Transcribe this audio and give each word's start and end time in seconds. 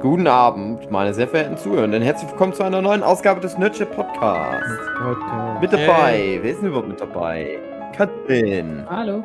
Guten 0.00 0.26
Abend, 0.26 0.90
meine 0.90 1.12
sehr 1.12 1.28
verehrten 1.28 1.56
Zuhörenden. 1.58 2.02
Herzlich 2.02 2.30
willkommen 2.30 2.54
zu 2.54 2.62
einer 2.62 2.80
neuen 2.80 3.02
Ausgabe 3.02 3.40
des 3.40 3.58
Nerdship 3.58 3.94
Podcasts. 3.94 4.78
Podcast. 4.98 5.60
Mit 5.60 5.72
dabei, 5.72 6.12
Hey. 6.12 6.38
wer 6.42 6.50
ist 6.52 6.60
denn 6.60 6.68
überhaupt 6.68 6.88
mit 6.88 7.00
dabei? 7.00 7.58
Katrin, 7.94 8.86
Hallo. 8.88 9.22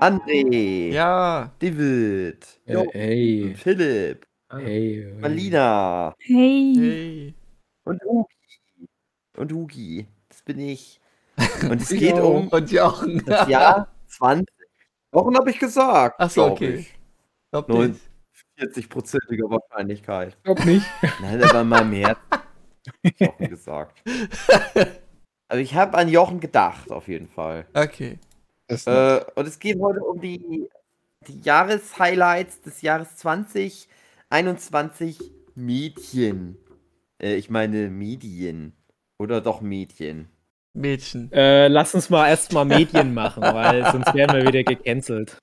André, 0.00 0.90
Ja, 0.92 1.50
David, 1.60 2.46
Äh, 2.66 2.72
Jo, 2.74 2.86
hey. 2.92 3.54
Philipp, 3.56 4.26
Hey. 4.50 5.12
Malina 5.20 6.14
Hey. 6.18 6.74
hey. 6.76 7.34
und 7.84 8.02
Hugi. 8.04 8.88
Und 9.36 9.52
Hugi, 9.52 10.06
das 10.28 10.42
bin 10.42 10.58
ich. 10.60 11.00
Und 11.70 11.80
es 11.82 11.88
geht 11.90 12.18
um 12.18 12.48
Und 12.48 12.72
Jochen. 12.72 13.22
das 13.24 13.46
Jahr 13.48 13.88
20. 14.08 14.46
Wochen 15.12 15.36
habe 15.36 15.50
ich 15.50 15.58
gesagt. 15.60 16.16
Ach 16.18 16.28
so, 16.28 16.42
glaub 16.42 16.52
okay. 16.52 16.74
Ich. 16.74 16.94
Glaub 17.52 17.68
Neun- 17.68 17.88
nicht. 17.90 18.00
40-prozentiger 18.58 19.50
Wahrscheinlichkeit. 19.50 20.36
Glaub 20.42 20.64
nicht. 20.64 20.86
Nein, 21.20 21.42
aber 21.42 21.64
meinem 21.64 21.92
Herzen. 21.92 22.22
Jochen 23.18 23.48
gesagt. 23.48 24.02
Also 25.50 25.62
ich 25.62 25.74
habe 25.74 25.96
an 25.96 26.10
Jochen 26.10 26.40
gedacht, 26.40 26.90
auf 26.90 27.08
jeden 27.08 27.26
Fall. 27.26 27.64
Okay. 27.72 28.18
Äh, 28.68 29.20
und 29.34 29.48
es 29.48 29.58
geht 29.58 29.80
heute 29.80 30.00
um 30.00 30.20
die, 30.20 30.68
die 31.26 31.40
Jahreshighlights 31.40 32.60
des 32.60 32.82
Jahres 32.82 33.16
2021 33.16 35.18
Mädchen. 35.54 36.58
Äh, 37.18 37.36
ich 37.36 37.48
meine 37.48 37.88
Medien. 37.88 38.74
Oder 39.18 39.40
doch 39.40 39.62
Mädchen. 39.62 40.28
Mädchen. 40.74 41.32
Äh, 41.32 41.68
lass 41.68 41.94
uns 41.94 42.10
mal 42.10 42.28
erstmal 42.28 42.66
Medien 42.66 43.14
machen, 43.14 43.42
weil 43.42 43.86
sonst 43.92 44.12
werden 44.14 44.36
wir 44.36 44.46
wieder 44.46 44.64
gecancelt. 44.64 45.38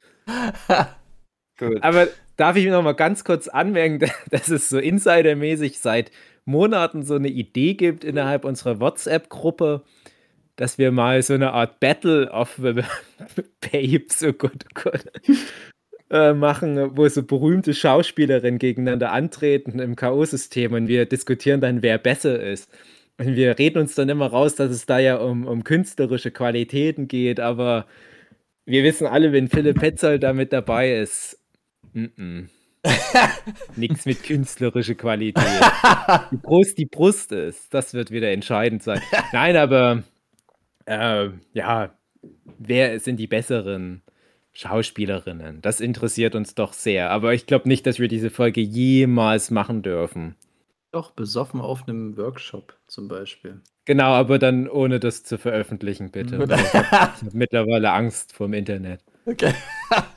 Gut. 1.58 1.82
Aber 1.82 2.08
darf 2.38 2.56
ich 2.56 2.66
noch 2.68 2.84
mal 2.84 2.94
ganz 2.94 3.24
kurz 3.24 3.48
anmerken, 3.48 4.00
dass 4.30 4.50
es 4.50 4.70
so 4.70 4.78
insidermäßig 4.78 5.80
seit 5.80 6.12
Monaten 6.46 7.04
so 7.04 7.16
eine 7.16 7.30
Idee 7.30 7.74
gibt 7.74 8.04
innerhalb 8.04 8.46
unserer 8.46 8.80
WhatsApp-Gruppe, 8.80 9.84
dass 10.56 10.78
wir 10.78 10.92
mal 10.92 11.22
so 11.22 11.34
eine 11.34 11.52
Art 11.52 11.80
Battle 11.80 12.30
of 12.32 12.60
the 12.62 12.82
Babes, 13.72 14.24
oh 14.24 14.34
Gott, 14.34 14.66
oh 14.66 14.82
Gott, 14.84 15.06
äh, 16.12 16.34
machen, 16.34 16.96
wo 16.98 17.08
so 17.08 17.24
berühmte 17.24 17.74
Schauspielerinnen 17.74 18.60
gegeneinander 18.60 19.12
antreten 19.12 19.80
im 19.80 19.96
K.O.-System 19.96 20.76
und 20.76 20.88
wir 20.88 21.06
diskutieren 21.06 21.62
dann, 21.62 21.82
wer 21.82 21.98
besser 21.98 22.40
ist. 22.40 22.70
Und 23.18 23.36
wir 23.36 23.58
reden 23.58 23.80
uns 23.80 23.96
dann 23.96 24.10
immer 24.10 24.28
raus, 24.28 24.56
dass 24.56 24.72
es 24.72 24.86
da 24.86 25.00
ja 25.00 25.16
um, 25.16 25.48
um 25.48 25.64
künstlerische 25.64 26.32
Qualitäten 26.32 27.08
geht, 27.08 27.40
aber 27.40 27.88
wir 28.66 28.84
wissen 28.84 29.08
alle, 29.08 29.32
wenn 29.32 29.48
Philipp 29.48 29.80
Petzold 29.80 30.24
da 30.24 30.34
mit 30.34 30.52
dabei 30.52 30.98
ist, 30.98 31.40
mm 31.96 32.50
nichts 33.76 34.06
mit 34.06 34.24
künstlerischer 34.24 34.96
Qualität. 34.96 35.44
Die 36.32 36.38
Brust, 36.38 36.78
die 36.78 36.86
Brust 36.86 37.32
ist, 37.32 37.74
das 37.74 37.94
wird 37.94 38.12
wieder 38.12 38.32
entscheidend 38.32 38.84
sein. 38.84 39.02
Nein, 39.34 39.58
aber 39.58 40.04
äh, 40.86 41.30
ja, 41.54 41.96
wer 42.60 43.00
sind 43.00 43.18
die 43.18 43.28
besseren 43.28 44.02
Schauspielerinnen? 44.54 45.62
Das 45.62 45.82
interessiert 45.82 46.36
uns 46.36 46.56
doch 46.56 46.74
sehr. 46.74 47.10
Aber 47.12 47.34
ich 47.34 47.48
glaube 47.48 47.68
nicht, 47.68 47.86
dass 47.88 48.00
wir 48.00 48.08
diese 48.08 48.30
Folge 48.30 48.62
jemals 48.62 49.52
machen 49.52 49.82
dürfen. 49.82 50.36
Doch, 50.92 51.12
besoffen 51.12 51.60
auf 51.60 51.88
einem 51.88 52.16
Workshop 52.18 52.78
zum 52.88 53.08
Beispiel. 53.08 53.62
Genau, 53.84 54.14
aber 54.14 54.40
dann 54.40 54.70
ohne 54.70 55.00
das 55.00 55.24
zu 55.24 55.38
veröffentlichen, 55.38 56.12
bitte. 56.12 56.38
Ich 56.44 56.74
habe 56.74 56.92
hab 56.92 57.34
mittlerweile 57.34 57.92
Angst 57.92 58.34
vorm 58.34 58.54
Internet. 58.54 59.02
Okay. 59.26 59.54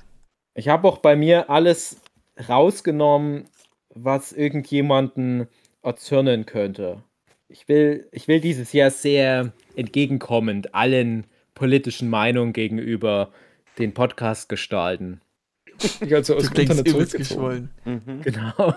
Ich 0.58 0.66
habe 0.66 0.88
auch 0.88 0.98
bei 0.98 1.14
mir 1.14 1.50
alles 1.50 2.00
rausgenommen, 2.48 3.44
was 3.90 4.32
irgendjemanden 4.32 5.46
erzürnen 5.84 6.46
könnte. 6.46 7.04
Ich 7.48 7.68
will, 7.68 8.08
ich 8.10 8.26
will 8.26 8.40
dieses 8.40 8.72
Jahr 8.72 8.90
sehr 8.90 9.52
entgegenkommend 9.76 10.74
allen 10.74 11.28
politischen 11.54 12.10
Meinungen 12.10 12.52
gegenüber 12.52 13.30
den 13.78 13.94
Podcast 13.94 14.48
gestalten. 14.48 15.20
Ich 16.00 16.12
also 16.12 16.34
Du 16.34 16.50
klingst 16.50 16.88
übelst 16.88 17.14
geschwollen. 17.14 17.70
Mhm. 17.84 18.22
Genau. 18.24 18.74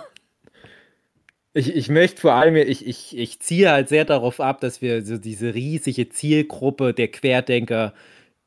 Ich, 1.54 1.76
ich 1.76 1.90
möchte 1.90 2.22
vor 2.22 2.34
allem, 2.34 2.58
ich, 2.58 2.86
ich, 2.86 3.18
ich 3.18 3.40
ziehe 3.40 3.72
halt 3.72 3.90
sehr 3.90 4.06
darauf 4.06 4.40
ab, 4.40 4.62
dass 4.62 4.84
wir 4.84 5.04
so 5.04 5.18
diese 5.18 5.56
riesige 5.56 6.10
Zielgruppe 6.10 6.94
der 6.94 7.08
Querdenker, 7.08 7.96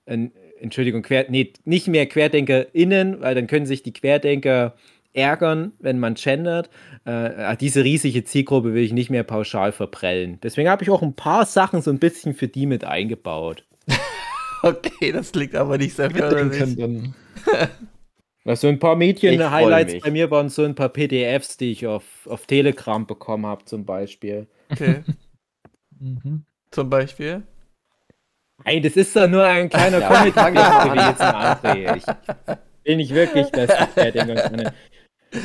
äh, 0.07 0.29
Entschuldigung, 0.65 1.03
Quer, 1.03 1.27
nee, 1.29 1.53
nicht 1.65 1.89
mehr 1.89 2.07
QuerdenkerInnen, 2.07 3.21
weil 3.21 3.35
dann 3.35 3.47
können 3.47 3.67
sich 3.67 3.83
die 3.83 3.93
Querdenker 3.93 4.75
ärgern, 5.13 5.73
wenn 5.79 5.99
man 5.99 6.15
gendert. 6.15 6.71
Äh, 7.05 7.57
diese 7.59 7.85
riesige 7.85 8.25
Zielgruppe 8.25 8.75
will 8.75 8.83
ich 8.83 8.93
nicht 8.93 9.11
mehr 9.11 9.23
pauschal 9.23 9.73
verprellen. 9.73 10.39
Deswegen 10.43 10.69
habe 10.69 10.83
ich 10.83 10.91
auch 10.91 11.03
ein 11.03 11.15
paar 11.15 11.47
Sachen 11.47 11.83
so 11.83 11.91
ein 11.91 11.99
bisschen 11.99 12.35
für 12.35 12.49
die 12.49 12.67
mit 12.67 12.85
eingebaut. 12.85 13.65
Okay, 14.63 15.13
das 15.13 15.31
klingt 15.33 15.55
aber 15.57 15.77
nicht 15.77 15.95
sehr 15.95 16.11
förderlich. 16.11 16.59
Also 18.47 18.67
ein 18.69 18.79
paar 18.79 18.97
mich. 18.97 19.21
bei 19.21 20.11
mir 20.11 20.31
waren 20.31 20.49
so 20.49 20.65
ein 20.65 20.75
paar 20.75 20.89
PDFs, 20.89 21.59
die 21.59 21.71
ich 21.73 21.87
auf, 21.87 22.05
auf 22.25 22.47
Telegram 22.47 23.07
bekommen 23.07 23.45
habe, 23.45 23.67
zum 23.67 23.85
Beispiel. 23.85 24.47
Okay. 24.71 25.03
Mhm. 26.01 26.45
Zum 26.71 26.91
Beispiel. 26.91 27.45
Nein, 28.65 28.83
das 28.83 28.97
ist 28.97 29.17
doch 29.17 29.29
nur 29.29 29.45
ein 29.45 29.69
kleiner 29.69 29.99
Ja, 30.01 30.09
comic 30.09 30.35
gewesen, 30.35 31.23
André. 31.23 32.59
Ich 32.85 32.91
will 32.91 32.97
nicht 32.97 33.15
wirklich, 33.15 33.47
dass 33.47 33.71
Querdenker 33.95 34.51
können. 34.51 34.71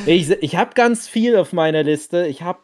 Ich, 0.06 0.30
ich 0.30 0.58
habe 0.58 0.72
ganz 0.74 1.08
viel 1.08 1.38
auf 1.38 1.54
meiner 1.54 1.84
Liste. 1.84 2.28
Ich 2.28 2.42
habe 2.42 2.60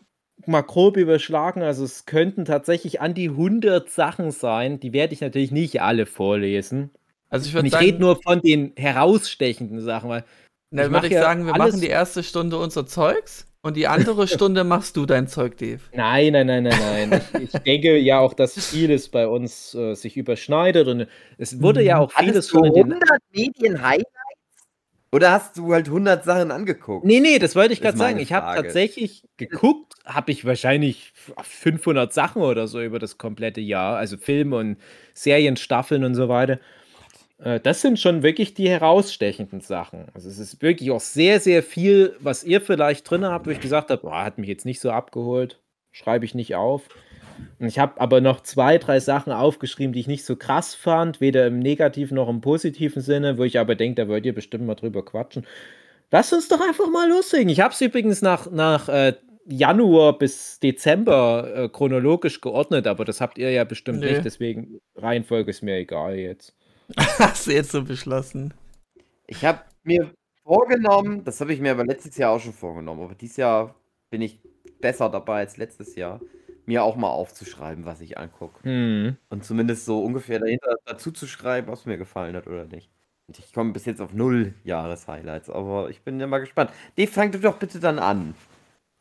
mal 0.46 0.64
grob 0.64 0.98
überschlagen. 0.98 1.64
Also 1.64 1.86
es 1.86 2.06
könnten 2.06 2.44
tatsächlich 2.44 3.00
an 3.00 3.14
die 3.14 3.30
100 3.30 3.90
Sachen 3.90 4.32
sein. 4.32 4.82
Die 4.82 4.92
werde 4.92 5.14
ich 5.14 5.22
natürlich 5.22 5.52
nicht 5.52 5.82
alle 5.82 6.06
vorlesen. 6.06 6.92
Also 7.30 7.48
ich 7.48 7.54
würde 7.54 7.68
ich 7.68 7.74
sagen, 7.74 7.86
rede 7.86 8.00
nur 8.00 8.22
von 8.22 8.42
den 8.42 8.74
herausstechenden 8.76 9.80
Sachen, 9.80 10.10
weil 10.10 10.26
dann 10.72 10.88
ich 10.88 10.92
mach 10.92 11.04
würde 11.04 11.08
ich 11.08 11.14
ja 11.14 11.22
sagen, 11.22 11.46
wir 11.46 11.56
machen 11.56 11.80
die 11.80 11.88
erste 11.88 12.22
Stunde 12.22 12.58
unser 12.58 12.86
Zeugs 12.86 13.48
und 13.66 13.76
die 13.76 13.88
andere 13.88 14.28
Stunde 14.28 14.64
machst 14.64 14.96
du 14.96 15.08
dein 15.08 15.28
Zeug, 15.28 15.58
Dave. 15.58 15.80
Nein, 15.92 16.34
nein, 16.34 16.46
nein, 16.46 16.64
nein, 16.64 17.10
nein. 17.10 17.22
Ich, 17.34 17.56
ich 17.56 17.62
denke 17.64 17.98
ja 17.98 18.20
auch, 18.20 18.36
dass 18.36 18.54
vieles 18.54 19.10
bei 19.10 19.28
uns 19.28 19.74
äh, 19.74 19.96
sich 19.96 20.18
überschneidet 20.18 20.88
und 20.88 21.08
es 21.40 21.62
wurde 21.62 21.82
ja 21.82 21.98
auch 21.98 22.12
vieles 22.12 22.54
Hattest 22.54 22.76
den 22.76 22.94
100 22.94 23.02
Medien-Highlights? 23.32 24.12
Oder 25.12 25.32
hast 25.32 25.58
du 25.58 25.74
halt 25.74 25.88
100 25.88 26.26
Sachen 26.26 26.52
angeguckt? 26.52 27.06
Nee, 27.06 27.22
nee, 27.22 27.40
das 27.40 27.56
wollte 27.56 27.74
ich 27.74 27.82
gerade 27.82 27.98
sagen. 27.98 28.20
Ich 28.20 28.34
habe 28.34 28.62
tatsächlich 28.62 29.24
geguckt, 29.38 29.94
habe 30.06 30.32
ich 30.32 30.46
wahrscheinlich 30.46 31.14
500 31.42 32.14
Sachen 32.14 32.42
oder 32.44 32.68
so 32.68 32.82
über 32.82 33.00
das 33.00 33.18
komplette 33.18 33.62
Jahr, 33.62 33.98
also 33.98 34.18
Filme 34.18 34.58
und 34.58 34.78
Serien, 35.14 35.56
Staffeln 35.56 36.04
und 36.04 36.16
so 36.16 36.28
weiter. 36.28 36.60
Äh, 37.38 37.60
Das 37.60 37.82
sind 37.82 38.00
schon 38.00 38.24
wirklich 38.24 38.54
die 38.54 38.70
herausstechenden 38.70 39.62
Sachen. 39.62 40.06
Also 40.14 40.30
es 40.30 40.40
ist 40.40 40.62
wirklich 40.62 40.92
auch 40.92 41.00
sehr, 41.00 41.40
sehr 41.40 41.64
viel, 41.64 42.16
was 42.20 42.44
ihr 42.44 42.62
vielleicht 42.62 43.10
drin 43.10 43.26
habt, 43.26 43.48
wo 43.48 43.52
ich 43.52 43.60
gesagt 43.60 43.90
habe, 43.90 44.02
boah, 44.02 44.24
hat 44.24 44.38
mich 44.38 44.50
jetzt 44.50 44.66
nicht 44.66 44.80
so 44.80 44.92
abgeholt, 44.92 45.60
schreibe 45.92 46.26
ich 46.26 46.36
nicht 46.36 46.56
auf. 46.56 46.88
Und 47.60 47.68
ich 47.68 47.80
habe 47.80 48.00
aber 48.00 48.22
noch 48.22 48.42
zwei, 48.42 48.78
drei 48.78 49.00
Sachen 49.00 49.34
aufgeschrieben, 49.34 49.92
die 49.92 50.00
ich 50.00 50.08
nicht 50.08 50.24
so 50.24 50.36
krass 50.38 50.74
fand, 50.74 51.20
weder 51.20 51.48
im 51.48 51.60
negativen 51.60 52.16
noch 52.16 52.30
im 52.30 52.40
positiven 52.42 53.02
Sinne, 53.02 53.38
wo 53.38 53.44
ich 53.44 53.60
aber 53.60 53.76
denke, 53.76 54.02
da 54.02 54.08
wollt 54.08 54.26
ihr 54.26 54.34
bestimmt 54.34 54.66
mal 54.66 54.76
drüber 54.76 55.04
quatschen. 55.04 55.46
Lasst 56.12 56.32
uns 56.32 56.48
doch 56.48 56.62
einfach 56.62 56.90
mal 56.90 57.10
loslegen. 57.10 57.50
Ich 57.50 57.60
habe 57.60 57.74
es 57.74 57.82
übrigens 57.82 58.22
nach, 58.22 58.50
nach 58.50 58.88
äh, 58.88 59.14
Januar 59.48 60.18
bis 60.18 60.60
Dezember 60.62 61.52
äh, 61.56 61.70
chronologisch 61.70 62.40
geordnet, 62.40 62.88
aber 62.88 63.04
das 63.04 63.20
habt 63.20 63.38
ihr 63.38 63.52
ja 63.52 63.64
bestimmt 63.66 64.00
Nö. 64.00 64.10
nicht, 64.10 64.24
deswegen 64.24 64.80
Reihenfolge 64.96 65.50
ist 65.50 65.62
mir 65.62 65.76
egal 65.76 66.16
jetzt. 66.16 66.56
Hast 66.98 67.48
du 67.48 67.52
jetzt 67.52 67.72
so 67.72 67.84
beschlossen? 67.84 68.54
Ich 69.28 69.44
habe 69.44 69.62
mir 69.84 70.12
vorgenommen, 70.44 71.24
das 71.24 71.42
habe 71.42 71.54
ich 71.54 71.60
mir 71.60 71.72
aber 71.72 71.86
letztes 71.86 72.18
Jahr 72.18 72.32
auch 72.32 72.40
schon 72.40 72.54
vorgenommen, 72.54 73.02
aber 73.02 73.16
dieses 73.16 73.38
Jahr 73.38 73.76
bin 74.10 74.22
ich 74.22 74.40
besser 74.80 75.10
dabei 75.10 75.40
als 75.40 75.58
letztes 75.58 75.96
Jahr, 75.96 76.22
mir 76.66 76.84
auch 76.84 76.96
mal 76.96 77.10
aufzuschreiben, 77.10 77.86
was 77.86 78.02
ich 78.02 78.18
angucke. 78.18 78.64
Hm. 78.64 79.18
Und 79.30 79.44
zumindest 79.44 79.86
so 79.86 80.04
ungefähr 80.04 80.40
dahinter 80.40 80.76
dazu 80.86 81.12
zu 81.12 81.28
schreiben, 81.28 81.68
was 81.72 81.86
mir 81.86 81.98
gefallen 81.98 82.36
hat 82.36 82.48
oder 82.48 82.66
nicht. 82.66 82.90
Und 83.28 83.40
ich 83.40 83.54
komme 83.54 83.74
bis 83.74 83.86
jetzt 83.86 84.02
auf 84.02 84.14
null 84.14 84.54
Jahreshighlights, 84.64 85.50
aber 85.50 85.90
ich 85.90 86.02
bin 86.02 86.20
ja 86.20 86.28
mal 86.28 86.40
gespannt. 86.40 86.72
Dave, 86.96 87.12
fang 87.12 87.32
du 87.32 87.40
doch 87.40 87.58
bitte 87.58 87.80
dann 87.80 87.98
an. 87.98 88.36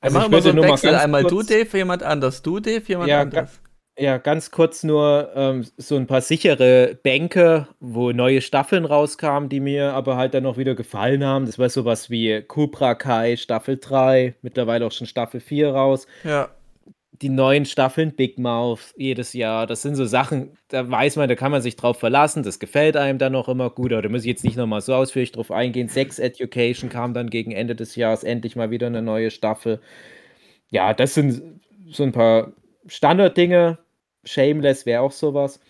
Also 0.01 0.19
wir 0.19 0.25
ich 0.25 0.27
so 0.27 0.33
würde 0.33 0.49
einen 0.49 0.57
nur 0.57 0.65
mal 0.67 0.73
Wechsel. 0.73 0.91
ganz 0.93 1.03
Einmal 1.03 1.25
du, 1.25 1.43
Dave, 1.43 1.77
jemand 1.77 2.03
anders. 2.03 2.43
Du, 2.43 2.61
Dave, 2.61 2.85
jemand 2.87 3.09
Ja, 3.09 3.21
anders. 3.21 3.61
Ja, 3.97 4.19
ganz 4.19 4.51
kurz 4.51 4.83
nur 4.83 5.31
ähm, 5.37 5.65
so 5.77 5.95
ein 5.95 6.09
paar 6.09 6.21
sichere 6.21 6.99
Bänke, 7.01 7.69
wo 7.79 8.11
neue 8.11 8.41
Staffeln 8.41 8.85
rauskamen, 8.87 9.49
die 9.49 9.61
mir 9.61 9.93
aber 9.93 10.17
halt 10.17 10.35
dann 10.35 10.43
noch 10.43 10.57
wieder 10.59 10.75
gefallen 10.75 11.23
haben. 11.23 11.47
Das 11.47 11.61
war 11.61 11.69
sowas 11.69 12.11
wie 12.11 12.43
Cobra 12.43 12.97
Kai 12.97 13.37
Staffel 13.37 13.79
3, 13.79 14.35
mittlerweile 14.43 14.85
auch 14.87 14.91
schon 14.93 15.07
Staffel 15.07 15.39
4 15.41 15.71
raus. 15.73 16.09
Ja. 16.25 16.49
die 17.23 17.29
neuen 17.29 17.65
Staffeln 17.65 18.15
Big 18.17 18.39
Mouth 18.39 18.93
jedes 18.97 19.33
Jahr. 19.33 19.67
Das 19.67 19.83
sind 19.83 19.95
so 19.95 20.05
Sachen, 20.05 20.59
da 20.69 20.91
weiß 20.91 21.17
man, 21.17 21.29
da 21.29 21.37
kann 21.37 21.53
man 21.53 21.63
sich 21.63 21.77
drauf 21.77 21.99
verlassen. 21.99 22.43
Das 22.43 22.59
gefällt 22.59 22.97
einem 22.97 23.19
dann 23.19 23.37
auch 23.37 23.49
immer 23.49 23.71
gut. 23.71 23.93
Aber 23.93 24.03
da 24.03 24.09
muss 24.09 24.23
ich 24.23 24.27
jetzt 24.29 24.45
nicht 24.45 24.57
nochmal 24.57 24.81
so 24.81 24.95
ausführlich 24.95 25.33
drauf 25.33 25.51
eingehen. 25.53 25.89
Sex 25.89 26.19
Education 26.19 26.91
kam 26.91 27.15
dann 27.15 27.31
gegen 27.31 27.53
Ende 27.53 27.77
des 27.77 27.95
Jahres 27.97 28.25
endlich 28.25 28.57
mal 28.57 28.71
wieder 28.71 28.89
eine 28.89 29.03
neue 29.03 29.31
Staffel. 29.31 29.81
Ja, 30.71 30.95
das 30.95 31.15
sind 31.15 31.43
so 31.91 32.03
ein 32.05 32.13
paar 32.13 32.53
Standarddinge. 32.87 33.79
Shameless 34.25 34.87
wäre 34.87 35.03
auch 35.03 35.13
sowas. 35.13 35.61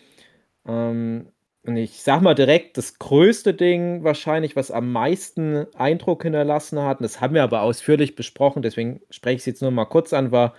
Ähm, 0.66 1.28
und 1.66 1.76
ich 1.76 2.02
sag 2.02 2.20
mal 2.22 2.34
direkt, 2.34 2.76
das 2.76 2.98
größte 2.98 3.54
Ding 3.54 4.04
wahrscheinlich, 4.04 4.54
was 4.56 4.70
am 4.70 4.92
meisten 4.92 5.66
Eindruck 5.76 6.22
hinterlassen 6.24 6.80
hat, 6.80 6.98
und 7.00 7.04
das 7.04 7.20
haben 7.20 7.34
wir 7.34 7.42
aber 7.42 7.62
ausführlich 7.62 8.16
besprochen, 8.16 8.62
deswegen 8.62 9.00
spreche 9.10 9.36
ich 9.36 9.40
es 9.42 9.46
jetzt 9.46 9.62
nur 9.62 9.70
mal 9.70 9.86
kurz 9.86 10.12
an, 10.12 10.30
war 10.32 10.54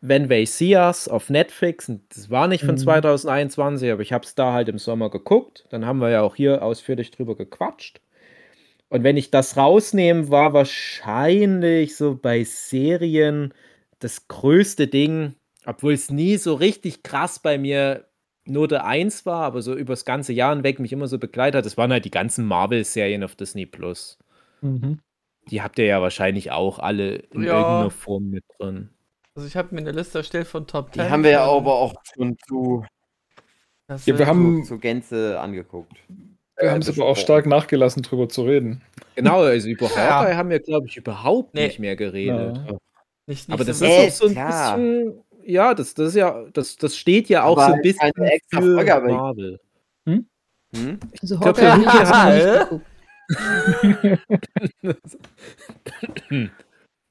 When 0.00 0.28
They 0.28 0.46
See 0.46 0.76
Us 0.76 1.08
auf 1.08 1.30
Netflix. 1.30 1.88
Und 1.88 2.02
das 2.16 2.30
war 2.30 2.48
nicht 2.48 2.64
von 2.64 2.76
Mhm. 2.76 2.78
2021, 2.78 3.90
aber 3.92 4.02
ich 4.02 4.12
habe 4.12 4.24
es 4.24 4.34
da 4.34 4.52
halt 4.52 4.68
im 4.68 4.78
Sommer 4.78 5.10
geguckt. 5.10 5.66
Dann 5.70 5.86
haben 5.86 5.98
wir 6.00 6.10
ja 6.10 6.22
auch 6.22 6.36
hier 6.36 6.62
ausführlich 6.62 7.10
drüber 7.12 7.36
gequatscht. 7.36 8.00
Und 8.88 9.04
wenn 9.04 9.16
ich 9.16 9.30
das 9.30 9.56
rausnehme, 9.56 10.30
war 10.30 10.52
wahrscheinlich 10.54 11.96
so 11.96 12.16
bei 12.16 12.44
Serien 12.44 13.52
das 13.98 14.28
größte 14.28 14.86
Ding, 14.88 15.34
obwohl 15.68 15.92
es 15.92 16.10
nie 16.10 16.36
so 16.36 16.54
richtig 16.54 17.02
krass 17.02 17.38
bei 17.38 17.58
mir 17.58 18.04
Note 18.44 18.82
1 18.84 19.26
war, 19.26 19.42
aber 19.44 19.60
so 19.62 19.74
übers 19.74 20.04
ganze 20.06 20.32
Jahr 20.32 20.54
hinweg 20.54 20.80
mich 20.80 20.92
immer 20.92 21.06
so 21.06 21.18
begleitet 21.18 21.58
hat, 21.58 21.66
das 21.66 21.76
waren 21.76 21.92
halt 21.92 22.04
die 22.06 22.10
ganzen 22.10 22.46
Marvel-Serien 22.46 23.22
auf 23.22 23.34
Disney 23.36 23.66
Plus. 23.66 24.18
Mhm. 24.62 25.00
Die 25.50 25.60
habt 25.62 25.78
ihr 25.78 25.84
ja 25.84 26.00
wahrscheinlich 26.00 26.50
auch 26.50 26.78
alle 26.78 27.16
in 27.16 27.42
Ja. 27.42 27.58
irgendeiner 27.58 27.90
Form 27.90 28.30
mit 28.30 28.44
drin. 28.58 28.90
Also 29.34 29.46
ich 29.46 29.56
habe 29.56 29.74
mir 29.74 29.82
eine 29.82 29.92
Liste 29.92 30.18
erstellt 30.18 30.46
von 30.46 30.66
Top 30.66 30.92
Die 30.92 30.98
10. 31.00 31.10
haben 31.10 31.22
wir 31.24 31.30
ja 31.32 31.44
aber 31.44 31.74
auch 31.74 31.94
schon 32.14 32.36
zu, 32.46 32.84
Das 33.86 34.04
Ja, 34.06 34.18
wir 34.18 34.26
haben- 34.26 34.62
zu, 34.64 34.74
zu 34.74 34.78
Gänze 34.78 35.38
angeguckt. 35.40 35.92
Wir 36.56 36.66
Äh, 36.66 36.70
haben 36.70 36.80
es 36.80 36.88
aber 36.90 37.06
auch 37.06 37.16
stark 37.16 37.46
nachgelassen, 37.46 38.02
drüber 38.02 38.28
zu 38.28 38.42
reden. 38.42 38.82
Genau, 39.14 39.42
also 39.42 39.68
über 39.68 39.86
Ja. 39.96 40.20
Hawkeye 40.20 40.36
haben 40.36 40.50
wir, 40.50 40.60
glaube 40.60 40.86
ich, 40.88 40.96
überhaupt 40.96 41.54
Nee. 41.54 41.66
nicht 41.66 41.78
mehr 41.78 41.96
geredet. 41.96 42.56
Ja. 42.56 42.62
nicht, 43.26 43.48
nicht 43.48 43.50
Aber 43.50 43.64
das 43.64 43.78
so 43.78 43.84
ist 43.86 43.90
Äh, 43.90 44.06
auch 44.06 44.10
so 44.10 44.26
ein 44.26 44.32
klar. 44.32 44.76
bisschen, 44.76 45.22
ja, 45.48 45.74
das, 45.74 45.94
das 45.94 46.08
ist 46.08 46.16
ja, 46.16 46.44
das, 46.52 46.76
das 46.76 46.96
steht 46.96 47.28
ja 47.28 47.44
auch 47.44 47.56
Aber 47.56 47.62
so 47.62 47.66
ein 47.68 47.74
halt 47.74 47.82
bisschen 47.82 48.12
keine 48.12 48.32
extra 48.32 48.60
für 48.60 48.84
Marvel. 48.84 49.60
Hm? 50.06 50.26
Also 51.22 51.38
für 51.38 51.44
habe 51.44 51.60
ich 51.60 51.76
nicht 51.86 52.68
geguckt. 52.68 52.86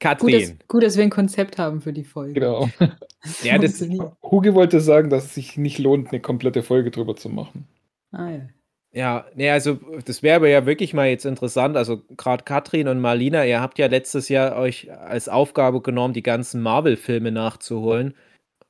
Katrin. 0.00 0.40
dass, 0.40 0.54
gut, 0.68 0.84
dass 0.84 0.96
wir 0.96 1.02
ein 1.02 1.10
Konzept 1.10 1.58
haben 1.58 1.80
für 1.80 1.92
die 1.92 2.04
Folge. 2.04 2.34
Genau. 2.34 2.68
Ja, 3.42 3.58
das. 3.58 3.84
Hugi 4.22 4.54
wollte 4.54 4.78
sagen, 4.78 5.10
dass 5.10 5.24
es 5.24 5.34
sich 5.34 5.56
nicht 5.56 5.78
lohnt, 5.78 6.12
eine 6.12 6.20
komplette 6.20 6.62
Folge 6.62 6.92
drüber 6.92 7.16
zu 7.16 7.28
machen. 7.28 7.66
Ah, 8.12 8.30
ja. 8.30 8.48
Ja, 8.92 9.26
nee, 9.34 9.50
also 9.50 9.80
das 10.04 10.22
wäre 10.22 10.36
aber 10.36 10.48
ja 10.48 10.66
wirklich 10.66 10.94
mal 10.94 11.08
jetzt 11.08 11.26
interessant. 11.26 11.76
Also 11.76 12.00
gerade 12.16 12.44
Katrin 12.44 12.86
und 12.86 13.00
Marlina, 13.00 13.44
ihr 13.44 13.60
habt 13.60 13.76
ja 13.78 13.88
letztes 13.88 14.28
Jahr 14.28 14.56
euch 14.56 14.92
als 14.92 15.28
Aufgabe 15.28 15.82
genommen, 15.82 16.14
die 16.14 16.22
ganzen 16.22 16.62
Marvel-Filme 16.62 17.32
nachzuholen. 17.32 18.14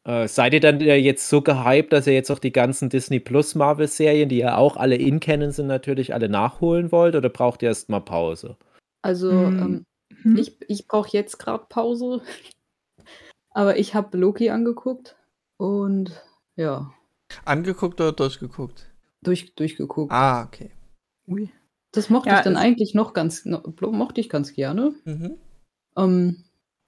Äh, 0.09 0.27
seid 0.27 0.55
ihr 0.55 0.61
dann 0.61 0.81
ja 0.81 0.95
jetzt 0.95 1.29
so 1.29 1.43
gehypt, 1.43 1.93
dass 1.93 2.07
ihr 2.07 2.15
jetzt 2.15 2.31
auch 2.31 2.39
die 2.39 2.51
ganzen 2.53 2.89
Disney 2.89 3.21
Plus 3.21 3.55
Marvel-Serien, 3.55 4.31
die 4.31 4.39
ja 4.39 4.57
auch 4.57 4.79
alle 4.79 4.97
in 4.97 5.21
kennen 5.21 5.53
sind, 5.53 5.67
natürlich 5.67 6.15
alle 6.15 6.31
nachholen 6.31 6.91
wollt 6.91 7.15
oder 7.15 7.29
braucht 7.29 7.63
ihr 7.63 7.69
erst 7.69 7.91
mal 7.91 8.01
Pause? 8.01 8.57
Also, 9.03 9.31
Hm. 9.31 9.59
ähm, 9.61 9.85
Hm? 10.23 10.37
ich, 10.39 10.57
ich 10.67 10.89
brauche 10.89 11.11
jetzt 11.13 11.39
gerade 11.39 11.67
Pause. 11.69 12.23
Aber 13.51 13.79
ich 13.79 13.95
habe 13.95 14.17
Loki 14.17 14.49
angeguckt 14.49 15.17
und 15.59 16.23
ja, 16.57 16.91
Angeguckt 17.45 18.01
oder 18.01 18.13
durchgeguckt? 18.13 18.89
durch, 19.23 19.55
durchgeguckt. 19.55 20.11
Ah, 20.11 20.45
okay. 20.45 20.71
Ui. 21.29 21.51
Das 21.93 22.09
mochte 22.09 22.31
Ja, 22.31 22.39
ich 22.39 22.45
dann 22.45 22.57
eigentlich 22.57 22.95
noch 22.95 23.13
ganz, 23.13 23.45
mochte 23.45 24.21
ich 24.21 24.29
ganz 24.31 24.55
gerne. 24.55 24.95
Mhm. 25.05 25.37
Ähm, 25.97 26.45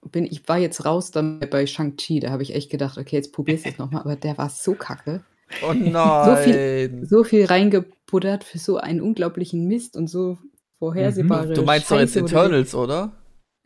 bin, 0.09 0.25
ich 0.25 0.47
war 0.47 0.57
jetzt 0.57 0.85
raus 0.85 1.11
dann 1.11 1.39
bei 1.51 1.65
Shang-Chi, 1.67 2.19
da 2.21 2.31
habe 2.31 2.43
ich 2.43 2.55
echt 2.55 2.69
gedacht, 2.71 2.97
okay, 2.97 3.15
jetzt 3.15 3.33
probier's 3.33 3.61
es 3.65 3.77
nochmal, 3.77 4.01
aber 4.01 4.15
der 4.15 4.37
war 4.37 4.49
so 4.49 4.73
kacke. 4.73 5.23
Oh 5.67 5.73
nein. 5.75 7.05
So 7.05 7.23
viel 7.23 7.45
reingebuddert 7.45 8.43
für 8.43 8.57
so 8.57 8.77
einen 8.77 9.01
unglaublichen 9.01 9.67
Mist 9.67 9.95
und 9.97 10.07
so 10.07 10.37
vorhersehbare 10.79 11.47
Mhm. 11.49 11.53
du 11.53 11.61
meinst 11.63 11.91
doch 11.91 11.99
jetzt 11.99 12.15
du 12.15 12.21
Eternals, 12.21 12.73
oder? 12.73 13.11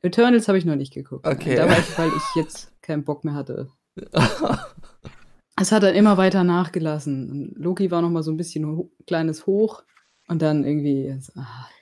denkst- 0.01 0.17
Eternals 0.17 0.47
habe 0.49 0.57
ich 0.57 0.65
noch 0.65 0.75
nicht 0.75 0.93
geguckt. 0.93 1.25
Okay. 1.25 1.55
Da 1.55 1.69
war 1.69 1.79
ich, 1.79 1.97
weil 1.97 2.09
ich 2.09 2.35
jetzt 2.35 2.71
keinen 2.81 3.03
Bock 3.03 3.23
mehr 3.23 3.33
hatte. 3.33 3.69
Es 5.57 5.71
hat 5.71 5.83
dann 5.83 5.95
immer 5.95 6.17
weiter 6.17 6.43
nachgelassen. 6.43 7.53
Loki 7.57 7.89
war 7.89 8.01
noch 8.01 8.09
mal 8.09 8.23
so 8.23 8.31
ein 8.31 8.35
bisschen 8.35 8.65
ho 8.65 8.91
kleines 9.07 9.45
Hoch 9.45 9.83
und 10.27 10.41
dann 10.41 10.65
irgendwie. 10.65 11.13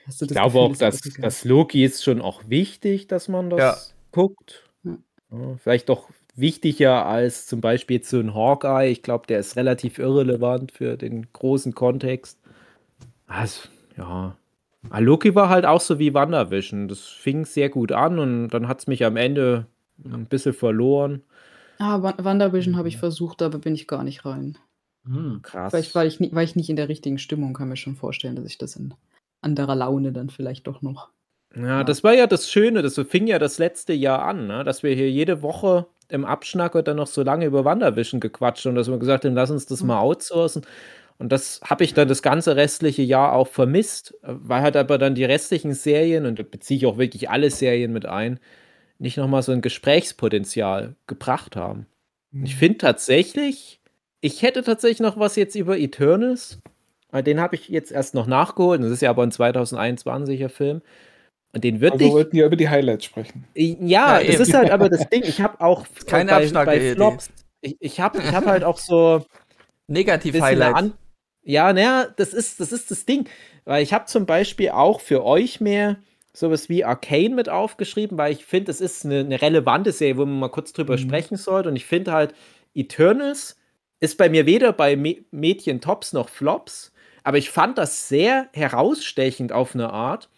Hast 0.06 0.20
du 0.20 0.26
Ich 0.26 0.28
das 0.28 0.36
glaube 0.36 0.52
Gefühl, 0.52 0.60
auch, 0.60 0.76
dass, 0.78 1.00
dass 1.00 1.44
Loki 1.44 1.84
ist 1.84 2.04
schon 2.04 2.20
auch 2.20 2.42
wichtig, 2.48 3.08
dass 3.08 3.26
man 3.26 3.50
das 3.50 3.58
Ja. 3.58 3.76
Guckt. 4.14 4.64
Ja. 4.84 4.96
Vielleicht 5.58 5.88
doch 5.88 6.08
wichtiger 6.36 7.06
als 7.06 7.46
zum 7.46 7.60
Beispiel 7.60 7.96
jetzt 7.96 8.10
so 8.10 8.18
ein 8.18 8.34
Hawkeye. 8.34 8.90
Ich 8.90 9.02
glaube, 9.02 9.26
der 9.26 9.40
ist 9.40 9.56
relativ 9.56 9.98
irrelevant 9.98 10.72
für 10.72 10.96
den 10.96 11.26
großen 11.32 11.74
Kontext. 11.74 12.38
Also, 13.26 13.68
ja. 13.96 14.36
Ah, 14.90 14.98
Loki 14.98 15.34
war 15.34 15.48
halt 15.48 15.64
auch 15.66 15.80
so 15.80 15.98
wie 15.98 16.12
WandaVision. 16.14 16.88
Das 16.88 17.00
fing 17.00 17.44
sehr 17.44 17.68
gut 17.70 17.90
an 17.92 18.18
und 18.18 18.48
dann 18.50 18.68
hat 18.68 18.80
es 18.80 18.86
mich 18.86 19.04
am 19.04 19.16
Ende 19.16 19.66
ein 20.04 20.26
bisschen 20.26 20.52
verloren. 20.52 21.22
Ah, 21.78 22.02
Wa- 22.02 22.14
WandaVision 22.18 22.76
habe 22.76 22.88
ich 22.88 22.98
versucht, 22.98 23.42
aber 23.42 23.58
bin 23.58 23.74
ich 23.74 23.88
gar 23.88 24.04
nicht 24.04 24.24
rein. 24.24 24.58
Hm. 25.06 25.40
Krass. 25.42 25.72
Vielleicht 25.72 25.94
war 25.94 26.04
ich, 26.04 26.20
war 26.20 26.42
ich 26.42 26.56
nicht 26.56 26.70
in 26.70 26.76
der 26.76 26.88
richtigen 26.88 27.18
Stimmung, 27.18 27.54
kann 27.54 27.68
mir 27.68 27.76
schon 27.76 27.96
vorstellen, 27.96 28.36
dass 28.36 28.46
ich 28.46 28.58
das 28.58 28.76
in 28.76 28.94
anderer 29.40 29.74
Laune 29.74 30.12
dann 30.12 30.30
vielleicht 30.30 30.66
doch 30.66 30.82
noch. 30.82 31.10
Ja, 31.56 31.84
das 31.84 32.02
war 32.02 32.14
ja 32.14 32.26
das 32.26 32.50
Schöne, 32.50 32.82
das 32.82 33.00
fing 33.08 33.26
ja 33.26 33.38
das 33.38 33.58
letzte 33.58 33.92
Jahr 33.92 34.22
an, 34.22 34.46
ne? 34.46 34.64
dass 34.64 34.82
wir 34.82 34.94
hier 34.94 35.10
jede 35.10 35.42
Woche 35.42 35.86
im 36.08 36.24
Abschnacker 36.24 36.82
dann 36.82 36.96
noch 36.96 37.06
so 37.06 37.22
lange 37.22 37.46
über 37.46 37.64
Wanderwischen 37.64 38.20
gequatscht 38.20 38.66
und 38.66 38.74
dass 38.74 38.88
wir 38.88 38.98
gesagt 38.98 39.24
haben, 39.24 39.34
lass 39.34 39.50
uns 39.50 39.66
das 39.66 39.82
mal 39.82 40.00
outsourcen. 40.00 40.62
Und 41.18 41.30
das 41.30 41.60
habe 41.64 41.84
ich 41.84 41.94
dann 41.94 42.08
das 42.08 42.22
ganze 42.22 42.56
restliche 42.56 43.02
Jahr 43.02 43.32
auch 43.32 43.46
vermisst, 43.46 44.14
weil 44.22 44.62
halt 44.62 44.76
aber 44.76 44.98
dann 44.98 45.14
die 45.14 45.24
restlichen 45.24 45.72
Serien, 45.72 46.26
und 46.26 46.38
da 46.38 46.42
beziehe 46.42 46.78
ich 46.78 46.86
auch 46.86 46.98
wirklich 46.98 47.30
alle 47.30 47.50
Serien 47.50 47.92
mit 47.92 48.04
ein, 48.04 48.40
nicht 48.98 49.16
nochmal 49.16 49.42
so 49.42 49.52
ein 49.52 49.62
Gesprächspotenzial 49.62 50.96
gebracht 51.06 51.56
haben. 51.56 51.86
Und 52.32 52.46
Ich 52.46 52.56
finde 52.56 52.78
tatsächlich, 52.78 53.80
ich 54.20 54.42
hätte 54.42 54.62
tatsächlich 54.62 55.00
noch 55.00 55.18
was 55.18 55.36
jetzt 55.36 55.54
über 55.54 55.78
Eternals, 55.78 56.60
weil 57.10 57.22
den 57.22 57.40
habe 57.40 57.54
ich 57.54 57.68
jetzt 57.68 57.92
erst 57.92 58.14
noch 58.14 58.26
nachgeholt. 58.26 58.82
Das 58.82 58.90
ist 58.90 59.02
ja 59.02 59.10
aber 59.10 59.22
ein 59.22 59.30
2021er 59.30 60.48
Film. 60.48 60.82
Und 61.54 61.62
den 61.64 61.76
Aber 61.76 61.82
würde 61.82 61.98
wir 62.00 62.06
ich. 62.08 62.12
wollten 62.12 62.36
ja 62.36 62.46
über 62.46 62.56
die 62.56 62.68
Highlights 62.68 63.04
sprechen. 63.04 63.44
Ja, 63.54 63.76
Ja, 63.80 64.18
das 64.20 64.34
eben. 64.34 64.42
ist 64.42 64.54
halt 64.54 64.70
aber 64.70 64.88
das 64.88 65.08
Ding. 65.08 65.22
Ich 65.24 65.40
habe 65.40 65.60
auch 65.60 65.86
keine 66.06 66.30
bei, 66.30 66.38
bei 66.38 66.42
Abschnacke-Idee. 66.44 66.94
Flops. 66.94 67.28
Ich, 67.60 67.76
ich 67.80 68.00
habe 68.00 68.18
ich 68.18 68.34
hab 68.34 68.44
halt 68.46 68.64
auch 68.64 68.78
so 68.78 69.18
bisschen 69.18 69.28
Negativ-Highlight. 69.88 70.74
an- 70.74 70.92
Ja, 71.44 71.72
naja, 71.72 72.06
das 72.16 72.34
ist, 72.34 72.60
das 72.60 72.72
ist 72.72 72.90
das 72.90 73.06
Ding. 73.06 73.28
Weil 73.64 73.82
ich 73.82 73.92
habe 73.92 74.06
zum 74.06 74.26
Beispiel 74.26 74.70
auch 74.70 75.00
für 75.00 75.24
euch 75.24 75.60
mehr 75.60 75.96
sowas 76.32 76.68
wie 76.68 76.84
Arcane 76.84 77.34
mit 77.34 77.48
aufgeschrieben, 77.48 78.18
weil 78.18 78.32
ich 78.32 78.44
finde, 78.44 78.70
es 78.72 78.80
ist 78.80 79.04
eine, 79.04 79.20
eine 79.20 79.40
relevante 79.40 79.92
Serie, 79.92 80.16
wo 80.16 80.26
man 80.26 80.38
mal 80.40 80.48
kurz 80.48 80.72
drüber 80.72 80.94
Mhm. 80.94 80.98
sprechen 80.98 81.36
sollte. 81.36 81.68
Und 81.68 81.76
ich 81.76 81.86
finde 81.86 82.12
halt, 82.12 82.34
Eternals 82.74 83.56
ist 84.00 84.18
bei 84.18 84.28
mir 84.28 84.44
weder 84.46 84.72
bei 84.72 84.96
Me 84.96 85.18
Mädchen 85.30 85.80
Tops 85.80 86.12
noch 86.12 86.28
Flops, 86.28 86.92
aber 87.22 87.38
ich 87.38 87.50
fand 87.50 87.78
das 87.78 88.08
sehr 88.08 88.48
herausstechend 88.52 89.52
auf 89.52 89.74
eine 89.74 89.90
Art, 89.90 90.28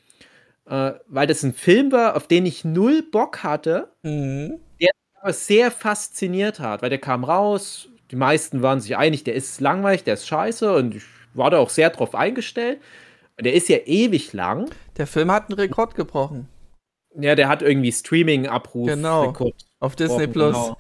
äh, 0.68 0.92
weil 1.06 1.26
das 1.26 1.42
ein 1.42 1.54
Film 1.54 1.92
war, 1.92 2.16
auf 2.16 2.26
den 2.26 2.46
ich 2.46 2.64
null 2.64 3.02
Bock 3.10 3.42
hatte, 3.42 3.92
Mhm. 4.02 4.58
aber 5.20 5.32
sehr 5.32 5.70
fasziniert 5.70 6.60
hat, 6.60 6.82
weil 6.82 6.90
der 6.90 7.00
kam 7.00 7.24
raus, 7.24 7.88
die 8.10 8.16
meisten 8.16 8.62
waren 8.62 8.80
sich 8.80 8.96
einig, 8.96 9.24
der 9.24 9.34
ist 9.34 9.60
langweilig, 9.60 10.04
der 10.04 10.14
ist 10.14 10.26
scheiße 10.28 10.72
und 10.74 10.94
ich 10.94 11.02
war 11.34 11.50
da 11.50 11.58
auch 11.58 11.70
sehr 11.70 11.90
drauf 11.90 12.14
eingestellt. 12.14 12.80
Der 13.40 13.52
ist 13.52 13.68
ja 13.68 13.78
ewig 13.84 14.32
lang. 14.32 14.70
Der 14.96 15.06
Film 15.06 15.30
hat 15.32 15.48
einen 15.50 15.58
Rekord 15.58 15.94
gebrochen. 15.94 16.48
Ja, 17.18 17.34
der 17.34 17.48
hat 17.48 17.62
irgendwie 17.62 17.92
Streaming-Abruf. 17.92 18.86
Genau. 18.86 19.24
Rekord 19.24 19.54
Auf 19.80 19.96
Disney 19.96 20.26
Plus. 20.26 20.54
genau. 20.54 20.76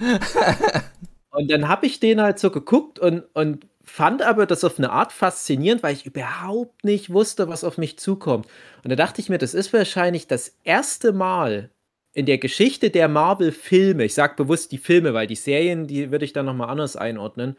Und 1.30 1.50
dann 1.50 1.68
habe 1.68 1.86
ich 1.86 2.00
den 2.00 2.20
halt 2.22 2.38
so 2.38 2.50
geguckt 2.50 2.98
und, 2.98 3.24
und 3.34 3.66
fand 3.86 4.20
aber 4.22 4.46
das 4.46 4.64
auf 4.64 4.78
eine 4.78 4.90
Art 4.90 5.12
faszinierend, 5.12 5.82
weil 5.82 5.94
ich 5.94 6.06
überhaupt 6.06 6.84
nicht 6.84 7.10
wusste, 7.10 7.48
was 7.48 7.64
auf 7.64 7.78
mich 7.78 7.98
zukommt. 7.98 8.46
Und 8.82 8.90
da 8.90 8.96
dachte 8.96 9.20
ich 9.20 9.28
mir, 9.28 9.38
das 9.38 9.54
ist 9.54 9.72
wahrscheinlich 9.72 10.26
das 10.26 10.56
erste 10.64 11.12
Mal 11.12 11.70
in 12.12 12.26
der 12.26 12.38
Geschichte 12.38 12.90
der 12.90 13.08
Marvel-Filme, 13.08 14.04
ich 14.04 14.14
sage 14.14 14.34
bewusst 14.36 14.72
die 14.72 14.78
Filme, 14.78 15.14
weil 15.14 15.26
die 15.26 15.36
Serien, 15.36 15.86
die 15.86 16.10
würde 16.10 16.24
ich 16.24 16.32
dann 16.32 16.46
nochmal 16.46 16.70
anders 16.70 16.96
einordnen, 16.96 17.56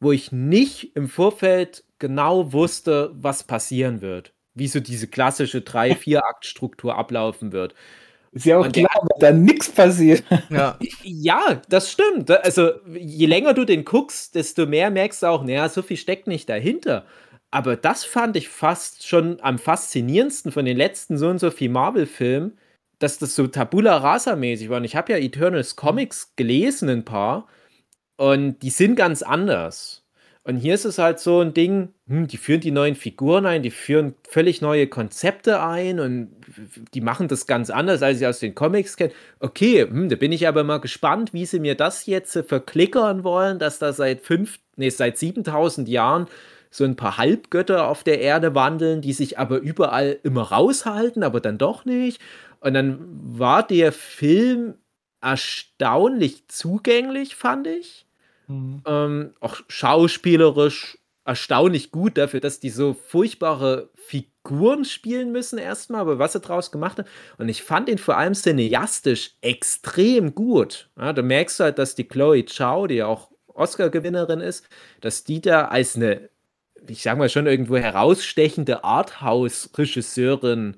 wo 0.00 0.12
ich 0.12 0.32
nicht 0.32 0.96
im 0.96 1.08
Vorfeld 1.08 1.84
genau 1.98 2.52
wusste, 2.52 3.12
was 3.14 3.44
passieren 3.44 4.00
wird. 4.00 4.34
Wie 4.54 4.68
so 4.68 4.80
diese 4.80 5.06
klassische 5.06 5.60
3-4-Akt-Struktur 5.60 6.96
ablaufen 6.98 7.52
wird. 7.52 7.74
Ist 8.32 8.46
ja 8.46 8.58
auch 8.58 8.64
Und 8.64 8.72
klar, 8.72 9.08
da 9.18 9.30
nichts 9.30 9.70
passiert. 9.70 10.24
Ja. 10.48 10.78
Ja, 11.02 11.60
das 11.68 11.92
stimmt. 11.92 12.30
Also, 12.30 12.72
je 12.94 13.26
länger 13.26 13.52
du 13.52 13.64
den 13.64 13.84
guckst, 13.84 14.34
desto 14.34 14.66
mehr 14.66 14.90
merkst 14.90 15.22
du 15.22 15.26
auch, 15.26 15.44
naja, 15.44 15.68
so 15.68 15.82
viel 15.82 15.98
steckt 15.98 16.26
nicht 16.26 16.48
dahinter. 16.48 17.04
Aber 17.50 17.76
das 17.76 18.04
fand 18.04 18.36
ich 18.36 18.48
fast 18.48 19.06
schon 19.06 19.38
am 19.42 19.58
faszinierendsten 19.58 20.50
von 20.50 20.64
den 20.64 20.78
letzten 20.78 21.18
so 21.18 21.28
und 21.28 21.38
so 21.38 21.50
viel 21.50 21.68
Marvel-Filmen, 21.68 22.58
dass 22.98 23.18
das 23.18 23.34
so 23.34 23.46
Tabula 23.46 23.98
Rasa-mäßig 23.98 24.70
war. 24.70 24.78
Und 24.78 24.84
ich 24.84 24.96
habe 24.96 25.12
ja 25.12 25.18
Eternals 25.18 25.76
Comics 25.76 26.32
gelesen, 26.36 26.88
ein 26.88 27.04
paar, 27.04 27.46
und 28.16 28.60
die 28.62 28.70
sind 28.70 28.96
ganz 28.96 29.22
anders. 29.22 30.01
Und 30.44 30.56
hier 30.56 30.74
ist 30.74 30.84
es 30.84 30.98
halt 30.98 31.20
so 31.20 31.40
ein 31.40 31.54
Ding, 31.54 31.94
hm, 32.08 32.26
die 32.26 32.36
führen 32.36 32.60
die 32.60 32.72
neuen 32.72 32.96
Figuren 32.96 33.46
ein, 33.46 33.62
die 33.62 33.70
führen 33.70 34.14
völlig 34.28 34.60
neue 34.60 34.88
Konzepte 34.88 35.62
ein 35.62 36.00
und 36.00 36.32
die 36.94 37.00
machen 37.00 37.28
das 37.28 37.46
ganz 37.46 37.70
anders, 37.70 38.02
als 38.02 38.18
sie 38.18 38.26
aus 38.26 38.40
den 38.40 38.54
Comics 38.56 38.96
kennen. 38.96 39.12
Okay, 39.38 39.82
hm, 39.82 40.08
da 40.08 40.16
bin 40.16 40.32
ich 40.32 40.48
aber 40.48 40.64
mal 40.64 40.80
gespannt, 40.80 41.32
wie 41.32 41.46
sie 41.46 41.60
mir 41.60 41.76
das 41.76 42.06
jetzt 42.06 42.36
verklickern 42.48 43.22
wollen, 43.22 43.60
dass 43.60 43.78
da 43.78 43.92
seit 43.92 44.22
fünf, 44.22 44.58
nee, 44.76 44.90
seit 44.90 45.16
7000 45.16 45.88
Jahren 45.88 46.26
so 46.70 46.84
ein 46.84 46.96
paar 46.96 47.18
Halbgötter 47.18 47.86
auf 47.86 48.02
der 48.02 48.20
Erde 48.20 48.54
wandeln, 48.54 49.00
die 49.00 49.12
sich 49.12 49.38
aber 49.38 49.58
überall 49.58 50.18
immer 50.24 50.42
raushalten, 50.42 51.22
aber 51.22 51.40
dann 51.40 51.58
doch 51.58 51.84
nicht. 51.84 52.20
Und 52.60 52.74
dann 52.74 52.98
war 53.38 53.64
der 53.64 53.92
Film 53.92 54.74
erstaunlich 55.20 56.48
zugänglich, 56.48 57.36
fand 57.36 57.66
ich. 57.68 58.06
Ähm, 58.48 59.34
auch 59.40 59.60
schauspielerisch 59.68 60.98
erstaunlich 61.24 61.90
gut 61.90 62.18
dafür, 62.18 62.40
dass 62.40 62.60
die 62.60 62.70
so 62.70 62.94
furchtbare 62.94 63.90
Figuren 63.94 64.84
spielen 64.84 65.30
müssen 65.30 65.58
erstmal, 65.58 66.00
aber 66.00 66.18
was 66.18 66.34
er 66.34 66.40
draus 66.40 66.72
gemacht 66.72 66.98
hat. 66.98 67.06
Und 67.38 67.48
ich 67.48 67.62
fand 67.62 67.88
ihn 67.88 67.98
vor 67.98 68.16
allem 68.16 68.34
cineastisch 68.34 69.36
extrem 69.40 70.34
gut. 70.34 70.90
Ja, 70.98 71.12
da 71.12 71.22
merkst 71.22 71.60
du 71.60 71.64
halt, 71.64 71.78
dass 71.78 71.94
die 71.94 72.08
Chloe 72.08 72.44
Chow, 72.44 72.88
die 72.88 72.96
ja 72.96 73.06
auch 73.06 73.30
Oscar-Gewinnerin 73.54 74.40
ist, 74.40 74.68
dass 75.00 75.24
die 75.24 75.40
da 75.40 75.66
als 75.66 75.94
eine, 75.94 76.28
ich 76.88 77.02
sag 77.02 77.18
mal 77.18 77.28
schon 77.28 77.46
irgendwo 77.46 77.76
herausstechende 77.76 78.82
Arthouse-Regisseurin 78.82 80.76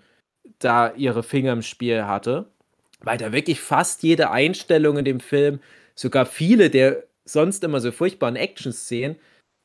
da 0.59 0.93
ihre 0.93 1.23
Finger 1.23 1.53
im 1.53 1.63
Spiel 1.63 2.05
hatte. 2.05 2.47
Weil 3.01 3.19
da 3.19 3.33
wirklich 3.33 3.61
fast 3.61 4.03
jede 4.03 4.31
Einstellung 4.31 4.99
in 4.99 5.05
dem 5.05 5.21
Film, 5.21 5.61
sogar 5.95 6.27
viele 6.27 6.71
der 6.71 7.05
sonst 7.29 7.65
immer 7.65 7.81
so 7.81 7.91
furchtbaren 7.93 8.37
Action-Szenen, 8.37 9.17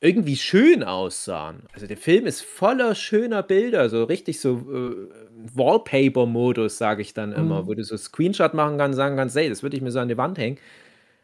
irgendwie 0.02 0.36
schön 0.36 0.82
aussahen. 0.82 1.64
Also 1.74 1.86
der 1.86 1.98
Film 1.98 2.26
ist 2.26 2.40
voller 2.40 2.94
schöner 2.94 3.42
Bilder, 3.42 3.90
so 3.90 4.04
richtig 4.04 4.40
so 4.40 4.56
äh, 4.72 5.08
Wallpaper-Modus, 5.54 6.78
sage 6.78 7.02
ich 7.02 7.12
dann 7.14 7.32
immer, 7.32 7.62
Mhm. 7.62 7.66
wo 7.66 7.74
du 7.74 7.84
so 7.84 7.96
Screenshot 7.96 8.54
machen 8.54 8.78
kannst, 8.78 8.96
sagen 8.96 9.16
kannst, 9.16 9.36
hey, 9.36 9.48
das 9.48 9.62
würde 9.62 9.76
ich 9.76 9.82
mir 9.82 9.90
so 9.90 9.98
an 10.00 10.08
die 10.08 10.16
Wand 10.16 10.38
hängen. 10.38 10.58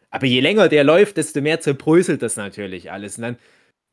Aber 0.09 0.25
je 0.25 0.39
länger 0.39 0.69
der 0.69 0.83
läuft, 0.83 1.17
desto 1.17 1.41
mehr 1.41 1.59
zerbröselt 1.59 2.21
das 2.21 2.37
natürlich 2.37 2.91
alles. 2.91 3.17
Und 3.17 3.23
dann 3.23 3.37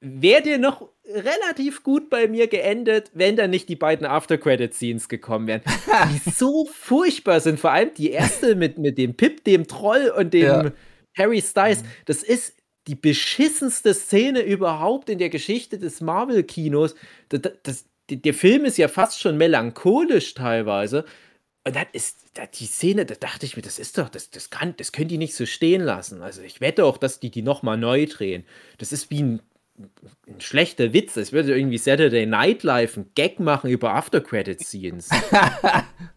wäre 0.01 0.43
der 0.43 0.59
noch 0.59 0.89
relativ 1.07 1.83
gut 1.83 2.11
bei 2.11 2.29
mir 2.29 2.47
geendet, 2.47 3.11
wenn 3.15 3.37
dann 3.37 3.51
nicht 3.51 3.69
die 3.71 3.77
beiden 3.77 4.07
After-Credit-Scenes 4.07 5.09
gekommen 5.09 5.47
wären. 5.47 5.63
Die 6.25 6.31
so 6.31 6.67
furchtbar 6.67 7.41
sind. 7.41 7.59
Vor 7.59 7.71
allem 7.73 7.91
die 7.97 8.11
erste 8.11 8.55
mit, 8.55 8.77
mit 8.79 8.99
dem 8.99 9.15
Pip, 9.15 9.45
dem 9.45 9.67
Troll 9.67 10.13
und 10.17 10.35
dem 10.35 10.43
Ja. 10.43 10.73
Harry 11.17 11.41
Styles. 11.41 11.83
Das 12.07 12.23
ist 12.23 12.55
die 12.87 12.95
beschissenste 12.95 13.95
Szene 13.95 14.43
überhaupt 14.43 15.09
in 15.09 15.19
der 15.19 15.31
Geschichte 15.31 15.79
des 15.79 16.01
Marvel-Kinos. 16.01 16.95
Das, 17.31 17.41
das, 17.63 17.85
der 18.11 18.35
Film 18.35 18.65
ist 18.65 18.77
ja 18.77 18.89
fast 18.89 19.21
schon 19.21 19.39
melancholisch 19.39 20.35
teilweise. 20.35 21.05
Und 21.67 21.77
dann 21.77 21.87
ist 21.93 22.19
die 22.59 22.67
Szene, 22.67 23.07
da 23.07 23.15
dachte 23.15 23.47
ich 23.47 23.57
mir, 23.57 23.63
das 23.63 23.79
ist 23.79 23.97
doch, 23.97 24.11
das, 24.11 24.29
das 24.31 24.51
kann, 24.51 24.75
das 24.77 24.93
können 24.93 25.09
die 25.09 25.17
nicht 25.17 25.35
so 25.35 25.47
stehen 25.47 25.81
lassen. 25.81 26.21
Also 26.21 26.43
ich 26.43 26.61
wette 26.61 26.85
auch, 26.85 26.99
dass 26.99 27.21
die 27.21 27.31
die 27.31 27.41
nochmal 27.41 27.79
neu 27.79 28.05
drehen. 28.05 28.45
Das 28.77 28.93
ist 28.93 29.11
wie 29.11 29.23
ein, 29.23 29.41
ein 30.27 30.43
schlechter 30.43 30.93
Witz. 30.93 31.17
Es 31.17 31.33
würde 31.33 31.57
irgendwie 31.57 31.79
Saturday 31.79 32.27
Night 32.27 32.65
Live 32.65 32.99
ein 32.99 33.11
Gag 33.15 33.41
machen 33.41 33.71
über 33.71 33.95
After-Credit-Scenes. 33.95 35.09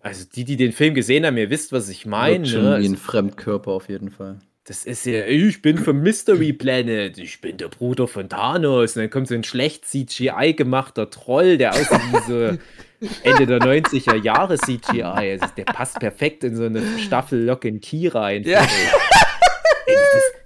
also 0.00 0.24
die, 0.34 0.44
die 0.44 0.56
den 0.56 0.72
Film 0.72 0.94
gesehen 0.94 1.26
haben, 1.26 1.36
ihr 1.36 1.50
wisst, 1.50 1.72
was 1.72 1.88
ich 1.88 2.06
meine. 2.06 2.46
Schon 2.46 2.62
Ne? 2.64 2.78
wie 2.80 2.88
ein 2.88 2.96
Fremdkörper 2.96 3.70
auf 3.72 3.88
jeden 3.88 4.10
Fall. 4.10 4.40
das 4.64 4.84
ist 4.84 5.06
ja, 5.06 5.24
ich 5.26 5.62
bin 5.62 5.78
vom 5.78 6.00
Mystery 6.00 6.52
Planet, 6.54 7.18
ich 7.18 7.40
bin 7.40 7.56
der 7.56 7.68
Bruder 7.68 8.06
von 8.06 8.28
Thanos. 8.28 8.96
Und 8.96 9.02
dann 9.02 9.10
kommt 9.10 9.28
so 9.28 9.34
ein 9.34 9.44
schlecht 9.44 9.86
CGI 9.86 10.54
gemachter 10.56 11.10
Troll, 11.10 11.58
der 11.58 11.72
aussieht 11.72 12.00
wie 12.12 12.30
so 12.32 12.58
Ende 13.22 13.46
der 13.46 13.60
90er 13.60 14.16
Jahre 14.16 14.58
CGI. 14.58 15.02
Also 15.02 15.46
der 15.56 15.64
passt 15.64 15.98
perfekt 16.00 16.44
in 16.44 16.56
so 16.56 16.64
eine 16.64 16.82
Staffel 16.98 17.44
Lock 17.44 17.64
and 17.64 17.80
Key 17.82 18.08
rein. 18.08 18.42
Ja. 18.44 18.66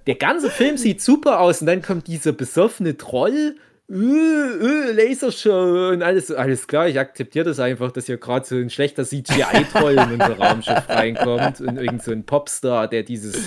Der 0.07 0.15
ganze 0.15 0.49
Film 0.49 0.77
sieht 0.77 1.01
super 1.01 1.39
aus 1.39 1.61
und 1.61 1.67
dann 1.67 1.81
kommt 1.81 2.07
dieser 2.07 2.33
besoffene 2.33 2.97
Troll. 2.97 3.55
Äh, 3.89 3.95
äh, 3.95 4.91
Lasershow 4.91 5.89
und 5.91 6.01
alles, 6.03 6.31
alles 6.31 6.67
klar, 6.67 6.87
ich 6.87 6.97
akzeptiere 6.99 7.45
das 7.45 7.59
einfach, 7.59 7.91
dass 7.91 8.05
hier 8.05 8.17
gerade 8.17 8.45
so 8.45 8.55
ein 8.55 8.69
schlechter 8.69 9.03
CGI-Troll 9.03 9.93
in 9.93 10.11
unser 10.13 10.37
Raumschiff 10.37 10.87
reinkommt 10.89 11.61
und 11.61 11.77
irgend 11.77 12.01
so 12.01 12.11
ein 12.11 12.25
Popstar, 12.25 12.87
der 12.87 13.03
dieses 13.03 13.43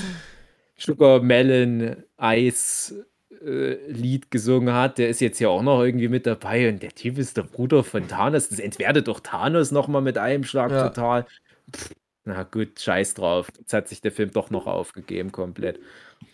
Sugar 0.76 1.20
Melon 1.20 1.96
Eis 2.18 2.94
äh, 3.42 3.76
Lied 3.90 4.30
gesungen 4.30 4.74
hat, 4.74 4.98
der 4.98 5.08
ist 5.08 5.20
jetzt 5.20 5.38
ja 5.40 5.48
auch 5.48 5.62
noch 5.62 5.82
irgendwie 5.82 6.08
mit 6.08 6.26
dabei 6.26 6.68
und 6.68 6.82
der 6.82 6.90
Typ 6.90 7.18
ist 7.18 7.36
der 7.36 7.42
Bruder 7.44 7.82
von 7.82 8.06
Thanos. 8.06 8.48
Das 8.50 8.58
entwertet 8.58 9.08
doch 9.08 9.20
Thanos 9.20 9.70
nochmal 9.70 10.02
mit 10.02 10.18
einem 10.18 10.44
Schlag 10.44 10.70
Ja. 10.70 10.88
total. 10.88 11.26
Pff, 11.74 11.90
na 12.24 12.42
gut, 12.42 12.78
scheiß 12.80 13.14
drauf. 13.14 13.48
Jetzt 13.58 13.72
hat 13.72 13.88
sich 13.88 14.00
der 14.00 14.12
Film 14.12 14.32
doch 14.32 14.50
noch 14.50 14.66
aufgegeben 14.66 15.32
komplett. 15.32 15.80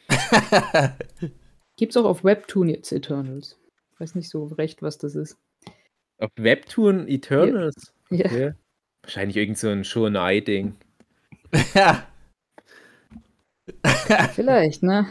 Gibt's 1.77 1.97
auch 1.97 2.05
auf 2.05 2.25
Webtoon 2.25 2.69
jetzt 2.69 2.93
Eternals. 2.93 3.59
Weiß 4.03 4.17
nicht 4.17 4.31
so 4.31 4.47
recht, 4.47 4.83
was 4.83 4.99
das 4.99 5.15
ist. 5.15 5.39
Auf 6.19 6.31
Webtoon 6.35 7.07
Eternals? 7.07 7.95
Ja. 8.11 8.27
Okay. 8.27 8.53
Wahrscheinlich 9.05 9.37
irgend 9.37 9.59
so 9.59 9.69
ein 9.69 9.85
Shonai-Ding. 9.85 10.75
ja. 11.73 12.05
Vielleicht, 14.35 14.83
ne? 14.83 15.07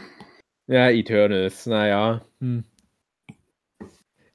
Ja, 0.66 0.90
Eternals, 0.90 1.64
naja. 1.64 2.20
Hm. 2.42 2.64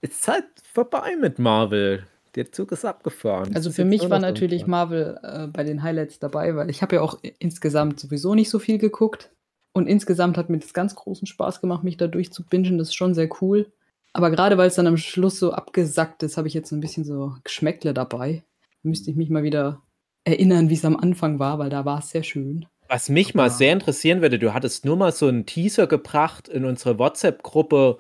Ist 0.02 0.28
halt 0.28 0.48
vorbei 0.64 1.16
mit 1.16 1.38
Marvel. 1.38 2.08
Der 2.34 2.52
Zug 2.52 2.72
ist 2.72 2.84
abgefahren. 2.84 3.56
Also 3.56 3.70
für 3.70 3.86
mich 3.86 4.10
war 4.10 4.18
natürlich 4.18 4.62
Quark. 4.62 4.70
Marvel 4.70 5.20
äh, 5.22 5.46
bei 5.46 5.64
den 5.64 5.84
Highlights 5.84 6.18
dabei, 6.18 6.56
weil 6.56 6.72
ich 6.72 6.82
habe 6.82 6.96
ja 6.96 7.04
auch 7.04 7.20
insgesamt 7.38 8.00
sowieso 8.00 8.34
nicht 8.34 8.50
so 8.50 8.58
viel 8.58 8.80
geguckt. 8.80 9.30
Und 9.74 9.86
insgesamt 9.86 10.36
hat 10.36 10.50
mir 10.50 10.58
das 10.58 10.74
ganz 10.74 10.96
großen 10.96 11.28
Spaß 11.28 11.62
gemacht, 11.62 11.84
mich 11.84 11.98
da 11.98 12.08
durchzubingen. 12.08 12.80
Das 12.80 12.88
ist 12.88 12.96
schon 12.96 13.14
sehr 13.14 13.30
cool. 13.44 13.72
Aber 14.14 14.32
gerade 14.32 14.58
weil 14.58 14.68
es 14.68 14.76
dann 14.76 14.88
am 14.88 14.98
Schluss 14.98 15.40
so 15.40 15.52
abgesackt 15.54 16.24
ist, 16.24 16.38
habe 16.38 16.48
ich 16.48 16.54
jetzt 16.54 16.70
so 16.70 16.76
ein 16.76 16.80
bisschen 16.82 17.04
so 17.04 17.36
Geschmäckle 17.44 17.94
dabei. 17.94 18.44
Müsste 18.84 19.12
ich 19.12 19.18
mich 19.18 19.30
mal 19.30 19.44
wieder 19.44 19.82
erinnern, 20.24 20.70
wie 20.70 20.74
es 20.74 20.86
am 20.86 20.98
Anfang 20.98 21.40
war, 21.40 21.60
weil 21.60 21.70
da 21.70 21.86
war 21.86 22.00
es 22.00 22.10
sehr 22.10 22.24
schön. 22.24 22.66
Was 22.90 23.10
mich 23.10 23.36
mal 23.36 23.50
sehr 23.50 23.74
interessieren 23.74 24.22
würde, 24.22 24.40
du 24.40 24.54
hattest 24.54 24.86
nur 24.86 24.96
mal 24.96 25.12
so 25.12 25.28
einen 25.28 25.46
Teaser 25.46 25.88
gebracht 25.88 26.48
in 26.48 26.64
unsere 26.66 26.98
WhatsApp-Gruppe. 26.98 27.98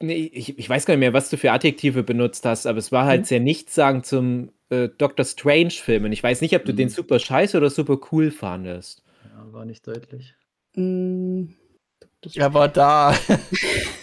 Nee, 0.00 0.30
ich, 0.32 0.58
ich 0.58 0.68
weiß 0.68 0.84
gar 0.84 0.94
nicht 0.94 1.00
mehr, 1.00 1.12
was 1.12 1.30
du 1.30 1.36
für 1.36 1.52
Adjektive 1.52 2.02
benutzt 2.02 2.44
hast, 2.44 2.66
aber 2.66 2.78
es 2.78 2.90
war 2.90 3.06
halt 3.06 3.20
Mhm. 3.22 3.24
sehr 3.26 3.40
nichtssagend 3.40 4.04
zum 4.06 4.50
äh, 4.70 4.88
Doctor 4.98 5.24
Strange-Film. 5.24 6.04
Und 6.04 6.12
ich 6.12 6.22
weiß 6.22 6.40
nicht, 6.40 6.54
ob 6.56 6.64
du 6.64 6.72
Mhm. 6.72 6.76
den 6.76 6.88
super 6.88 7.18
scheiße 7.18 7.56
oder 7.56 7.70
super 7.70 7.98
cool 8.12 8.30
fandest. 8.30 9.02
Ja, 9.24 9.52
war 9.52 9.64
nicht 9.64 9.86
deutlich. 9.86 10.34
Das, 10.74 12.36
Er 12.36 12.52
war 12.54 12.68
da. 12.68 13.14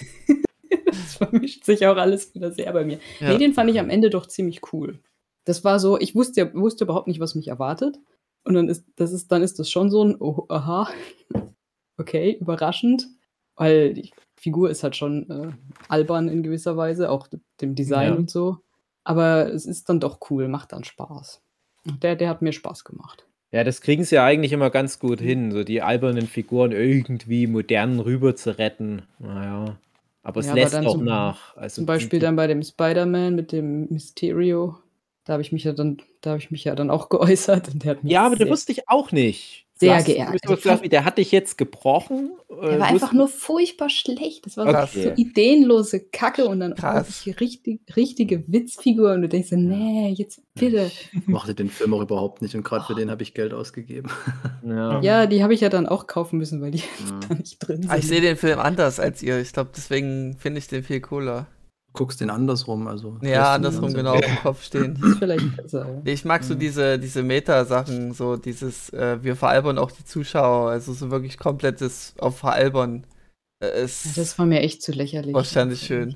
vermischt 1.30 1.64
sich 1.66 1.86
auch 1.88 1.98
alles 1.98 2.34
wieder 2.36 2.52
sehr 2.52 2.72
bei 2.74 2.84
mir. 2.86 3.00
Ja. 3.20 3.30
Nee, 3.30 3.38
den 3.38 3.54
fand 3.54 3.70
ich 3.70 3.80
am 3.80 3.90
Ende 3.90 4.10
doch 4.10 4.26
ziemlich 4.28 4.62
cool. 4.74 5.00
Das 5.46 5.64
war 5.64 5.80
so, 5.80 6.00
ich 6.00 6.16
wusste, 6.16 6.42
ja- 6.42 6.54
wusste 6.54 6.84
überhaupt 6.86 7.08
nicht, 7.08 7.20
was 7.20 7.36
mich 7.36 7.48
erwartet. 7.48 7.98
Und 8.44 8.54
dann 8.54 8.68
ist 8.70 8.86
das, 8.96 9.12
ist, 9.12 9.32
dann 9.32 9.42
ist 9.42 9.58
das 9.60 9.70
schon 9.70 9.90
so 9.90 10.04
ein, 10.04 10.16
oh, 10.20 10.46
aha, 10.50 10.88
okay, 11.98 12.38
überraschend. 12.40 13.08
Weil 13.56 13.94
die 13.94 14.12
Figur 14.36 14.70
ist 14.70 14.84
halt 14.84 14.96
schon 14.98 15.30
äh, 15.30 15.52
albern 15.88 16.28
in 16.28 16.44
gewisser 16.44 16.76
Weise, 16.76 17.10
auch 17.10 17.28
dem 17.62 17.74
Design 17.76 18.10
Ja. 18.10 18.16
und 18.16 18.30
so. 18.30 18.58
Aber 19.06 19.54
es 19.54 19.66
ist 19.66 19.88
dann 19.88 20.00
doch 20.00 20.20
cool, 20.30 20.48
macht 20.48 20.74
dann 20.74 20.84
Spaß. 20.84 21.42
Der, 22.02 22.16
der 22.16 22.28
hat 22.30 22.42
mir 22.42 22.52
Spaß 22.52 22.84
gemacht. 22.84 23.28
Ja, 23.52 23.64
das 23.64 23.80
kriegen 23.80 24.04
sie 24.04 24.16
ja 24.16 24.26
eigentlich 24.26 24.52
immer 24.52 24.72
ganz 24.72 25.00
gut 25.00 25.22
hin, 25.22 25.52
so 25.52 25.64
die 25.64 25.82
albernen 25.82 26.28
Figuren 26.28 26.72
irgendwie 26.74 27.48
modern 27.48 28.00
rüber 28.02 28.36
zu 28.36 28.58
retten. 28.58 29.04
Naja. 29.20 29.78
Aber 30.26 30.40
es 30.42 30.48
Ja, 30.48 30.54
aber 30.54 30.62
lässt 30.62 30.74
dann 30.74 30.88
auch 30.88 30.94
zum- 30.94 31.06
nach. 31.06 31.56
Also 31.56 31.76
Zum 31.76 31.86
Beispiel 31.86 32.20
die, 32.20 32.26
dann 32.26 32.36
bei 32.36 32.48
dem 32.48 32.64
Spider-Man 32.64 33.36
mit 33.36 33.52
dem 33.54 33.88
Mysterio. 33.90 34.78
Da 35.24 35.34
habe 35.34 35.42
ich 35.44 35.52
mich 35.52 35.64
ja 35.64 35.72
dann, 35.72 35.98
da 36.22 36.32
habe 36.32 36.40
ich 36.40 36.52
mich 36.52 36.64
ja 36.66 36.76
dann 36.76 36.90
auch 36.90 37.10
geäußert. 37.10 37.70
Und 37.70 37.84
der 37.84 37.92
hat 37.92 38.04
mich 38.04 38.12
Ja, 38.12 38.26
aber 38.26 38.36
der 38.36 38.50
wusste 38.50 38.72
ich 38.72 38.90
auch 38.90 39.12
nicht. 39.12 39.65
Sehr 39.78 39.96
hast- 39.96 40.06
geärgert. 40.06 40.42
gesagt, 40.42 40.92
Der 40.92 41.04
hat 41.04 41.18
dich 41.18 41.32
jetzt 41.34 41.58
gebrochen. 41.58 42.32
äh, 42.50 42.70
Der 42.70 42.80
war 42.80 42.88
einfach 42.88 43.12
nur 43.12 43.28
furchtbar 43.28 43.90
schlecht. 43.90 44.46
Das 44.46 44.56
war 44.56 44.66
so, 44.88 45.00
Okay. 45.00 45.04
so 45.16 45.22
ideenlose 45.22 46.00
Kacke 46.00 46.46
und 46.48 46.62
dann 46.62 46.72
auch 46.74 46.78
Krass. 46.78 47.26
wirklich 47.26 47.62
die 47.62 47.72
richtig, 47.76 47.96
richtige 47.98 48.44
Witzfigur 48.48 49.12
und 49.14 49.24
du 49.24 49.28
denkst 49.28 49.50
so, 49.50 49.58
nee, 49.58 50.14
jetzt 50.16 50.42
bitte. 50.54 50.90
Ich 51.12 51.28
mochte 51.28 51.54
den 51.56 51.70
Film 51.70 51.94
auch 51.94 52.02
überhaupt 52.02 52.42
nicht 52.42 52.56
und 52.56 52.64
gerade 52.64 52.86
für 52.86 52.96
den 52.96 53.12
habe 53.12 53.22
ich 53.24 53.34
Geld 53.34 53.54
ausgegeben. 53.54 54.10
Ja. 54.66 55.00
Ja, 55.02 55.26
die 55.28 55.44
habe 55.44 55.54
ich 55.54 55.62
ja 55.62 55.70
dann 55.70 55.86
auch 55.86 56.08
kaufen 56.08 56.38
müssen, 56.40 56.60
weil 56.62 56.72
die 56.72 56.80
Ja. 56.80 56.84
da 57.30 57.36
nicht 57.36 57.60
drin 57.60 57.82
sind. 57.84 57.92
Ah, 57.92 57.98
ich 57.98 58.08
sehe 58.08 58.22
den 58.22 58.36
Film 58.38 58.58
anders 58.60 59.00
als 59.00 59.22
ihr. 59.22 59.40
Ich 59.40 59.54
glaube, 59.54 59.70
deswegen 59.76 60.38
finde 60.40 60.58
ich 60.60 60.68
den 60.68 60.84
viel 60.84 61.02
cooler. 61.02 61.46
Guckst 61.96 62.22
den 62.22 62.30
andersrum, 62.30 62.88
also. 62.88 63.18
Ja, 63.22 63.54
andersrum 63.54 63.94
genau 63.94 64.14
auf 64.16 64.26
dem 64.26 64.36
Kopf 64.38 64.64
stehen. 64.64 65.00
ist 65.04 65.18
vielleicht 65.20 65.56
besser. 65.58 65.88
ja. 65.88 66.02
Ich 66.12 66.26
mag 66.26 66.44
so 66.44 66.54
Mhm. 66.56 66.60
diese, 66.60 67.00
diese 67.00 67.24
Meta-Sachen, 67.24 68.14
so 68.14 68.36
dieses, 68.38 68.90
äh, 68.92 69.18
wir 69.24 69.36
veralbern 69.36 69.78
auch 69.78 69.92
die 69.92 70.06
Zuschauer, 70.06 70.70
also 70.72 70.94
so 70.94 71.10
wirklich 71.12 71.38
komplettes 71.38 72.14
auf 72.20 72.38
Veralbern. 72.38 73.06
Äh, 73.64 73.84
ist 73.84 74.18
Das 74.18 74.38
war 74.38 74.46
mir 74.46 74.60
echt 74.62 74.82
zu 74.84 74.92
lächerlich. 74.92 75.34
wahrscheinlich 75.34 75.80
schön. 75.82 76.16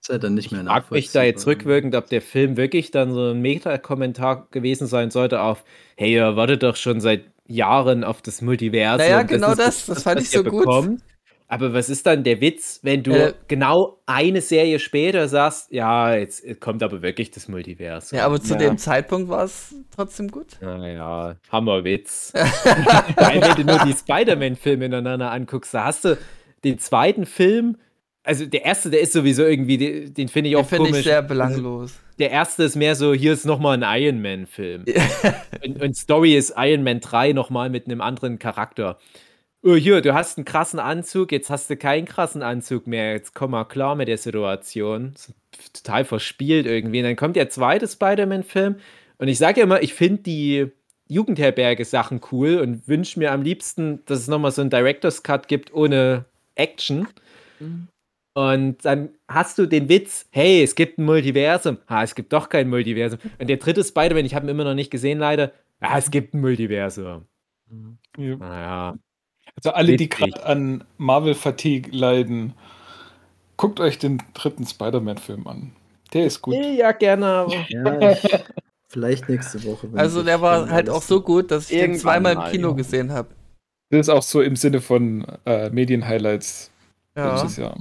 Ist 0.00 0.10
ja 0.10 0.18
dann 0.18 0.34
nicht 0.34 0.52
mehr 0.52 0.60
Ich 0.62 0.68
frag 0.68 0.90
mich 0.92 1.10
da 1.10 1.22
jetzt 1.24 1.46
rückwirkend, 1.46 1.94
ob 1.96 2.06
der 2.08 2.22
Film 2.22 2.56
wirklich 2.56 2.92
dann 2.92 3.12
so 3.12 3.30
ein 3.32 3.40
Meta-Kommentar 3.42 4.46
gewesen 4.52 4.86
sein 4.86 5.10
sollte 5.10 5.40
auf, 5.40 5.64
hey, 5.96 6.12
ihr 6.12 6.36
wartet 6.36 6.62
doch 6.62 6.76
schon 6.76 7.00
seit 7.00 7.24
Jahren 7.48 8.04
auf 8.04 8.22
das 8.22 8.40
Multiversum. 8.42 8.98
Naja, 9.06 9.22
genau 9.22 9.50
ist 9.50 9.58
das, 9.58 9.86
das 9.86 10.02
fand 10.04 10.18
was 10.18 10.24
ich 10.24 10.30
so 10.30 10.44
gut. 10.44 10.60
bekommt. 10.60 11.02
Aber 11.48 11.72
was 11.72 11.88
ist 11.88 12.06
dann 12.06 12.24
der 12.24 12.40
Witz, 12.40 12.80
wenn 12.82 13.02
du 13.02 13.12
Äh, 13.12 13.34
genau 13.46 14.00
eine 14.04 14.40
Serie 14.40 14.80
später 14.80 15.28
sagst, 15.28 15.70
ja, 15.70 16.14
jetzt 16.14 16.44
kommt 16.60 16.82
aber 16.82 17.02
wirklich 17.02 17.30
das 17.30 17.46
Multiversum. 17.48 18.18
Ja, 18.18 18.26
aber 18.26 18.40
zu 18.40 18.54
ja. 18.54 18.58
dem 18.58 18.78
Zeitpunkt 18.78 19.28
war 19.28 19.44
es 19.44 19.74
trotzdem 19.94 20.28
gut. 20.28 20.60
Naja, 20.60 21.36
Hammerwitz. 21.50 22.32
Weil 22.34 23.40
wenn 23.40 23.64
du 23.64 23.64
nur 23.64 23.84
die 23.84 23.92
Spider-Man-Filme 23.92 24.86
ineinander 24.86 25.30
anguckst, 25.30 25.72
da 25.72 25.84
hast 25.84 26.04
du 26.04 26.18
den 26.64 26.78
zweiten 26.78 27.26
Film, 27.26 27.76
also 28.24 28.44
der 28.44 28.64
erste, 28.64 28.90
der 28.90 29.00
ist 29.02 29.12
sowieso 29.12 29.44
irgendwie, 29.44 29.78
den, 29.78 30.14
den 30.14 30.28
finde 30.28 30.50
ich 30.50 30.56
Den 30.56 30.64
auch 30.64 30.68
finde 30.68 30.86
komisch. 30.86 30.98
ich 30.98 31.04
sehr 31.04 31.22
belanglos. 31.22 32.00
Der 32.18 32.32
erste 32.32 32.64
ist 32.64 32.74
mehr 32.74 32.96
so, 32.96 33.14
hier 33.14 33.32
ist 33.32 33.46
nochmal 33.46 33.80
ein 33.80 34.02
Iron 34.02 34.20
Man-Film. 34.20 34.84
und, 35.64 35.80
und 35.80 35.96
Story 35.96 36.34
ist 36.34 36.54
Iron 36.56 36.82
Man 36.82 36.98
3 36.98 37.34
nochmal 37.34 37.70
mit 37.70 37.86
einem 37.86 38.00
anderen 38.00 38.40
Charakter. 38.40 38.98
Oh, 39.66 39.74
hier, 39.74 40.00
du 40.00 40.14
hast 40.14 40.38
einen 40.38 40.44
krassen 40.44 40.78
Anzug, 40.78 41.32
jetzt 41.32 41.50
hast 41.50 41.68
du 41.68 41.76
keinen 41.76 42.04
krassen 42.04 42.40
Anzug 42.40 42.86
mehr. 42.86 43.14
Jetzt 43.14 43.34
komm 43.34 43.50
mal 43.50 43.64
klar 43.64 43.96
mit 43.96 44.06
der 44.06 44.16
Situation. 44.16 45.14
Total 45.72 46.04
verspielt 46.04 46.66
irgendwie. 46.66 47.00
Und 47.00 47.04
dann 47.04 47.16
kommt 47.16 47.34
der 47.34 47.50
zweite 47.50 47.88
Spider-Man-Film. 47.88 48.76
Und 49.18 49.26
ich 49.26 49.38
sage 49.38 49.58
ja 49.58 49.64
immer, 49.64 49.82
ich 49.82 49.92
finde 49.92 50.22
die 50.22 50.70
Jugendherberge-Sachen 51.08 52.20
cool 52.30 52.58
und 52.60 52.86
wünsche 52.86 53.18
mir 53.18 53.32
am 53.32 53.42
liebsten, 53.42 54.04
dass 54.06 54.20
es 54.20 54.28
nochmal 54.28 54.52
so 54.52 54.60
einen 54.60 54.70
Director's 54.70 55.24
Cut 55.24 55.48
gibt 55.48 55.74
ohne 55.74 56.26
Action. 56.54 57.08
Und 58.34 58.84
dann 58.84 59.08
hast 59.26 59.58
du 59.58 59.66
den 59.66 59.88
Witz, 59.88 60.28
hey, 60.30 60.62
es 60.62 60.76
gibt 60.76 60.98
ein 60.98 61.04
Multiversum. 61.04 61.78
Ah, 61.88 62.04
es 62.04 62.14
gibt 62.14 62.32
doch 62.32 62.50
kein 62.50 62.68
Multiversum. 62.68 63.18
Und 63.40 63.48
der 63.48 63.56
dritte 63.56 63.82
Spider-Man, 63.82 64.26
ich 64.26 64.36
habe 64.36 64.46
ihn 64.46 64.50
immer 64.50 64.62
noch 64.62 64.74
nicht 64.74 64.92
gesehen, 64.92 65.18
leider. 65.18 65.50
Ah, 65.80 65.98
es 65.98 66.12
gibt 66.12 66.34
ein 66.34 66.40
Multiversum. 66.40 67.26
Ja. 68.16 68.36
Naja. 68.36 68.98
Also 69.56 69.70
alle, 69.70 69.96
die 69.96 70.08
gerade 70.08 70.44
an 70.44 70.84
Marvel-Fatigue 70.98 71.90
leiden, 71.96 72.52
guckt 73.56 73.80
euch 73.80 73.98
den 73.98 74.22
dritten 74.34 74.66
Spider-Man-Film 74.66 75.46
an. 75.46 75.72
Der 76.12 76.26
ist 76.26 76.42
gut. 76.42 76.54
Ja, 76.54 76.92
gerne. 76.92 77.26
aber- 77.26 77.66
Ja, 77.68 78.10
ich, 78.12 78.44
vielleicht 78.88 79.28
nächste 79.28 79.64
Woche. 79.64 79.88
Also 79.94 80.22
der 80.22 80.40
war 80.40 80.68
halt 80.70 80.88
auch 80.90 81.02
so 81.02 81.20
gut, 81.20 81.50
dass 81.50 81.64
ich 81.64 81.70
den 81.70 81.80
Irgendwann 81.92 82.00
zweimal 82.00 82.32
im 82.32 82.38
mal, 82.38 82.50
Kino 82.50 82.68
ja. 82.68 82.74
gesehen 82.74 83.12
habe. 83.12 83.28
Das 83.90 84.00
ist 84.00 84.08
auch 84.08 84.22
so 84.22 84.42
im 84.42 84.56
Sinne 84.56 84.80
von 84.80 85.24
äh, 85.46 85.70
Medien-Highlights 85.70 86.70
Ja. 87.16 87.34
dieses 87.42 87.56
Jahr. 87.56 87.78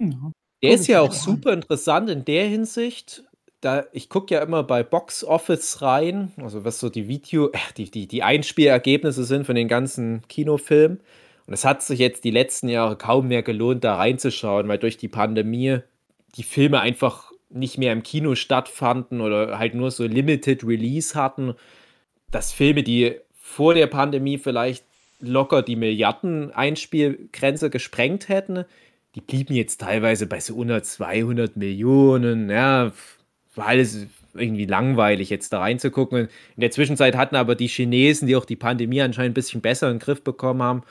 Ja. 0.00 0.32
Der 0.62 0.70
ist 0.72 0.86
ja 0.86 1.00
auch 1.00 1.12
super 1.12 1.52
interessant 1.52 2.08
in 2.08 2.24
der 2.24 2.46
Hinsicht. 2.48 3.24
Da, 3.62 3.86
ich 3.92 4.08
gucke 4.08 4.34
ja 4.34 4.42
immer 4.42 4.64
bei 4.64 4.82
Box 4.82 5.24
Office 5.24 5.82
rein, 5.82 6.32
also 6.36 6.64
was 6.64 6.80
so 6.80 6.90
die 6.90 7.08
Video, 7.08 7.48
äh, 7.52 7.58
die, 7.76 7.90
die, 7.90 8.06
die 8.06 8.22
Einspielergebnisse 8.22 9.24
sind 9.24 9.46
von 9.46 9.54
den 9.54 9.68
ganzen 9.68 10.22
Kinofilmen. 10.28 11.00
Und 11.46 11.54
es 11.54 11.64
hat 11.64 11.82
sich 11.82 11.98
jetzt 11.98 12.24
die 12.24 12.30
letzten 12.30 12.68
Jahre 12.68 12.96
kaum 12.96 13.28
mehr 13.28 13.42
gelohnt, 13.42 13.84
da 13.84 13.96
reinzuschauen, 13.96 14.68
weil 14.68 14.78
durch 14.78 14.96
die 14.96 15.08
Pandemie 15.08 15.78
die 16.36 16.42
Filme 16.42 16.80
einfach 16.80 17.30
nicht 17.50 17.78
mehr 17.78 17.92
im 17.92 18.02
Kino 18.02 18.34
stattfanden 18.34 19.20
oder 19.20 19.58
halt 19.58 19.74
nur 19.74 19.90
so 19.90 20.04
Limited 20.04 20.64
Release 20.64 21.14
hatten, 21.14 21.54
dass 22.30 22.52
Filme, 22.52 22.82
die 22.82 23.16
vor 23.34 23.74
der 23.74 23.86
Pandemie 23.86 24.38
vielleicht 24.38 24.84
locker 25.20 25.62
die 25.62 25.76
Milliarden-Einspielgrenze 25.76 27.70
gesprengt 27.70 28.28
hätten, 28.28 28.64
die 29.14 29.20
blieben 29.20 29.54
jetzt 29.54 29.82
teilweise 29.82 30.26
bei 30.26 30.40
so 30.40 30.54
unter 30.56 30.82
200 30.82 31.56
Millionen. 31.56 32.50
Ja, 32.50 32.92
war 33.54 33.68
alles 33.68 34.06
irgendwie 34.34 34.66
langweilig, 34.66 35.30
jetzt 35.30 35.52
da 35.52 35.60
reinzugucken. 35.60 36.28
In 36.56 36.60
der 36.60 36.70
Zwischenzeit 36.70 37.16
hatten 37.16 37.36
aber 37.36 37.54
die 37.54 37.68
Chinesen, 37.68 38.26
die 38.26 38.36
auch 38.36 38.44
die 38.44 38.56
Pandemie 38.56 39.02
anscheinend 39.02 39.32
ein 39.32 39.34
bisschen 39.34 39.60
besser 39.60 39.88
in 39.88 39.96
den 39.96 40.00
Griff 40.00 40.22
bekommen 40.22 40.62
haben, 40.62 40.82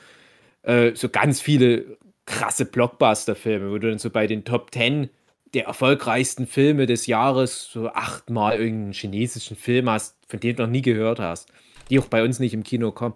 äh, 0.64 0.92
so 0.96 1.10
ganz 1.10 1.42
viele 1.42 1.98
krasse 2.26 2.66
Blockbuster-Filme, 2.66 3.72
wo 3.72 3.78
du 3.78 3.90
dann 3.90 4.00
so 4.00 4.10
bei 4.10 4.28
den 4.28 4.46
Top 4.46 4.72
10 4.72 5.10
der 5.54 5.66
erfolgreichsten 5.66 6.48
Filme 6.48 6.86
des 6.86 7.08
Jahres 7.08 7.70
so 7.72 7.90
achtmal 7.90 8.58
irgendeinen 8.58 8.94
chinesischen 8.94 9.58
Film 9.58 9.90
hast, 9.90 10.16
von 10.28 10.40
dem 10.40 10.56
du 10.56 10.64
noch 10.64 10.70
nie 10.70 10.82
gehört 10.82 11.20
hast, 11.20 11.52
die 11.90 12.00
auch 12.00 12.06
bei 12.06 12.24
uns 12.24 12.40
nicht 12.40 12.54
im 12.54 12.64
Kino 12.64 12.92
kommen. 12.92 13.16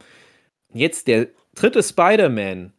Jetzt 0.73 1.08
der 1.08 1.27
dritte 1.53 1.81
Spider-Man, 1.81 2.73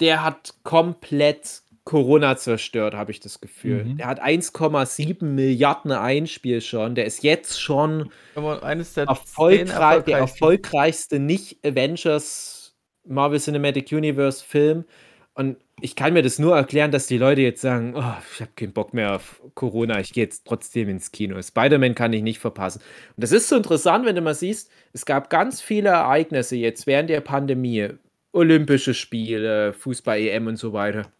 der 0.00 0.22
hat 0.22 0.54
komplett 0.62 1.62
Corona 1.88 2.36
zerstört, 2.36 2.92
habe 2.92 3.12
ich 3.12 3.20
das 3.20 3.40
Gefühl. 3.40 3.82
Mhm. 3.82 3.96
Der 3.96 4.08
hat 4.08 4.22
1,7 4.22 5.24
Milliarden 5.24 5.90
Einspiel 5.90 6.60
schon. 6.60 6.94
Der 6.94 7.06
ist 7.06 7.22
jetzt 7.22 7.58
schon 7.62 8.10
eines 8.36 8.92
der 8.92 9.06
erfolgreich, 9.06 10.04
der 10.04 10.18
erfolgreichsten. 10.18 10.20
erfolgreichste 10.20 11.18
nicht-Avengers 11.18 12.76
Marvel 13.06 13.40
Cinematic 13.40 13.90
Universe 13.90 14.44
Film. 14.44 14.84
Und 15.32 15.56
ich 15.80 15.96
kann 15.96 16.12
mir 16.12 16.20
das 16.20 16.38
nur 16.38 16.54
erklären, 16.54 16.90
dass 16.90 17.06
die 17.06 17.16
Leute 17.16 17.40
jetzt 17.40 17.62
sagen, 17.62 17.94
oh, 17.96 18.16
ich 18.34 18.42
habe 18.42 18.50
keinen 18.54 18.74
Bock 18.74 18.92
mehr 18.92 19.14
auf 19.14 19.40
Corona, 19.54 19.98
ich 19.98 20.12
gehe 20.12 20.24
jetzt 20.24 20.46
trotzdem 20.46 20.90
ins 20.90 21.10
Kino. 21.10 21.40
Spider-Man 21.40 21.94
kann 21.94 22.12
ich 22.12 22.20
nicht 22.20 22.38
verpassen. 22.38 22.82
Und 23.16 23.22
das 23.22 23.32
ist 23.32 23.48
so 23.48 23.56
interessant, 23.56 24.04
wenn 24.04 24.14
du 24.14 24.20
mal 24.20 24.34
siehst, 24.34 24.70
es 24.92 25.06
gab 25.06 25.30
ganz 25.30 25.62
viele 25.62 25.88
Ereignisse 25.88 26.56
jetzt 26.56 26.86
während 26.86 27.08
der 27.08 27.22
Pandemie. 27.22 27.88
Olympische 28.32 28.92
Spiele, 28.92 29.72
Fußball-EM 29.72 30.48
und 30.48 30.56
so 30.56 30.74
weiter. 30.74 31.10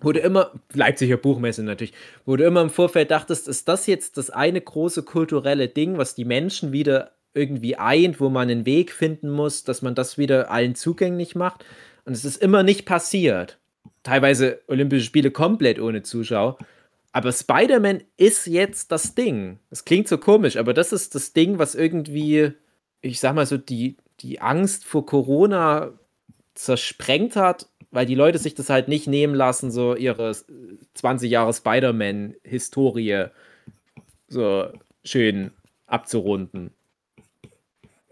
Wo 0.00 0.12
du 0.12 0.20
immer, 0.20 0.52
Leipziger 0.72 1.16
Buchmesse 1.16 1.62
natürlich, 1.62 1.94
wo 2.24 2.36
du 2.36 2.44
immer 2.44 2.62
im 2.62 2.70
Vorfeld 2.70 3.10
dachtest, 3.10 3.48
ist 3.48 3.68
das 3.68 3.86
jetzt 3.86 4.16
das 4.16 4.30
eine 4.30 4.60
große 4.60 5.02
kulturelle 5.02 5.68
Ding, 5.68 5.98
was 5.98 6.14
die 6.14 6.24
Menschen 6.24 6.72
wieder 6.72 7.12
irgendwie 7.32 7.76
eint, 7.76 8.20
wo 8.20 8.28
man 8.28 8.48
einen 8.48 8.66
Weg 8.66 8.92
finden 8.92 9.30
muss, 9.30 9.64
dass 9.64 9.82
man 9.82 9.94
das 9.94 10.18
wieder 10.18 10.50
allen 10.50 10.74
zugänglich 10.74 11.34
macht. 11.34 11.64
Und 12.04 12.12
es 12.12 12.24
ist 12.24 12.40
immer 12.42 12.62
nicht 12.62 12.84
passiert. 12.84 13.58
Teilweise 14.02 14.60
Olympische 14.68 15.06
Spiele 15.06 15.30
komplett 15.30 15.80
ohne 15.80 16.02
Zuschauer. 16.02 16.58
Aber 17.12 17.32
Spider-Man 17.32 18.02
ist 18.16 18.46
jetzt 18.46 18.92
das 18.92 19.14
Ding. 19.14 19.58
Es 19.70 19.84
klingt 19.84 20.08
so 20.08 20.18
komisch, 20.18 20.56
aber 20.56 20.74
das 20.74 20.92
ist 20.92 21.14
das 21.14 21.32
Ding, 21.32 21.58
was 21.58 21.74
irgendwie, 21.74 22.52
ich 23.00 23.20
sag 23.20 23.34
mal 23.34 23.46
so, 23.46 23.56
die, 23.56 23.96
die 24.20 24.40
Angst 24.40 24.84
vor 24.84 25.06
Corona 25.06 25.92
zersprengt 26.54 27.36
hat, 27.36 27.68
weil 27.94 28.06
die 28.06 28.16
Leute 28.16 28.38
sich 28.38 28.54
das 28.54 28.70
halt 28.70 28.88
nicht 28.88 29.06
nehmen 29.06 29.34
lassen, 29.34 29.70
so 29.70 29.94
ihre 29.94 30.34
20 30.94 31.30
Jahre 31.30 31.54
Spider-Man-Historie 31.54 33.26
so 34.26 34.68
schön 35.04 35.52
abzurunden. 35.86 36.72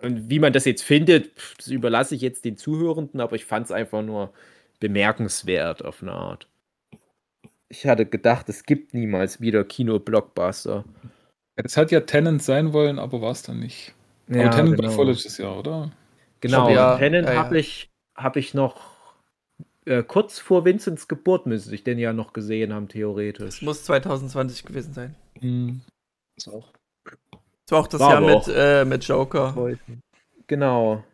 Und 0.00 0.30
wie 0.30 0.38
man 0.38 0.52
das 0.52 0.66
jetzt 0.66 0.82
findet, 0.82 1.32
das 1.58 1.66
überlasse 1.66 2.14
ich 2.14 2.22
jetzt 2.22 2.44
den 2.44 2.56
Zuhörenden, 2.56 3.20
aber 3.20 3.34
ich 3.34 3.44
fand 3.44 3.66
es 3.66 3.72
einfach 3.72 4.02
nur 4.02 4.32
bemerkenswert 4.78 5.84
auf 5.84 6.00
eine 6.00 6.12
Art. 6.12 6.46
Ich 7.68 7.86
hatte 7.86 8.06
gedacht, 8.06 8.48
es 8.48 8.64
gibt 8.64 8.94
niemals 8.94 9.40
wieder 9.40 9.64
Kino-Blockbuster. 9.64 10.84
Das 11.56 11.76
hat 11.76 11.90
ja 11.90 12.00
Tenant 12.00 12.42
sein 12.42 12.72
wollen, 12.72 13.00
aber 13.00 13.20
war 13.20 13.32
es 13.32 13.42
dann 13.42 13.58
nicht. 13.58 13.94
Ja, 14.28 14.42
aber 14.42 14.50
Tenant 14.50 14.76
genau. 14.76 14.88
war 14.88 14.94
vorletztes 14.94 15.38
Jahr, 15.38 15.58
oder? 15.58 15.90
Genau, 16.40 16.68
Ja, 16.68 16.98
Tenant 16.98 17.26
ja, 17.26 17.34
ja. 17.34 17.44
habe 17.44 17.58
ich, 17.58 17.90
hab 18.14 18.36
ich 18.36 18.54
noch 18.54 18.91
äh, 19.84 20.02
kurz 20.02 20.38
vor 20.38 20.64
Vincents 20.64 21.08
Geburt 21.08 21.46
müsste 21.46 21.74
ich 21.74 21.84
den 21.84 21.98
ja 21.98 22.12
noch 22.12 22.32
gesehen 22.32 22.72
haben, 22.72 22.88
theoretisch. 22.88 23.56
Das 23.56 23.62
muss 23.62 23.84
2020 23.84 24.64
gewesen 24.64 24.92
sein. 24.94 25.14
Hm. 25.40 25.80
Ist 26.36 26.48
auch. 26.48 26.72
Das 27.04 27.70
war 27.72 27.80
auch 27.80 27.86
das 27.88 28.00
War 28.00 28.10
Jahr 28.12 28.20
mit, 28.20 28.34
auch- 28.34 28.48
äh, 28.48 28.84
mit 28.84 29.04
Joker. 29.04 29.76
Genau. 30.46 31.04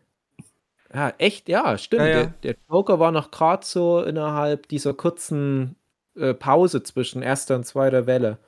Ja, 0.93 1.13
echt, 1.19 1.49
ja, 1.49 1.77
stimmt. 1.77 2.03
Ja, 2.03 2.09
ja. 2.09 2.15
Der, 2.43 2.55
der 2.55 2.57
Joker 2.71 2.99
war 2.99 3.13
noch 3.13 3.31
gerade 3.31 3.65
so 3.65 4.03
innerhalb 4.03 4.69
dieser 4.69 4.95
kurzen 4.95 5.77
äh, 6.17 6.33
Pause 6.35 6.83
zwischen 6.83 7.23
erster 7.23 7.57
und 7.57 7.65
zweiter 7.67 8.07
Welle. 8.07 8.39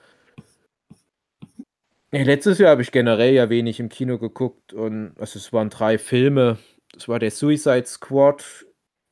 Ja, 2.13 2.23
letztes 2.25 2.59
Jahr 2.59 2.71
habe 2.71 2.83
ich 2.83 2.91
generell 2.93 3.35
ja 3.35 3.51
wenig 3.51 3.79
im 3.79 3.89
Kino 3.89 4.19
geguckt 4.19 4.73
und 4.73 5.13
also 5.21 5.39
es 5.39 5.53
waren 5.53 5.71
drei 5.71 5.97
Filme. 5.99 6.59
Das 6.93 7.07
war 7.09 7.19
der 7.21 7.31
Suicide 7.31 7.87
Squad, 7.87 8.67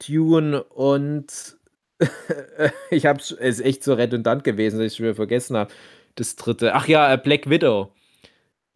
Dune 0.07 0.63
und 0.65 1.57
ich 2.91 3.07
habe 3.07 3.21
es 3.21 3.33
ist 3.33 3.61
echt 3.61 3.83
so 3.85 3.95
redundant 3.95 4.45
gewesen, 4.45 4.79
dass 4.79 4.93
ich 4.93 4.97
schon 4.97 5.07
wieder 5.07 5.15
vergessen 5.17 5.57
habe. 5.57 5.73
Das 6.15 6.37
dritte. 6.37 6.75
Ach 6.75 6.87
ja, 6.89 7.13
äh, 7.13 7.17
Black 7.19 7.49
Widow. 7.51 7.93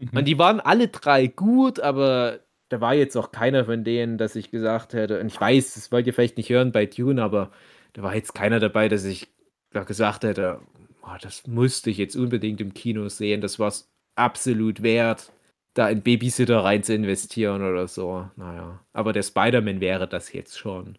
Und 0.00 0.14
Mhm. 0.14 0.24
die 0.24 0.38
waren 0.38 0.60
alle 0.60 0.88
drei 0.88 1.28
gut, 1.28 1.80
aber 1.80 2.40
da 2.70 2.80
war 2.80 2.94
jetzt 2.94 3.16
auch 3.16 3.30
keiner 3.32 3.64
von 3.66 3.84
denen, 3.84 4.18
dass 4.18 4.34
ich 4.36 4.50
gesagt 4.50 4.94
hätte, 4.94 5.20
und 5.20 5.28
ich 5.28 5.40
weiß, 5.40 5.74
das 5.74 5.92
wollt 5.92 6.06
ihr 6.06 6.14
vielleicht 6.14 6.36
nicht 6.38 6.50
hören 6.50 6.72
bei 6.72 6.86
Dune, 6.86 7.22
aber 7.22 7.52
da 7.92 8.02
war 8.02 8.14
jetzt 8.14 8.34
keiner 8.34 8.58
dabei, 8.60 8.88
dass 8.88 9.04
ich 9.04 9.28
da 9.72 9.84
gesagt 9.84 10.24
hätte, 10.24 10.60
"Oh, 11.02 11.16
das 11.20 11.46
musste 11.46 11.90
ich 11.90 11.98
jetzt 11.98 12.16
unbedingt 12.16 12.60
im 12.60 12.74
Kino 12.74 13.08
sehen, 13.08 13.40
das 13.42 13.58
war 13.60 13.68
es 13.68 13.88
absolut 14.16 14.82
wert, 14.82 15.32
da 15.74 15.88
in 15.88 16.02
Babysitter 16.02 16.64
rein 16.64 16.82
zu 16.82 16.94
investieren 16.94 17.62
oder 17.62 17.86
so. 17.88 18.28
Naja, 18.36 18.80
aber 18.92 19.12
der 19.12 19.22
Spider-Man 19.22 19.80
wäre 19.80 20.08
das 20.08 20.32
jetzt 20.32 20.58
schon. 20.58 20.98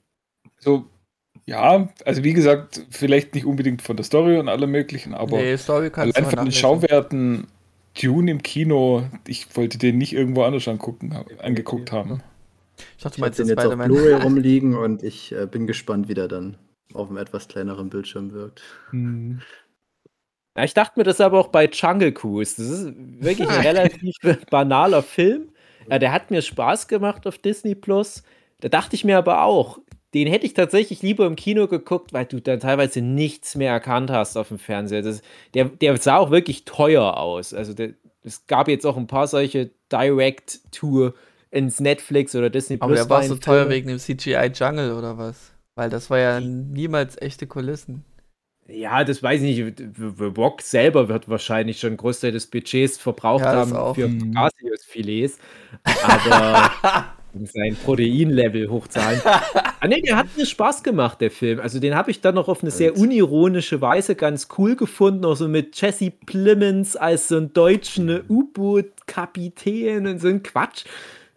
So, 0.63 0.85
ja, 1.45 1.89
also 2.05 2.23
wie 2.23 2.33
gesagt, 2.33 2.85
vielleicht 2.89 3.35
nicht 3.35 3.45
unbedingt 3.45 3.81
von 3.81 3.97
der 3.97 4.05
Story 4.05 4.37
und 4.37 4.47
allem 4.47 4.71
möglichen, 4.71 5.13
aber 5.13 5.37
nee, 5.37 5.57
Story 5.57 5.91
allein 5.93 6.25
von 6.25 6.45
den. 6.45 6.51
Schauwerten 6.51 7.47
Dune 8.01 8.31
im 8.31 8.41
Kino, 8.41 9.03
ich 9.27 9.55
wollte 9.55 9.77
den 9.77 9.97
nicht 9.97 10.13
irgendwo 10.13 10.43
anders 10.43 10.67
angucken, 10.67 11.13
angeguckt 11.39 11.91
haben. 11.91 12.23
Ich 12.97 13.03
dachte, 13.03 13.15
Ich 13.15 13.15
du 13.15 13.21
meinst 13.21 13.39
jetzt 13.39 13.57
auf 13.57 13.63
Spider-Man. 13.63 13.87
Blu-ray 13.89 14.13
rumliegen 14.23 14.75
und 14.75 15.03
ich 15.03 15.31
äh, 15.31 15.45
bin 15.45 15.67
gespannt, 15.67 16.07
wie 16.07 16.13
der 16.13 16.27
dann 16.27 16.57
auf 16.93 17.09
einem 17.09 17.17
etwas 17.17 17.47
kleineren 17.47 17.89
Bildschirm 17.89 18.31
wirkt. 18.31 18.61
Hm. 18.91 19.41
Ja, 20.55 20.63
ich 20.63 20.73
dachte 20.73 20.99
mir 20.99 21.03
das 21.03 21.19
aber 21.19 21.39
auch 21.39 21.47
bei 21.47 21.65
Jungle 21.65 22.11
Cruise. 22.11 22.55
Das 22.57 22.67
ist 22.67 22.93
wirklich 22.95 23.49
ein 23.49 23.61
relativ 23.65 24.15
banaler 24.49 25.03
Film. 25.03 25.49
Ja, 25.89 25.99
der 25.99 26.11
hat 26.11 26.31
mir 26.31 26.41
Spaß 26.41 26.87
gemacht 26.87 27.27
auf 27.27 27.37
Disney 27.37 27.75
Plus. 27.75 28.23
Da 28.61 28.69
dachte 28.69 28.95
ich 28.95 29.03
mir 29.03 29.17
aber 29.17 29.43
auch, 29.43 29.79
den 30.13 30.27
hätte 30.27 30.45
ich 30.45 30.53
tatsächlich 30.53 31.01
lieber 31.01 31.25
im 31.25 31.35
Kino 31.35 31.67
geguckt, 31.67 32.13
weil 32.13 32.25
du 32.25 32.39
dann 32.39 32.59
teilweise 32.59 33.01
nichts 33.01 33.55
mehr 33.55 33.71
erkannt 33.71 34.11
hast 34.11 34.37
auf 34.37 34.49
dem 34.49 34.59
Fernseher. 34.59 35.01
Das, 35.01 35.21
der, 35.53 35.65
der 35.65 35.97
sah 35.97 36.17
auch 36.17 36.31
wirklich 36.31 36.65
teuer 36.65 37.17
aus. 37.17 37.53
Also 37.53 37.73
der, 37.73 37.89
es 38.23 38.45
gab 38.47 38.67
jetzt 38.67 38.85
auch 38.85 38.97
ein 38.97 39.07
paar 39.07 39.27
solche 39.27 39.71
Direct-Tour 39.91 41.13
ins 41.51 41.79
Netflix 41.79 42.35
oder 42.35 42.49
Disney 42.49 42.77
Aber 42.79 42.95
der 42.95 43.09
war 43.09 43.23
so 43.23 43.35
teuer 43.35 43.69
wegen 43.69 43.87
dem 43.87 43.99
CGI 43.99 44.51
Jungle 44.53 44.93
oder 44.93 45.17
was? 45.17 45.51
Weil 45.75 45.89
das 45.89 46.09
war 46.09 46.19
ja 46.19 46.39
niemals 46.39 47.19
echte 47.21 47.47
Kulissen. 47.47 48.03
Ja, 48.67 49.03
das 49.03 49.21
weiß 49.21 49.41
ich 49.41 49.59
nicht. 49.59 49.83
The 49.97 50.25
Rock 50.25 50.61
selber 50.61 51.09
wird 51.09 51.27
wahrscheinlich 51.27 51.79
schon 51.79 51.89
einen 51.89 51.97
Großteil 51.97 52.31
des 52.31 52.47
Budgets 52.47 52.97
verbraucht 52.97 53.43
Ja, 53.43 53.53
haben 53.53 53.75
auch. 53.75 53.95
für 53.95 54.07
Mhm. 54.07 54.31
Pangasius-Filets. 54.33 55.37
Aber 55.83 56.71
um 57.33 57.45
sein 57.45 57.75
Proteinlevel 57.83 58.69
hochzahlen. 58.69 59.19
ah, 59.25 59.87
nee, 59.87 60.01
der 60.01 60.17
hat 60.17 60.27
mir 60.37 60.45
Spaß 60.45 60.83
gemacht, 60.83 61.19
der 61.21 61.31
Film. 61.31 61.59
Also 61.59 61.79
den 61.79 61.95
habe 61.95 62.11
ich 62.11 62.21
dann 62.21 62.35
noch 62.35 62.47
auf 62.47 62.61
eine 62.61 62.71
sehr 62.71 62.97
unironische 62.97 63.81
Weise 63.81 64.15
ganz 64.15 64.47
cool 64.57 64.75
gefunden. 64.75 65.25
Auch 65.25 65.35
so 65.35 65.47
mit 65.47 65.79
Jesse 65.81 66.11
Plemons 66.25 66.95
als 66.95 67.27
so 67.27 67.37
ein 67.37 67.51
deutschen 67.53 68.21
U-Boot-Kapitän 68.29 70.07
und 70.07 70.19
so 70.19 70.27
ein 70.27 70.43
Quatsch. 70.43 70.85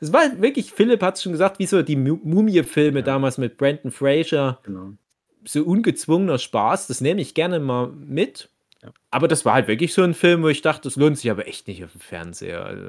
Das 0.01 0.13
war 0.13 0.23
wirklich, 0.41 0.73
Philipp 0.73 1.03
hat 1.03 1.17
es 1.17 1.23
schon 1.23 1.33
gesagt, 1.33 1.59
wie 1.59 1.67
so 1.67 1.83
die 1.83 1.97
Mu- 1.97 2.19
Mumie-Filme 2.23 3.03
damals 3.03 3.39
mit 3.39 3.57
Brandon 3.57 3.91
Fraser 3.91 4.59
Genau. 4.65 4.91
so 5.45 5.63
ungezwungener 5.65 6.39
Spaß, 6.39 6.87
das 6.89 7.01
nehme 7.01 7.21
ich 7.23 7.33
gerne 7.35 7.61
mal 7.61 7.89
mit. 7.89 8.51
Ja. 8.83 8.91
Aber 9.11 9.27
das 9.27 9.47
war 9.47 9.55
halt 9.55 9.69
wirklich 9.69 9.95
so 9.95 10.03
ein 10.03 10.13
Film, 10.13 10.43
wo 10.43 10.49
ich 10.49 10.61
dachte, 10.61 10.83
das 10.83 10.97
lohnt 10.97 11.17
sich 11.17 11.31
aber 11.31 11.49
echt 11.49 11.67
nicht 11.67 11.83
auf 11.83 11.93
dem 11.93 12.01
Fernseher. 12.03 12.65
Also, 12.67 12.85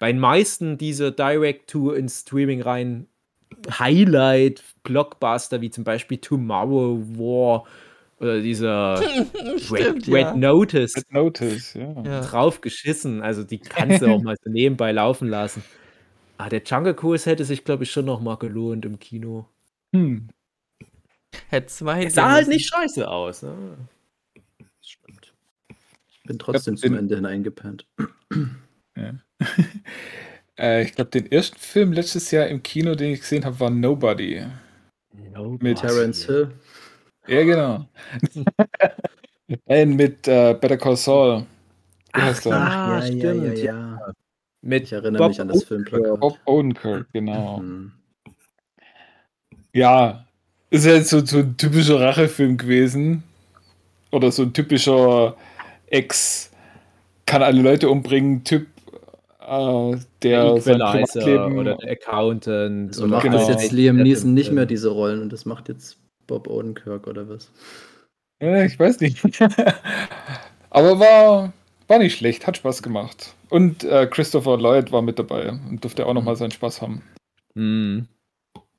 bei 0.00 0.10
den 0.10 0.18
meisten 0.20 0.78
dieser 0.78 1.12
Direct-to 1.12 1.92
ins 1.92 2.22
Streaming 2.22 2.62
rein 2.62 3.06
Highlight-Blockbuster, 3.78 5.60
wie 5.60 5.70
zum 5.70 5.84
Beispiel 5.84 6.18
Tomorrow 6.18 6.98
War 7.16 7.66
oder 8.18 8.40
dieser 8.40 9.00
Red, 9.00 9.60
Stimmt, 9.60 10.08
Red 10.08 10.22
ja. 10.22 10.34
Notice 10.34 10.96
Red 10.96 11.12
Notice, 11.12 11.74
ja. 11.74 12.02
Ja. 12.02 12.20
drauf 12.22 12.60
geschissen. 12.62 13.22
Also 13.22 13.44
die 13.44 13.58
kannst 13.58 14.02
du 14.02 14.06
auch 14.06 14.22
mal 14.22 14.36
so 14.42 14.50
nebenbei 14.50 14.90
laufen 14.92 15.28
lassen. 15.28 15.62
Ah, 16.38 16.48
der 16.48 16.62
Jungle 16.62 16.94
Cruise 16.94 17.28
hätte 17.28 17.44
sich, 17.44 17.64
glaube 17.64 17.84
ich, 17.84 17.90
schon 17.90 18.06
noch 18.06 18.20
mal 18.20 18.36
gelohnt 18.36 18.86
im 18.86 18.98
Kino. 18.98 19.46
Hm. 19.94 20.28
Du 21.50 21.84
mal 21.84 22.02
Es 22.02 22.14
sah 22.14 22.30
halt 22.30 22.48
nicht 22.48 22.66
scheiße 22.66 23.06
aus. 23.06 23.42
Ne? 23.42 23.76
Stimmt. 24.80 25.34
Ich 26.08 26.22
bin 26.24 26.38
trotzdem 26.38 26.74
Ja, 26.76 26.80
zum 26.80 26.96
Ende 26.96 27.16
hin 27.16 27.26
eingepennt. 27.26 27.86
äh, 30.58 30.82
ich 30.82 30.94
glaube, 30.94 31.10
den 31.10 31.30
ersten 31.30 31.58
Film 31.58 31.92
letztes 31.92 32.30
Jahr 32.30 32.46
im 32.46 32.62
Kino, 32.62 32.94
den 32.94 33.12
ich 33.12 33.20
gesehen 33.20 33.44
habe, 33.44 33.58
war 33.60 33.70
Nobody. 33.70 34.44
Mit 35.60 35.78
Terence 35.78 36.26
Hill. 36.26 36.52
Ja, 37.26 37.44
genau. 37.44 37.86
Nein, 39.66 39.96
mit 39.96 40.26
äh, 40.28 40.54
Better 40.60 40.76
Call 40.76 40.96
Saul. 40.96 41.46
Wie 42.14 42.20
heißt 42.20 42.46
er? 42.46 42.52
Ah, 42.52 42.98
ja, 42.98 43.06
stimmt. 43.06 43.22
ja, 43.22 43.32
ja, 43.32 43.52
ja. 43.52 44.12
Mit 44.62 44.84
Ich 44.84 44.92
erinnere 44.92 45.18
Bob 45.18 45.28
mich 45.30 45.40
an 45.40 45.48
das 45.48 45.64
Filmplakat. 45.64 46.20
Bob 46.20 46.38
Odenkirk, 46.44 47.06
genau. 47.12 47.58
Hm. 47.58 47.92
Ja, 49.72 50.26
ist 50.70 50.86
halt 50.86 51.06
so, 51.06 51.24
so 51.24 51.38
ein 51.38 51.56
typischer 51.56 52.00
Rachefilm 52.00 52.56
gewesen. 52.56 53.22
Oder 54.10 54.32
so 54.32 54.42
ein 54.42 54.52
typischer 54.52 55.36
Ex 55.86 56.50
kann 57.26 57.42
alle 57.42 57.62
Leute 57.62 57.88
umbringen 57.88 58.42
Typ, 58.42 58.66
äh, 59.50 59.98
der 60.22 60.60
sein 60.60 60.76
Equalizer 60.76 61.20
Privatleben 61.20 61.58
oder 61.58 61.76
der 61.76 61.92
Accountant. 61.92 62.94
So 62.94 63.06
macht 63.06 63.24
Genau. 63.24 63.38
das 63.38 63.48
jetzt 63.48 63.72
Liam 63.72 63.96
Neeson 63.96 64.32
nicht 64.34 64.52
mehr 64.52 64.66
die. 64.66 64.74
diese 64.74 64.90
Rollen 64.90 65.20
und 65.22 65.32
das 65.32 65.44
macht 65.44 65.68
jetzt 65.68 65.98
Bob 66.26 66.48
Odenkirk 66.48 67.06
oder 67.06 67.28
was? 67.28 67.50
Ja, 68.40 68.62
ich 68.64 68.78
weiß 68.78 69.00
nicht. 69.00 69.22
Aber 70.70 71.00
war, 71.00 71.52
war 71.88 71.98
nicht 71.98 72.16
schlecht, 72.16 72.46
hat 72.46 72.56
Spaß 72.56 72.82
gemacht. 72.82 73.34
Und 73.48 73.82
äh, 73.84 74.06
Christopher 74.06 74.56
Lloyd 74.56 74.92
war 74.92 75.02
mit 75.02 75.18
dabei 75.18 75.50
und 75.50 75.82
durfte 75.82 76.06
auch 76.06 76.14
nochmal 76.14 76.36
seinen 76.36 76.52
Spaß 76.52 76.80
haben. 76.80 77.02
Hm. 77.56 78.06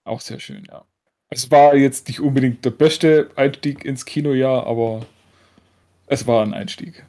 Auch 0.05 0.21
sehr 0.21 0.39
schön, 0.39 0.63
ja. 0.69 0.85
Es 1.29 1.51
war 1.51 1.75
jetzt 1.75 2.07
nicht 2.07 2.19
unbedingt 2.21 2.63
der 2.65 2.71
beste 2.71 3.29
Einstieg 3.35 3.85
ins 3.85 4.05
Kinojahr, 4.05 4.65
aber 4.65 5.05
es 6.07 6.27
war 6.27 6.43
ein 6.43 6.53
Einstieg. 6.53 7.05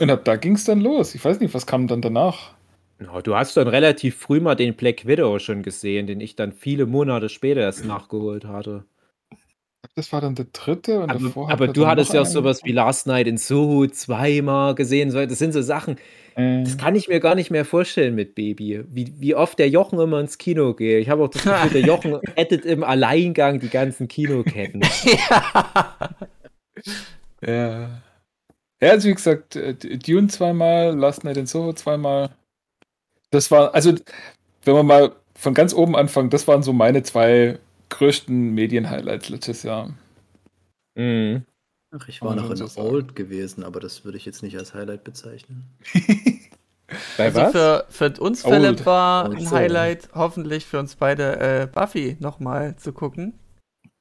Und 0.00 0.10
ab 0.10 0.24
da 0.24 0.36
ging 0.36 0.54
es 0.54 0.64
dann 0.64 0.80
los. 0.80 1.14
Ich 1.14 1.24
weiß 1.24 1.40
nicht, 1.40 1.54
was 1.54 1.66
kam 1.66 1.86
dann 1.86 2.00
danach? 2.02 2.54
Ja, 3.00 3.20
du 3.22 3.34
hast 3.36 3.56
dann 3.56 3.68
relativ 3.68 4.16
früh 4.16 4.40
mal 4.40 4.54
den 4.54 4.74
Black 4.74 5.06
Widow 5.06 5.38
schon 5.38 5.62
gesehen, 5.62 6.06
den 6.06 6.20
ich 6.20 6.36
dann 6.36 6.52
viele 6.52 6.86
Monate 6.86 7.28
später 7.28 7.60
erst 7.60 7.84
nachgeholt 7.84 8.44
hatte. 8.44 8.84
Das 9.94 10.12
war 10.12 10.20
dann 10.20 10.34
der 10.34 10.46
dritte 10.52 11.00
und 11.00 11.10
Aber, 11.10 11.50
aber 11.52 11.66
er 11.66 11.72
du 11.72 11.86
hattest 11.86 12.12
ja 12.12 12.22
auch 12.22 12.26
sowas 12.26 12.64
wie 12.64 12.72
Last 12.72 13.06
Night 13.06 13.26
in 13.28 13.36
Soho 13.36 13.86
zweimal 13.86 14.74
gesehen. 14.74 15.12
Das 15.12 15.38
sind 15.38 15.52
so 15.52 15.62
Sachen, 15.62 15.96
Äh, 16.34 16.62
das 16.62 16.78
kann 16.78 16.94
ich 16.94 17.08
mir 17.08 17.20
gar 17.20 17.34
nicht 17.34 17.50
mehr 17.50 17.64
vorstellen 17.64 18.14
mit 18.14 18.34
Baby. 18.34 18.84
Wie, 18.88 19.12
wie 19.18 19.34
oft 19.34 19.58
der 19.58 19.68
Jochen 19.68 19.98
immer 19.98 20.20
ins 20.20 20.38
Kino 20.38 20.74
geht. 20.74 21.02
Ich 21.02 21.08
habe 21.08 21.24
auch 21.24 21.28
das 21.28 21.42
Gefühl, 21.42 21.70
der 21.70 21.82
Jochen 21.82 22.14
rettet 22.36 22.64
im 22.64 22.84
Alleingang 22.84 23.60
die 23.60 23.70
ganzen 23.70 24.08
Kinoketten. 24.08 24.82
Ja. 25.04 26.10
Ja, 27.44 28.02
also 28.80 29.08
wie 29.08 29.14
gesagt, 29.14 29.56
äh, 29.56 29.74
Dune 29.74 30.28
zweimal, 30.28 30.96
Last 30.96 31.24
Night 31.24 31.36
in 31.36 31.46
Soho 31.46 31.72
zweimal. 31.72 32.30
Das 33.30 33.50
war, 33.50 33.74
also, 33.74 33.94
wenn 34.64 34.74
man 34.74 34.86
mal 34.86 35.16
von 35.34 35.54
ganz 35.54 35.74
oben 35.74 35.96
anfangen, 35.96 36.30
das 36.30 36.48
waren 36.48 36.62
so 36.62 36.72
meine 36.72 37.02
zwei 37.02 37.58
größten 37.90 38.54
Medien-Highlights 38.54 39.28
letztes 39.28 39.62
Jahr. 39.62 39.94
Mhm. 40.96 41.44
Ach, 41.90 42.08
ich 42.08 42.22
war 42.22 42.34
noch 42.36 42.50
in 42.50 42.56
so. 42.56 42.80
Old 42.80 43.16
gewesen, 43.16 43.64
aber 43.64 43.80
das 43.80 44.04
würde 44.04 44.18
ich 44.18 44.26
jetzt 44.26 44.42
nicht 44.42 44.58
als 44.58 44.74
Highlight 44.74 45.04
bezeichnen. 45.04 45.64
Bei 47.16 47.30
Also 47.32 47.40
was? 47.40 47.52
für, 47.52 47.86
für 47.88 48.20
uns, 48.20 48.44
Old. 48.44 48.54
Philipp, 48.54 48.86
war 48.86 49.28
Old 49.28 49.38
ein 49.38 49.46
so. 49.46 49.56
Highlight, 49.56 50.08
hoffentlich 50.14 50.66
für 50.66 50.78
uns 50.78 50.96
beide, 50.96 51.38
äh, 51.40 51.66
Buffy 51.66 52.16
nochmal 52.20 52.76
zu 52.76 52.92
gucken. 52.92 53.38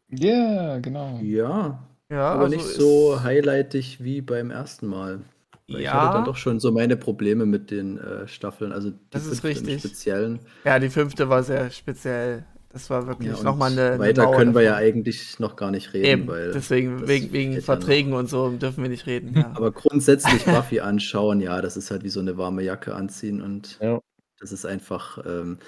Ja, 0.09 0.79
genau. 0.79 1.19
Ja, 1.21 1.86
Ja, 2.09 2.33
aber 2.33 2.43
also 2.43 2.49
nicht 2.49 2.65
so 2.65 3.21
highlightig 3.23 4.03
wie 4.03 4.21
beim 4.21 4.51
ersten 4.51 4.87
Mal. 4.87 5.21
Weil 5.69 5.81
Ich 5.81 5.93
hatte 5.93 6.05
Ja, 6.05 6.09
dann 6.09 6.23
doch 6.23 6.37
schon 6.37 6.59
so 6.59 6.71
meine 6.71 6.95
Probleme 6.97 7.45
mit 7.45 7.71
den 7.71 7.97
äh, 7.97 8.27
Staffeln, 8.27 8.71
also 8.71 8.91
die 8.91 8.97
Das 9.09 9.25
ist 9.25 9.43
im 9.53 9.69
richtig. 9.69 9.69
Speziellen. 9.69 10.39
ja, 10.65 10.79
die 10.79 10.89
fünfte 10.89 11.29
war 11.29 11.43
sehr 11.43 11.69
speziell. 11.71 12.45
Das 12.69 12.89
war 12.89 13.07
wirklich 13.07 13.41
Ja, 13.41 13.43
nochmal 13.43 13.71
eine, 13.71 13.91
eine 13.93 14.13
weiter 14.13 14.13
Mauer 14.13 14.45
können 14.45 14.53
wir 14.53 14.61
ja 14.61 14.75
davor. 14.75 14.77
eigentlich 14.77 15.39
noch 15.39 15.55
gar 15.55 15.71
nicht 15.71 15.93
reden, 15.93 16.11
Eben, 16.11 16.27
weil 16.27 16.51
deswegen, 16.53 17.07
wegen, 17.07 17.31
wegen 17.33 17.53
ja 17.55 17.61
Verträgen 17.61 18.13
und 18.13 18.27
so 18.29 18.51
dürfen 18.57 18.83
wir 18.83 18.89
nicht 18.89 19.05
reden. 19.07 19.35
Ja. 19.35 19.57
Aber 19.57 19.71
grundsätzlich 19.71 20.49
Buffy 20.49 20.79
anschauen, 20.79 21.41
ja, 21.41 21.61
das 21.61 21.77
ist 21.77 21.91
halt 21.91 22.03
wie 22.03 22.09
so 22.09 22.19
eine 22.19 22.37
warme 22.37 22.63
Jacke 22.63 22.95
anziehen 22.95 23.41
und 23.41 23.81
Ja. 23.81 24.01
das 24.39 24.51
ist 24.51 24.65
einfach, 24.65 25.19
ähm, 25.25 25.59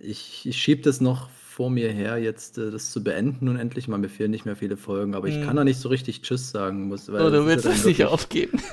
ich, 0.00 0.46
ich 0.46 0.58
schiebe 0.62 0.82
das 0.82 1.00
noch 1.00 1.30
vor 1.60 1.68
mir 1.68 1.92
her, 1.92 2.16
jetzt 2.16 2.56
äh, 2.56 2.70
das 2.70 2.90
zu 2.90 3.04
beenden 3.04 3.44
nun 3.44 3.56
endlich 3.58 3.86
mal. 3.86 3.98
Mir 3.98 4.08
fehlen 4.08 4.30
nicht 4.30 4.46
mehr 4.46 4.56
viele 4.56 4.78
Folgen, 4.78 5.14
aber 5.14 5.28
ich 5.28 5.34
Hm. 5.36 5.44
kann 5.44 5.56
da 5.56 5.62
nicht 5.64 5.78
so 5.78 5.90
richtig 5.90 6.22
Tschüss 6.22 6.50
sagen. 6.50 6.88
Muss, 6.88 7.12
weil 7.12 7.18
das 7.24 7.32
du 7.32 7.38
ist 7.40 7.46
willst 7.46 7.64
ja 7.66 7.70
es 7.72 7.84
nicht 7.84 8.04
aufgeben. 8.06 8.62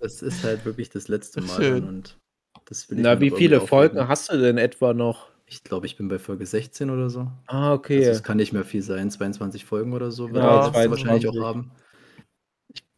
Das 0.00 0.22
ist 0.22 0.42
halt 0.42 0.64
wirklich 0.64 0.88
das 0.88 1.08
letzte 1.08 1.42
Mal 1.42 1.56
Schön. 1.62 1.84
und 1.84 2.16
das 2.64 2.88
will 2.88 2.96
ich 2.96 3.04
Na, 3.04 3.20
wie 3.20 3.30
viele 3.30 3.60
Folgen 3.60 4.08
hast 4.08 4.32
du 4.32 4.38
denn 4.38 4.56
etwa 4.56 4.94
noch? 4.94 5.28
Ich 5.44 5.62
glaube, 5.64 5.84
ich 5.84 5.98
bin 5.98 6.08
bei 6.08 6.18
Folge 6.18 6.46
16 6.46 6.88
oder 6.88 7.10
so. 7.10 7.30
Ah, 7.46 7.72
Also 7.72 7.74
okay. 7.74 8.02
es 8.04 8.22
kann 8.22 8.38
nicht 8.38 8.54
mehr 8.54 8.64
viel 8.64 8.80
sein, 8.80 9.10
22 9.10 9.66
Folgen 9.66 9.92
oder 9.92 10.10
so 10.10 10.32
wird 10.32 10.42
Ja, 10.42 10.64
jetzt 10.64 10.74
wahrscheinlich 10.74 11.28
auch 11.28 11.32
22. 11.34 11.42
haben. 11.44 11.70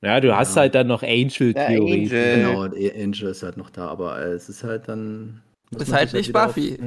Ja, 0.03 0.21
du 0.21 0.37
hast 0.37 0.55
Ja. 0.55 0.63
halt 0.63 0.75
dann 0.77 0.87
noch 0.87 1.03
Angel-Theorie. 1.03 2.05
Angel. 2.05 2.37
Genau, 2.37 2.63
und 2.63 2.75
A- 2.75 3.03
Angel 3.03 3.31
ist 3.31 3.43
halt 3.43 3.57
noch 3.57 3.71
da, 3.71 3.89
aber 3.89 4.19
es 4.27 4.49
ist 4.49 4.63
halt 4.63 4.87
dann. 4.89 5.43
Ist 5.77 5.93
halt 5.93 6.11
sich 6.11 6.19
nicht 6.21 6.29
wieder 6.29 6.47
auf- 6.47 6.55
Buffy. 6.55 6.79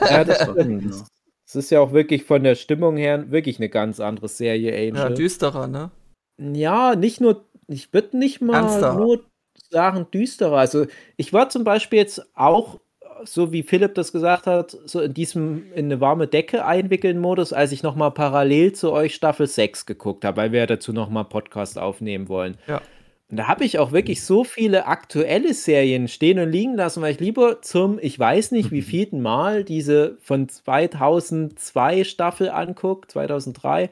Ja, 0.00 0.24
das 0.24 0.46
Buffy, 0.46 0.60
stimmt. 0.62 0.82
genau. 0.82 1.04
Es 1.46 1.54
ist 1.54 1.70
ja 1.70 1.80
auch 1.80 1.92
wirklich 1.92 2.24
von 2.24 2.42
der 2.42 2.56
Stimmung 2.56 2.96
her 2.96 3.30
wirklich 3.30 3.58
eine 3.58 3.68
ganz 3.68 4.00
andere 4.00 4.28
Serie, 4.28 4.72
Ja, 4.94 5.04
Angel. 5.04 5.14
düsterer, 5.16 5.68
ne? 5.68 5.90
Ja, 6.38 6.96
nicht 6.96 7.20
nur, 7.20 7.44
ich 7.68 7.92
würde 7.94 8.18
nicht 8.18 8.40
mal 8.40 8.56
Ernster. 8.56 8.94
nur 8.94 9.24
sagen 9.70 10.06
düsterer. 10.12 10.58
Also 10.58 10.86
ich 11.16 11.32
war 11.32 11.48
zum 11.48 11.64
Beispiel 11.64 12.00
jetzt 12.00 12.26
auch, 12.34 12.80
so 13.24 13.52
wie 13.52 13.62
Philipp 13.62 13.94
das 13.94 14.12
gesagt 14.12 14.46
hat, 14.46 14.76
so 14.84 15.00
in 15.00 15.14
diesem 15.14 15.72
in 15.72 15.86
eine 15.86 16.00
warme 16.00 16.26
Decke 16.26 16.64
einwickeln 16.66 17.18
Modus, 17.18 17.52
als 17.52 17.72
ich 17.72 17.82
nochmal 17.82 18.10
parallel 18.10 18.72
zu 18.72 18.92
euch 18.92 19.14
Staffel 19.14 19.46
6 19.46 19.86
geguckt 19.86 20.24
habe, 20.24 20.36
weil 20.36 20.52
wir 20.52 20.60
ja 20.60 20.66
dazu 20.66 20.92
nochmal 20.92 21.24
Podcast 21.24 21.78
aufnehmen 21.78 22.28
wollen. 22.28 22.58
Ja. 22.66 22.82
Und 23.28 23.38
da 23.38 23.48
habe 23.48 23.64
ich 23.64 23.78
auch 23.80 23.90
wirklich 23.90 24.22
so 24.22 24.44
viele 24.44 24.86
aktuelle 24.86 25.52
Serien 25.52 26.06
stehen 26.06 26.38
und 26.38 26.50
liegen 26.50 26.76
lassen, 26.76 27.02
weil 27.02 27.12
ich 27.12 27.20
lieber 27.20 27.60
zum, 27.60 27.98
ich 28.00 28.16
weiß 28.18 28.52
nicht 28.52 28.70
wie 28.70 28.82
vielten 28.82 29.20
Mal, 29.20 29.64
diese 29.64 30.16
von 30.20 30.48
2002 30.48 32.04
Staffel 32.04 32.50
anguckt, 32.50 33.10
2003. 33.10 33.90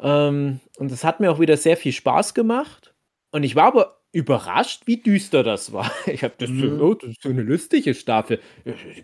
Ähm, 0.00 0.60
und 0.76 0.90
das 0.92 1.02
hat 1.02 1.20
mir 1.20 1.30
auch 1.32 1.40
wieder 1.40 1.56
sehr 1.56 1.78
viel 1.78 1.92
Spaß 1.92 2.34
gemacht. 2.34 2.94
Und 3.30 3.42
ich 3.44 3.56
war 3.56 3.64
aber 3.68 4.00
überrascht, 4.12 4.82
wie 4.84 4.98
düster 4.98 5.42
das 5.42 5.72
war. 5.72 5.90
Ich 6.06 6.22
habe 6.22 6.34
das, 6.36 6.50
Mhm. 6.50 6.78
so, 6.78 6.84
oh, 6.84 6.94
das 6.94 7.10
ist 7.10 7.22
so 7.22 7.30
eine 7.30 7.42
lustige 7.42 7.94
Staffel. 7.94 8.38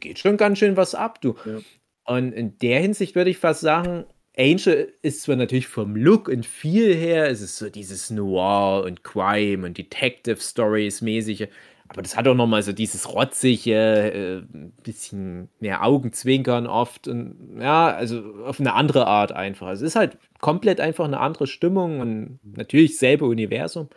Geht 0.01 0.19
schon 0.19 0.37
ganz 0.37 0.59
schön 0.59 0.77
was 0.77 0.95
ab, 0.95 1.23
du. 1.23 1.37
Ja. 1.47 1.61
Und 2.05 2.33
in 2.33 2.59
der 2.59 2.81
Hinsicht 2.81 3.15
würde 3.15 3.31
ich 3.31 3.39
fast 3.39 3.61
sagen, 3.63 4.05
Angel 4.39 4.93
ist 5.03 5.23
zwar 5.23 5.37
natürlich 5.37 5.67
vom 5.67 5.97
Look 5.97 6.29
und 6.29 6.47
viel 6.47 6.95
her, 6.95 7.29
es 7.29 7.41
ist 7.41 7.59
so 7.59 7.69
dieses 7.69 8.09
Noir 8.11 8.85
und 8.85 9.03
Crime 9.03 9.67
und 9.67 9.77
Detective 9.77 10.41
Stories 10.41 11.03
mäßige, 11.03 11.49
aber 11.89 12.03
das 12.03 12.17
hat 12.17 12.29
auch 12.29 12.35
nochmal 12.35 12.63
so 12.63 12.73
dieses 12.73 13.13
rotzige, 13.13 13.75
äh, 13.75 14.43
bisschen 14.85 15.49
mehr 15.59 15.85
Augenzwinkern 15.85 16.69
oft 16.69 17.09
und 17.09 17.59
ja, 17.61 17.89
also 17.89 18.23
auf 18.45 18.61
eine 18.61 18.75
andere 18.75 19.07
Art 19.09 19.33
einfach. 19.33 19.71
Es 19.71 19.81
ist 19.81 19.97
halt 19.97 20.19
komplett 20.41 20.81
einfach 20.81 21.07
eine 21.07 21.19
andere 21.19 21.49
Stimmung 21.49 22.01
und 22.01 22.39
natürlich 22.45 22.97
selbe 22.99 23.25
Universum, 23.25 23.89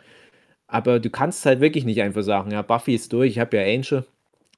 aber 0.66 0.98
du 0.98 1.10
kannst 1.10 1.46
halt 1.46 1.60
wirklich 1.60 1.84
nicht 1.84 2.02
einfach 2.02 2.22
sagen, 2.22 2.50
ja, 2.50 2.62
Buffy 2.62 2.94
ist 2.96 3.12
durch, 3.12 3.30
ich 3.32 3.38
habe 3.38 3.56
ja 3.58 3.62
Angel 3.62 4.04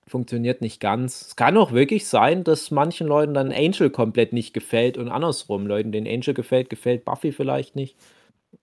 funktioniert 0.07 0.61
nicht 0.61 0.81
ganz. 0.81 1.23
Es 1.29 1.37
kann 1.37 1.57
auch 1.57 1.73
wirklich 1.73 2.07
sein, 2.07 2.45
dass 2.45 2.71
manchen 2.71 3.07
Leuten 3.07 3.35
dann 3.35 3.53
Angel 3.53 3.91
komplett 3.91 4.33
nicht 4.33 4.53
gefällt 4.55 4.99
und 4.99 5.09
andersrum. 5.09 5.67
Leuten, 5.67 5.93
denen 5.93 6.07
Angel 6.07 6.35
gefällt, 6.35 6.71
gefällt 6.71 7.05
Buffy 7.05 7.33
vielleicht 7.33 7.77
nicht. 7.77 7.97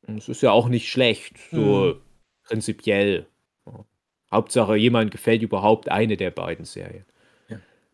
Es 0.08 0.30
ist 0.30 0.42
ja 0.42 0.52
auch 0.52 0.70
nicht 0.70 0.90
schlecht, 0.90 1.38
so 1.52 1.96
prinzipiell. 2.44 3.26
Ja. 3.66 3.86
Hauptsache, 4.32 4.76
jemand 4.76 5.12
gefällt 5.12 5.42
überhaupt 5.42 5.90
eine 5.90 6.18
der 6.18 6.32
beiden 6.32 6.66
Serien. 6.66 7.06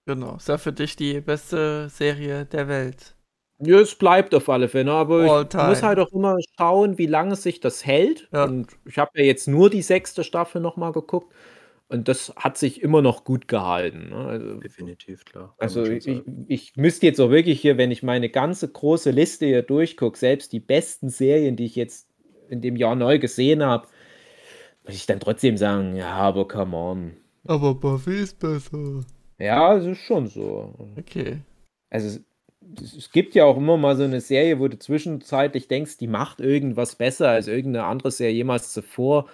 Genau. 0.07 0.37
Ist 0.37 0.47
ja 0.47 0.57
für 0.57 0.71
dich 0.71 0.95
die 0.95 1.19
beste 1.19 1.89
Serie 1.89 2.45
der 2.45 2.69
Welt. 2.69 3.13
Ja, 3.59 3.79
es 3.79 3.95
bleibt 3.95 4.33
auf 4.33 4.47
alle 4.47 4.69
Fälle, 4.69 4.91
aber 4.91 5.29
All 5.29 5.43
ich 5.43 5.49
time. 5.49 5.67
muss 5.67 5.83
halt 5.83 5.99
auch 5.99 6.11
immer 6.13 6.37
schauen, 6.57 6.97
wie 6.97 7.07
lange 7.07 7.35
sich 7.35 7.59
das 7.59 7.85
hält. 7.85 8.29
Ja. 8.31 8.45
Und 8.45 8.67
ich 8.85 8.97
habe 8.97 9.11
ja 9.15 9.25
jetzt 9.25 9.47
nur 9.47 9.69
die 9.69 9.81
sechste 9.81 10.23
Staffel 10.23 10.61
nochmal 10.61 10.93
geguckt. 10.93 11.33
Und 11.89 12.09
das 12.09 12.33
hat 12.35 12.57
sich 12.57 12.81
immer 12.81 13.01
noch 13.01 13.23
gut 13.23 13.47
gehalten. 13.47 14.09
Ne? 14.09 14.17
Also, 14.17 14.55
Definitiv, 14.55 15.23
klar. 15.23 15.55
kann 15.57 15.65
Also 15.65 15.85
ich, 15.85 16.07
ich 16.47 16.75
müsste 16.75 17.05
jetzt 17.05 17.21
auch 17.21 17.29
wirklich 17.29 17.61
hier, 17.61 17.77
wenn 17.77 17.91
ich 17.91 18.03
meine 18.03 18.29
ganze 18.29 18.67
große 18.67 19.11
Liste 19.11 19.45
hier 19.45 19.61
durchgucke, 19.61 20.17
selbst 20.17 20.51
die 20.51 20.59
besten 20.59 21.09
Serien, 21.09 21.55
die 21.55 21.65
ich 21.65 21.77
jetzt 21.77 22.09
in 22.49 22.61
dem 22.61 22.75
Jahr 22.75 22.95
neu 22.95 23.19
gesehen 23.19 23.63
habe, 23.63 23.87
muss 24.85 24.95
ich 24.95 25.05
dann 25.05 25.21
trotzdem 25.21 25.55
sagen, 25.55 25.95
ja, 25.95 26.11
aber 26.11 26.47
come 26.47 26.75
on. 26.75 27.17
Aber 27.45 27.75
Buffy 27.75 28.21
ist 28.21 28.39
besser. 28.39 29.05
Ja, 29.39 29.77
es 29.77 29.85
ist 29.85 29.99
schon 29.99 30.27
so. 30.27 30.73
Okay. 30.97 31.37
Also 31.89 32.07
es, 32.07 32.21
es, 32.81 32.95
es 32.95 33.11
gibt 33.11 33.33
ja 33.33 33.45
auch 33.45 33.55
immer 33.55 33.77
mal 33.77 33.95
so 33.95 34.03
eine 34.03 34.19
Serie, 34.19 34.59
wo 34.59 34.67
du 34.67 34.77
zwischenzeitlich 34.77 35.69
denkst, 35.69 35.97
die 35.97 36.07
macht 36.07 36.41
irgendwas 36.41 36.95
besser 36.95 37.29
als 37.29 37.47
irgendeine 37.47 37.85
andere 37.85 38.11
Serie 38.11 38.35
jemals 38.35 38.73
zuvor. 38.73 39.29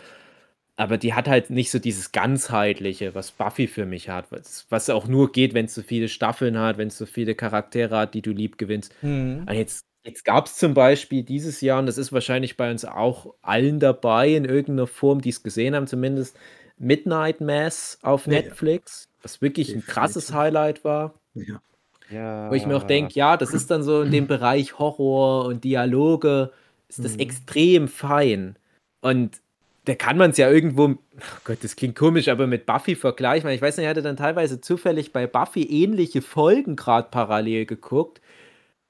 Aber 0.76 0.98
die 0.98 1.14
hat 1.14 1.28
halt 1.28 1.52
nicht 1.52 1.70
so 1.70 1.78
dieses 1.78 2.12
ganzheitliche, 2.12 3.14
was 3.14 3.32
Buffy 3.32 3.68
für 3.68 3.86
mich 3.86 4.10
hat, 4.10 4.32
was, 4.32 4.66
was 4.70 4.90
auch 4.90 5.08
nur 5.08 5.32
geht, 5.32 5.54
wenn 5.54 5.66
es 5.66 5.76
so 5.76 5.84
viele 5.84 6.08
Staffeln 6.10 6.58
hat, 6.58 6.78
wenn 6.80 6.88
es 6.88 6.98
so 6.98 7.06
viele 7.06 7.36
Charaktere 7.36 7.96
hat, 7.96 8.14
die 8.16 8.24
du 8.24 8.32
lieb 8.32 8.58
gewinnst. 8.58 8.94
Hm. 9.02 9.44
Ah, 9.46 9.54
Jetzt, 9.54 9.86
jetzt 10.04 10.26
gab 10.26 10.48
es 10.48 10.56
zum 10.58 10.74
Beispiel 10.74 11.22
dieses 11.24 11.62
Jahr, 11.62 11.80
und 11.80 11.86
das 11.86 12.00
ist 12.00 12.12
wahrscheinlich 12.12 12.58
bei 12.58 12.72
uns 12.72 12.86
auch 12.86 13.36
allen 13.44 13.80
dabei, 13.80 14.34
in 14.34 14.46
irgendeiner 14.46 14.88
Form, 14.88 15.22
die 15.22 15.30
es 15.30 15.44
gesehen 15.44 15.76
haben, 15.76 15.86
zumindest 15.86 16.38
Midnight 16.80 17.40
Mass 17.40 18.00
auf 18.02 18.26
Ja, 18.26 18.34
ja. 18.34 18.42
Netflix, 18.42 19.10
was 19.22 19.42
wirklich 19.44 19.76
ein 19.76 19.86
krasses 19.86 20.26
Definitiv. 20.28 20.36
Highlight 20.36 20.84
war. 20.84 21.14
Ja. 21.36 21.62
Ja. 22.10 22.50
Wo 22.50 22.56
ich 22.56 22.66
mir 22.66 22.76
auch 22.78 22.84
denke, 22.84 23.14
ja, 23.14 23.38
das 23.38 23.54
ist 23.54 23.70
dann 23.72 23.84
so 23.84 24.02
in 24.02 24.12
dem 24.12 24.28
Bereich 24.28 24.78
Horror 24.80 25.46
und 25.46 25.64
Dialoge, 25.64 26.52
ist 26.90 27.06
das 27.06 27.14
Mhm. 27.14 27.20
extrem 27.20 27.88
fein. 27.88 28.56
Und 29.02 29.42
da 29.86 29.96
kann 29.96 30.18
man 30.18 30.32
es 30.32 30.38
ja 30.38 30.50
irgendwo, 30.50 30.86
oh 30.86 30.98
Gott, 31.44 31.60
das 31.62 31.76
klingt 31.76 31.96
komisch, 31.96 32.30
aber 32.30 32.48
mit 32.48 32.66
Buffy 32.66 32.96
vergleichen. 32.96 33.50
Ich 33.50 33.62
weiß 33.62 33.78
nicht, 33.78 33.86
ich 33.86 33.90
hatte 33.90 34.02
dann 34.02 34.16
teilweise 34.16 34.62
zufällig 34.62 35.12
bei 35.12 35.28
Buffy 35.28 35.64
ähnliche 35.64 36.22
Folgen 36.22 36.76
gerade 36.76 37.10
parallel 37.12 37.66
geguckt, 37.66 38.22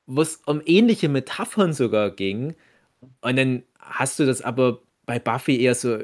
wo 0.05 0.21
es 0.21 0.37
um 0.45 0.61
ähnliche 0.65 1.09
Metaphern 1.09 1.73
sogar 1.73 2.11
ging. 2.11 2.55
Und 3.21 3.37
dann 3.37 3.63
hast 3.79 4.19
du 4.19 4.25
das 4.25 4.41
aber 4.41 4.81
bei 5.05 5.19
Buffy 5.19 5.61
eher 5.61 5.75
so 5.75 5.99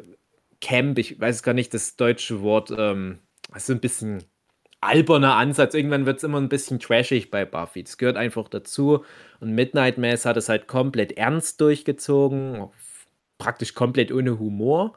Camp, 0.60 0.98
ich 0.98 1.20
weiß 1.20 1.44
gar 1.44 1.54
nicht 1.54 1.74
das 1.74 1.96
deutsche 1.96 2.42
Wort, 2.42 2.74
ähm, 2.76 3.20
also 3.52 3.74
ein 3.74 3.80
bisschen 3.80 4.24
alberner 4.82 5.36
Ansatz. 5.36 5.74
Irgendwann 5.74 6.06
wird 6.06 6.18
es 6.18 6.24
immer 6.24 6.40
ein 6.40 6.50
bisschen 6.50 6.80
trashig 6.80 7.30
bei 7.30 7.46
Buffy. 7.46 7.84
Das 7.84 7.98
gehört 7.98 8.18
einfach 8.18 8.48
dazu. 8.50 9.06
Und 9.40 9.54
Midnight 9.54 9.98
Mass 9.98 10.26
hat 10.26 10.38
es 10.38 10.50
halt 10.50 10.68
komplett 10.68 11.14
ernst 11.14 11.62
durchgezogen, 11.62 12.70
praktisch 13.40 13.74
komplett 13.74 14.12
ohne 14.12 14.38
Humor. 14.38 14.94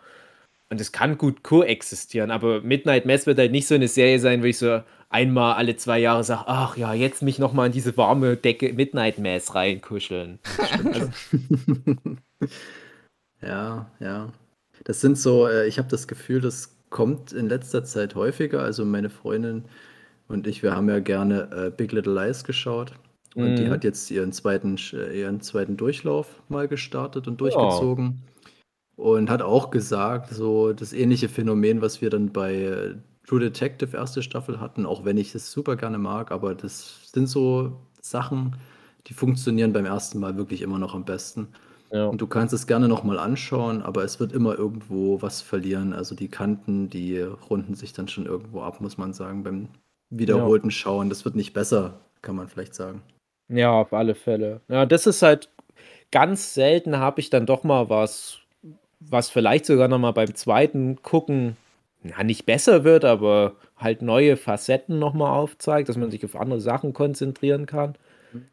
Und 0.68 0.80
es 0.80 0.92
kann 0.92 1.18
gut 1.18 1.42
koexistieren, 1.42 2.30
aber 2.30 2.60
Midnight 2.62 3.06
Mass 3.06 3.26
wird 3.26 3.38
halt 3.38 3.52
nicht 3.52 3.66
so 3.66 3.74
eine 3.74 3.88
Serie 3.88 4.18
sein, 4.18 4.42
wo 4.42 4.46
ich 4.46 4.58
so 4.58 4.82
einmal 5.10 5.54
alle 5.54 5.76
zwei 5.76 5.98
Jahre 5.98 6.24
sage, 6.24 6.44
ach 6.46 6.76
ja, 6.78 6.94
jetzt 6.94 7.22
mich 7.22 7.38
nochmal 7.38 7.66
in 7.66 7.72
diese 7.72 7.94
warme 7.98 8.36
Decke 8.36 8.72
Midnight 8.72 9.18
Mass 9.18 9.54
reinkuscheln. 9.54 10.38
Also, 10.92 11.10
Ja, 13.42 13.90
ja. 14.00 14.32
Das 14.84 15.00
sind 15.00 15.18
so, 15.18 15.46
äh, 15.48 15.66
ich 15.66 15.78
habe 15.78 15.88
das 15.88 16.08
Gefühl, 16.08 16.40
das 16.40 16.76
kommt 16.90 17.32
in 17.32 17.48
letzter 17.48 17.84
Zeit 17.84 18.14
häufiger. 18.14 18.62
Also 18.62 18.84
meine 18.84 19.10
Freundin 19.10 19.64
und 20.28 20.46
ich, 20.46 20.62
wir 20.62 20.74
haben 20.74 20.88
ja 20.88 21.00
gerne 21.00 21.50
äh, 21.52 21.70
Big 21.70 21.92
Little 21.92 22.14
Lies 22.14 22.44
geschaut. 22.44 22.92
Und 23.34 23.56
die 23.58 23.66
Mhm. 23.66 23.70
hat 23.70 23.84
jetzt 23.84 24.10
ihren 24.10 24.32
zweiten, 24.32 24.76
äh, 24.92 25.20
ihren 25.20 25.40
zweiten 25.40 25.76
Durchlauf 25.76 26.42
mal 26.48 26.68
gestartet 26.68 27.26
und 27.28 27.40
durchgezogen. 27.40 28.22
Und 28.96 29.30
hat 29.30 29.42
auch 29.42 29.70
gesagt, 29.70 30.30
so 30.30 30.72
das 30.72 30.92
ähnliche 30.92 31.28
Phänomen, 31.28 31.80
was 31.80 32.00
wir 32.02 32.10
dann 32.10 32.32
bei 32.32 32.54
äh, 32.54 32.94
True 33.26 33.40
Detective 33.40 33.96
erste 33.96 34.22
Staffel 34.22 34.60
hatten, 34.60 34.84
auch 34.84 35.04
wenn 35.04 35.16
ich 35.16 35.34
es 35.34 35.50
super 35.50 35.76
gerne 35.76 35.98
mag, 35.98 36.30
aber 36.30 36.54
das 36.54 37.10
sind 37.12 37.26
so 37.26 37.80
Sachen, 38.00 38.56
die 39.06 39.14
funktionieren 39.14 39.72
beim 39.72 39.86
ersten 39.86 40.18
Mal 40.18 40.36
wirklich 40.36 40.62
immer 40.62 40.78
noch 40.78 40.94
am 40.94 41.04
besten. 41.04 41.48
ja. 41.90 42.06
Und 42.06 42.20
du 42.20 42.26
kannst 42.26 42.52
es 42.52 42.66
gerne 42.66 42.88
nochmal 42.88 43.18
anschauen, 43.18 43.82
aber 43.82 44.04
es 44.04 44.20
wird 44.20 44.32
immer 44.32 44.58
irgendwo 44.58 45.22
was 45.22 45.40
verlieren. 45.40 45.92
Also 45.92 46.14
die 46.14 46.28
Kanten, 46.28 46.90
die 46.90 47.18
runden 47.18 47.74
sich 47.74 47.92
dann 47.92 48.08
schon 48.08 48.26
irgendwo 48.26 48.62
ab, 48.62 48.80
muss 48.80 48.98
man 48.98 49.12
sagen, 49.12 49.42
beim 49.42 49.68
wiederholten 50.10 50.70
Schauen. 50.70 51.08
Das 51.08 51.24
wird 51.24 51.36
nicht 51.36 51.52
besser, 51.52 52.00
kann 52.20 52.36
man 52.36 52.48
vielleicht 52.48 52.74
sagen. 52.74 53.02
Ja, 53.48 53.72
auf 53.72 53.92
alle 53.92 54.14
Fälle. 54.14 54.60
Ja, 54.68 54.86
das 54.86 55.06
ist 55.06 55.22
halt 55.22 55.50
ganz 56.10 56.54
selten 56.54 56.98
habe 56.98 57.20
ich 57.20 57.30
dann 57.30 57.46
doch 57.46 57.64
mal 57.64 57.88
was, 57.88 58.38
was 59.08 59.30
vielleicht 59.30 59.66
sogar 59.66 59.88
noch 59.88 59.98
mal 59.98 60.12
beim 60.12 60.34
zweiten 60.34 61.02
Gucken 61.02 61.56
ja, 62.04 62.24
nicht 62.24 62.46
besser 62.46 62.84
wird, 62.84 63.04
aber 63.04 63.54
halt 63.76 64.02
neue 64.02 64.36
Facetten 64.36 64.98
noch 64.98 65.14
mal 65.14 65.32
aufzeigt, 65.32 65.88
dass 65.88 65.96
man 65.96 66.10
sich 66.10 66.24
auf 66.24 66.36
andere 66.36 66.60
Sachen 66.60 66.92
konzentrieren 66.92 67.66
kann. 67.66 67.94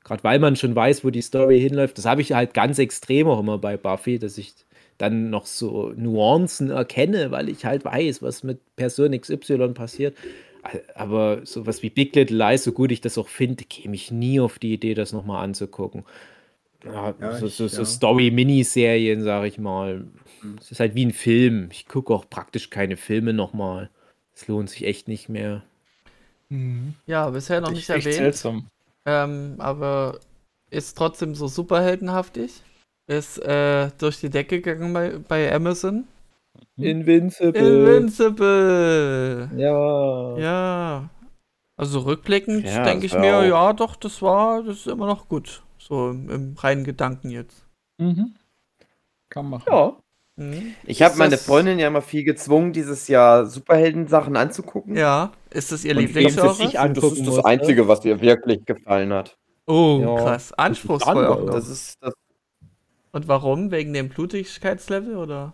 Gerade 0.03 0.23
weil 0.23 0.39
man 0.39 0.55
schon 0.55 0.75
weiß, 0.75 1.03
wo 1.03 1.09
die 1.09 1.21
Story 1.21 1.59
hinläuft. 1.59 1.97
Das 1.97 2.05
habe 2.05 2.21
ich 2.21 2.33
halt 2.33 2.53
ganz 2.53 2.79
extrem 2.79 3.27
auch 3.27 3.39
immer 3.39 3.57
bei 3.57 3.77
Buffy, 3.77 4.19
dass 4.19 4.37
ich 4.37 4.53
dann 4.97 5.29
noch 5.29 5.45
so 5.45 5.93
Nuancen 5.95 6.69
erkenne, 6.69 7.31
weil 7.31 7.47
ich 7.49 7.65
halt 7.65 7.85
weiß, 7.85 8.21
was 8.21 8.43
mit 8.43 8.59
Person 8.75 9.19
XY 9.19 9.69
passiert. 9.69 10.17
Aber 10.95 11.39
sowas 11.45 11.81
wie 11.81 11.89
Big 11.89 12.13
Little 12.15 12.37
Lies, 12.37 12.65
so 12.65 12.73
gut 12.73 12.91
ich 12.91 12.99
das 12.99 13.17
auch 13.17 13.29
finde, 13.29 13.63
käme 13.63 13.95
ich 13.95 14.11
nie 14.11 14.41
auf 14.41 14.59
die 14.59 14.73
Idee, 14.73 14.93
das 14.93 15.13
nochmal 15.13 15.43
anzugucken. 15.43 16.03
Ja, 16.83 17.15
Ja, 17.19 17.37
so, 17.37 17.47
so, 17.47 17.67
so 17.67 17.79
ja. 17.79 17.85
Story-Miniserien, 17.85 19.23
sage 19.23 19.47
ich 19.47 19.57
mal. 19.57 20.05
Es 20.59 20.71
ist 20.71 20.79
halt 20.79 20.95
wie 20.95 21.05
ein 21.05 21.13
Film. 21.13 21.69
Ich 21.71 21.87
gucke 21.87 22.13
auch 22.13 22.29
praktisch 22.29 22.69
keine 22.69 22.97
Filme 22.97 23.33
nochmal. 23.33 23.89
Es 24.33 24.47
lohnt 24.47 24.69
sich 24.69 24.85
echt 24.85 25.07
nicht 25.07 25.29
mehr. 25.29 25.63
Ja, 27.05 27.29
bisher 27.29 27.61
noch 27.61 27.69
nicht 27.71 27.89
Echt 27.89 28.05
erwähnt. 28.05 28.15
seltsam. 28.15 28.67
Ähm, 29.05 29.55
aber 29.59 30.19
ist 30.71 30.97
trotzdem 30.97 31.35
so 31.35 31.47
superheldenhaftig. 31.47 32.61
Ist 33.07 33.37
äh, 33.39 33.89
durch 33.97 34.19
die 34.19 34.29
Decke 34.29 34.61
gegangen 34.61 34.93
bei, 34.93 35.17
bei 35.19 35.53
Amazon. 35.53 36.07
Invincible. 36.77 37.59
Invincible! 37.59 39.49
Ja. 39.57 40.37
Ja. 40.37 41.09
Also 41.77 41.99
rückblickend 42.01 42.65
Ja, 42.65 42.83
denke 42.83 43.05
ich 43.05 43.13
mir, 43.13 43.37
auch- 43.37 43.43
ja 43.43 43.73
doch, 43.73 43.95
das 43.95 44.21
war, 44.21 44.63
das 44.63 44.77
ist 44.79 44.87
immer 44.87 45.05
noch 45.07 45.27
gut. 45.29 45.63
So 45.77 46.09
im, 46.09 46.29
im 46.29 46.53
reinen 46.57 46.83
Gedanken 46.83 47.29
jetzt. 47.29 47.65
Mhm. 47.97 48.35
Kann 49.29 49.49
man 49.49 49.59
machen. 49.61 49.69
Ja. 49.71 49.95
Mhm. 50.39 50.73
Ich 50.85 51.01
habe 51.01 51.17
meine 51.17 51.31
das- 51.31 51.45
Freundin 51.45 51.79
ja 51.79 51.89
mal 51.89 52.01
viel 52.01 52.23
gezwungen, 52.23 52.71
dieses 52.73 53.07
Jahr 53.07 53.45
Superhelden-Sachen 53.45 54.35
anzugucken. 54.37 54.95
Ja, 54.95 55.31
ist 55.51 55.71
das 55.71 55.83
ihr 55.85 55.93
Lieblingsgenre? 55.93 56.47
das 56.47 56.59
ist 57.13 57.27
das. 57.27 57.45
Einzige, 57.45 57.87
was 57.87 58.03
ihr 58.05 58.19
wirklich 58.21 58.65
gefallen 58.65 59.11
hat. 59.13 59.37
Oh, 59.67 59.99
Ja. 60.01 60.15
krass. 60.15 60.53
Anspruchsvoll 60.53 61.27
auch 61.27 61.39
noch. 61.45 61.53
Das 61.53 61.67
ist 61.67 61.95
das, 62.01 62.13
Und 63.11 63.27
warum? 63.27 63.69
Wegen 63.71 63.93
dem 63.93 64.09
Blutigkeitslevel 64.09 65.15
oder? 65.17 65.53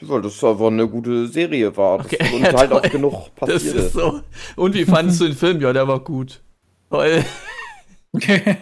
weil 0.00 0.22
das 0.22 0.44
einfach 0.44 0.68
eine 0.68 0.86
gute 0.86 1.26
Serie 1.26 1.76
war. 1.76 1.98
Das 1.98 2.06
Okay, 2.06 2.18
und 2.36 2.42
ja, 2.42 2.52
halt 2.56 2.70
auch 2.72 2.82
genug 2.82 3.30
Das 3.40 3.48
passiert 3.50 3.74
ist 3.74 3.92
so. 3.94 4.20
Und 4.54 4.74
wie 4.74 4.84
fandest 4.84 5.20
du 5.20 5.24
den 5.24 5.34
Film? 5.34 5.60
Ja, 5.60 5.72
der 5.72 5.88
war 5.88 5.98
gut. 6.00 6.40
Toll. 6.90 7.24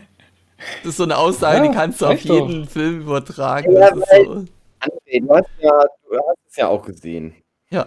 Das 0.83 0.93
ist 0.93 0.97
so 0.97 1.03
eine 1.05 1.19
Aussage, 1.19 1.59
Ja, 1.67 1.69
die 1.71 1.77
kannst 1.77 2.01
du 2.01 2.07
auf 2.07 2.13
reicht 2.13 2.29
doch. 2.31 2.49
jeden 2.49 2.67
Film 2.67 3.03
übertragen. 3.03 3.73
Ja, 3.73 3.91
Das 3.91 3.99
ist 3.99 4.11
weil- 4.11 4.25
so. 4.25 4.45
André, 4.87 5.21
du 5.21 5.35
hast, 5.35 5.49
ja, 5.61 5.85
du 6.09 6.17
hast 6.17 6.39
es 6.49 6.57
ja 6.57 6.69
auch 6.69 6.85
gesehen. 6.85 7.35
Ja. 7.71 7.87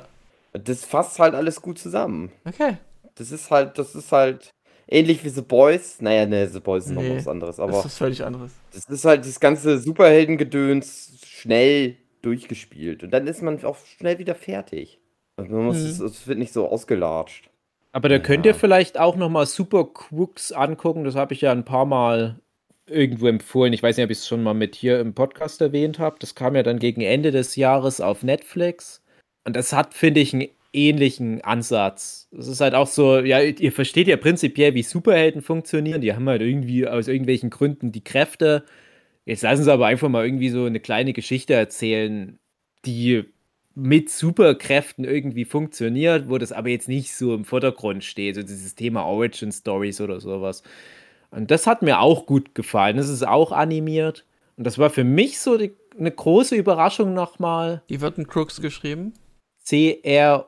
Das 0.54 0.84
fasst 0.86 1.20
halt 1.20 1.36
alles 1.36 1.62
gut 1.62 1.78
zusammen. 1.80 2.32
Okay. 2.46 2.78
Das 3.16 3.32
ist 3.32 3.52
halt, 3.52 3.78
das 3.78 3.96
ist 3.96 4.12
halt 4.12 4.50
ähnlich 4.88 5.24
wie 5.24 5.30
The 5.30 5.42
Boys. 5.42 6.02
Naja, 6.02 6.26
ne, 6.26 6.48
The 6.48 6.60
Boys 6.60 6.86
ist 6.86 6.92
noch 6.92 7.02
Nee, 7.02 7.18
was 7.18 7.28
anderes, 7.28 7.58
Das 7.58 7.64
aber 7.70 7.86
ist 7.86 7.98
völlig 7.98 8.24
anderes. 8.24 8.52
das 8.74 8.86
ist 8.86 9.06
halt 9.06 9.26
das 9.26 9.40
ganze 9.40 9.78
Superheldengedöns 9.80 11.20
schnell 11.26 11.98
durchgespielt. 12.22 13.04
Und 13.04 13.12
dann 13.12 13.28
ist 13.28 13.42
man 13.42 13.64
auch 13.64 13.78
schnell 13.98 14.18
wieder 14.20 14.36
fertig. 14.36 15.00
Und 15.38 15.52
man 15.52 15.66
muss, 15.66 15.78
Mhm. 15.78 15.86
es, 15.86 16.00
es 16.00 16.28
wird 16.28 16.38
nicht 16.40 16.54
so 16.54 16.68
ausgelatscht. 16.68 17.50
Aber 17.92 18.10
da 18.10 18.20
könnt 18.20 18.46
ihr 18.46 18.52
Ja. 18.52 18.58
vielleicht 18.58 19.00
auch 19.00 19.16
noch 19.16 19.30
mal 19.30 19.46
Super 19.46 19.86
Crooks 19.86 20.52
angucken. 20.52 21.04
Das 21.06 21.16
habe 21.16 21.34
ich 21.34 21.42
ja 21.42 21.52
ein 21.52 21.66
paar 21.66 21.86
Mal 21.86 22.40
irgendwo 22.90 23.28
empfohlen. 23.28 23.74
Ich 23.74 23.84
weiß 23.84 23.98
nicht, 23.98 24.04
ob 24.06 24.12
ich 24.12 24.20
es 24.20 24.28
schon 24.28 24.44
mal 24.44 24.54
mit 24.54 24.76
hier 24.76 25.00
im 25.00 25.14
Podcast 25.14 25.62
erwähnt 25.62 26.00
habe. 26.00 26.18
Das 26.20 26.36
kam 26.36 26.56
ja 26.56 26.64
dann 26.64 26.80
gegen 26.80 27.02
Ende 27.02 27.32
des 27.32 27.56
Jahres 27.56 28.02
auf 28.02 28.24
Netflix. 28.24 29.04
Und 29.46 29.56
das 29.56 29.74
hat, 29.74 29.94
finde 29.94 30.22
ich, 30.22 30.34
einen 30.34 30.50
ähnlichen 30.74 31.42
Ansatz. 31.42 32.28
Es 32.38 32.48
ist 32.48 32.62
halt 32.62 32.76
auch 32.76 32.88
so, 32.88 33.20
ja, 33.20 33.42
ihr 33.42 33.72
versteht 33.72 34.08
ja 34.08 34.18
prinzipiell, 34.18 34.74
wie 34.76 34.84
Superhelden 34.84 35.42
funktionieren. 35.42 36.02
Die 36.02 36.14
haben 36.14 36.30
halt 36.30 36.42
irgendwie 36.42 36.88
aus 36.88 37.08
irgendwelchen 37.08 37.50
Gründen 37.50 37.92
die 37.92 38.04
Kräfte. 38.04 38.66
Jetzt 39.26 39.44
lassen 39.44 39.64
sie 39.64 39.72
aber 39.72 39.88
einfach 39.88 40.10
mal 40.10 40.26
irgendwie 40.26 40.50
so 40.50 40.66
eine 40.66 40.80
kleine 40.80 41.14
Geschichte 41.14 41.54
erzählen, 41.54 42.40
die 42.86 43.26
mit 43.76 44.10
Superkräften 44.10 45.06
irgendwie 45.06 45.46
funktioniert, 45.46 46.30
wo 46.30 46.38
das 46.38 46.52
aber 46.52 46.70
jetzt 46.70 46.90
nicht 46.90 47.16
so 47.16 47.34
im 47.34 47.46
Vordergrund 47.46 48.04
steht, 48.04 48.36
so 48.36 48.42
dieses 48.42 48.76
Thema 48.76 49.06
Origin 49.06 49.52
Stories 49.52 50.02
oder 50.02 50.20
sowas. 50.20 50.64
Und 51.32 51.52
das 51.52 51.68
hat 51.68 51.82
mir 51.82 52.00
auch 52.00 52.26
gut 52.26 52.56
gefallen. 52.56 52.96
Das 52.98 53.10
ist 53.10 53.26
auch 53.26 53.52
animiert. 53.52 54.26
Und 54.58 54.66
das 54.66 54.78
war 54.78 54.90
für 54.90 55.04
mich 55.04 55.40
so 55.40 55.58
die, 55.58 55.74
eine 55.98 56.12
große 56.12 56.56
Überraschung 56.56 57.14
nochmal. 57.14 57.84
Die 57.90 58.02
wird 58.02 58.18
in 58.18 58.28
Crooks 58.28 58.62
geschrieben. 58.62 59.14
C-R-O-O-K-S. 59.64 60.48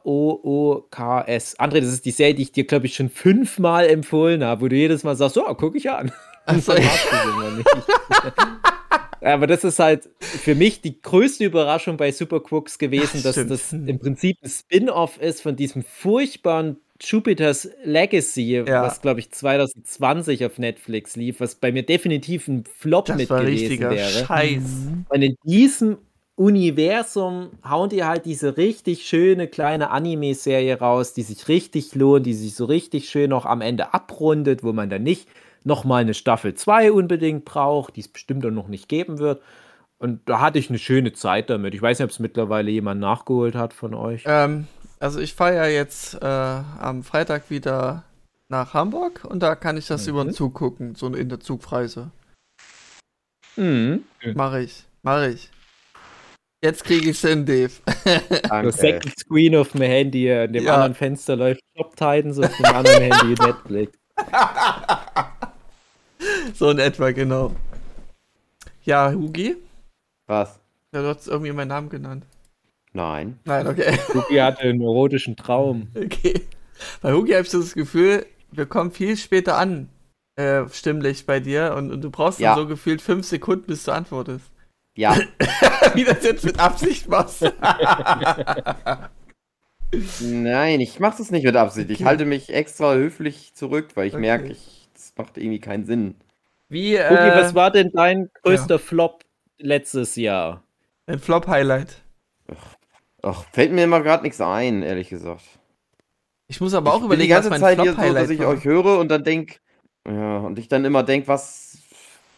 André, 1.60 1.82
das 1.82 1.90
ist 1.90 2.06
die 2.06 2.12
Serie, 2.12 2.34
die 2.34 2.44
ich 2.44 2.52
dir, 2.52 2.66
glaube 2.66 2.88
ich, 2.88 2.96
schon 2.96 3.10
fünfmal 3.10 3.88
empfohlen 3.88 4.44
habe, 4.44 4.62
wo 4.62 4.68
du 4.68 4.76
jedes 4.76 5.04
Mal 5.04 5.16
sagst, 5.16 5.36
so, 5.36 5.44
gucke 5.44 5.78
ich 5.78 5.92
an. 5.92 6.12
Nicht. 6.52 6.68
Aber 9.22 9.46
das 9.46 9.64
ist 9.64 9.78
halt 9.78 10.10
für 10.20 10.56
mich 10.56 10.82
die 10.82 11.00
größte 11.00 11.46
Überraschung 11.46 11.98
bei 11.98 12.12
Super 12.12 12.40
Crooks 12.40 12.80
gewesen, 12.80 13.22
dass 13.22 13.36
Stimmt. 13.36 13.52
das 13.52 13.72
im 13.72 14.00
Prinzip 14.00 14.40
ein 14.42 14.50
Spin-off 14.50 15.22
ist 15.22 15.44
von 15.44 15.56
diesem 15.56 15.84
furchtbaren 15.84 16.78
Jupiter's 17.02 17.70
Legacy, 17.84 18.58
Ja. 18.66 18.84
was 18.84 19.02
glaube 19.02 19.20
ich 19.20 19.32
2020 19.32 20.46
auf 20.46 20.58
Netflix 20.60 21.16
lief, 21.16 21.40
was 21.40 21.56
bei 21.56 21.72
mir 21.72 21.84
definitiv 21.84 22.48
ein 22.48 22.64
Flop 22.78 23.06
das 23.06 23.18
mit 23.18 23.30
war 23.30 23.42
gewesen 23.42 23.60
richtiger 23.68 23.90
wäre. 23.92 24.26
Scheiß. 24.26 24.62
Und 25.10 25.22
in 25.22 25.36
diesem 25.44 25.98
Universum 26.36 27.50
hauen 27.68 27.90
die 27.90 28.04
halt 28.04 28.26
diese 28.26 28.58
richtig 28.58 29.04
schöne 29.08 29.48
kleine 29.48 29.90
Anime-Serie 29.92 30.80
raus, 30.80 31.14
die 31.14 31.22
sich 31.24 31.48
richtig 31.48 31.94
lohnt, 31.96 32.26
die 32.26 32.34
sich 32.34 32.56
so 32.56 32.66
richtig 32.66 33.10
schön 33.10 33.30
noch 33.30 33.46
am 33.46 33.62
Ende 33.62 33.94
abrundet, 33.94 34.64
wo 34.64 34.74
man 34.74 34.90
dann 34.90 35.04
nicht 35.04 35.28
nochmal 35.64 36.02
eine 36.02 36.14
Staffel 36.14 36.54
2 36.54 36.92
unbedingt 36.92 37.46
braucht, 37.46 37.96
die 37.96 38.02
es 38.02 38.08
bestimmt 38.08 38.46
auch 38.46 38.52
noch 38.52 38.68
nicht 38.68 38.90
geben 38.90 39.20
wird. 39.20 39.42
Und 40.00 40.22
da 40.26 40.40
hatte 40.42 40.58
ich 40.58 40.70
eine 40.70 40.80
schöne 40.80 41.14
Zeit 41.14 41.52
damit. 41.52 41.76
Ich 41.76 41.82
weiß 41.82 42.00
nicht, 42.00 42.06
ob 42.06 42.10
es 42.12 42.18
mittlerweile 42.20 42.72
jemand 42.72 43.00
nachgeholt 43.02 43.54
hat 43.54 43.72
von 43.74 43.94
euch. 43.94 44.24
Ähm, 44.26 44.66
also 45.02 45.20
ich 45.20 45.34
fahre 45.34 45.56
ja 45.56 45.66
jetzt 45.68 46.16
äh, 46.22 46.26
am 46.26 47.04
Freitag 47.04 47.50
wieder 47.50 48.04
nach 48.50 48.74
Hamburg 48.74 49.26
und 49.26 49.40
da 49.42 49.56
kann 49.56 49.78
ich 49.78 49.88
das 49.88 50.08
über 50.08 50.24
den 50.24 50.34
Zug 50.34 50.54
gucken, 50.54 50.96
so 50.96 51.08
in 51.08 51.30
der 51.30 51.40
Zugreise. 51.40 52.12
Mhm. 53.56 54.04
Mache 54.36 54.62
ich, 54.62 54.84
mache 55.04 55.30
ich. 55.30 55.50
Jetzt 56.64 56.84
kriege 56.84 57.10
ich 57.10 57.20
hin, 57.20 57.46
Dave. 57.46 57.72
Danke. 58.44 58.68
Das 58.68 58.78
Second 58.78 59.18
Screen 59.20 59.56
auf 59.56 59.72
dem 59.72 59.82
Handy, 59.82 60.32
an 60.32 60.54
dem 60.54 60.64
Ja. 60.64 60.76
anderen 60.76 60.94
Fenster 60.94 61.36
läuft 61.36 61.62
Top 61.76 61.96
Titans, 61.96 62.38
auf 62.40 62.56
dem 62.56 62.66
anderen 62.66 63.02
Handy 63.12 63.34
Netflix. 63.44 63.98
so 66.54 66.70
in 66.70 66.78
etwa, 66.80 67.12
genau. 67.12 67.56
Ja, 68.84 69.12
Hugi? 69.12 69.58
Was? 70.28 70.60
Ja, 70.94 71.02
du 71.02 71.08
hast 71.08 71.28
irgendwie 71.28 71.52
meinen 71.52 71.70
Namen 71.70 71.90
genannt. 71.90 72.26
Nein. 72.94 73.40
Nein, 73.46 73.68
okay. 73.68 73.98
Luki 74.14 74.36
hatte 74.36 74.62
einen 74.64 74.82
erotischen 74.82 75.36
Traum. 75.36 75.88
Okay. 75.96 76.42
Bei 77.02 77.14
Hugi 77.14 77.32
habe 77.34 77.44
ich 77.44 77.50
so 77.52 77.60
das 77.60 77.74
Gefühl, 77.76 78.26
wir 78.52 78.66
kommen 78.66 78.90
viel 78.92 79.16
später 79.16 79.56
an, 79.58 79.88
äh, 80.36 80.64
stimmlich 80.72 81.26
bei 81.28 81.40
dir 81.40 81.76
und, 81.78 81.92
und 81.92 82.02
du 82.02 82.10
brauchst 82.10 82.40
dann 82.40 82.46
Ja. 82.46 82.56
so 82.56 82.66
gefühlt 82.68 83.02
fünf 83.04 83.26
Sekunden, 83.28 83.68
bis 83.68 83.84
du 83.84 83.92
antwortest. 83.92 84.46
Ja. 84.98 85.16
Wie 85.94 86.04
das 86.04 86.24
jetzt 86.24 86.44
mit 86.44 86.60
Absicht 86.60 87.08
machst. 87.08 87.44
Nein, 90.22 90.80
ich 90.80 91.00
mache 91.00 91.18
das 91.18 91.32
nicht 91.32 91.44
mit 91.44 91.56
Absicht. 91.56 91.90
Ich 91.90 91.98
Okay. 91.98 92.06
halte 92.06 92.26
mich 92.26 92.50
extra 92.54 92.94
höflich 92.96 93.54
zurück, 93.54 93.90
weil 93.96 94.08
ich 94.08 94.14
Okay. 94.14 94.22
merke, 94.22 94.48
ich, 94.48 94.90
das 94.94 95.14
macht 95.18 95.38
irgendwie 95.38 95.60
keinen 95.60 95.86
Sinn. 95.86 96.16
Wie, 96.70 96.96
äh, 96.96 97.36
was 97.36 97.54
war 97.54 97.72
denn 97.72 97.92
dein 97.94 98.30
größter 98.44 98.80
Flop 98.80 99.24
letztes 99.60 100.16
Jahr? 100.16 100.64
ein 101.08 101.20
Flop-Highlight? 101.20 102.02
Ach, 103.24 103.46
fällt 103.52 103.72
mir 103.72 103.84
immer 103.84 104.02
gerade 104.02 104.24
nichts 104.24 104.42
ein, 104.42 104.84
ehrlich 104.84 105.10
gesagt. 105.10 105.44
Ich 106.48 106.60
muss 106.62 106.74
aber 106.74 106.94
auch 106.94 107.02
ich 107.02 107.02
die 107.02 107.06
überlegen, 107.06 107.34
was 107.36 107.48
ganze 107.48 107.50
mein 107.50 107.60
Zeit 107.60 107.80
hier 107.80 107.96
so, 107.96 108.14
dass 108.14 108.30
ich 108.30 108.40
war. 108.40 108.48
euch 108.48 108.66
höre 108.66 109.00
und 109.00 109.10
dann 109.10 109.24
denk, 109.24 109.62
ja, 110.08 110.40
und 110.40 110.60
ich 110.60 110.68
dann 110.68 110.86
immer 110.86 111.04
denk, 111.04 111.28
was, 111.28 111.78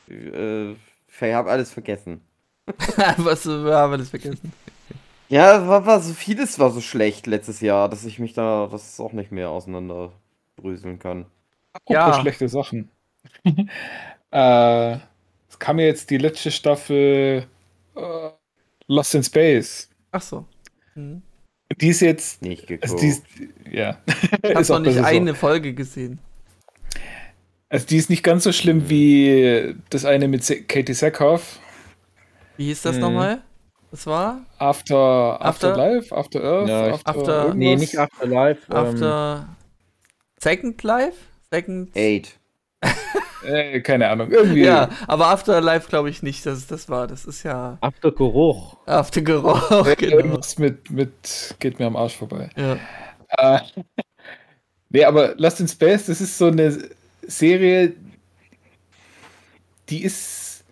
äh, 0.10 0.72
ich 0.74 1.22
habe 1.22 1.50
alles 1.50 1.72
vergessen. 1.72 2.22
was 3.18 3.46
äh, 3.46 3.50
haben 3.72 3.92
wir 3.92 3.98
das 3.98 4.10
vergessen? 4.10 4.54
Ja, 5.30 5.68
war, 5.68 5.86
war 5.86 6.00
so 6.02 6.14
vieles 6.14 6.60
war 6.60 6.70
so 6.72 6.82
schlecht 6.82 7.28
letztes 7.28 7.62
Jahr, 7.62 7.90
dass 7.90 8.06
ich 8.06 8.20
mich 8.20 8.34
da 8.34 8.68
das 8.68 9.00
auch 9.00 9.14
nicht 9.14 9.32
mehr 9.32 9.50
auseinanderbröseln 9.50 11.00
kann. 11.00 11.26
Apropos 11.74 11.96
Ja. 11.96 12.14
schlechte 12.14 12.50
Sachen. 12.50 12.92
äh, 14.32 14.94
es 15.50 15.60
kam 15.60 15.80
ja 15.80 15.86
jetzt 15.86 16.10
die 16.10 16.18
letzte 16.18 16.52
Staffel 16.52 17.48
äh, 17.96 18.30
Lost 18.88 19.16
in 19.16 19.24
Space. 19.24 19.90
Ach 20.12 20.22
so. 20.22 20.46
Hm. 20.94 21.22
Die 21.82 21.88
ist 21.90 22.02
jetzt. 22.02 22.42
Nicht 22.42 22.68
geguckt. 22.68 22.84
Also 22.84 22.98
die 22.98 23.08
ist, 23.08 23.24
ja. 23.72 23.98
Ich 24.44 24.56
habe 24.56 24.60
auch 24.60 24.70
noch 24.70 24.80
nicht 24.80 24.96
besser 24.96 25.00
so. 25.02 25.06
eine 25.16 25.36
Folge 25.36 25.74
gesehen. 25.74 26.20
Also 27.70 27.88
die 27.88 27.98
ist 27.98 28.10
nicht 28.10 28.24
ganz 28.24 28.44
so 28.44 28.52
schlimm 28.52 28.90
wie 28.90 29.76
das 29.90 30.06
eine 30.06 30.28
mit 30.28 30.44
Katie 30.68 30.94
Sackhoff. 30.94 31.60
Wie 32.58 32.66
hieß 32.66 32.84
das 32.84 32.96
Hm. 32.96 33.02
nochmal? 33.02 33.42
Das 33.90 34.06
war? 34.08 34.46
After, 34.58 34.96
After- 35.42 35.70
Afterlife, 35.76 36.16
After 36.16 36.44
Earth, 36.44 36.70
Ja, 36.70 36.94
After, 36.94 37.10
After-. 37.10 37.54
Nee, 37.56 37.76
nicht 37.76 37.98
Afterlife. 37.98 38.62
ähm, 38.72 38.76
After 38.78 39.56
Second 40.40 40.82
Life? 40.84 41.18
Second. 41.52 41.96
Eight. 41.96 42.40
Äh, 43.44 43.82
keine 43.82 44.10
Ahnung. 44.10 44.32
Irgendwie. 44.32 44.64
Ja, 44.64 44.90
aber 45.08 45.28
Afterlife 45.28 45.90
glaube 45.90 46.10
ich 46.10 46.24
nicht, 46.24 46.46
dass 46.46 46.60
es 46.60 46.68
das 46.68 46.90
war. 46.90 47.08
Das 47.08 47.26
ist 47.26 47.44
ja 47.44 47.78
After 47.82 48.12
Geruch. 48.12 48.78
After 48.86 49.22
Geruch. 49.22 49.86
Äh, 49.86 49.96
genau. 49.98 50.18
Irgendwas 50.18 50.58
mit, 50.58 50.90
mit 50.90 51.56
geht 51.60 51.80
mir 51.80 51.88
am 51.88 51.96
Arsch 51.96 52.16
vorbei. 52.16 52.50
Ja. 52.56 52.80
Äh, 53.38 53.60
nee, 54.90 55.04
aber 55.04 55.36
Lost 55.36 55.60
in 55.60 55.68
Space, 55.68 56.06
das 56.06 56.22
ist 56.22 56.38
so 56.38 56.48
eine 56.48 56.78
Serie, 57.24 57.94
die 59.90 60.04
ist, 60.04 60.64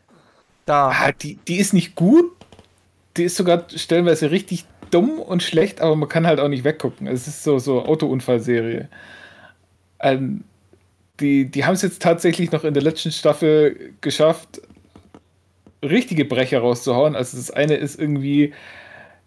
Da. 0.65 0.89
ah, 0.89 1.11
die, 1.11 1.35
die 1.47 1.57
ist 1.57 1.73
nicht 1.73 1.95
gut, 1.95 2.31
die 3.17 3.23
ist 3.25 3.35
sogar 3.37 3.65
stellenweise 3.75 4.31
richtig 4.31 4.65
dumm 4.91 5.19
und 5.19 5.43
schlecht, 5.43 5.81
aber 5.81 5.95
man 5.95 6.09
kann 6.09 6.27
halt 6.27 6.39
auch 6.39 6.47
nicht 6.49 6.63
weggucken. 6.63 7.07
Es 7.07 7.27
ist 7.27 7.43
so 7.43 7.59
so 7.59 7.85
Autounfallserie. 7.85 8.89
Ähm, 9.99 10.43
die 11.21 11.45
die 11.45 11.65
haben 11.65 11.75
es 11.75 11.81
jetzt 11.81 12.01
tatsächlich 12.01 12.51
noch 12.51 12.63
in 12.63 12.73
der 12.73 12.83
letzten 12.83 13.11
Staffel 13.11 13.93
geschafft, 14.01 14.61
richtige 15.83 16.25
Brecher 16.25 16.59
rauszuhauen. 16.59 17.15
Also 17.15 17.37
das 17.37 17.51
eine 17.51 17.75
ist 17.75 17.99
irgendwie, 17.99 18.53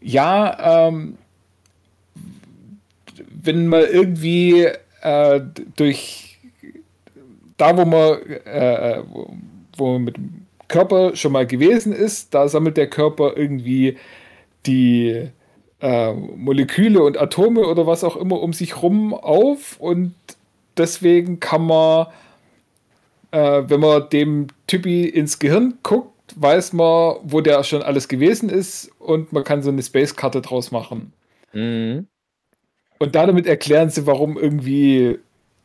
ja, 0.01 0.89
ähm, 0.89 1.19
wenn 3.43 3.67
man 3.67 3.83
irgendwie 3.83 4.69
äh, 5.03 5.41
durch 5.77 6.39
da, 7.57 7.77
wo 7.77 7.85
man, 7.85 8.21
äh, 8.45 9.03
wo, 9.11 9.37
wo 9.77 9.93
man 9.93 10.05
mit 10.05 10.17
dem 10.17 10.47
Körper 10.69 11.15
schon 11.15 11.33
mal 11.33 11.47
gewesen 11.47 11.93
ist, 11.93 12.35
da 12.35 12.49
sammelt 12.49 12.77
der 12.77 12.89
Körper 12.89 13.37
irgendwie 13.37 13.97
die 14.67 15.29
äh, 15.81 16.13
Moleküle 16.13 17.03
und 17.03 17.21
Atome 17.21 17.67
oder 17.67 17.87
was 17.87 18.03
auch 18.03 18.17
immer 18.17 18.41
um 18.41 18.53
sich 18.53 18.83
rum 18.83 19.15
auf 19.15 19.79
und 19.79 20.15
deswegen 20.77 21.41
kann 21.41 21.67
man, 21.67 22.07
äh, 23.31 23.63
wenn 23.67 23.81
man 23.81 24.09
dem 24.11 24.47
Typi 24.67 25.05
ins 25.05 25.39
Gehirn 25.39 25.79
guckt, 25.83 26.13
weiß 26.37 26.73
man, 26.73 27.17
wo 27.23 27.41
der 27.41 27.63
schon 27.65 27.83
alles 27.83 28.09
gewesen 28.09 28.49
ist 28.49 28.91
und 28.99 29.33
man 29.33 29.45
kann 29.45 29.63
so 29.63 29.71
eine 29.71 29.83
Space-Karte 29.83 30.41
draus 30.41 30.71
machen. 30.71 31.13
Mhm. 31.53 32.07
Und 32.99 33.15
damit 33.15 33.47
erklären 33.47 33.91
sie, 33.91 34.07
warum 34.07 34.39
irgendwie 34.39 35.19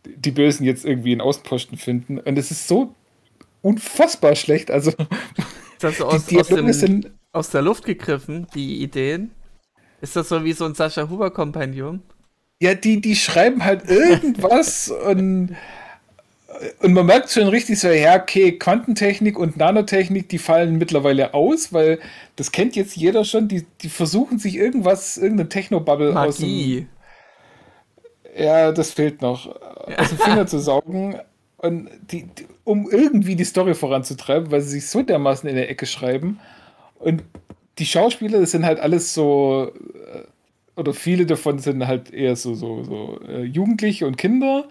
die 0.05 0.32
Bösen 0.32 0.66
jetzt 0.66 0.86
irgendwie 0.86 1.12
einen 1.12 1.22
Außenposten 1.22 1.78
finden. 1.78 2.20
Und 2.20 2.38
es 2.38 2.51
ist 2.51 2.68
so 2.68 2.95
unfassbar 3.62 4.36
schlecht. 4.36 4.72
Also, 4.72 4.91
das 5.80 5.97
so 5.97 6.05
aus, 6.05 6.26
die 6.26 6.39
aus, 6.39 6.47
dem, 6.47 6.72
sind, 6.74 7.12
aus 7.32 7.49
der 7.49 7.62
Luft 7.62 7.86
gegriffen, 7.86 8.47
die 8.53 8.82
Ideen? 8.82 9.32
Ist 10.01 10.16
das 10.16 10.30
so 10.30 10.43
wie 10.43 10.53
so 10.53 10.66
ein 10.66 10.76
Sascha 10.76 11.10
Huber-Kompagnon? 11.10 12.01
Ja, 12.60 12.76
die, 12.76 13.01
die 13.01 13.16
schreiben 13.16 13.64
halt 13.64 13.89
irgendwas 13.89 14.89
und, 14.89 15.55
und 16.80 16.93
man 16.93 17.05
merkt 17.05 17.32
schon 17.32 17.47
richtig 17.47 17.80
so, 17.80 17.88
ja, 17.88 18.22
okay, 18.22 18.57
Quantentechnik 18.57 19.39
und 19.39 19.57
Nanotechnik, 19.57 20.28
die 20.28 20.39
fallen 20.39 20.78
mittlerweile 20.78 21.34
aus, 21.34 21.72
weil 21.72 21.99
das 22.36 22.51
kennt 22.51 22.76
jetzt 22.76 22.97
jeder 22.97 23.24
schon. 23.24 23.47
Die, 23.47 23.66
die 23.82 23.89
versuchen 23.89 24.39
sich 24.39 24.55
irgendwas, 24.55 25.18
irgendeine 25.18 25.49
Technobubble 25.49 26.20
aus 26.20 26.38
dem, 26.38 26.49
Magie. 26.49 26.88
Ja, 28.38 28.72
das 28.72 28.91
fehlt 28.91 29.22
noch. 29.22 29.55
Aus 29.97 30.10
dem 30.10 30.18
Finger 30.18 30.47
zu 30.47 30.60
saugen. 30.60 31.20
Und 31.57 31.89
die, 32.12 32.24
die, 32.24 32.47
um 32.64 32.89
irgendwie 32.89 33.36
die 33.36 33.43
Story 33.43 33.74
voranzutreiben, 33.74 34.51
weil 34.51 34.62
sie 34.62 34.80
sich 34.80 34.88
so 34.88 35.01
dermaßen 35.01 35.49
in 35.49 35.55
der 35.55 35.70
Ecke 35.70 35.86
schreiben. 35.86 36.39
Und 36.99 37.24
die 37.80 37.86
Schauspieler, 37.86 38.39
das 38.39 38.51
sind 38.51 38.66
halt 38.66 38.80
alles 38.80 39.14
so, 39.14 39.72
äh, 40.14 40.24
oder 40.80 40.93
viele 40.93 41.25
davon 41.25 41.59
sind 41.59 41.86
halt 41.86 42.11
eher 42.11 42.36
so, 42.36 42.55
so, 42.55 42.84
so 42.84 43.19
äh, 43.27 43.43
Jugendliche 43.43 44.07
und 44.07 44.17
Kinder. 44.17 44.69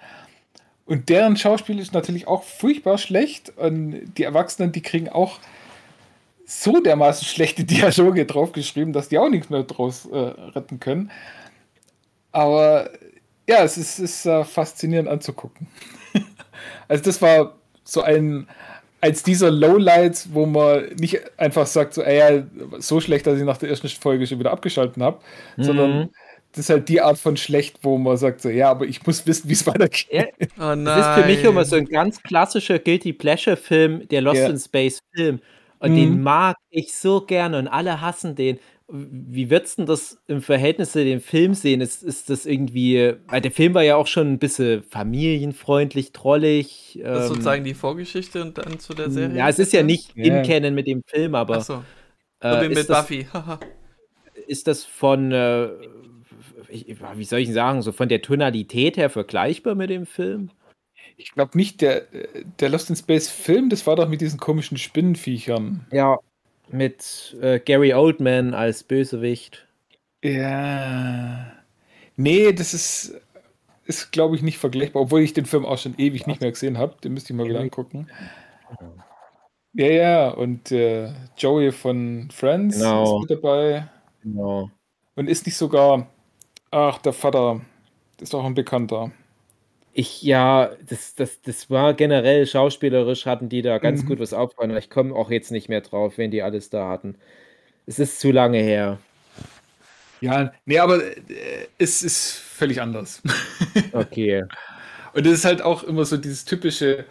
Und 0.86 1.10
deren 1.10 1.36
Schauspiel 1.36 1.78
ist 1.78 1.92
natürlich 1.92 2.26
auch 2.26 2.42
furchtbar 2.42 2.96
schlecht. 2.96 3.52
Und 3.58 4.14
die 4.16 4.22
Erwachsenen, 4.22 4.72
die 4.72 4.80
kriegen 4.80 5.08
auch 5.10 5.38
so 6.46 6.80
dermaßen 6.80 7.26
schlechte 7.26 7.64
Dialoge 7.66 8.24
draufgeschrieben, 8.24 8.92
dass 8.92 9.08
die 9.08 9.18
auch 9.18 9.28
nichts 9.28 9.50
mehr 9.50 9.64
draus 9.64 10.06
äh, 10.06 10.16
retten 10.16 10.80
können. 10.80 11.10
Aber 12.32 12.90
ja, 13.46 13.62
es 13.62 13.76
ist, 13.76 13.98
ist 13.98 14.26
äh, 14.26 14.44
faszinierend 14.44 15.08
anzugucken. 15.08 15.66
also 16.88 17.04
das 17.04 17.20
war 17.20 17.54
so 17.84 18.02
ein 18.02 18.48
als 19.00 19.22
dieser 19.22 19.50
Lowlights, 19.50 20.28
wo 20.32 20.46
man 20.46 20.86
nicht 20.98 21.20
einfach 21.38 21.66
sagt, 21.66 21.94
so, 21.94 22.02
ey, 22.02 22.18
ja, 22.18 22.42
so 22.78 23.00
schlecht, 23.00 23.26
dass 23.26 23.38
ich 23.38 23.44
nach 23.44 23.56
der 23.58 23.68
ersten 23.68 23.88
Folge 23.88 24.26
schon 24.26 24.38
wieder 24.40 24.50
abgeschalten 24.50 25.02
habe, 25.02 25.20
Mhm. 25.56 25.62
sondern 25.62 26.08
das 26.52 26.60
ist 26.64 26.70
halt 26.70 26.88
die 26.88 27.00
Art 27.00 27.18
von 27.18 27.36
schlecht, 27.36 27.78
wo 27.82 27.98
man 27.98 28.16
sagt, 28.16 28.40
so, 28.40 28.48
ja, 28.48 28.70
aber 28.70 28.86
ich 28.86 29.06
muss 29.06 29.26
wissen, 29.26 29.48
wie 29.48 29.52
es 29.52 29.66
weitergeht. 29.66 30.08
Ja, 30.10 30.24
Oh 30.58 30.74
nein. 30.74 30.84
Das 30.86 31.06
ist 31.06 31.22
für 31.22 31.26
mich 31.28 31.44
immer 31.44 31.64
so 31.64 31.76
ein 31.76 31.84
ganz 31.84 32.22
klassischer 32.22 32.78
Guilty 32.78 33.12
Pleasure-Film, 33.12 34.08
der 34.08 34.22
Lost 34.22 34.40
Ja. 34.40 34.48
in 34.48 34.58
Space-Film. 34.58 35.40
Und 35.80 35.92
Mhm. 35.92 35.96
den 35.96 36.22
mag 36.22 36.56
ich 36.70 36.92
so 36.96 37.20
gerne 37.20 37.58
und 37.58 37.68
alle 37.68 38.00
hassen 38.00 38.34
den. 38.34 38.58
Wie 38.90 39.50
würdest 39.50 39.76
du 39.76 39.82
denn 39.82 39.86
das 39.86 40.18
im 40.28 40.40
Verhältnis 40.40 40.92
zu 40.92 41.04
dem 41.04 41.20
Film 41.20 41.52
sehen? 41.52 41.82
Ist, 41.82 42.02
ist 42.02 42.30
das 42.30 42.46
irgendwie, 42.46 43.14
weil 43.26 43.42
der 43.42 43.50
Film 43.50 43.74
war 43.74 43.82
ja 43.82 43.96
auch 43.96 44.06
schon 44.06 44.32
ein 44.32 44.38
bisschen 44.38 44.82
familienfreundlich, 44.82 46.12
trollig. 46.12 46.98
Das 47.02 47.18
ist 47.18 47.22
ähm, 47.24 47.28
sozusagen 47.28 47.64
die 47.64 47.74
Vorgeschichte 47.74 48.40
und 48.40 48.56
dann 48.56 48.78
zu 48.78 48.94
der 48.94 49.10
Serie. 49.10 49.36
Ja, 49.36 49.48
es 49.48 49.58
ist 49.58 49.74
ja 49.74 49.82
nicht 49.82 50.16
Ja. 50.16 50.38
in 50.38 50.42
Canon 50.42 50.74
mit 50.74 50.86
dem 50.86 51.02
Film, 51.06 51.34
aber 51.34 51.58
Achso, 51.58 51.84
so 52.42 52.48
äh, 52.48 52.66
mit 52.66 52.78
ist, 52.78 52.88
das, 52.88 53.02
Buffy. 53.02 53.26
Haha. 53.30 53.60
ist 54.46 54.66
das 54.66 54.84
von, 54.84 55.32
äh, 55.32 55.68
ich, 56.70 56.86
wie 57.14 57.24
soll 57.24 57.40
ich 57.40 57.52
sagen, 57.52 57.82
so 57.82 57.92
von 57.92 58.08
der 58.08 58.22
Tonalität 58.22 58.96
her 58.96 59.10
vergleichbar 59.10 59.74
mit 59.74 59.90
dem 59.90 60.06
Film? 60.06 60.50
Ich 61.18 61.32
glaube 61.32 61.58
nicht, 61.58 61.82
der, 61.82 62.06
der 62.58 62.68
Lost 62.70 62.88
in 62.88 62.96
Space 62.96 63.28
Film, 63.28 63.68
das 63.68 63.86
war 63.86 63.96
doch 63.96 64.08
mit 64.08 64.22
diesen 64.22 64.38
komischen 64.38 64.78
Spinnenviechern. 64.78 65.86
Ja. 65.92 66.16
Mit 66.70 67.36
äh, 67.40 67.58
Gary 67.60 67.94
Oldman 67.94 68.54
als 68.54 68.82
Bösewicht. 68.84 69.66
Ja. 70.22 71.52
Nee, 72.16 72.52
das 72.52 72.74
ist, 72.74 73.20
ist 73.84 74.10
glaube 74.12 74.36
ich, 74.36 74.42
nicht 74.42 74.58
vergleichbar, 74.58 75.02
obwohl 75.02 75.20
ich 75.20 75.32
den 75.32 75.46
Film 75.46 75.64
auch 75.64 75.78
schon 75.78 75.94
ewig 75.98 76.26
nicht 76.26 76.40
mehr 76.40 76.50
gesehen 76.50 76.78
habe. 76.78 76.96
Den 77.02 77.14
müsste 77.14 77.32
ich 77.32 77.36
mal 77.36 77.48
wieder 77.48 77.60
angucken. 77.60 78.08
Ja, 79.74 79.86
ja, 79.86 80.28
und 80.30 80.72
äh, 80.72 81.12
Joey 81.36 81.70
von 81.72 82.28
Friends 82.32 82.76
Genau. 82.78 83.16
ist 83.22 83.30
mit 83.30 83.38
dabei. 83.38 83.88
Genau. 84.22 84.70
Und 85.14 85.28
ist 85.28 85.46
nicht 85.46 85.56
sogar, 85.56 86.08
ach, 86.70 86.98
der 86.98 87.12
Vater 87.12 87.60
ist 88.20 88.34
auch 88.34 88.44
ein 88.44 88.54
Bekannter. 88.54 89.12
Ich, 89.98 90.22
ja, 90.22 90.70
das, 90.88 91.16
das, 91.16 91.42
das 91.42 91.70
war 91.70 91.92
generell 91.92 92.46
schauspielerisch, 92.46 93.26
hatten 93.26 93.48
die 93.48 93.62
da 93.62 93.78
ganz 93.78 94.04
Mhm. 94.04 94.06
gut 94.06 94.20
was 94.20 94.32
aufgefahren. 94.32 94.76
Ich 94.76 94.90
komme 94.90 95.12
auch 95.12 95.28
jetzt 95.30 95.50
nicht 95.50 95.68
mehr 95.68 95.80
drauf, 95.80 96.18
wen 96.18 96.30
die 96.30 96.40
alles 96.42 96.70
da 96.70 96.88
hatten. 96.88 97.16
Es 97.86 97.98
ist 97.98 98.20
zu 98.20 98.30
lange 98.32 98.58
her. 98.60 99.00
Ja, 100.20 100.52
nee, 100.66 100.78
aber 100.78 101.02
äh, 101.04 101.14
es 101.78 102.02
ist 102.02 102.32
völlig 102.32 102.80
anders. 102.80 103.22
Okay. 103.92 104.44
Und 105.14 105.26
es 105.26 105.32
ist 105.32 105.44
halt 105.44 105.62
auch 105.62 105.82
immer 105.84 106.04
so 106.04 106.16
dieses 106.16 106.44
typische, 106.44 107.04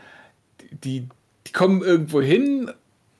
die, 0.72 1.08
die 1.48 1.52
kommen 1.52 1.82
irgendwo 1.82 2.22
hin 2.22 2.72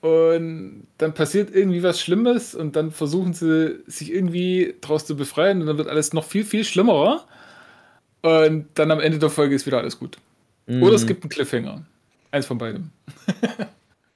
und 0.02 0.88
dann 0.98 1.14
passiert 1.14 1.54
irgendwie 1.54 1.84
was 1.84 2.00
Schlimmes 2.02 2.56
und 2.56 2.76
dann 2.76 2.92
versuchen 2.92 3.34
sie 3.34 3.80
sich 3.88 4.14
irgendwie 4.14 4.76
daraus 4.82 5.06
zu 5.06 5.18
befreien 5.18 5.62
und 5.62 5.68
dann 5.68 5.78
wird 5.78 5.90
alles 5.90 6.14
noch 6.14 6.24
viel, 6.26 6.46
viel 6.46 6.64
schlimmer. 6.64 7.28
Und 8.28 8.68
dann 8.76 8.92
am 8.92 9.00
Ende 9.00 9.20
der 9.20 9.30
Folge 9.30 9.56
ist 9.56 9.66
wieder 9.66 9.78
alles 9.78 10.00
gut. 10.00 10.18
Oder 10.68 10.94
es 10.94 11.04
Mhm. 11.04 11.08
gibt 11.08 11.24
einen 11.24 11.30
Cliffhanger. 11.30 11.86
Eins 12.32 12.46
von 12.46 12.58
beidem. 12.58 12.92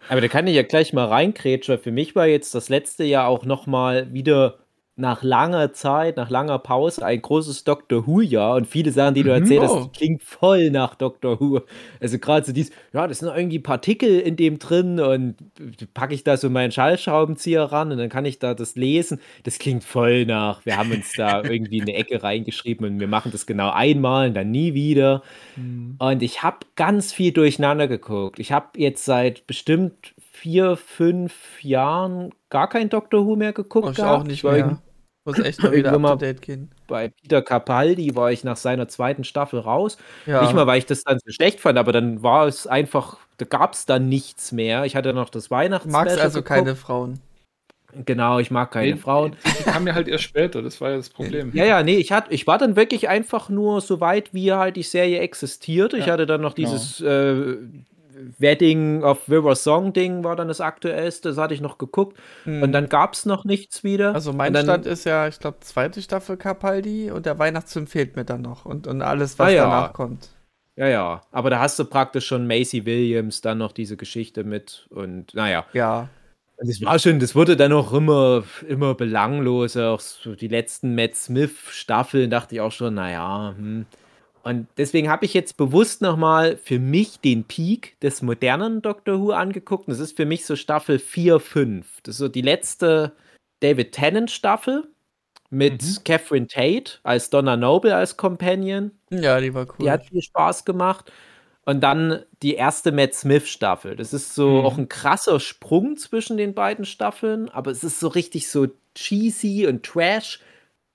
Aber 0.09 0.19
da 0.19 0.27
kann 0.27 0.47
ich 0.47 0.55
ja 0.55 0.63
gleich 0.63 0.91
mal 0.93 1.05
reinkrätschen. 1.05 1.77
Für 1.79 1.91
mich 1.91 2.15
war 2.15 2.27
jetzt 2.27 2.53
das 2.53 2.67
letzte 2.69 3.03
Jahr 3.05 3.27
auch 3.27 3.45
noch 3.45 3.67
mal 3.67 4.11
wieder 4.13 4.57
nach 5.01 5.23
langer 5.23 5.73
Zeit, 5.73 6.15
nach 6.15 6.29
langer 6.29 6.59
Pause, 6.59 7.03
ein 7.05 7.21
großes 7.21 7.63
Doctor 7.65 8.07
Who-Jahr. 8.07 8.55
Und 8.55 8.67
viele 8.67 8.91
Sachen, 8.91 9.15
die 9.15 9.23
du 9.23 9.29
Mhm. 9.31 9.41
erzählt 9.41 9.61
hast, 9.63 9.71
Oh. 9.71 9.83
die 9.83 9.89
klingen 9.97 10.19
voll 10.19 10.69
nach 10.71 10.95
Doctor 10.95 11.39
Who. 11.41 11.61
Also 11.99 12.17
gerade 12.19 12.45
so 12.45 12.53
dies, 12.53 12.71
ja, 12.93 13.05
das 13.07 13.19
sind 13.19 13.29
irgendwie 13.35 13.59
Partikel 13.59 14.19
in 14.19 14.35
dem 14.37 14.59
drin 14.59 14.99
und 14.99 15.35
packe 15.93 16.13
ich 16.13 16.23
da 16.23 16.37
so 16.37 16.49
meinen 16.49 16.71
Schallschraubenzieher 16.71 17.63
ran 17.63 17.91
und 17.91 17.97
dann 17.97 18.09
kann 18.09 18.25
ich 18.25 18.39
da 18.39 18.53
das 18.53 18.75
lesen. 18.75 19.19
Das 19.43 19.59
klingt 19.59 19.83
voll 19.83 20.25
nach, 20.25 20.65
wir 20.65 20.77
haben 20.77 20.91
uns 20.91 21.11
da 21.17 21.43
irgendwie 21.43 21.77
in 21.79 21.83
eine 21.83 21.95
Ecke 21.95 22.23
reingeschrieben 22.23 22.85
und 22.87 22.99
wir 22.99 23.07
machen 23.07 23.31
das 23.31 23.45
genau 23.45 23.71
einmal 23.71 24.27
und 24.29 24.35
dann 24.35 24.51
nie 24.51 24.73
wieder. 24.73 25.23
Und 25.97 26.21
ich 26.23 26.43
habe 26.43 26.57
ganz 26.75 27.11
viel 27.11 27.31
durcheinander 27.33 27.87
geguckt. 27.87 28.39
Ich 28.39 28.51
habe 28.51 28.67
jetzt 28.79 29.03
seit 29.03 29.47
bestimmt 29.47 30.13
vier, 30.31 30.75
fünf 30.77 31.63
Jahren 31.63 32.31
gar 32.49 32.67
kein 32.69 32.89
Doctor 32.89 33.25
Who 33.25 33.35
mehr 33.35 33.53
geguckt. 33.53 33.89
Ich 33.91 33.97
gehabt. 33.97 34.21
auch 34.21 34.23
nicht 34.23 34.43
mehr. 34.43 34.79
Muss 35.25 35.39
echt 35.39 35.61
mal 35.63 35.71
wieder 35.71 35.93
up 35.93 36.19
date 36.19 36.41
gehen. 36.41 36.69
Bei 36.87 37.09
Peter 37.09 37.41
Capaldi 37.41 38.15
war 38.15 38.31
ich 38.31 38.43
nach 38.43 38.57
seiner 38.57 38.87
zweiten 38.87 39.23
Staffel 39.23 39.59
raus. 39.59 39.97
Ja. 40.25 40.41
Nicht 40.41 40.53
mal, 40.53 40.67
weil 40.67 40.79
ich 40.79 40.85
das 40.85 41.03
dann 41.03 41.19
so 41.23 41.31
schlecht 41.31 41.59
fand, 41.59 41.77
aber 41.77 41.91
dann 41.91 42.23
war 42.23 42.47
es 42.47 42.65
einfach, 42.67 43.17
da 43.37 43.45
gab 43.45 43.73
es 43.73 43.85
dann 43.85 44.09
nichts 44.09 44.51
mehr. 44.51 44.85
Ich 44.85 44.95
hatte 44.95 45.13
noch 45.13 45.29
das 45.29 45.51
Weihnachtsspecial 45.51 46.05
Magst 46.05 46.19
also 46.19 46.39
geguckt. 46.39 46.47
keine 46.47 46.75
Frauen. 46.75 47.19
Genau, 48.05 48.39
ich 48.39 48.51
mag 48.51 48.71
keine 48.71 48.93
Nee, 48.93 48.97
Frauen. 48.97 49.35
Die 49.59 49.63
kamen 49.63 49.85
ja 49.87 49.93
halt 49.93 50.07
erst 50.07 50.23
später, 50.23 50.61
das 50.61 50.79
war 50.79 50.91
ja 50.91 50.97
das 50.97 51.09
Problem. 51.09 51.51
Ja, 51.53 51.65
ja, 51.65 51.83
nee, 51.83 51.97
ich, 51.97 52.13
hat, 52.13 52.25
ich 52.29 52.47
war 52.47 52.57
dann 52.57 52.77
wirklich 52.77 53.09
einfach 53.09 53.49
nur 53.49 53.81
so 53.81 53.99
weit, 53.99 54.33
wie 54.33 54.53
halt 54.53 54.77
die 54.77 54.83
Serie 54.83 55.19
existierte. 55.19 55.97
Ich 55.97 56.05
Ja, 56.05 56.13
hatte 56.13 56.25
dann 56.25 56.39
noch 56.41 56.55
genau. 56.55 56.69
dieses 56.71 57.01
äh, 57.01 57.57
Wedding 58.39 59.03
of 59.03 59.29
River 59.29 59.55
Song 59.55 59.93
Ding, 59.93 60.23
war 60.23 60.35
dann 60.35 60.47
das 60.47 60.61
aktuellste, 60.61 61.29
das 61.29 61.37
hatte 61.37 61.53
ich 61.53 61.61
noch 61.61 61.77
geguckt. 61.77 62.17
Und 62.45 62.71
dann 62.71 62.89
gab 62.89 63.13
es 63.13 63.25
noch 63.25 63.45
nichts 63.45 63.83
wieder. 63.83 64.09
Hm. 64.09 64.15
Also 64.15 64.33
mein 64.33 64.53
dann, 64.53 64.65
Stand 64.65 64.85
ist 64.85 65.05
ja, 65.05 65.27
ich 65.27 65.39
glaube, 65.39 65.57
zweite 65.61 66.01
Staffel 66.01 66.37
Capaldi 66.37 67.11
und 67.11 67.25
der 67.25 67.39
Weihnachtsfilm 67.39 67.87
fehlt 67.87 68.15
mir 68.15 68.25
dann 68.25 68.41
noch. 68.41 68.65
Und, 68.65 68.87
und 68.87 69.01
alles, 69.01 69.39
was 69.39 69.47
Ah, 69.47 69.51
ja. 69.51 69.63
danach 69.63 69.93
kommt. 69.93 70.29
Ja, 70.77 70.87
ja, 70.87 71.21
aber 71.31 71.49
da 71.49 71.59
hast 71.59 71.77
du 71.79 71.85
praktisch 71.85 72.25
schon 72.25 72.47
Macy 72.47 72.85
Williams, 72.85 73.41
dann 73.41 73.57
noch 73.57 73.71
diese 73.71 73.97
Geschichte 73.97 74.43
mit 74.43 74.87
und 74.89 75.33
naja. 75.33 75.65
Ja. 75.73 76.09
Also 76.57 76.71
es 76.71 76.81
war 76.83 76.97
schon, 76.99 77.19
das 77.19 77.35
wurde 77.35 77.57
dann 77.57 77.73
auch 77.73 77.91
immer, 77.91 78.43
immer 78.67 78.93
belangloser. 78.95 79.91
Auch 79.91 79.99
so 79.99 80.35
die 80.35 80.47
letzten 80.47 80.95
Matt 80.95 81.15
Smith-Staffeln 81.15 82.29
dachte 82.29 82.55
ich 82.55 82.61
auch 82.61 82.71
schon, 82.71 82.93
naja, 82.93 83.53
hm. 83.57 83.85
Und 84.43 84.67
deswegen 84.77 85.09
habe 85.09 85.25
ich 85.25 85.33
jetzt 85.33 85.57
bewusst 85.57 86.01
nochmal 86.01 86.57
für 86.57 86.79
mich 86.79 87.19
den 87.19 87.43
Peak 87.43 87.99
des 88.01 88.21
modernen 88.21 88.81
Doctor 88.81 89.19
Who 89.19 89.31
angeguckt. 89.31 89.87
Und 89.87 89.91
das 89.91 89.99
ist 89.99 90.17
für 90.17 90.25
mich 90.25 90.45
so 90.45 90.55
Staffel 90.55 90.99
4, 90.99 91.39
5. 91.39 92.01
Das 92.03 92.15
ist 92.15 92.19
so 92.19 92.27
die 92.27 92.41
letzte 92.41 93.13
David 93.59 93.91
Tennant 93.91 94.31
Staffel 94.31 94.87
mit 95.51 95.83
mhm. 95.83 96.03
Catherine 96.03 96.47
Tate 96.47 96.93
als 97.03 97.29
Donna 97.29 97.55
Noble 97.55 97.95
als 97.95 98.17
Companion. 98.17 98.91
Ja, 99.11 99.39
die 99.39 99.53
war 99.53 99.67
cool. 99.67 99.75
Die 99.81 99.91
hat 99.91 100.05
viel 100.05 100.21
Spaß 100.21 100.65
gemacht. 100.65 101.11
Und 101.63 101.81
dann 101.81 102.23
die 102.41 102.55
erste 102.55 102.91
Matt 102.91 103.13
Smith 103.13 103.47
Staffel. 103.47 103.95
Das 103.95 104.13
ist 104.13 104.33
so 104.33 104.49
mhm. 104.49 104.65
auch 104.65 104.77
ein 104.77 104.89
krasser 104.89 105.39
Sprung 105.39 105.97
zwischen 105.97 106.37
den 106.37 106.55
beiden 106.55 106.85
Staffeln, 106.85 107.49
aber 107.49 107.69
es 107.69 107.83
ist 107.83 107.99
so 107.99 108.07
richtig 108.07 108.49
so 108.49 108.67
cheesy 108.95 109.67
und 109.67 109.83
trash, 109.83 110.39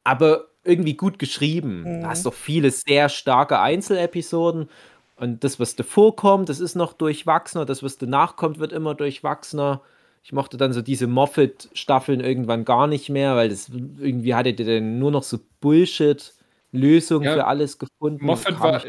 aber 0.03 0.49
irgendwie 0.67 0.95
gut 0.95 1.19
geschrieben. 1.19 1.83
Mhm. 1.83 2.03
Da 2.03 2.09
hast 2.09 2.27
doch 2.27 2.35
viele 2.35 2.71
sehr 2.71 3.09
starke 3.09 3.61
Einzelepisoden. 3.61 4.69
Und 5.17 5.45
das, 5.45 5.59
was 5.59 5.77
davor 5.77 6.15
kommt, 6.15 6.49
das 6.49 6.61
ist 6.61 6.75
noch 6.75 6.93
durchwachsener. 6.93 7.65
Das, 7.65 7.83
was 7.83 7.99
danach 7.99 8.37
kommt, 8.37 8.59
wird 8.59 8.73
immer 8.73 8.95
durchwachsener. 8.95 9.81
Ich 10.23 10.33
mochte 10.33 10.57
dann 10.57 10.73
so 10.73 10.83
diese 10.83 11.07
Moffat-Staffeln 11.07 12.21
irgendwann 12.21 12.65
gar 12.65 12.87
nicht 12.87 13.09
mehr, 13.09 13.37
weil 13.37 13.49
das 13.49 13.69
irgendwie 13.71 14.35
hatte 14.35 14.53
der 14.53 14.67
dann 14.67 14.99
nur 14.99 15.11
noch 15.11 15.23
so 15.23 15.39
Bullshit-Lösungen 15.61 17.25
ja, 17.25 17.35
für 17.35 17.47
alles 17.47 17.79
gefunden. 17.79 18.25
Moffat 18.25 18.61
war, 18.61 18.83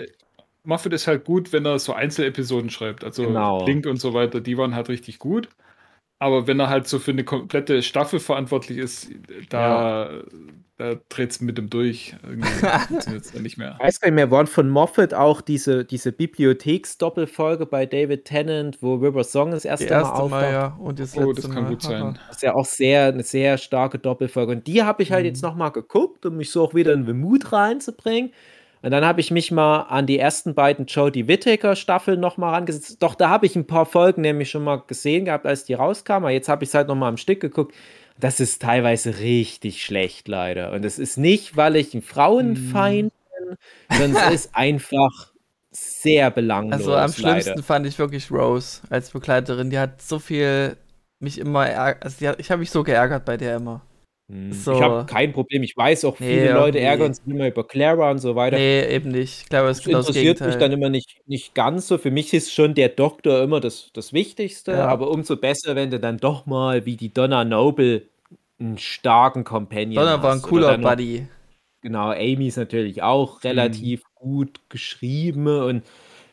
Moffat 0.64 0.94
ist 0.94 1.08
halt 1.08 1.24
gut, 1.24 1.54
wenn 1.54 1.66
er 1.66 1.80
so 1.80 1.94
Einzelepisoden 1.94 2.70
schreibt. 2.70 3.04
Also 3.04 3.24
genau. 3.24 3.66
Link 3.66 3.86
und 3.86 4.02
so 4.02 4.14
weiter, 4.14 4.42
die 4.42 4.58
waren 4.58 4.76
halt 4.76 4.90
richtig 4.90 5.20
gut. 5.20 5.48
Aber 6.20 6.48
wenn 6.48 6.60
er 6.60 6.70
halt 6.70 6.88
so 6.88 7.00
für 7.00 7.12
eine 7.12 7.24
komplette 7.24 7.84
Staffel 7.84 8.20
verantwortlich 8.20 8.78
ist, 8.80 9.10
da, 9.50 10.10
ja 10.10 10.24
da 10.78 10.94
dreht 11.10 11.32
es 11.32 11.42
mit 11.42 11.58
dem 11.58 11.70
durch. 11.70 12.16
Irgendwie 12.24 13.40
nicht 13.42 13.58
mehr. 13.58 13.76
Ich 13.80 13.84
weiß 13.84 14.00
gar 14.00 14.10
nicht 14.10 14.16
mehr, 14.16 14.30
waren 14.30 14.46
von 14.46 14.70
Moffat 14.70 15.14
auch 15.14 15.42
diese, 15.42 15.84
diese 15.84 16.12
Bibliotheks-Doppelfolge 16.12 17.66
bei 17.66 17.88
David 17.88 18.26
Tennant, 18.26 18.78
wo 18.82 18.96
River 18.96 19.24
Song 19.24 19.52
das 19.52 19.66
erste, 19.66 19.88
erste 19.88 20.14
Mal 20.14 20.20
auftaucht. 20.20 20.44
ja. 20.44 20.78
Und 20.80 21.00
das 21.00 21.18
oh, 21.18 21.34
das 21.34 21.50
kann 21.50 21.64
Mal. 21.64 21.70
gut 21.70 21.82
sein. 21.82 22.20
Das 22.28 22.38
ist 22.38 22.44
ja 22.44 22.54
auch 22.54 22.66
sehr, 22.66 23.06
eine 23.06 23.24
sehr 23.24 23.58
starke 23.58 23.98
Doppelfolge. 23.98 24.52
Und 24.52 24.68
die 24.68 24.84
habe 24.84 25.02
ich 25.02 25.12
halt 25.12 25.24
mhm. 25.24 25.30
jetzt 25.30 25.42
nochmal 25.42 25.72
geguckt, 25.72 26.26
um 26.28 26.38
mich 26.38 26.52
so 26.52 26.64
auch 26.64 26.76
wieder 26.76 26.94
in 26.94 27.06
den 27.08 27.20
Mut 27.20 27.52
reinzubringen. 27.52 28.32
Und 28.82 28.92
dann 28.92 29.06
habe 29.06 29.22
ich 29.22 29.32
mich 29.32 29.52
mal 29.52 29.82
an 29.82 30.06
die 30.06 30.20
ersten 30.20 30.54
beiden 30.54 30.86
Jodie 30.86 31.28
Whittaker 31.28 31.76
Staffeln 31.76 32.20
nochmal 32.20 32.54
rangesetzt. 32.54 33.02
Doch, 33.02 33.16
da 33.16 33.30
habe 33.30 33.46
ich 33.46 33.56
ein 33.56 33.68
paar 33.68 33.86
Folgen 33.86 34.22
nämlich 34.22 34.50
schon 34.50 34.64
mal 34.64 34.84
gesehen 34.86 35.26
gehabt, 35.26 35.46
als 35.46 35.66
die 35.66 35.74
rauskamen. 35.74 36.26
Aber 36.26 36.32
jetzt 36.32 36.50
habe 36.50 36.64
ich 36.64 36.70
es 36.70 36.74
halt 36.74 36.88
nochmal 36.88 37.10
am 37.10 37.18
Stück 37.18 37.40
geguckt. 37.40 37.76
Das 38.20 38.40
ist 38.40 38.62
teilweise 38.62 39.20
richtig 39.20 39.84
schlecht, 39.84 40.28
leider. 40.28 40.72
Und 40.72 40.86
es 40.86 41.00
ist 41.00 41.18
nicht, 41.18 41.56
weil 41.56 41.76
ich 41.76 41.94
ein 41.94 42.02
Frauenfeind 42.02 43.12
mm. 43.12 43.48
bin, 43.48 43.58
sondern 43.98 44.24
es 44.28 44.46
ist 44.46 44.50
einfach 44.56 45.32
sehr 45.72 46.32
belanglos. 46.32 46.80
Also 46.80 46.96
am 46.96 47.12
schlimmsten 47.12 47.50
leider. 47.52 47.64
fand 47.64 47.86
ich 47.86 48.00
wirklich 48.00 48.32
Rose 48.32 48.82
als 48.90 49.12
Begleiterin. 49.12 49.70
Die 49.70 49.78
hat 49.78 50.02
so 50.02 50.20
viel 50.20 50.78
mich 51.20 51.40
immer 51.40 51.68
ärgert. 51.68 52.04
Also 52.04 52.28
hat, 52.28 52.40
ich 52.40 52.50
habe 52.50 52.60
mich 52.60 52.72
so 52.72 52.84
geärgert 52.84 53.26
bei 53.26 53.38
der 53.38 53.58
immer. 53.58 53.82
Hm. 54.30 54.52
So. 54.52 54.74
Ich 54.74 54.82
habe 54.82 55.06
kein 55.06 55.32
Problem. 55.32 55.64
Ich 55.64 55.76
weiß 55.76 56.04
auch, 56.06 56.18
viele 56.18 56.48
nee, 56.48 56.52
Leute 56.52 56.78
nee. 56.80 56.84
ärgern 56.84 57.14
sich 57.14 57.26
immer 57.26 57.48
über 57.48 57.66
Clara 57.66 58.12
und 58.12 58.20
so 58.20 58.36
weiter. 58.36 58.58
Nee, 58.58 58.86
eben 58.94 59.10
nicht. 59.10 59.44
Ich 59.44 59.50
glaube, 59.50 59.70
es 59.70 59.82
genau 59.82 60.00
das 60.00 60.10
interessiert 60.10 60.42
mich 60.42 60.56
dann 60.56 60.72
immer 60.74 60.90
nicht, 60.90 61.22
nicht 61.28 61.56
ganz 61.56 61.88
so. 61.88 61.98
Für 61.98 62.12
mich 62.12 62.34
ist 62.34 62.54
schon 62.54 62.76
der 62.76 62.90
Doktor 62.90 63.42
immer 63.42 63.62
das, 63.62 63.90
das 63.94 64.12
Wichtigste, 64.12 64.74
ja. 64.74 64.88
aber 64.88 65.10
umso 65.12 65.38
besser, 65.38 65.76
wenn 65.76 65.92
du 65.92 66.00
dann 66.00 66.18
doch 66.18 66.46
mal 66.46 66.86
wie 66.86 66.98
die 66.98 67.14
Donna 67.14 67.46
Noble 67.46 68.04
einen 68.60 68.78
starken 68.78 69.44
Companion 69.44 70.04
Donna 70.04 70.22
war 70.22 70.34
ein 70.34 70.42
cooler 70.42 70.78
Buddy. 70.78 71.28
Genau, 71.82 72.10
Amy 72.10 72.48
ist 72.48 72.58
natürlich 72.58 73.04
auch 73.04 73.44
relativ 73.44 74.02
mhm. 74.02 74.16
gut 74.16 74.60
geschrieben 74.68 75.48
und 75.48 75.84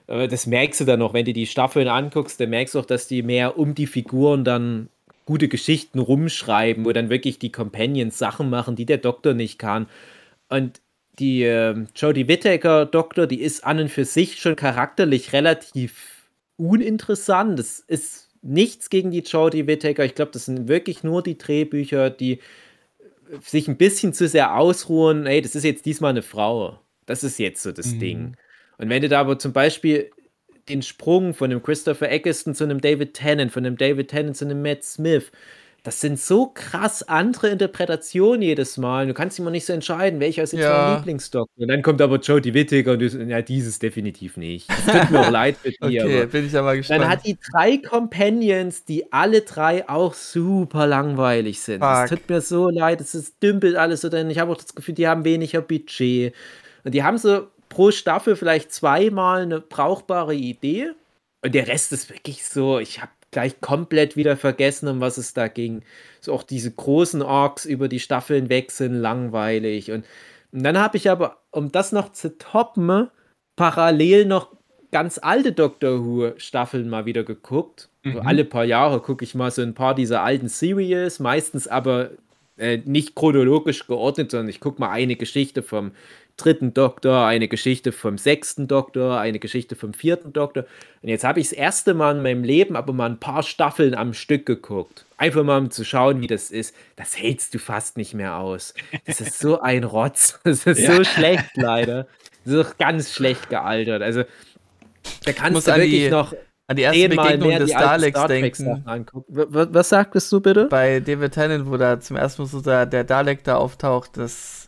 äh, 0.06 0.26
das 0.26 0.46
merkst 0.46 0.80
du 0.80 0.84
dann 0.84 0.98
noch, 0.98 1.12
wenn 1.12 1.26
du 1.26 1.32
die 1.32 1.46
Staffeln 1.46 1.86
anguckst, 1.86 2.40
dann 2.40 2.50
merkst 2.50 2.74
du 2.74 2.80
auch, 2.80 2.86
dass 2.86 3.06
die 3.06 3.22
mehr 3.22 3.58
um 3.58 3.74
die 3.74 3.86
Figuren 3.86 4.42
dann 4.42 4.88
gute 5.24 5.48
Geschichten 5.48 5.98
rumschreiben, 5.98 6.84
wo 6.84 6.92
dann 6.92 7.10
wirklich 7.10 7.38
die 7.38 7.52
Companions 7.52 8.18
Sachen 8.18 8.50
machen, 8.50 8.76
die 8.76 8.86
der 8.86 8.98
Doktor 8.98 9.34
nicht 9.34 9.58
kann. 9.58 9.86
Und 10.48 10.80
die 11.18 11.44
äh, 11.44 11.86
Jodie 11.94 12.28
Whittaker 12.28 12.86
Doktor, 12.86 13.26
die 13.26 13.40
ist 13.40 13.64
an 13.64 13.78
und 13.78 13.90
für 13.90 14.04
sich 14.04 14.40
schon 14.40 14.56
charakterlich 14.56 15.32
relativ 15.32 16.28
uninteressant. 16.56 17.58
Das 17.58 17.80
ist 17.80 18.30
nichts 18.42 18.90
gegen 18.90 19.10
die 19.10 19.20
Jodie 19.20 19.66
Whittaker. 19.66 20.04
Ich 20.04 20.14
glaube, 20.14 20.32
das 20.32 20.46
sind 20.46 20.68
wirklich 20.68 21.02
nur 21.02 21.22
die 21.22 21.38
Drehbücher, 21.38 22.10
die 22.10 22.40
sich 23.40 23.68
ein 23.68 23.76
bisschen 23.76 24.12
zu 24.12 24.28
sehr 24.28 24.56
ausruhen. 24.56 25.26
Ey, 25.26 25.40
das 25.40 25.54
ist 25.54 25.64
jetzt 25.64 25.86
diesmal 25.86 26.10
eine 26.10 26.22
Frau. 26.22 26.80
Das 27.06 27.24
ist 27.24 27.38
jetzt 27.38 27.62
so 27.62 27.72
das 27.72 27.92
mhm. 27.92 28.00
Ding. 28.00 28.36
Und 28.78 28.88
wenn 28.88 29.02
du 29.02 29.08
da 29.08 29.20
aber 29.20 29.38
zum 29.38 29.52
Beispiel 29.52 30.10
den 30.68 30.82
Sprung 30.82 31.34
von 31.34 31.50
einem 31.50 31.62
Christopher 31.62 32.10
Eccleston 32.10 32.54
zu 32.54 32.64
einem 32.64 32.80
David 32.80 33.14
Tennant, 33.14 33.52
von 33.52 33.64
einem 33.64 33.76
David 33.76 34.08
Tennant 34.08 34.36
zu 34.36 34.44
einem 34.44 34.62
Matt 34.62 34.84
Smith. 34.84 35.30
Das 35.84 36.00
sind 36.00 36.18
so 36.18 36.46
krass 36.46 37.02
andere 37.02 37.50
Interpretationen 37.50 38.40
jedes 38.40 38.78
Mal. 38.78 39.06
Du 39.06 39.12
kannst 39.12 39.38
immer 39.38 39.50
nicht 39.50 39.66
so 39.66 39.74
entscheiden, 39.74 40.18
welcher 40.18 40.42
ist 40.42 40.54
jetzt 40.54 40.62
ja. 40.62 40.86
dein 40.86 40.96
Lieblingsdoktor. 40.96 41.62
Und 41.62 41.68
dann 41.68 41.82
kommt 41.82 42.00
aber 42.00 42.18
Jodie 42.20 42.54
Whittaker 42.54 42.92
und 42.92 43.00
du 43.00 43.06
ja, 43.06 43.42
dieses 43.42 43.80
definitiv 43.80 44.38
nicht. 44.38 44.66
Es 44.70 44.86
tut 44.86 45.10
mir 45.10 45.20
auch 45.20 45.30
leid 45.30 45.58
für 45.58 45.68
dich. 45.68 45.82
Okay, 45.82 46.24
bin 46.24 46.46
ich 46.46 46.52
ja 46.52 46.62
mal 46.62 46.78
gespannt. 46.78 47.02
Dann 47.02 47.10
hat 47.10 47.26
die 47.26 47.36
drei 47.52 47.76
Companions, 47.76 48.86
die 48.86 49.12
alle 49.12 49.42
drei 49.42 49.86
auch 49.86 50.14
super 50.14 50.86
langweilig 50.86 51.60
sind. 51.60 51.82
Es 51.82 52.08
tut 52.08 52.30
mir 52.30 52.40
so 52.40 52.70
leid, 52.70 53.02
es 53.02 53.14
ist, 53.14 53.42
dümpelt 53.42 53.76
alles 53.76 54.00
so, 54.00 54.08
denn 54.08 54.30
ich 54.30 54.38
habe 54.38 54.52
auch 54.52 54.56
das 54.56 54.74
Gefühl, 54.74 54.94
die 54.94 55.06
haben 55.06 55.26
weniger 55.26 55.60
Budget. 55.60 56.34
Und 56.84 56.94
die 56.94 57.02
haben 57.02 57.18
so 57.18 57.48
pro 57.68 57.90
Staffel 57.90 58.36
vielleicht 58.36 58.72
zweimal 58.72 59.42
eine 59.42 59.60
brauchbare 59.60 60.34
Idee. 60.34 60.92
Und 61.42 61.54
der 61.54 61.68
Rest 61.68 61.92
ist 61.92 62.10
wirklich 62.10 62.44
so, 62.44 62.78
ich 62.78 63.00
habe 63.00 63.12
gleich 63.30 63.60
komplett 63.60 64.16
wieder 64.16 64.36
vergessen, 64.36 64.88
um 64.88 65.00
was 65.00 65.18
es 65.18 65.34
da 65.34 65.48
ging. 65.48 65.82
So 66.20 66.32
auch 66.32 66.42
diese 66.42 66.70
großen 66.70 67.20
Orks 67.20 67.64
über 67.64 67.88
die 67.88 68.00
Staffeln 68.00 68.48
weg 68.48 68.70
sind 68.70 68.94
langweilig. 68.94 69.90
Und, 69.90 70.04
und 70.52 70.62
dann 70.62 70.78
habe 70.78 70.96
ich 70.96 71.10
aber, 71.10 71.42
um 71.50 71.70
das 71.72 71.92
noch 71.92 72.12
zu 72.12 72.38
toppen, 72.38 73.10
parallel 73.56 74.24
noch 74.24 74.54
ganz 74.92 75.18
alte 75.20 75.52
Doctor 75.52 76.04
Who 76.04 76.32
Staffeln 76.36 76.88
mal 76.88 77.04
wieder 77.04 77.24
geguckt. 77.24 77.88
Mhm. 78.04 78.20
Alle 78.20 78.44
paar 78.44 78.64
Jahre 78.64 79.00
gucke 79.00 79.24
ich 79.24 79.34
mal 79.34 79.50
so 79.50 79.60
ein 79.60 79.74
paar 79.74 79.96
dieser 79.96 80.22
alten 80.22 80.48
Series, 80.48 81.18
meistens 81.18 81.66
aber 81.66 82.10
äh, 82.56 82.78
nicht 82.84 83.16
chronologisch 83.16 83.88
geordnet, 83.88 84.30
sondern 84.30 84.48
ich 84.48 84.60
gucke 84.60 84.80
mal 84.80 84.90
eine 84.90 85.16
Geschichte 85.16 85.62
vom 85.62 85.90
dritten 86.36 86.74
Doktor, 86.74 87.26
eine 87.26 87.48
Geschichte 87.48 87.92
vom 87.92 88.18
sechsten 88.18 88.66
Doktor, 88.66 89.20
eine 89.20 89.38
Geschichte 89.38 89.76
vom 89.76 89.94
vierten 89.94 90.32
Doktor. 90.32 90.64
Und 91.02 91.08
jetzt 91.08 91.24
habe 91.24 91.40
ich 91.40 91.48
das 91.48 91.52
erste 91.52 91.94
Mal 91.94 92.16
in 92.16 92.22
meinem 92.22 92.44
Leben 92.44 92.76
aber 92.76 92.92
mal 92.92 93.08
ein 93.08 93.20
paar 93.20 93.42
Staffeln 93.42 93.94
am 93.94 94.14
Stück 94.14 94.46
geguckt. 94.46 95.06
Einfach 95.16 95.44
mal 95.44 95.58
um 95.58 95.70
zu 95.70 95.84
schauen, 95.84 96.20
wie 96.20 96.26
das 96.26 96.50
ist. 96.50 96.74
Das 96.96 97.16
hältst 97.16 97.54
du 97.54 97.58
fast 97.58 97.96
nicht 97.96 98.14
mehr 98.14 98.36
aus. 98.38 98.74
Das 99.06 99.20
ist 99.20 99.38
so 99.38 99.60
ein 99.60 99.84
Rotz. 99.84 100.40
Das 100.44 100.66
ist 100.66 100.78
ja. 100.80 100.96
so 100.96 101.04
schlecht, 101.04 101.56
leider. 101.56 102.06
Das 102.44 102.54
ist 102.54 102.66
auch 102.66 102.78
ganz 102.78 103.12
schlecht 103.12 103.48
gealtert. 103.48 104.02
Also, 104.02 104.24
da 105.24 105.32
kannst 105.32 105.66
du 105.66 105.74
wirklich 105.74 106.04
die, 106.04 106.10
noch 106.10 106.34
an 106.66 106.76
die 106.76 106.82
erste 106.82 107.08
Begegnung 107.08 107.58
des 107.58 107.70
Daleks 107.70 108.26
denken. 108.26 108.84
Was, 109.28 109.68
was 109.72 109.88
sagtest 109.88 110.32
du 110.32 110.40
bitte? 110.40 110.66
Bei 110.66 111.00
David 111.00 111.32
Tennant, 111.32 111.66
wo 111.66 111.76
da 111.76 112.00
zum 112.00 112.16
ersten 112.16 112.42
Mal 112.42 112.48
so 112.48 112.60
der, 112.60 112.86
der 112.86 113.04
Dalek 113.04 113.44
da 113.44 113.56
auftaucht, 113.56 114.16
das 114.16 114.66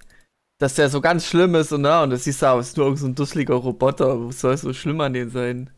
dass 0.58 0.74
der 0.74 0.88
so 0.88 1.00
ganz 1.00 1.26
schlimm 1.26 1.54
ist 1.54 1.72
und, 1.72 1.82
na, 1.82 2.02
und 2.02 2.10
das 2.10 2.24
siehst 2.24 2.42
du 2.42 2.46
aus, 2.46 2.68
ist 2.68 2.76
nur 2.76 2.86
irgendein 2.86 3.08
so 3.08 3.14
dusseliger 3.14 3.54
Roboter. 3.54 4.26
Was 4.26 4.40
soll 4.40 4.56
so 4.56 4.72
schlimm 4.72 5.00
an 5.00 5.12
den 5.12 5.30
sein? 5.30 5.70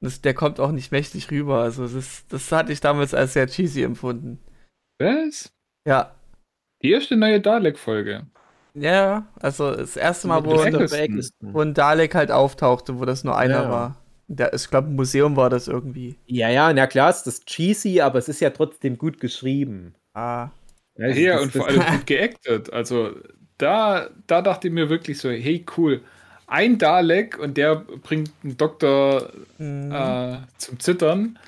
Das, 0.00 0.20
der 0.20 0.34
kommt 0.34 0.58
auch 0.58 0.72
nicht 0.72 0.90
mächtig 0.90 1.30
rüber. 1.30 1.60
Also 1.62 1.86
das, 1.86 2.26
das 2.28 2.50
hatte 2.50 2.72
ich 2.72 2.80
damals 2.80 3.14
als 3.14 3.34
sehr 3.34 3.46
cheesy 3.46 3.82
empfunden. 3.82 4.38
Was? 4.98 5.52
Ja. 5.86 6.14
Die 6.82 6.90
erste 6.90 7.16
neue 7.16 7.40
Dalek-Folge. 7.40 8.26
Ja, 8.74 9.26
also 9.38 9.70
das 9.76 9.96
erste 9.96 10.28
Mal, 10.28 10.44
wo, 10.44 10.52
wo 10.52 11.60
ein 11.60 11.74
Dalek 11.74 12.14
halt 12.14 12.30
auftauchte, 12.30 12.98
wo 12.98 13.04
das 13.04 13.22
nur 13.22 13.36
einer 13.36 13.64
ja. 13.64 13.70
war. 13.70 14.02
Der, 14.28 14.54
ich 14.54 14.70
glaube, 14.70 14.88
ein 14.88 14.96
Museum 14.96 15.36
war 15.36 15.50
das 15.50 15.68
irgendwie. 15.68 16.16
Ja, 16.26 16.48
ja, 16.48 16.72
na 16.72 16.86
klar, 16.86 17.10
ist 17.10 17.24
das 17.24 17.44
cheesy, 17.44 18.00
aber 18.00 18.18
es 18.18 18.28
ist 18.28 18.40
ja 18.40 18.48
trotzdem 18.50 18.96
gut 18.96 19.20
geschrieben. 19.20 19.94
Ah. 20.14 20.48
Ja, 20.96 21.08
ja 21.08 21.40
und 21.40 21.52
vor 21.52 21.68
allem 21.68 21.84
gut 21.84 22.06
geactet. 22.06 22.72
Also 22.72 23.14
da, 23.62 24.10
da 24.26 24.42
dachte 24.42 24.68
ich 24.68 24.74
mir 24.74 24.90
wirklich 24.90 25.18
so, 25.18 25.30
hey 25.30 25.64
cool, 25.76 26.00
ein 26.46 26.78
Dalek 26.78 27.38
und 27.38 27.56
der 27.56 27.76
bringt 27.76 28.30
einen 28.42 28.56
Doktor 28.56 29.30
mhm. 29.58 29.92
äh, 29.92 30.38
zum 30.58 30.80
Zittern. 30.80 31.38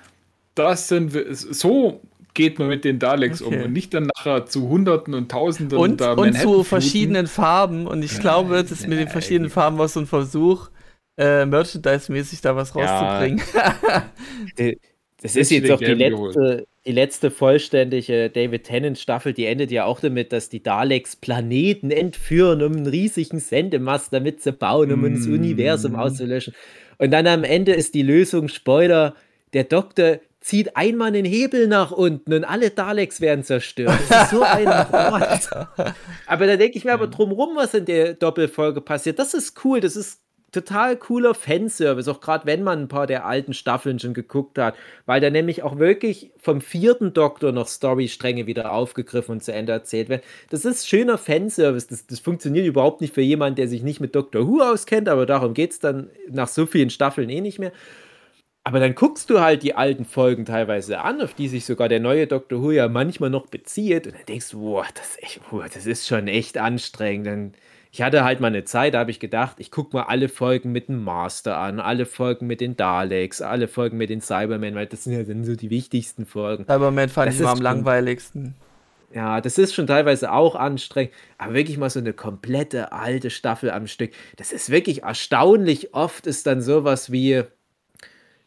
Das 0.55 0.89
sind 0.89 1.13
wir, 1.13 1.35
so 1.35 2.01
geht 2.33 2.59
man 2.59 2.69
mit 2.69 2.85
den 2.85 2.99
Daleks 2.99 3.43
okay. 3.43 3.57
um 3.57 3.65
und 3.65 3.73
nicht 3.73 3.93
dann 3.95 4.09
nachher 4.15 4.47
zu 4.47 4.69
Hunderten 4.69 5.15
und 5.15 5.31
Tausenden 5.31 5.79
und, 5.79 6.01
und 6.01 6.39
zu 6.39 6.65
verschiedenen 6.65 7.27
Farben. 7.27 7.87
Und 7.87 8.03
ich 8.05 8.19
glaube, 8.21 8.65
das 8.65 8.83
ja, 8.83 8.89
mit 8.89 8.99
den 8.99 9.09
verschiedenen 9.09 9.51
Farben 9.51 9.79
war 9.79 9.89
so 9.89 10.01
ein 10.01 10.07
Versuch, 10.07 10.71
äh, 11.17 11.45
Merchandise-mäßig 11.47 12.41
da 12.41 12.57
was 12.57 12.75
rauszubringen. 12.75 13.43
Ja. 13.55 14.05
das 15.21 15.37
ist 15.37 15.51
jetzt 15.51 15.71
auch 15.71 15.79
die 15.79 15.95
letzte, 15.95 16.67
die 16.87 16.93
letzte 16.93 17.31
vollständige 17.31 18.29
David 18.29 18.65
Tennant 18.65 18.99
Staffel, 18.99 19.33
die 19.33 19.47
endet 19.47 19.71
ja 19.71 19.85
auch 19.85 20.01
damit, 20.01 20.33
dass 20.33 20.51
die 20.51 20.63
Daleks 20.63 21.17
Planeten 21.17 21.91
entführen, 21.91 22.63
um 22.63 22.73
einen 22.73 22.87
riesigen 22.87 23.41
Sendemast 23.41 24.13
damit 24.13 24.43
zu 24.43 24.53
bauen, 24.53 24.93
um 24.93 25.01
mm. 25.01 25.15
das 25.15 25.27
Universum 25.27 25.97
auszulöschen. 25.97 26.55
Und 26.99 27.11
dann 27.11 27.27
am 27.27 27.43
Ende 27.43 27.73
ist 27.73 27.95
die 27.95 28.03
Lösung, 28.03 28.49
Spoiler, 28.49 29.15
der 29.55 29.65
Doktor 29.65 30.21
zieht 30.41 30.77
einmal 30.77 31.13
den 31.13 31.25
Hebel 31.25 31.69
nach 31.69 31.91
unten 31.91 32.35
und 32.35 32.45
alle 32.45 32.69
Daleks 32.69 33.23
werden 33.23 33.45
zerstört. 33.45 33.99
Das 34.11 34.25
ist 34.25 34.31
so 34.31 34.43
ein 34.43 34.65
Mord. 34.93 35.49
Aber 36.27 36.47
da 36.47 36.57
denke 36.59 36.77
ich 36.77 36.85
mir 36.85 36.93
aber 36.93 37.07
drumrum, 37.07 37.57
was 37.57 37.73
in 37.73 37.87
der 37.87 38.13
Doppelfolge 38.13 38.83
passiert. 38.83 39.19
Das 39.19 39.33
ist 39.33 39.65
cool, 39.65 39.81
das 39.81 39.97
ist 39.97 40.21
total 40.55 40.97
cooler 40.97 41.35
Fanservice, 41.35 42.09
auch 42.09 42.21
gerade 42.21 42.47
wenn 42.47 42.63
man 42.63 42.83
ein 42.83 42.89
paar 42.89 43.07
der 43.07 43.27
alten 43.27 43.53
Staffeln 43.53 43.99
schon 43.99 44.15
geguckt 44.15 44.59
hat, 44.59 44.75
weil 45.07 45.21
da 45.21 45.31
nämlich 45.31 45.63
auch 45.63 45.79
wirklich 45.79 46.31
vom 46.39 46.61
vierten 46.61 47.13
Doktor 47.13 47.53
noch 47.53 47.69
Storystränge 47.69 48.47
wieder 48.47 48.73
aufgegriffen 48.73 49.33
und 49.33 49.45
zu 49.45 49.53
Ende 49.53 49.73
erzählt 49.73 50.09
werden. 50.09 50.23
Das 50.51 50.65
ist 50.65 50.89
schöner 50.89 51.19
Fanservice. 51.19 51.89
Das, 51.89 52.07
das 52.07 52.21
funktioniert 52.21 52.67
überhaupt 52.67 53.01
nicht 53.01 53.15
für 53.15 53.21
jemanden, 53.21 53.57
der 53.57 53.69
sich 53.69 53.83
nicht 53.83 54.01
mit 54.01 54.15
Doctor 54.15 54.47
Who 54.47 54.63
auskennt, 54.63 55.09
aber 55.09 55.27
darum 55.27 55.53
geht 55.53 55.73
es 55.73 55.79
dann 55.79 56.09
nach 56.31 56.49
so 56.49 56.67
vielen 56.67 56.91
Staffeln 56.91 57.29
eh 57.29 57.41
nicht 57.41 57.59
mehr. 57.59 57.73
Aber 58.67 58.81
dann 58.81 58.95
guckst 58.95 59.29
du 59.29 59.41
halt 59.41 59.63
die 59.63 59.75
alten 59.75 60.07
Folgen 60.07 60.47
teilweise 60.47 61.01
an, 61.03 61.21
auf 61.21 61.35
die 61.35 61.49
sich 61.49 61.67
sogar 61.67 61.91
der 61.91 62.01
neue 62.01 62.27
Doctor 62.27 62.63
Who 62.63 62.71
ja 62.71 62.89
manchmal 62.89 63.29
noch 63.29 63.47
bezieht. 63.47 64.07
Und 64.07 64.15
dann 64.15 64.25
denkst 64.27 64.51
du, 64.51 64.61
boah, 64.61 64.87
das 64.95 65.11
ist, 65.11 65.23
echt, 65.23 65.51
boah, 65.51 65.67
das 65.73 65.85
ist 65.85 66.07
schon 66.07 66.29
echt 66.29 66.57
anstrengend. 66.57 67.27
Dann, 67.27 67.53
ich 67.95 68.03
hatte 68.03 68.25
halt 68.25 68.41
mal 68.41 68.49
eine 68.49 68.65
Zeit, 68.65 68.95
da 68.95 68.99
habe 68.99 69.13
ich 69.13 69.21
gedacht, 69.21 69.59
ich 69.61 69.71
gucke 69.71 69.97
mal 69.97 70.03
alle 70.03 70.29
Folgen 70.29 70.73
mit 70.73 70.89
dem 70.89 71.05
Master 71.05 71.59
an, 71.59 71.79
alle 71.79 72.07
Folgen 72.07 72.49
mit 72.49 72.61
den 72.61 72.77
Daleks, 72.77 73.41
alle 73.41 73.69
Folgen 73.69 73.99
mit 73.99 74.11
den 74.11 74.21
Cybermen, 74.21 74.75
weil 74.75 74.87
das 74.87 75.05
sind 75.05 75.13
ja 75.13 75.23
dann 75.23 75.45
so 75.45 75.55
die 75.55 75.71
wichtigsten 75.71 76.27
Folgen. 76.27 76.65
Cybermen 76.65 77.09
fand 77.09 77.29
das 77.29 77.37
ich 77.37 77.43
immer 77.43 77.51
am 77.51 77.61
langweiligsten. 77.61 78.57
Ja, 79.15 79.41
das 79.41 79.59
ist 79.59 79.77
schon 79.77 79.87
teilweise 79.87 80.33
auch 80.33 80.57
anstrengend, 80.57 81.15
aber 81.39 81.55
wirklich 81.55 81.79
mal 81.79 81.89
so 81.89 82.01
eine 82.01 82.13
komplette 82.13 82.91
alte 82.91 83.31
Staffel 83.31 83.71
am 83.71 83.87
Stück. 83.87 84.11
Das 84.39 84.51
ist 84.51 84.71
wirklich 84.71 85.05
erstaunlich 85.05 85.95
oft 85.95 86.27
ist 86.27 86.49
dann 86.49 86.63
sowas 86.63 87.13
wie, 87.13 87.45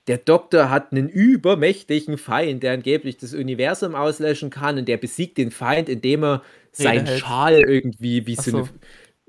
der 0.07 0.17
Doktor 0.17 0.69
hat 0.69 0.91
einen 0.91 1.07
übermächtigen 1.07 2.17
Feind, 2.17 2.63
der 2.63 2.73
angeblich 2.73 3.15
das 3.15 3.33
Universum 3.33 3.95
auslöschen 3.95 4.49
kann 4.49 4.77
und 4.77 4.89
der 4.89 4.97
besiegt 4.97 5.37
den 5.37 5.51
Feind, 5.51 5.87
indem 5.87 6.25
er 6.25 6.43
seinen 6.73 7.07
Schal 7.07 7.61
irgendwie 7.61 8.27
wie 8.27 8.35
so, 8.35 8.51
so, 8.51 8.57
eine 8.57 8.69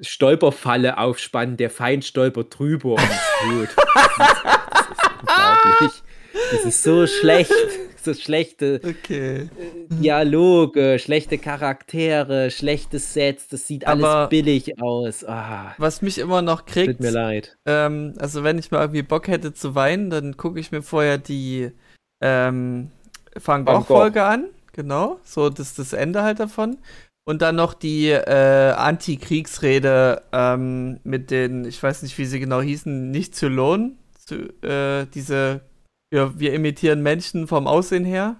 Stolperfalle 0.00 0.98
aufspannt. 0.98 1.60
Der 1.60 1.70
Feind 1.70 2.04
stolpert 2.04 2.58
drüber 2.58 2.94
und 2.94 3.02
ist 3.02 3.30
tot. 3.40 3.68
das, 3.86 4.18
ist, 4.18 4.44
das 4.72 4.90
ist 4.90 5.08
unglaublich. 5.20 6.02
Das 6.50 6.64
ist 6.64 6.82
so 6.82 7.06
schlecht 7.06 7.52
so 8.08 8.14
schlechte 8.14 8.80
okay. 8.84 9.42
Äh, 9.42 9.48
Dialoge, 9.90 10.98
schlechte 10.98 11.38
Charaktere, 11.38 12.50
schlechte 12.50 12.98
Sets, 12.98 13.48
das 13.48 13.66
sieht 13.66 13.86
alles 13.86 14.04
Aber 14.04 14.28
billig 14.28 14.80
aus. 14.80 15.24
Ah, 15.24 15.74
was 15.78 16.02
mich 16.02 16.18
immer 16.18 16.42
noch 16.42 16.64
kriegt, 16.66 16.92
tut 16.92 17.00
mir 17.00 17.10
leid. 17.10 17.56
Ähm, 17.66 18.14
also 18.18 18.44
wenn 18.44 18.58
ich 18.58 18.70
mal 18.70 18.80
irgendwie 18.80 19.02
Bock 19.02 19.28
hätte 19.28 19.52
zu 19.52 19.74
weinen, 19.74 20.10
dann 20.10 20.36
gucke 20.36 20.60
ich 20.60 20.72
mir 20.72 20.82
vorher 20.82 21.18
die 21.18 21.70
ähm, 22.20 22.90
Van 23.34 23.64
Gogh-Folge 23.64 24.24
an. 24.24 24.46
Genau, 24.72 25.18
so 25.24 25.50
das 25.50 25.74
das 25.74 25.92
Ende 25.92 26.22
halt 26.22 26.40
davon. 26.40 26.78
Und 27.28 27.42
dann 27.42 27.56
noch 27.56 27.74
die 27.74 28.08
äh, 28.08 28.70
Anti-Kriegsrede 28.70 30.22
ähm, 30.32 30.98
mit 31.04 31.30
den, 31.30 31.66
ich 31.66 31.82
weiß 31.82 32.02
nicht, 32.02 32.16
wie 32.16 32.24
sie 32.24 32.40
genau 32.40 32.62
hießen, 32.62 33.10
nicht 33.10 33.36
zu 33.36 33.48
lohnen. 33.48 33.98
Zu, 34.24 34.48
äh, 34.62 35.04
diese 35.12 35.60
wir, 36.10 36.40
wir 36.40 36.54
imitieren 36.54 37.02
Menschen 37.02 37.46
vom 37.46 37.66
Aussehen 37.66 38.06
her. 38.06 38.36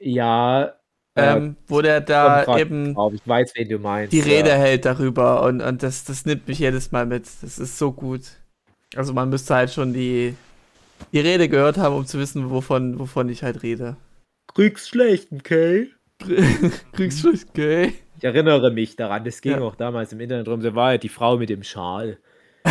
Ja. 0.00 0.72
Ähm, 1.14 1.56
äh, 1.56 1.70
wo 1.70 1.82
der 1.82 2.00
da 2.00 2.58
eben 2.58 2.94
drauf. 2.94 3.12
ich 3.12 3.24
weiß, 3.24 3.52
wen 3.54 3.68
du 3.68 3.78
meinst, 3.78 4.12
die 4.12 4.18
ja. 4.18 4.24
Rede 4.24 4.50
hält 4.50 4.86
darüber 4.86 5.44
und, 5.44 5.60
und 5.60 5.84
das, 5.84 6.02
das 6.02 6.26
nimmt 6.26 6.48
mich 6.48 6.58
jedes 6.58 6.90
Mal 6.90 7.06
mit. 7.06 7.26
Das 7.42 7.60
ist 7.60 7.78
so 7.78 7.92
gut. 7.92 8.22
Also 8.96 9.12
man 9.12 9.28
müsste 9.28 9.54
halt 9.54 9.70
schon 9.70 9.92
die, 9.92 10.34
die 11.12 11.20
Rede 11.20 11.48
gehört 11.48 11.78
haben, 11.78 11.94
um 11.94 12.06
zu 12.06 12.18
wissen, 12.18 12.50
wovon, 12.50 12.98
wovon 12.98 13.28
ich 13.28 13.44
halt 13.44 13.62
rede. 13.62 13.96
Kriegsschlechten, 14.52 15.44
Kay. 15.44 15.90
Kriegsschlechten, 16.92 17.52
Kay. 17.52 17.92
Ich 18.22 18.26
erinnere 18.26 18.70
mich 18.70 18.94
daran, 18.94 19.24
das 19.24 19.40
ging 19.40 19.54
ja. 19.54 19.60
auch 19.62 19.74
damals 19.74 20.12
im 20.12 20.20
Internet 20.20 20.46
drum, 20.46 20.60
da 20.60 20.72
war 20.76 20.92
ja 20.92 20.98
die 20.98 21.08
Frau 21.08 21.38
mit 21.38 21.50
dem 21.50 21.64
Schal. 21.64 22.18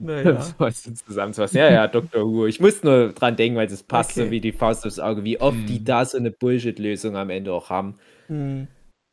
Naja. 0.00 0.40
So 0.40 0.70
zusammenzufassen. 0.70 1.58
Ja, 1.58 1.70
ja, 1.70 1.86
Dr. 1.86 2.22
Who. 2.22 2.46
Ich 2.46 2.60
muss 2.60 2.82
nur 2.82 3.12
dran 3.12 3.36
denken, 3.36 3.58
weil 3.58 3.66
es 3.66 3.82
passt 3.82 4.12
okay. 4.12 4.24
so 4.24 4.30
wie 4.30 4.40
die 4.40 4.52
Faust 4.52 4.86
aufs 4.86 4.98
Auge, 4.98 5.22
wie 5.22 5.38
oft 5.38 5.58
hm. 5.58 5.66
die 5.66 5.84
da 5.84 6.04
so 6.06 6.16
eine 6.16 6.30
Bullshit-Lösung 6.30 7.14
am 7.14 7.28
Ende 7.28 7.52
auch 7.52 7.68
haben. 7.68 7.98
Hm. 8.28 8.68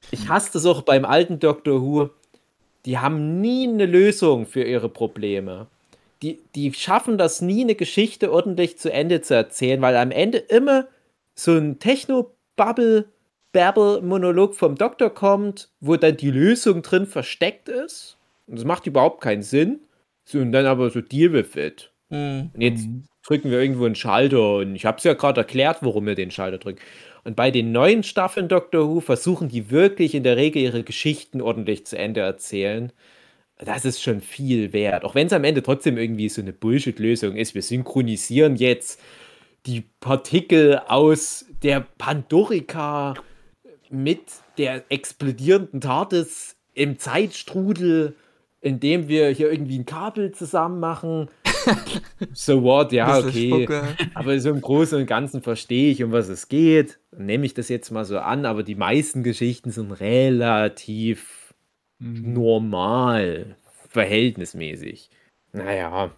Ich 0.10 0.30
hasse 0.30 0.54
das 0.54 0.66
auch 0.66 0.84
beim 0.84 1.04
alten 1.04 1.40
Dr. 1.40 1.82
Who. 1.82 2.10
Die 2.86 2.98
haben 2.98 3.42
nie 3.42 3.68
eine 3.68 3.88
Lösung 3.88 4.46
für 4.46 4.64
ihre 4.64 4.88
Probleme. 4.88 5.68
Die, 6.22 6.40
die 6.56 6.74
schaffen 6.74 7.18
das 7.18 7.42
nie, 7.42 7.64
eine 7.64 7.76
Geschichte 7.76 8.32
ordentlich 8.32 8.78
zu 8.78 8.90
Ende 8.90 9.20
zu 9.20 9.36
erzählen, 9.36 9.82
weil 9.82 9.98
am 9.98 10.12
Ende 10.12 10.38
immer 10.38 10.88
so 11.36 11.58
ein 11.58 11.80
Techno-Bubble, 11.80 13.10
Babble-Monolog 13.52 14.56
vom 14.56 14.76
Doktor 14.76 15.10
kommt, 15.10 15.70
wo 15.80 15.96
dann 15.96 16.18
die 16.18 16.32
Lösung 16.32 16.82
drin 16.82 17.06
versteckt 17.06 17.70
ist. 17.70 18.18
Und 18.48 18.58
das 18.58 18.66
macht 18.66 18.88
überhaupt 18.88 19.22
keinen 19.22 19.44
Sinn. 19.44 19.80
So, 20.26 20.40
und 20.40 20.52
dann 20.52 20.66
aber 20.66 20.90
so 20.90 21.02
Deal 21.02 21.34
with 21.34 21.56
it. 21.56 21.92
Mhm. 22.10 22.52
Und 22.54 22.62
jetzt 22.62 22.88
drücken 23.26 23.52
wir 23.52 23.60
irgendwo 23.60 23.86
einen 23.86 23.96
Schalter 23.96 24.58
und 24.58 24.76
ich 24.76 24.86
habe 24.86 24.98
es 24.98 25.04
ja 25.04 25.14
gerade 25.14 25.42
erklärt, 25.42 25.78
warum 25.82 26.06
wir 26.06 26.16
den 26.16 26.32
Schalter 26.32 26.58
drücken. 26.58 26.80
Und 27.24 27.36
bei 27.36 27.52
den 27.52 27.72
neuen 27.72 28.04
Staffeln 28.04 28.48
Doctor 28.48 28.88
Who 28.88 29.02
versuchen 29.02 29.50
die 29.50 29.72
wirklich 29.72 30.16
in 30.16 30.24
der 30.24 30.38
Regel 30.38 30.62
ihre 30.62 30.84
Geschichten 30.84 31.42
ordentlich 31.42 31.86
zu 31.86 31.98
Ende 31.98 32.22
erzählen. 32.22 32.92
Das 33.58 33.84
ist 33.84 34.02
schon 34.02 34.22
viel 34.22 34.72
wert. 34.72 35.04
Auch 35.04 35.16
wenn 35.16 35.28
es 35.28 35.34
am 35.34 35.44
Ende 35.44 35.62
trotzdem 35.62 35.98
irgendwie 35.98 36.30
so 36.30 36.42
eine 36.42 36.54
Bullshit-Lösung 36.54 37.36
ist. 37.36 37.56
Wir 37.56 37.62
synchronisieren 37.62 38.56
jetzt 38.56 39.02
die 39.66 39.84
Partikel 40.00 40.82
aus 40.88 41.46
der 41.62 41.86
Pandorica 41.98 43.16
mit 43.90 44.22
der 44.58 44.84
explodierenden 44.90 45.82
TARDIS 45.82 46.56
im 46.74 47.00
Zeitstrudel 47.00 48.16
indem 48.62 49.08
wir 49.08 49.30
hier 49.30 49.52
irgendwie 49.52 49.80
ein 49.80 49.86
Kabel 49.86 50.32
zusammen 50.32 50.80
machen. 50.80 51.30
so 52.34 52.64
what, 52.64 52.92
ja, 52.92 53.20
okay. 53.20 53.68
Aber 54.14 54.40
so 54.40 54.50
im 54.50 54.62
Großen 54.62 55.00
und 55.00 55.06
Ganzen 55.06 55.42
verstehe 55.42 55.92
ich, 55.92 56.04
um 56.04 56.12
was 56.12 56.30
es 56.30 56.50
geht. 56.50 57.00
Nehme 57.16 57.46
ich 57.46 57.54
das 57.54 57.70
jetzt 57.70 57.92
mal 57.92 58.06
so 58.06 58.20
an, 58.20 58.46
aber 58.46 58.64
die 58.64 58.76
meisten 58.76 59.24
Geschichten 59.24 59.72
sind 59.72 59.92
relativ 59.92 61.54
mhm. 62.00 62.34
normal, 62.34 63.56
verhältnismäßig. 63.90 65.10
Naja, 65.54 66.12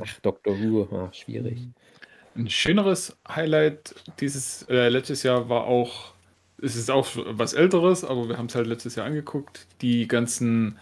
ach, 0.00 0.20
Dr. 0.22 0.58
Who, 0.58 0.88
ach, 0.92 1.14
schwierig. 1.14 1.68
Ein 2.36 2.48
schöneres 2.48 3.16
Highlight 3.28 3.94
dieses 4.20 4.62
äh, 4.68 4.88
letztes 4.88 5.24
Jahr 5.24 5.48
war 5.48 5.64
auch, 5.64 6.14
es 6.62 6.76
ist 6.76 6.90
auch 6.90 7.08
was 7.14 7.52
älteres, 7.52 8.04
aber 8.04 8.28
wir 8.28 8.38
haben 8.38 8.46
es 8.46 8.54
halt 8.54 8.66
letztes 8.66 8.96
Jahr 8.96 9.06
angeguckt, 9.06 9.66
die 9.80 10.06
ganzen 10.08 10.78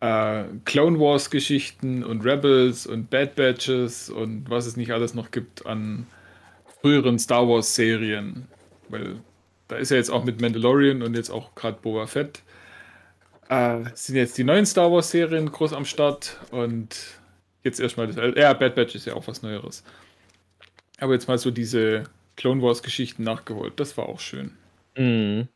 äh, 0.00 0.44
Clone 0.64 0.98
Wars 0.98 1.30
Geschichten 1.30 2.04
und 2.04 2.24
Rebels 2.24 2.86
und 2.86 3.10
Bad 3.10 3.34
Batches 3.36 4.10
und 4.10 4.48
was 4.50 4.66
es 4.66 4.76
nicht 4.76 4.92
alles 4.92 5.14
noch 5.14 5.30
gibt 5.30 5.66
an 5.66 6.06
früheren 6.80 7.18
Star 7.18 7.48
Wars 7.48 7.74
Serien. 7.74 8.46
Weil 8.88 9.16
da 9.68 9.76
ist 9.76 9.90
ja 9.90 9.96
jetzt 9.96 10.10
auch 10.10 10.24
mit 10.24 10.40
Mandalorian 10.40 11.02
und 11.02 11.16
jetzt 11.16 11.30
auch 11.30 11.54
gerade 11.54 11.78
Boba 11.80 12.06
Fett. 12.06 12.42
Äh, 13.48 13.84
sind 13.94 14.16
jetzt 14.16 14.36
die 14.38 14.44
neuen 14.44 14.66
Star 14.66 14.90
Wars 14.92 15.10
Serien 15.10 15.50
groß 15.50 15.72
am 15.72 15.84
Start 15.84 16.38
und 16.50 16.96
jetzt 17.64 17.80
erstmal 17.80 18.08
das. 18.08 18.34
Ja, 18.36 18.52
Bad 18.52 18.74
Batch 18.74 18.94
ist 18.94 19.06
ja 19.06 19.14
auch 19.14 19.26
was 19.26 19.42
Neueres. 19.42 19.82
Aber 20.98 21.14
jetzt 21.14 21.28
mal 21.28 21.38
so 21.38 21.50
diese 21.50 22.04
Clone 22.36 22.62
Wars 22.62 22.82
Geschichten 22.82 23.22
nachgeholt. 23.22 23.74
Das 23.76 23.96
war 23.96 24.08
auch 24.08 24.20
schön. 24.20 24.52
Mhm. 24.96 25.48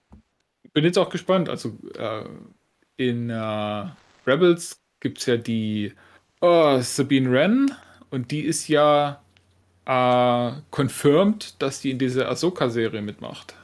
Bin 0.72 0.84
jetzt 0.84 0.98
auch 0.98 1.10
gespannt. 1.10 1.48
Also 1.48 1.78
äh, 1.96 2.24
in 2.96 3.30
äh, 3.30 3.86
Rebels 4.26 4.80
gibt 5.00 5.18
es 5.18 5.26
ja 5.26 5.36
die 5.36 5.92
oh, 6.40 6.78
Sabine 6.80 7.30
Wren 7.30 7.72
und 8.10 8.30
die 8.30 8.42
ist 8.42 8.68
ja 8.68 9.22
äh, 9.86 10.52
confirmed, 10.70 11.60
dass 11.60 11.80
die 11.80 11.90
in 11.90 11.98
dieser 11.98 12.28
Ahsoka-Serie 12.28 13.02
mitmacht. 13.02 13.54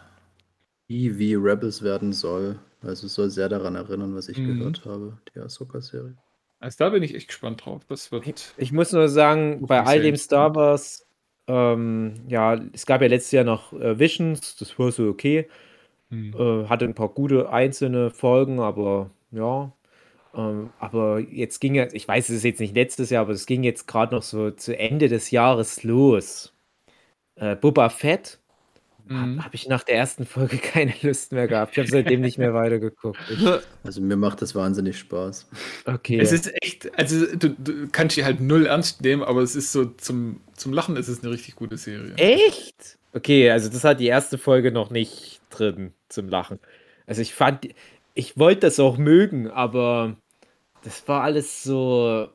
Die 0.88 1.18
wie 1.18 1.34
Rebels 1.34 1.82
werden 1.82 2.12
soll. 2.12 2.58
Also 2.82 3.06
es 3.06 3.14
soll 3.14 3.30
sehr 3.30 3.48
daran 3.48 3.74
erinnern, 3.74 4.14
was 4.14 4.28
ich 4.28 4.38
mhm. 4.38 4.58
gehört 4.58 4.84
habe, 4.84 5.18
die 5.34 5.40
Ahsoka-Serie. 5.40 6.16
Also 6.60 6.76
da 6.78 6.90
bin 6.90 7.02
ich 7.02 7.14
echt 7.14 7.28
gespannt 7.28 7.64
drauf. 7.64 7.82
Das 7.88 8.10
wird 8.12 8.26
ich, 8.26 8.34
ich 8.56 8.72
muss 8.72 8.92
nur 8.92 9.08
sagen, 9.08 9.66
bei 9.66 9.82
all 9.82 10.00
dem 10.00 10.16
Star 10.16 10.54
Wars, 10.54 11.06
ähm, 11.48 12.14
ja, 12.28 12.58
es 12.72 12.86
gab 12.86 13.02
ja 13.02 13.08
letztes 13.08 13.32
Jahr 13.32 13.44
noch 13.44 13.72
äh, 13.72 13.98
Visions, 13.98 14.56
das 14.56 14.78
war 14.78 14.90
so 14.90 15.08
okay. 15.08 15.48
Mhm. 16.10 16.34
Äh, 16.38 16.68
hatte 16.68 16.84
ein 16.84 16.94
paar 16.94 17.08
gute 17.08 17.50
einzelne 17.50 18.10
Folgen, 18.10 18.60
aber 18.60 19.10
ja, 19.32 19.72
ähm, 20.34 20.70
aber 20.78 21.18
jetzt 21.18 21.60
ging 21.60 21.74
ja, 21.74 21.86
ich 21.92 22.06
weiß, 22.06 22.28
es 22.28 22.36
ist 22.36 22.44
jetzt 22.44 22.60
nicht 22.60 22.74
letztes 22.74 23.10
Jahr, 23.10 23.22
aber 23.22 23.32
es 23.32 23.46
ging 23.46 23.62
jetzt 23.64 23.86
gerade 23.88 24.14
noch 24.14 24.22
so 24.22 24.50
zu 24.50 24.78
Ende 24.78 25.08
des 25.08 25.30
Jahres 25.30 25.82
los. 25.82 26.52
Äh, 27.36 27.56
Boba 27.56 27.88
Fett 27.88 28.38
Mhm. 29.08 29.44
habe 29.44 29.54
ich 29.54 29.68
nach 29.68 29.84
der 29.84 29.96
ersten 29.96 30.26
Folge 30.26 30.56
keine 30.58 30.92
Lust 31.02 31.30
mehr 31.32 31.46
gehabt. 31.46 31.72
Ich 31.72 31.78
habe 31.78 31.88
seitdem 31.88 32.22
nicht 32.22 32.38
mehr 32.38 32.54
weitergeguckt. 32.54 33.18
Ich, 33.30 33.38
Also 33.84 34.00
mir 34.00 34.16
macht 34.16 34.42
das 34.42 34.54
wahnsinnig 34.56 34.98
Spaß. 34.98 35.48
okay. 35.84 36.18
Es 36.18 36.32
ist 36.32 36.52
echt, 36.60 36.92
also 36.98 37.24
du, 37.36 37.50
du 37.50 37.86
kannst 37.92 38.16
die 38.16 38.24
halt 38.24 38.40
null 38.40 38.66
ernst 38.66 39.02
nehmen, 39.02 39.22
aber 39.22 39.42
es 39.42 39.54
ist 39.54 39.70
so 39.70 39.84
zum, 39.84 40.40
zum 40.54 40.72
Lachen 40.72 40.96
ist 40.96 41.06
es 41.06 41.22
eine 41.22 41.32
richtig 41.32 41.54
gute 41.54 41.76
Serie. 41.76 42.14
Echt? 42.16 42.98
Okay, 43.16 43.50
also 43.50 43.70
das 43.70 43.82
hat 43.84 44.00
die 44.00 44.06
erste 44.08 44.36
Folge 44.36 44.70
noch 44.72 44.90
nicht 44.90 45.40
drin 45.50 45.94
zum 46.08 46.28
Lachen. 46.28 46.58
Also 47.06 47.22
ich 47.22 47.34
fand, 47.34 47.68
ich 48.14 48.38
wollte 48.38 48.60
das 48.62 48.78
auch 48.78 48.98
mögen, 48.98 49.50
aber 49.50 50.16
das 50.82 51.08
war 51.08 51.22
alles 51.22 51.62
so, 51.62 52.28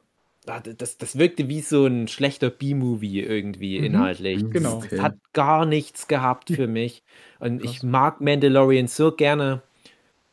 ah, 0.48 0.62
das, 0.62 0.98
das 0.98 1.18
wirkte 1.18 1.50
wie 1.50 1.62
so 1.62 1.86
ein 1.86 2.08
schlechter 2.08 2.50
B-Movie 2.50 3.22
irgendwie 3.22 3.80
Mhm. 3.80 3.86
inhaltlich. 3.86 4.50
Genau. 4.52 4.82
Das 4.90 5.00
hat 5.00 5.16
gar 5.34 5.66
nichts 5.66 6.08
gehabt 6.08 6.50
für 6.52 6.68
mich. 6.68 7.04
Und 7.40 7.64
ich 7.64 7.84
mag 7.84 8.22
Mandalorian 8.22 8.88
so 8.88 9.12
gerne. 9.12 9.62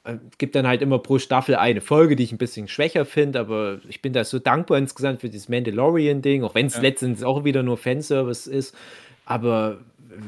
Äh, 0.05 0.19
Es 0.31 0.39
gibt 0.39 0.55
dann 0.55 0.67
halt 0.67 0.83
immer 0.83 0.99
pro 0.99 1.19
Staffel 1.19 1.57
eine 1.57 1.81
Folge, 1.81 2.17
die 2.17 2.25
ich 2.25 2.33
ein 2.33 2.39
bisschen 2.39 2.69
schwächer 2.69 3.05
finde, 3.05 3.41
aber 3.41 3.81
ich 3.89 4.03
bin 4.03 4.13
da 4.13 4.25
so 4.25 4.39
dankbar 4.39 4.79
insgesamt 4.79 5.21
für 5.21 5.29
dieses 5.29 5.49
Mandalorian-Ding, 5.49 6.45
auch 6.45 6.55
wenn 6.55 6.67
es 6.67 6.77
Ja. 6.77 6.83
letztendlich 6.83 7.25
auch 7.25 7.45
wieder 7.45 7.63
nur 7.63 7.77
Fanservice 7.77 8.47
ist. 8.47 8.75
Aber 9.27 9.79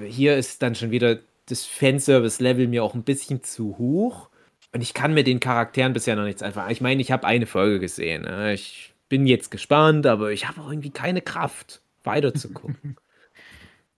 hier 0.06 0.36
ist 0.36 0.62
dann 0.62 0.74
schon 0.74 0.90
wieder 0.90 1.18
das 1.46 1.64
Fanservice-Level 1.66 2.68
mir 2.68 2.84
auch 2.84 2.94
ein 2.94 3.02
bisschen 3.04 3.42
zu 3.42 3.78
hoch. 3.78 4.28
Und 4.72 4.82
ich 4.82 4.94
kann 4.94 5.14
mit 5.14 5.26
den 5.26 5.40
Charakteren 5.40 5.92
bisher 5.92 6.14
noch 6.16 6.24
nichts 6.24 6.42
anfangen. 6.42 6.70
Ich 6.70 6.80
meine, 6.80 7.02
ich 7.02 7.10
habe 7.12 7.26
eine 7.26 7.46
Folge 7.46 7.80
gesehen. 7.80 8.22
ne? 8.22 8.54
Ich 8.54 8.94
bin 9.08 9.26
jetzt 9.26 9.50
gespannt, 9.50 10.06
aber 10.06 10.30
ich 10.32 10.46
habe 10.48 10.60
auch 10.60 10.70
irgendwie 10.70 10.90
keine 10.90 11.22
Kraft, 11.22 11.82
weiter 12.04 12.34
zu 12.34 12.50
gucken. 12.50 12.96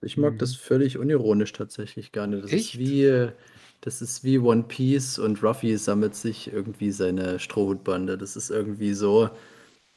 Ich 0.05 0.17
mag 0.17 0.35
Mhm. 0.35 0.39
das 0.39 0.55
völlig 0.57 0.99
unironisch 0.99 1.53
tatsächlich 1.53 2.13
gerne. 2.13 2.41
Das 2.41 2.53
Echt? 2.53 2.75
ist 2.75 2.79
wie, 2.79 3.05
äh, 3.05 3.33
das 3.83 4.03
ist 4.03 4.25
wie 4.25 4.39
One 4.39 4.65
Piece 4.65 5.19
und 5.19 5.43
Ruffy 5.43 5.77
sammelt 5.77 6.15
sich 6.15 6.53
irgendwie 6.53 6.91
seine 6.91 7.39
Strohhutbande. 7.39 8.19
Das 8.19 8.37
ist 8.37 8.51
irgendwie 8.51 8.95
so, 8.95 9.31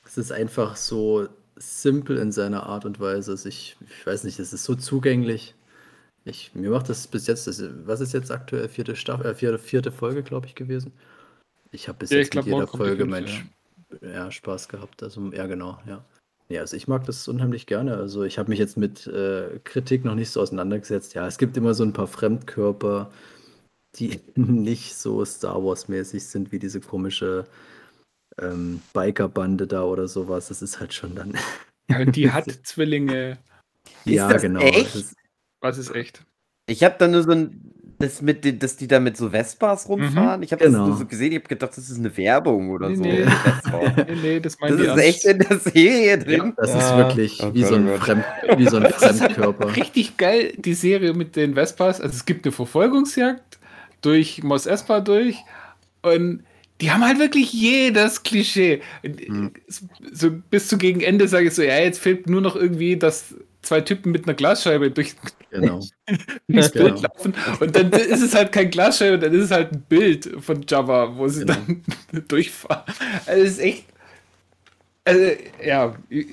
es 0.05 0.17
ist 0.17 0.31
einfach 0.31 0.75
so 0.75 1.27
simpel 1.55 2.17
in 2.17 2.31
seiner 2.31 2.65
Art 2.65 2.85
und 2.85 2.99
Weise. 2.99 3.31
Also 3.31 3.49
ich, 3.49 3.77
ich 3.81 4.05
weiß 4.07 4.23
nicht, 4.25 4.39
es 4.39 4.53
ist 4.53 4.63
so 4.65 4.75
zugänglich. 4.75 5.55
Ich, 6.25 6.55
mir 6.55 6.71
macht 6.71 6.89
das 6.89 7.05
bis 7.05 7.27
jetzt, 7.27 7.45
das, 7.45 7.63
was 7.85 8.01
ist 8.01 8.13
jetzt 8.13 8.31
aktuell? 8.31 8.67
Vierte 8.67 8.95
Staffel, 8.95 9.27
äh, 9.27 9.35
vierte, 9.35 9.59
vierte 9.59 9.91
Folge, 9.91 10.23
glaube 10.23 10.47
ich, 10.47 10.55
gewesen. 10.55 10.91
Ich 11.71 11.87
habe 11.87 11.99
bis 11.99 12.09
Ja, 12.09 12.17
jetzt 12.17 12.31
glaub, 12.31 12.45
mit 12.45 12.55
jeder 12.55 12.67
Folge 12.67 13.05
fünfte, 13.05 13.05
meinen 13.05 13.49
ja, 14.01 14.31
Spaß 14.31 14.67
gehabt. 14.67 15.03
Also, 15.03 15.31
ja, 15.31 15.45
genau, 15.45 15.79
ja. 15.87 16.03
Ja, 16.47 16.61
also 16.61 16.77
ich 16.77 16.87
mag 16.87 17.05
das 17.05 17.27
unheimlich 17.27 17.65
gerne. 17.65 17.95
Also 17.97 18.23
ich 18.23 18.37
habe 18.37 18.49
mich 18.49 18.59
jetzt 18.59 18.77
mit 18.77 19.07
äh, 19.07 19.59
Kritik 19.63 20.05
noch 20.05 20.15
nicht 20.15 20.29
so 20.29 20.41
auseinandergesetzt. 20.41 21.15
Ja, 21.15 21.25
es 21.27 21.37
gibt 21.37 21.57
immer 21.57 21.73
so 21.73 21.83
ein 21.83 21.93
paar 21.93 22.07
Fremdkörper, 22.07 23.11
die 23.95 24.19
nicht 24.35 24.95
so 24.95 25.25
Star 25.25 25.63
Wars-mäßig 25.63 26.23
sind 26.23 26.51
wie 26.51 26.59
diese 26.59 26.81
komische 26.81 27.45
ähm, 28.39 28.81
Biker-Bande 28.93 29.65
da 29.65 29.83
oder 29.83 30.07
sowas. 30.07 30.49
Das 30.49 30.61
ist 30.61 30.79
halt 30.79 30.93
schon 30.93 31.15
dann. 31.15 31.35
Ja, 31.89 31.99
und 31.99 32.15
die 32.15 32.31
hat 32.31 32.49
Zwillinge. 32.63 33.39
ja, 34.05 34.31
das 34.31 34.41
genau. 34.43 34.61
echt? 34.61 34.95
Das, 34.95 35.15
Was 35.61 35.77
ist 35.77 35.93
echt? 35.95 36.23
Ich 36.67 36.83
habe 36.83 36.95
da 36.97 37.07
nur 37.07 37.23
so 37.23 37.31
ein, 37.31 37.71
das 37.99 38.21
mit, 38.21 38.43
den- 38.43 38.59
dass 38.59 38.75
die 38.75 38.87
da 38.87 38.99
mit 38.99 39.15
so 39.17 39.29
Vespas 39.29 39.87
rumfahren. 39.87 40.41
Ich 40.43 40.51
habe 40.51 40.63
das 40.63 40.73
Genau. 40.73 40.87
nur 40.87 40.97
so 40.97 41.05
gesehen, 41.05 41.31
ich 41.31 41.37
habe 41.39 41.47
gedacht, 41.47 41.71
das 41.77 41.89
ist 41.89 41.97
eine 41.99 42.15
Werbung 42.17 42.71
oder 42.71 42.89
Nee, 42.89 42.95
so. 42.95 43.01
nee. 43.03 43.25
Nee, 44.07 44.15
nee, 44.21 44.39
das 44.39 44.57
Das 44.57 44.71
ist 44.71 44.97
echt 44.97 45.25
in 45.25 45.39
der 45.39 45.59
Serie 45.59 46.07
ja, 46.09 46.17
drin. 46.17 46.53
das 46.57 46.69
ist 46.71 46.75
Ja. 46.81 46.97
wirklich 46.97 47.41
Oh 47.43 47.53
wie, 47.53 47.61
Gott, 47.61 47.69
so 47.69 47.75
oh 47.75 47.77
ein 47.77 47.85
Gott. 47.87 47.99
Fremd, 47.99 48.25
wie 48.57 48.67
so 48.67 48.77
ein 48.77 48.83
Das 48.89 48.95
ist 48.95 49.21
halt 49.21 49.33
Fremdkörper. 49.33 49.75
richtig 49.75 50.17
geil, 50.17 50.53
die 50.57 50.73
Serie 50.73 51.13
mit 51.13 51.35
den 51.35 51.53
Vespas. 51.53 52.01
Also 52.01 52.13
es 52.15 52.25
gibt 52.25 52.45
eine 52.45 52.51
Verfolgungsjagd 52.51 53.59
durch 54.01 54.43
Mos 54.43 54.65
Espa 54.65 54.99
durch 54.99 55.37
und 56.01 56.43
die 56.81 56.91
haben 56.91 57.05
halt 57.05 57.19
wirklich 57.19 57.53
jedes 57.53 58.23
Klischee. 58.23 58.81
Mhm. 59.03 59.51
So 60.11 60.31
bis 60.49 60.67
zu 60.67 60.77
gegen 60.77 60.99
Ende 61.01 61.27
sage 61.27 61.47
ich 61.47 61.53
so, 61.53 61.61
ja, 61.61 61.77
jetzt 61.79 61.99
fehlt 61.99 62.27
nur 62.29 62.41
noch 62.41 62.55
irgendwie, 62.57 62.97
dass 62.97 63.33
zwei 63.61 63.81
Typen 63.81 64.11
mit 64.11 64.25
einer 64.27 64.33
Glasscheibe 64.35 64.91
durch 64.91 65.15
Genau. 65.59 65.79
Genau. 66.47 66.69
Bild 66.69 67.01
laufen. 67.01 67.33
Und 67.59 67.75
dann 67.75 67.91
ist 67.91 68.21
es 68.21 68.35
halt 68.35 68.51
kein 68.51 68.69
Glasscheibe, 68.69 69.17
dann 69.19 69.33
ist 69.33 69.45
es 69.45 69.51
halt 69.51 69.71
ein 69.73 69.81
Bild 69.89 70.29
von 70.41 70.63
Jabba, 70.67 71.17
wo 71.17 71.27
sie 71.27 71.45
Genau. 71.45 71.57
dann 72.13 72.25
durchfahren. 72.27 72.83
Also 73.25 73.43
es 73.43 73.51
ist 73.53 73.59
echt. 73.59 73.85
Also, 75.03 75.21
ja, 75.63 75.95
ich, 76.09 76.27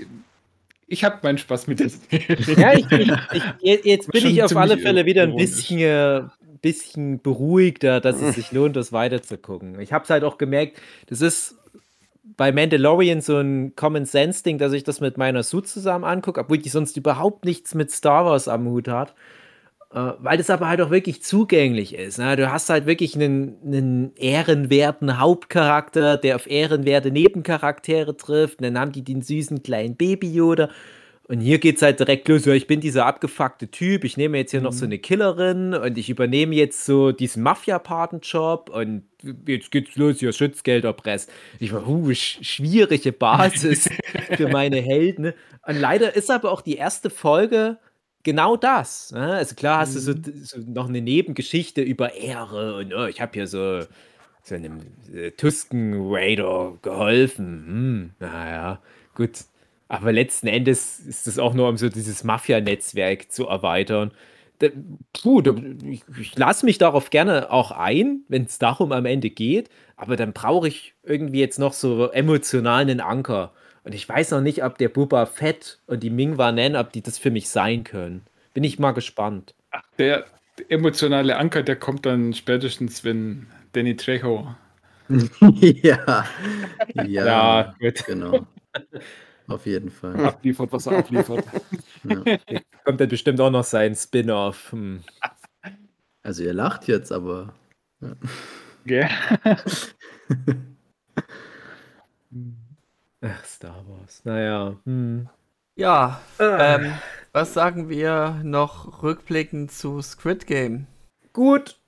ich 0.86 1.04
habe 1.04 1.18
meinen 1.22 1.38
Spaß 1.38 1.66
mit 1.66 1.80
der. 1.80 1.90
Ja, 2.56 2.72
ich, 2.74 2.90
ich, 2.90 3.10
ich, 3.32 3.42
jetzt- 3.60 3.84
jetzt 3.86 4.12
bin 4.12 4.26
ich 4.26 4.42
auf 4.42 4.56
alle 4.56 4.78
Fälle 4.78 5.04
wieder 5.06 5.22
ein 5.24 5.36
bisschen, 5.36 5.78
äh, 5.80 6.22
bisschen 6.60 7.20
beruhigter, 7.20 8.00
dass 8.00 8.20
es 8.20 8.34
sich 8.36 8.52
lohnt, 8.52 8.76
das 8.76 8.92
weiterzugucken. 8.92 9.80
Ich 9.80 9.92
habe 9.92 10.04
es 10.04 10.10
halt 10.10 10.22
auch 10.24 10.38
gemerkt, 10.38 10.78
das 11.06 11.20
ist 11.20 11.56
bei 12.22 12.52
Mandalorian 12.52 13.20
so 13.20 13.38
ein 13.38 13.74
Common 13.76 14.04
Sense 14.04 14.42
Ding, 14.42 14.58
dass 14.58 14.72
ich 14.72 14.84
das 14.84 15.00
mit 15.00 15.18
meiner 15.18 15.42
Sue 15.42 15.62
zusammen 15.62 16.04
angucke, 16.04 16.40
obwohl 16.40 16.58
die 16.58 16.68
sonst 16.68 16.96
überhaupt 16.96 17.44
nichts 17.44 17.74
mit 17.74 17.90
Star 17.90 18.24
Wars 18.24 18.48
am 18.48 18.66
Hut 18.66 18.88
hat. 18.88 19.14
Äh, 19.92 20.12
weil 20.18 20.38
das 20.38 20.48
aber 20.48 20.68
halt 20.68 20.80
auch 20.80 20.90
wirklich 20.90 21.22
zugänglich 21.22 21.94
ist. 21.94 22.18
Ne? 22.18 22.36
Du 22.36 22.50
hast 22.50 22.70
halt 22.70 22.86
wirklich 22.86 23.14
einen, 23.14 23.56
einen 23.64 24.16
ehrenwerten 24.16 25.18
Hauptcharakter, 25.18 26.16
der 26.16 26.36
auf 26.36 26.48
ehrenwerte 26.48 27.10
Nebencharaktere 27.10 28.16
trifft. 28.16 28.60
Und 28.60 28.64
dann 28.64 28.78
haben 28.78 28.92
die 28.92 29.02
den 29.02 29.20
süßen 29.22 29.62
kleinen 29.62 29.96
Baby-Yoda. 29.96 30.70
Und 31.28 31.40
hier 31.40 31.58
geht 31.58 31.76
es 31.76 31.82
halt 31.82 32.00
direkt 32.00 32.28
los. 32.28 32.44
Ja, 32.44 32.52
ich 32.52 32.66
bin 32.66 32.80
dieser 32.80 33.06
abgefuckte 33.06 33.68
Typ. 33.68 34.04
Ich 34.04 34.16
nehme 34.16 34.38
jetzt 34.38 34.50
hier 34.50 34.60
noch 34.60 34.72
so 34.72 34.84
eine 34.84 34.98
Killerin 34.98 35.72
und 35.72 35.96
ich 35.96 36.10
übernehme 36.10 36.54
jetzt 36.54 36.84
so 36.84 37.12
diesen 37.12 37.42
Mafia-Patenjob 37.44 38.70
und 38.70 39.04
jetzt 39.46 39.70
geht's 39.70 39.96
los, 39.96 40.18
hier 40.18 40.32
Schutzgeld 40.32 40.84
erpresst. 40.84 41.30
Ich 41.60 41.72
war, 41.72 41.86
uh, 41.86 42.12
sch 42.12 42.38
schwierige 42.42 43.12
Basis 43.12 43.88
für 44.36 44.48
meine 44.48 44.78
Helden. 44.78 45.32
Und 45.66 45.76
leider 45.76 46.16
ist 46.16 46.30
aber 46.30 46.50
auch 46.50 46.60
die 46.60 46.76
erste 46.76 47.08
Folge 47.08 47.78
genau 48.24 48.56
das. 48.56 49.12
Ne? 49.12 49.34
Also 49.34 49.54
klar 49.54 49.78
hast 49.80 49.94
du 49.94 50.00
so, 50.00 50.12
so 50.42 50.58
noch 50.58 50.88
eine 50.88 51.00
Nebengeschichte 51.00 51.82
über 51.82 52.14
Ehre 52.14 52.76
und 52.76 52.92
oh, 52.94 53.06
ich 53.06 53.20
habe 53.20 53.32
hier 53.34 53.46
so, 53.46 53.82
so 54.42 54.54
einem 54.54 54.80
äh, 55.14 55.30
Tusken 55.30 55.94
Raider 55.96 56.78
geholfen. 56.82 57.64
Hm, 57.66 58.10
naja, 58.18 58.80
gut. 59.14 59.30
Aber 59.92 60.10
letzten 60.10 60.46
Endes 60.46 61.00
ist 61.00 61.26
es 61.26 61.38
auch 61.38 61.52
nur, 61.52 61.68
um 61.68 61.76
so 61.76 61.90
dieses 61.90 62.24
Mafia-Netzwerk 62.24 63.30
zu 63.30 63.46
erweitern. 63.46 64.10
Da, 64.58 64.68
puh, 65.12 65.42
da, 65.42 65.54
ich, 65.84 66.02
ich 66.18 66.38
lasse 66.38 66.64
mich 66.64 66.78
darauf 66.78 67.10
gerne 67.10 67.50
auch 67.50 67.72
ein, 67.72 68.22
wenn 68.28 68.44
es 68.44 68.58
darum 68.58 68.92
am 68.92 69.04
Ende 69.04 69.28
geht. 69.28 69.68
Aber 69.96 70.16
dann 70.16 70.32
brauche 70.32 70.66
ich 70.66 70.94
irgendwie 71.02 71.40
jetzt 71.40 71.58
noch 71.58 71.74
so 71.74 72.10
emotionalen 72.10 73.00
Anker. 73.02 73.52
Und 73.84 73.94
ich 73.94 74.08
weiß 74.08 74.30
noch 74.30 74.40
nicht, 74.40 74.64
ob 74.64 74.78
der 74.78 74.88
Boba 74.88 75.26
Fett 75.26 75.78
und 75.86 76.02
die 76.02 76.08
Ming 76.08 76.36
Nen, 76.36 76.74
ob 76.74 76.90
die 76.94 77.02
das 77.02 77.18
für 77.18 77.30
mich 77.30 77.50
sein 77.50 77.84
können. 77.84 78.22
Bin 78.54 78.64
ich 78.64 78.78
mal 78.78 78.92
gespannt. 78.92 79.54
Der 79.98 80.24
emotionale 80.70 81.36
Anker, 81.36 81.62
der 81.62 81.76
kommt 81.76 82.06
dann 82.06 82.32
spätestens, 82.32 83.04
wenn 83.04 83.46
Danny 83.74 83.94
Trejo. 83.94 84.54
ja. 85.60 86.24
Ja, 86.94 87.04
Ja, 87.04 87.74
gut. 87.78 88.06
genau. 88.06 88.46
Auf 89.52 89.66
jeden 89.66 89.90
Fall. 89.90 90.24
abliefert, 90.24 90.72
was 90.72 90.86
er 90.86 90.98
abliefert. 90.98 91.44
Ja. 92.04 92.38
Kommt 92.84 93.00
dann 93.00 93.08
bestimmt 93.08 93.40
auch 93.40 93.50
noch 93.50 93.62
sein 93.62 93.94
Spin-off. 93.94 94.72
Hm. 94.72 95.04
Also 96.24 96.42
ihr 96.42 96.52
lacht 96.52 96.88
jetzt, 96.88 97.12
aber 97.12 97.54
Gell? 98.84 99.08
Ach, 103.20 103.44
Star 103.44 103.84
Wars. 103.86 104.24
Naja. 104.24 104.76
Hm. 104.84 105.28
Ja, 105.76 106.20
ähm, 106.38 106.92
was 107.32 107.54
sagen 107.54 107.88
wir 107.88 108.40
noch 108.42 109.02
rückblickend 109.02 109.72
zu 109.72 110.02
Squid 110.02 110.46
Game? 110.46 110.86
Gut. 111.32 111.78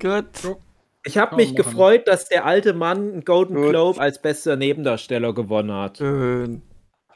Gut. 0.00 0.58
Ich 1.04 1.18
habe 1.18 1.36
mich 1.36 1.56
gefreut, 1.56 2.06
dass 2.06 2.28
der 2.28 2.44
alte 2.46 2.74
Mann 2.74 3.12
einen 3.12 3.24
Golden 3.24 3.56
Gut. 3.56 3.70
Globe 3.70 4.00
als 4.00 4.20
bester 4.22 4.56
Nebendarsteller 4.56 5.34
gewonnen 5.34 5.72
hat. 5.72 5.98
Schön. 5.98 6.62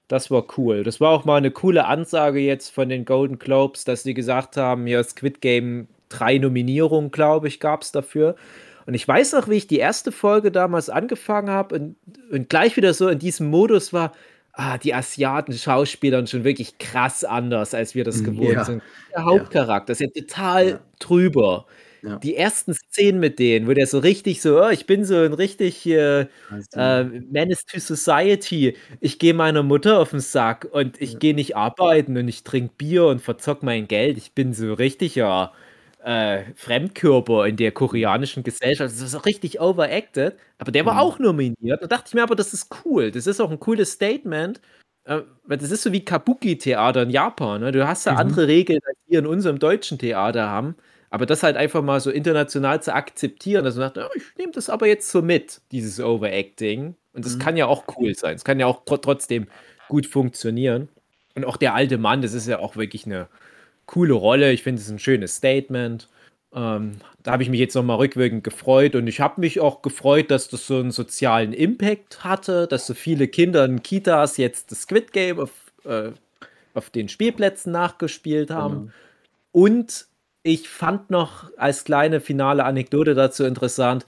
Das 0.09 0.31
war 0.31 0.47
cool. 0.57 0.85
Das 0.85 1.01
war 1.01 1.11
auch 1.11 1.25
mal 1.25 1.37
eine 1.37 1.51
coole 1.51 1.85
Ansage 1.87 2.39
jetzt 2.41 2.71
von 2.71 2.89
den 2.89 3.05
Golden 3.05 3.39
Globes, 3.39 3.85
dass 3.85 4.03
sie 4.05 4.15
gesagt 4.15 4.57
haben, 4.57 4.87
ja, 4.87 5.03
Squid 5.03 5.41
Game, 5.41 5.89
drei 6.09 6.39
Nominierungen, 6.39 7.11
glaube 7.11 7.49
ich, 7.49 7.59
gab 7.61 7.83
es 7.83 7.93
dafür. 7.93 8.37
Und 8.87 8.95
ich 8.95 9.07
weiß 9.07 9.33
noch, 9.33 9.49
wie 9.49 9.57
ich 9.57 9.67
die 9.67 9.79
erste 9.79 10.13
Folge 10.13 10.53
damals 10.53 10.91
angefangen 10.91 11.51
habe 11.51 11.75
und, 11.75 11.97
und 12.31 12.49
gleich 12.49 12.77
wieder 12.77 12.95
so 12.95 13.09
in 13.09 13.19
diesem 13.19 13.49
Modus 13.51 13.93
war, 13.93 14.13
ah, 14.53 14.79
die 14.79 14.95
Asiaten 14.95 15.53
Schauspielern 15.53 16.29
schon 16.29 16.45
wirklich 16.45 16.79
krass 16.79 17.25
anders, 17.25 17.75
als 17.75 17.97
wir 17.97 18.05
das 18.05 18.23
Mm, 18.23 18.25
gewohnt 18.25 18.53
ja. 18.53 18.65
sind. 18.65 18.83
Der 19.13 19.25
Hauptcharakter 19.25 19.93
ist 19.93 20.01
ja 20.01 20.09
total 20.09 20.69
Ja. 20.69 20.81
drüber. 21.01 21.67
Ja. 22.07 22.17
Die 22.19 22.37
ersten 22.37 22.73
Szenen 22.75 23.19
mit 23.21 23.39
denen, 23.41 23.67
wo 23.67 23.73
der 23.75 23.87
so 23.89 23.99
richtig 23.99 24.41
so, 24.41 24.63
oh, 24.63 24.69
ich 24.69 24.87
bin 24.87 25.05
so 25.05 25.17
ein 25.17 25.33
richtig 25.33 25.85
äh, 25.87 26.27
äh, 26.75 27.05
Menace 27.05 27.65
to 27.67 27.81
Society. 27.81 28.77
Ich 29.01 29.19
gehe 29.19 29.35
meiner 29.35 29.63
Mutter 29.65 29.99
auf 29.99 30.11
den 30.11 30.21
Sack 30.21 30.69
und 30.71 31.01
ich 31.01 31.19
gehe 31.19 31.35
nicht 31.35 31.57
arbeiten 31.57 32.17
und 32.17 32.29
ich 32.29 32.45
trinke 32.45 32.75
Bier 32.79 33.07
und 33.07 33.21
verzock 33.23 33.63
mein 33.65 33.89
Geld. 33.89 34.19
Ich 34.19 34.33
bin 34.35 34.53
so 34.55 34.73
richtig, 34.75 35.17
ja, 35.17 35.53
äh, 36.05 36.45
Fremdkörper 36.55 37.47
in 37.47 37.57
der 37.57 37.73
koreanischen 37.73 38.45
Gesellschaft. 38.45 38.93
Das 38.95 39.01
ist 39.01 39.11
so 39.11 39.19
richtig 39.19 39.61
overacted. 39.61 40.37
Aber 40.59 40.71
der 40.71 40.87
war 40.87 40.95
Mhm. 40.95 41.01
auch 41.01 41.19
nominiert. 41.19 41.83
Da 41.83 41.89
dachte 41.89 42.05
ich 42.09 42.15
mir 42.15 42.23
aber, 42.23 42.37
das 42.37 42.55
ist 42.55 42.69
cool. 42.85 43.11
Das 43.11 43.27
ist 43.27 43.41
auch 43.41 43.51
ein 43.51 43.59
cooles 43.59 43.91
Statement. 43.93 44.61
Äh, 45.05 45.23
weil 45.45 45.59
das 45.59 45.71
ist 45.73 45.83
so 45.83 45.93
wie 45.93 46.05
Kabuki-Theater 46.05 47.03
in 47.03 47.11
Japan. 47.11 47.61
Ne? 47.63 47.73
Du 47.73 47.87
hast 47.89 48.07
ja 48.07 48.13
Mhm. 48.13 48.19
andere 48.19 48.47
Regeln, 48.49 48.81
als 48.87 48.97
wir 49.09 49.19
in 49.21 49.27
unserem 49.27 49.59
deutschen 49.59 49.99
Theater 49.99 50.49
haben. 50.49 50.77
Aber 51.17 51.25
das 51.25 51.43
halt 51.43 51.57
einfach 51.57 51.81
mal 51.83 51.99
so 51.99 52.11
international 52.11 52.83
zu 52.83 52.95
akzeptieren, 52.95 53.65
dass 53.65 53.75
man 53.77 53.87
sagt, 53.87 53.97
"Ja, 53.97 54.07
ich 54.15 54.23
nehme 54.37 54.53
das 54.53 54.69
aber 54.69 54.87
jetzt 54.87 55.11
so 55.11 55.23
mit, 55.23 55.63
dieses 55.73 55.99
Overacting. 55.99 56.95
Und 57.15 57.25
das 57.25 57.37
Mhm. 57.37 57.39
kann 57.41 57.57
ja 57.57 57.65
auch 57.67 57.85
cool 57.97 58.15
sein. 58.15 58.35
Es 58.37 58.45
kann 58.45 58.61
ja 58.61 58.67
auch 58.67 58.85
tr 58.85 59.01
trotzdem 59.01 59.47
gut 59.89 60.05
funktionieren. 60.07 60.89
Und 61.35 61.47
auch 61.47 61.57
der 61.57 61.73
alte 61.75 61.97
Mann, 61.97 62.21
das 62.21 62.35
ist 62.35 62.47
ja 62.47 62.59
auch 62.59 62.77
wirklich 62.77 63.07
eine 63.07 63.29
coole 63.87 64.13
Rolle. 64.13 64.53
Ich 64.53 64.63
finde 64.63 64.83
es 64.83 64.91
ein 64.91 64.99
schönes 64.99 65.37
Statement. 65.37 66.07
Ähm, 66.55 66.97
da 67.23 67.33
habe 67.33 67.43
ich 67.43 67.49
mich 67.49 67.61
jetzt 67.61 67.75
nochmal 67.75 67.97
rückwirkend 67.97 68.45
gefreut 68.45 68.95
und 68.95 69.07
ich 69.07 69.21
habe 69.21 69.41
mich 69.41 69.59
auch 69.61 69.81
gefreut, 69.81 70.31
dass 70.31 70.49
das 70.51 70.67
so 70.67 70.79
einen 70.81 70.91
sozialen 70.91 71.55
Impact 71.55 72.25
hatte, 72.25 72.67
dass 72.67 72.87
so 72.87 72.93
viele 72.93 73.27
Kinder 73.29 73.65
in 73.65 73.83
Kitas 73.83 74.37
jetzt 74.37 74.71
das 74.71 74.83
Squid 74.83 75.13
Game 75.15 75.41
auf, 75.41 75.51
äh, 75.87 76.11
auf 76.75 76.91
den 76.91 77.09
Spielplätzen 77.09 77.73
nachgespielt 77.73 78.51
haben. 78.51 78.75
Genau. 78.81 78.93
Und 79.53 80.07
ich 80.47 80.69
fand 80.69 81.11
noch 81.11 81.51
als 81.57 81.85
kleine 81.85 82.21
finale 82.21 82.65
Anekdote 82.65 83.15
dazu 83.15 83.45
interessant, 83.45 84.07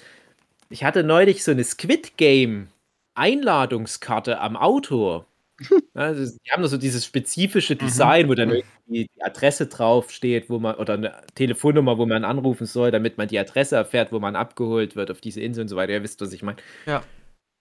ich 0.71 0.85
hatte 0.85 1.03
neulich 1.03 1.43
so 1.43 1.51
eine 1.51 1.65
Squid 1.65 2.17
Game 2.17 2.69
Einladungskarte 3.15 4.41
am 4.41 4.57
Auto. 4.57 5.25
Also, 5.93 6.39
die 6.45 6.53
haben 6.53 6.63
da 6.63 6.69
so 6.69 6.77
dieses 6.77 7.05
spezifische 7.05 7.75
Design, 7.75 8.29
wo 8.29 8.35
dann 8.35 8.51
irgendwie 8.51 9.11
die 9.13 9.23
Adresse 9.25 9.67
draufsteht, 9.67 10.49
wo 10.49 10.61
man, 10.61 10.77
oder 10.77 10.95
eine 10.95 11.23
Telefonnummer, 11.35 11.99
wo 11.99 12.07
man 12.07 12.25
anrufen 12.25 12.65
soll, 12.65 12.93
damit 12.93 13.19
man 13.19 13.27
die 13.27 13.41
Adresse 13.41 13.75
erfährt, 13.75 14.13
wo 14.13 14.21
man 14.21 14.37
abgeholt 14.37 14.95
wird 14.95 15.11
auf 15.11 15.21
diese 15.21 15.41
Insel 15.41 15.63
und 15.63 15.69
so 15.69 15.75
weiter. 15.75 15.95
Ihr 15.95 16.05
wisst, 16.05 16.21
was 16.21 16.33
ich 16.33 16.45
meine. 16.45 16.59
Ja. 16.87 17.03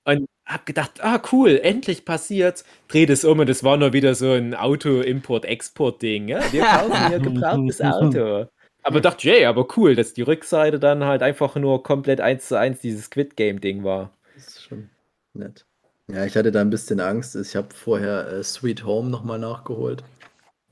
Und 0.05 0.28
hab 0.45 0.67
gedacht, 0.67 1.03
ah, 1.03 1.19
cool, 1.32 1.59
endlich 1.63 2.05
passiert's. 2.05 2.65
Dreh 2.88 3.07
das 3.07 3.25
um 3.25 3.39
und 3.39 3.49
es 3.49 3.63
war 3.63 3.78
nur 3.78 3.93
wieder 3.93 4.13
so 4.13 4.34
ein 4.34 4.53
Auto-Import-Export-Ding. 4.53 6.28
Ja? 6.28 6.53
Wir 6.53 6.63
kaufen 6.65 7.07
hier 7.07 7.19
gebrauchtes 7.19 7.82
Auto. 7.82 8.47
Aber 8.84 9.01
dachte, 9.01 9.28
yay, 9.28 9.45
aber 9.45 9.67
cool, 9.78 9.95
dass 9.95 10.13
die 10.13 10.21
Rückseite 10.21 10.80
dann 10.80 11.03
halt 11.03 11.21
einfach 11.21 11.55
nur 11.55 11.84
komplett 11.84 12.21
eins 12.21 12.47
zu 12.47 12.57
eins 12.57 12.80
dieses 12.80 13.05
Squid 13.05 13.36
Game-Ding 13.36 13.84
war. 13.84 14.11
Das 14.36 14.47
ist 14.47 14.63
schon 14.63 14.89
nett. 15.34 15.65
Ja, 16.09 16.25
ich 16.25 16.38
hatte 16.38 16.51
da 16.51 16.61
ein 16.61 16.69
bisschen 16.69 16.99
Angst. 17.01 17.36
Ich 17.36 17.55
habe 17.55 17.73
vorher 17.73 18.28
äh, 18.30 18.43
Sweet 18.43 18.86
Home 18.86 19.09
nochmal 19.09 19.39
nachgeholt. 19.39 20.03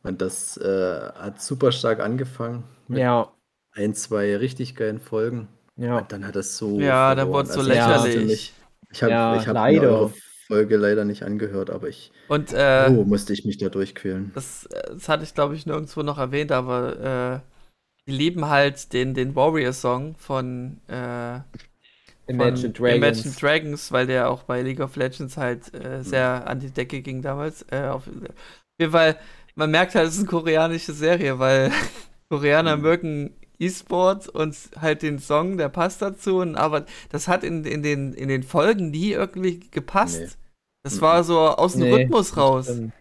Und 0.03 0.21
das 0.21 0.57
äh, 0.57 1.11
hat 1.15 1.41
super 1.41 1.71
stark 1.71 1.99
angefangen. 1.99 2.63
Mit 2.87 2.99
Ja, 2.99 3.31
ein, 3.73 3.93
zwei 3.95 4.37
richtig 4.37 4.75
geilen 4.75 4.99
Folgen. 4.99 5.47
ja. 5.75 5.97
Und 5.99 6.11
dann 6.11 6.25
hat 6.25 6.35
das 6.35 6.57
so. 6.57 6.79
Ja, 6.79 7.15
dann 7.15 7.27
verloren. 7.27 7.33
wurde 7.33 7.49
so 7.49 7.61
Also 7.61 7.71
ich 7.71 7.75
lächerlich. 7.75 8.53
Ich 8.91 9.03
habe 9.03 9.11
Ja, 9.11 9.35
ich 9.35 9.47
hab 9.47 9.55
leider. 9.55 9.89
eure 9.89 10.13
Folge 10.47 10.77
leider 10.77 11.05
nicht 11.05 11.23
angehört, 11.23 11.69
aber 11.69 11.89
ich. 11.89 12.11
Und 12.27 12.53
äh, 12.53 12.89
oh, 12.89 13.03
musste 13.03 13.33
ich 13.33 13.45
mich 13.45 13.57
da 13.57 13.69
durchquälen. 13.69 14.33
das, 14.33 14.65
äh, 14.67 14.83
das 14.93 15.09
hatte 15.09 15.23
ich, 15.23 15.33
glaube 15.33 15.55
ich, 15.55 15.65
nirgendwo 15.65 16.01
noch 16.03 16.17
erwähnt, 16.17 16.51
aber 16.51 17.41
äh, 17.43 17.54
die 18.07 18.11
lieben 18.13 18.45
halt 18.49 18.93
den, 18.93 19.13
den 19.13 19.35
Warrior-Song 19.35 20.15
von 20.17 20.79
äh, 20.87 21.39
Imagine 22.27 22.71
von 22.71 22.73
Dragons. 22.73 22.85
Imagine 22.85 23.33
Dragons, 23.33 23.91
weil 23.91 24.07
der 24.07 24.29
auch 24.29 24.43
bei 24.43 24.61
League 24.61 24.79
of 24.79 24.95
Legends 24.95 25.37
halt 25.37 25.73
äh, 25.73 26.03
sehr 26.03 26.47
an 26.47 26.59
die 26.59 26.71
Decke 26.71 27.01
ging 27.01 27.21
damals. 27.21 27.65
Äh, 27.71 27.87
auf, 27.89 28.03
jeden 28.79 28.91
Fall, 28.91 29.17
man 29.55 29.71
merkt 29.71 29.95
halt, 29.95 30.07
es 30.07 30.15
ist 30.15 30.19
eine 30.21 30.27
koreanische 30.29 30.93
Serie, 30.93 31.39
weil 31.39 31.71
Koreaner 32.29 32.77
Mhm. 32.77 32.77
mögen 32.77 33.35
E-Sport 33.59 34.27
und 34.29 34.55
halt 34.81 35.01
den 35.01 35.19
Song, 35.19 35.57
der 35.57 35.69
passt 35.69 36.01
dazu. 36.01 36.37
Und, 36.39 36.55
aber 36.55 36.85
das 37.09 37.27
hat 37.27 37.43
in, 37.43 37.63
in, 37.65 37.83
den, 37.83 38.13
in 38.13 38.27
den 38.29 38.43
Folgen 38.43 38.91
nie 38.91 39.11
irgendwie 39.11 39.59
gepasst. 39.71 40.21
Nee. 40.21 40.37
Das 40.83 41.01
Mhm. 41.01 41.01
war 41.01 41.23
so 41.23 41.39
aus 41.39 41.73
dem 41.73 41.81
Nee, 41.81 41.83
Rhythmus 41.83 42.37
raus. 42.37 42.67
stimmt. 42.67 42.93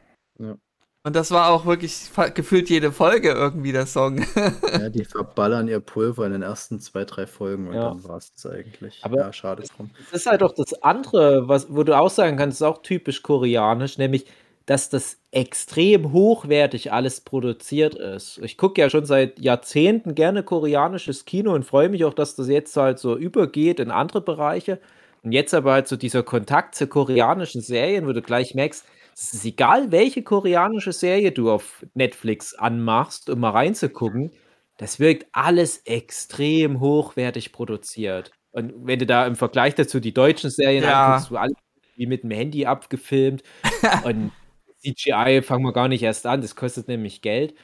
Und 1.06 1.14
das 1.14 1.30
war 1.30 1.50
auch 1.50 1.66
wirklich 1.66 2.10
gefühlt 2.32 2.70
jede 2.70 2.90
Folge 2.90 3.28
irgendwie 3.30 3.72
der 3.72 3.84
Song. 3.84 4.24
Ja, 4.72 4.88
die 4.88 5.04
verballern 5.04 5.68
ihr 5.68 5.80
Pulver 5.80 6.24
in 6.24 6.32
den 6.32 6.40
ersten 6.40 6.80
zwei, 6.80 7.04
drei 7.04 7.26
Folgen 7.26 7.68
und 7.68 7.74
Ja. 7.74 7.90
dann 7.90 8.02
war 8.04 8.16
es 8.16 8.32
das 8.32 8.50
eigentlich. 8.50 9.00
Aber- 9.02 9.18
ja, 9.18 9.32
schade 9.32 9.62
drum. 9.76 9.90
Das 10.10 10.22
ist 10.22 10.26
halt 10.26 10.42
auch 10.42 10.54
das 10.54 10.82
andere, 10.82 11.46
was, 11.46 11.66
wo 11.68 11.82
du 11.82 11.94
auch 11.98 12.08
sagen 12.08 12.38
kannst, 12.38 12.56
ist 12.58 12.62
auch 12.66 12.80
typisch 12.80 13.22
koreanisch, 13.22 13.98
nämlich, 13.98 14.24
dass 14.64 14.88
das 14.88 15.18
extrem 15.30 16.10
hochwertig 16.12 16.90
alles 16.90 17.20
produziert 17.20 17.94
ist. 17.96 18.38
Ich 18.42 18.56
gucke 18.56 18.80
ja 18.80 18.88
schon 18.88 19.04
seit 19.04 19.38
Jahrzehnten 19.38 20.14
gerne 20.14 20.42
koreanisches 20.42 21.26
Kino 21.26 21.52
und 21.52 21.64
freue 21.66 21.90
mich 21.90 22.06
auch, 22.06 22.14
dass 22.14 22.34
das 22.34 22.48
jetzt 22.48 22.74
halt 22.78 22.98
so 22.98 23.14
übergeht 23.14 23.78
in 23.78 23.90
andere 23.90 24.22
Bereiche. 24.22 24.78
Und 25.22 25.32
jetzt 25.32 25.52
aber 25.52 25.72
halt 25.72 25.86
so 25.86 25.96
dieser 25.96 26.22
Kontakt 26.22 26.74
zu 26.74 26.86
koreanischen 26.86 27.60
Serien, 27.60 28.06
wo 28.06 28.12
du 28.12 28.22
gleich 28.22 28.54
merkst, 28.54 28.86
es 29.14 29.32
ist 29.34 29.44
egal, 29.44 29.90
welche 29.92 30.22
koreanische 30.22 30.92
Serie 30.92 31.32
du 31.32 31.50
auf 31.50 31.84
Netflix 31.94 32.54
anmachst, 32.54 33.30
um 33.30 33.40
mal 33.40 33.50
reinzugucken, 33.50 34.32
das 34.76 34.98
wirkt 34.98 35.26
alles 35.32 35.78
extrem 35.86 36.80
hochwertig 36.80 37.52
produziert. 37.52 38.32
Und 38.50 38.72
wenn 38.86 38.98
du 38.98 39.06
da 39.06 39.26
im 39.26 39.36
Vergleich 39.36 39.74
dazu 39.74 40.00
die 40.00 40.14
deutschen 40.14 40.50
Serien 40.50 40.84
Ja. 40.84 41.06
anguckst, 41.06 41.30
wo 41.30 41.36
alles 41.36 41.56
wie 41.96 42.06
mit 42.06 42.22
dem 42.24 42.30
Handy 42.32 42.66
abgefilmt 42.66 43.42
und 44.04 44.32
CGI 44.78 45.42
fangen 45.42 45.64
wir 45.64 45.72
gar 45.72 45.88
nicht 45.88 46.02
erst 46.02 46.26
an, 46.26 46.40
das 46.40 46.56
kostet 46.56 46.88
nämlich 46.88 47.22
Geld. 47.22 47.54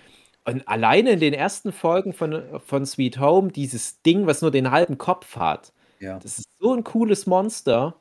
Und 0.44 0.66
alleine 0.68 1.10
in 1.10 1.20
den 1.20 1.34
ersten 1.34 1.70
Folgen 1.72 2.12
von, 2.12 2.42
von 2.64 2.86
Sweet 2.86 3.20
Home, 3.20 3.52
dieses 3.52 4.02
Ding, 4.02 4.26
was 4.26 4.40
nur 4.42 4.50
den 4.50 4.70
halben 4.70 4.98
Kopf 4.98 5.36
hat, 5.36 5.72
Ja. 6.00 6.18
das 6.18 6.38
ist 6.38 6.48
so 6.58 6.72
ein 6.74 6.82
cooles 6.84 7.26
Monster. 7.26 7.96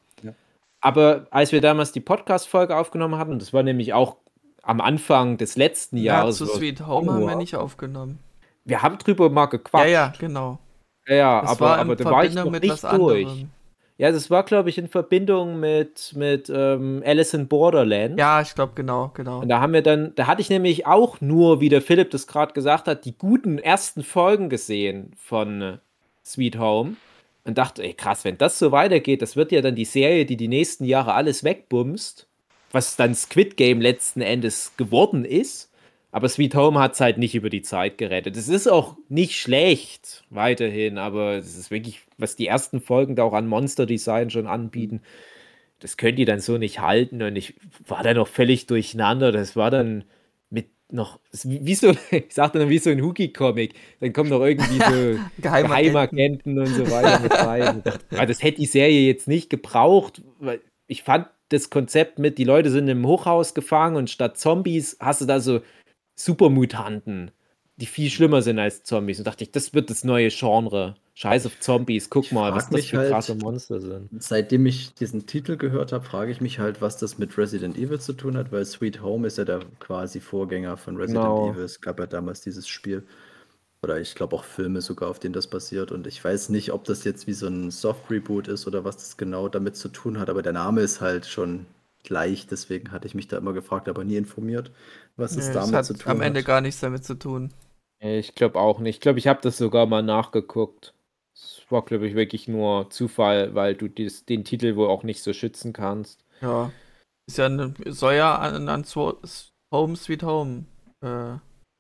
Ja. 0.81 0.87
Aber 0.89 1.27
als 1.31 1.51
wir 1.51 1.61
damals 1.61 1.91
die 1.91 1.99
Podcast-Folge 1.99 2.75
aufgenommen 2.75 3.17
hatten, 3.17 3.39
das 3.39 3.53
war 3.53 3.63
nämlich 3.63 3.93
auch 3.93 4.15
am 4.63 4.81
Anfang 4.81 5.37
des 5.37 5.55
letzten 5.57 5.97
Ja, 5.97 6.19
Jahres, 6.19 6.37
zu 6.37 6.47
wo- 6.47 6.51
Sweet 6.53 6.81
Home 6.87 7.07
haben 7.11 7.17
wir 7.17 7.21
Januar. 7.21 7.35
nicht 7.37 7.55
aufgenommen. 7.55 8.19
wir 8.65 8.81
haben 8.81 8.97
drüber 8.97 9.29
mal 9.29 9.43
Ja, 9.43 9.45
gequatscht. 9.47 9.89
ja, 9.89 10.13
genau. 10.19 10.59
ja, 11.07 11.15
ja, 11.15 11.41
Das 11.41 11.51
aber, 11.51 11.59
war 11.65 11.77
aber 11.79 11.95
da 11.95 12.05
war 12.05 12.23
ich 12.25 12.35
noch 12.35 12.49
nicht 12.51 12.63
durch. 12.83 12.83
anderem. 13.25 13.49
Ja, 13.97 14.11
das 14.13 14.29
war, 14.31 14.43
glaube 14.43 14.69
ich, 14.69 14.77
in 14.77 14.87
Verbindung 14.87 15.59
mit, 15.59 16.13
mit 16.15 16.49
ähm, 16.53 17.03
Alice 17.05 17.33
in 17.33 17.49
Borderland. 17.49 18.17
Ja, 18.17 18.39
ich 18.39 18.55
glaube, 18.55 18.71
genau, 18.73 19.11
genau. 19.13 19.39
Und 19.41 19.49
da 19.49 19.59
haben 19.59 19.73
wir 19.73 19.81
dann, 19.81 20.13
da 20.15 20.25
hatte 20.27 20.39
ich 20.41 20.49
nämlich 20.49 20.85
auch 20.87 21.19
nur, 21.19 21.59
wie 21.59 21.67
der 21.67 21.81
Philipp 21.81 22.09
das 22.11 22.25
gerade 22.25 22.53
gesagt 22.53 22.87
hat, 22.87 23.03
die 23.03 23.17
guten 23.17 23.57
ersten 23.59 24.03
Folgen 24.03 24.47
gesehen 24.47 25.11
von 25.17 25.61
äh, 25.61 25.77
Sweet 26.25 26.57
Home 26.57 26.93
und 27.49 27.57
dachte, 27.57 27.83
ey 27.83 27.93
krass, 27.93 28.23
wenn 28.23 28.37
das 28.37 28.57
so 28.57 28.71
weitergeht, 28.71 29.21
das 29.21 29.35
wird 29.35 29.51
ja 29.51 29.61
dann 29.61 29.75
die 29.75 29.85
Serie, 29.85 30.25
die 30.25 30.37
die 30.37 30.47
nächsten 30.47 30.85
Jahre 30.85 31.13
alles 31.13 31.43
wegbumst, 31.43 32.27
was 32.71 32.95
dann 32.95 33.13
Squid 33.15 33.57
Game 33.57 33.81
letzten 33.81 34.21
Endes 34.21 34.73
geworden 34.77 35.25
ist. 35.25 35.69
Aber 36.11 36.27
Sweet 36.27 36.55
Home 36.55 36.79
hat 36.79 36.93
es 36.93 37.01
halt 37.01 37.17
nicht 37.19 37.35
über 37.35 37.49
die 37.49 37.61
Zeit 37.61 37.97
gerettet. 37.99 38.35
Es 38.35 38.47
ist 38.47 38.67
auch 38.67 38.95
nicht 39.09 39.35
schlecht 39.35 40.23
weiterhin, 40.31 40.97
aber 40.97 41.35
es 41.35 41.55
ist 41.55 41.69
wirklich, 41.69 42.01
was 42.17 42.35
die 42.35 42.47
ersten 42.47 42.81
Folgen 42.81 43.15
da 43.15 43.23
auch 43.23 43.33
an 43.33 43.47
Monster-Design 43.47 44.31
schon 44.31 44.47
anbieten, 44.47 45.01
das 45.79 45.97
können 45.97 46.17
die 46.17 46.25
dann 46.25 46.39
so 46.39 46.57
nicht 46.57 46.79
halten. 46.79 47.21
Und 47.21 47.35
ich 47.35 47.55
war 47.87 48.03
dann 48.03 48.17
noch 48.17 48.27
völlig 48.27 48.67
durcheinander. 48.67 49.31
Das 49.31 49.55
war 49.55 49.71
dann 49.71 50.03
noch, 50.91 51.19
wie 51.43 51.75
so, 51.75 51.93
ich 52.11 52.33
sagte 52.33 52.59
dann 52.59 52.69
wie 52.69 52.79
so 52.79 52.89
ein 52.89 53.01
Hookie-Comic. 53.01 53.73
Dann 53.99 54.13
kommen 54.13 54.29
noch 54.29 54.41
irgendwie 54.41 54.79
so 54.79 55.19
Geheimagenten. 55.41 56.59
Und 56.59 56.67
so 56.67 56.89
weiter 56.89 57.19
mit 57.19 57.31
rein. 57.31 57.83
Dachte, 57.83 58.15
ja, 58.15 58.25
das 58.25 58.41
hätte 58.41 58.61
die 58.61 58.65
Serie 58.65 59.07
jetzt 59.07 59.27
nicht 59.27 59.49
gebraucht, 59.49 60.21
weil 60.39 60.61
ich 60.87 61.03
fand 61.03 61.27
das 61.49 61.69
Konzept 61.69 62.19
mit, 62.19 62.37
die 62.37 62.43
Leute 62.43 62.69
sind 62.69 62.87
im 62.87 63.05
Hochhaus 63.05 63.53
gefangen 63.53 63.95
und 63.95 64.09
statt 64.09 64.37
Zombies 64.37 64.97
hast 64.99 65.21
du 65.21 65.25
da 65.25 65.39
so 65.39 65.61
Supermutanten, 66.15 67.31
die 67.77 67.87
viel 67.87 68.09
schlimmer 68.09 68.41
sind 68.41 68.59
als 68.59 68.83
Zombies. 68.83 69.19
Und 69.19 69.25
dachte 69.25 69.43
ich, 69.43 69.51
das 69.51 69.73
wird 69.73 69.89
das 69.89 70.03
neue 70.03 70.29
Genre. 70.29 70.95
Scheiß 71.21 71.45
auf 71.47 71.59
Zombies, 71.59 72.09
guck 72.09 72.23
Ich 72.25 72.31
mal, 72.31 72.53
was 72.55 72.69
das 72.69 72.85
für 72.85 72.97
halt- 72.99 73.09
krasse 73.11 73.35
Monster 73.35 73.81
sind. 73.81 74.09
Seitdem 74.23 74.65
ich 74.65 74.93
diesen 74.93 75.25
Titel 75.25 75.57
gehört 75.57 75.91
habe, 75.91 76.05
frage 76.05 76.31
ich 76.31 76.39
mich 76.39 76.59
halt, 76.59 76.81
was 76.81 76.95
das 76.97 77.17
mit 77.17 77.37
Resident 77.37 77.77
Evil 77.77 77.99
zu 77.99 78.13
tun 78.13 78.37
hat, 78.37 78.53
weil 78.53 78.63
Sweet 78.65 79.01
Home 79.01 79.27
ist 79.27 79.37
ja 79.37 79.43
der 79.43 79.59
quasi 79.79 80.21
Vorgänger 80.21 80.77
von 80.77 80.95
Resident 80.95 81.25
Genau. 81.25 81.51
Evil. 81.51 81.63
Es 81.63 81.81
gab 81.81 81.99
ja 81.99 82.05
damals 82.05 82.39
dieses 82.39 82.69
Spiel. 82.69 83.03
Oder 83.83 83.99
ich 83.99 84.15
glaube 84.15 84.33
auch 84.35 84.45
Filme 84.45 84.79
sogar, 84.81 85.09
auf 85.09 85.19
denen 85.19 85.33
das 85.33 85.47
basiert. 85.47 85.91
Und 85.91 86.07
ich 86.07 86.23
weiß 86.23 86.49
nicht, 86.49 86.71
ob 86.71 86.85
das 86.85 87.03
jetzt 87.03 87.27
wie 87.27 87.33
so 87.33 87.47
ein 87.47 87.69
Soft-Reboot 87.69 88.47
ist 88.47 88.65
oder 88.65 88.85
was 88.85 88.95
das 88.95 89.17
genau 89.17 89.49
damit 89.49 89.75
zu 89.75 89.89
tun 89.89 90.19
hat. 90.19 90.29
Aber 90.29 90.41
der 90.41 90.53
Name 90.53 90.79
ist 90.81 91.01
halt 91.01 91.25
schon 91.25 91.65
gleich. 92.03 92.47
Deswegen 92.47 92.91
hatte 92.93 93.07
ich 93.07 93.15
mich 93.15 93.27
da 93.27 93.37
immer 93.37 93.51
gefragt, 93.51 93.89
aber 93.89 94.05
nie 94.05 94.15
informiert, 94.15 94.71
was 95.17 95.35
es 95.35 95.47
Nee, 95.49 95.53
damit 95.53 95.73
das 95.73 95.87
zu 95.87 95.93
hat 95.95 96.01
tun 96.01 96.11
am 96.13 96.21
Ende 96.21 96.39
hat. 96.39 96.45
gar 96.47 96.61
nichts 96.61 96.79
damit 96.79 97.03
zu 97.03 97.15
tun. 97.15 97.51
Ich 97.99 98.35
glaube 98.35 98.57
auch 98.57 98.79
nicht. 98.79 98.95
Ich 98.95 99.01
glaube, 99.01 99.19
ich 99.19 99.27
habe 99.27 99.39
das 99.41 99.57
sogar 99.57 99.85
mal 99.85 100.01
nachgeguckt. 100.03 100.93
Es 101.69 101.71
war, 101.71 101.85
glaube 101.85 102.07
ich, 102.07 102.15
wirklich 102.15 102.47
nur 102.47 102.89
Zufall, 102.89 103.53
weil 103.53 103.75
du 103.75 103.87
dies, 103.87 104.25
den 104.25 104.43
Titel 104.43 104.75
wohl 104.75 104.87
auch 104.87 105.03
nicht 105.03 105.21
so 105.21 105.33
schützen 105.33 105.71
kannst. 105.71 106.25
Ja. 106.41 106.71
Ist 107.27 107.37
ja 107.37 107.45
eine, 107.45 107.75
soll 107.85 108.15
ja 108.15 108.35
an, 108.39 108.67
an 108.67 108.83
Home 109.71 109.95
Sweet 109.95 110.23
Home 110.23 110.65
äh, 111.05 111.35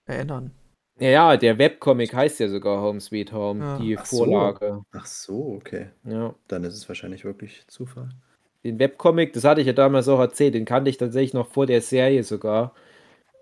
erinnern. 0.05 0.51
Ja, 0.99 1.09
ja, 1.09 1.37
der 1.37 1.57
Webcomic 1.57 2.13
heißt 2.13 2.39
ja 2.39 2.49
sogar 2.49 2.83
Home 2.83 2.99
Sweet 2.99 3.33
Home, 3.33 3.65
Ja. 3.65 3.77
die 3.79 3.97
Ach 3.97 4.05
so. 4.05 4.17
Vorlage. 4.17 4.83
Ach 4.91 5.05
so, 5.07 5.55
okay. 5.55 5.87
Ja. 6.03 6.35
Dann 6.47 6.63
ist 6.65 6.75
es 6.75 6.87
wahrscheinlich 6.87 7.25
wirklich 7.25 7.65
Zufall. 7.65 8.09
Den 8.63 8.77
Webcomic, 8.77 9.33
das 9.33 9.43
hatte 9.43 9.61
ich 9.61 9.65
ja 9.67 9.73
damals 9.73 10.07
auch 10.07 10.19
erzählt, 10.19 10.53
den 10.53 10.65
kannte 10.65 10.91
ich 10.91 10.97
tatsächlich 10.97 11.33
noch 11.33 11.47
vor 11.47 11.65
der 11.65 11.81
Serie 11.81 12.23
sogar. 12.23 12.75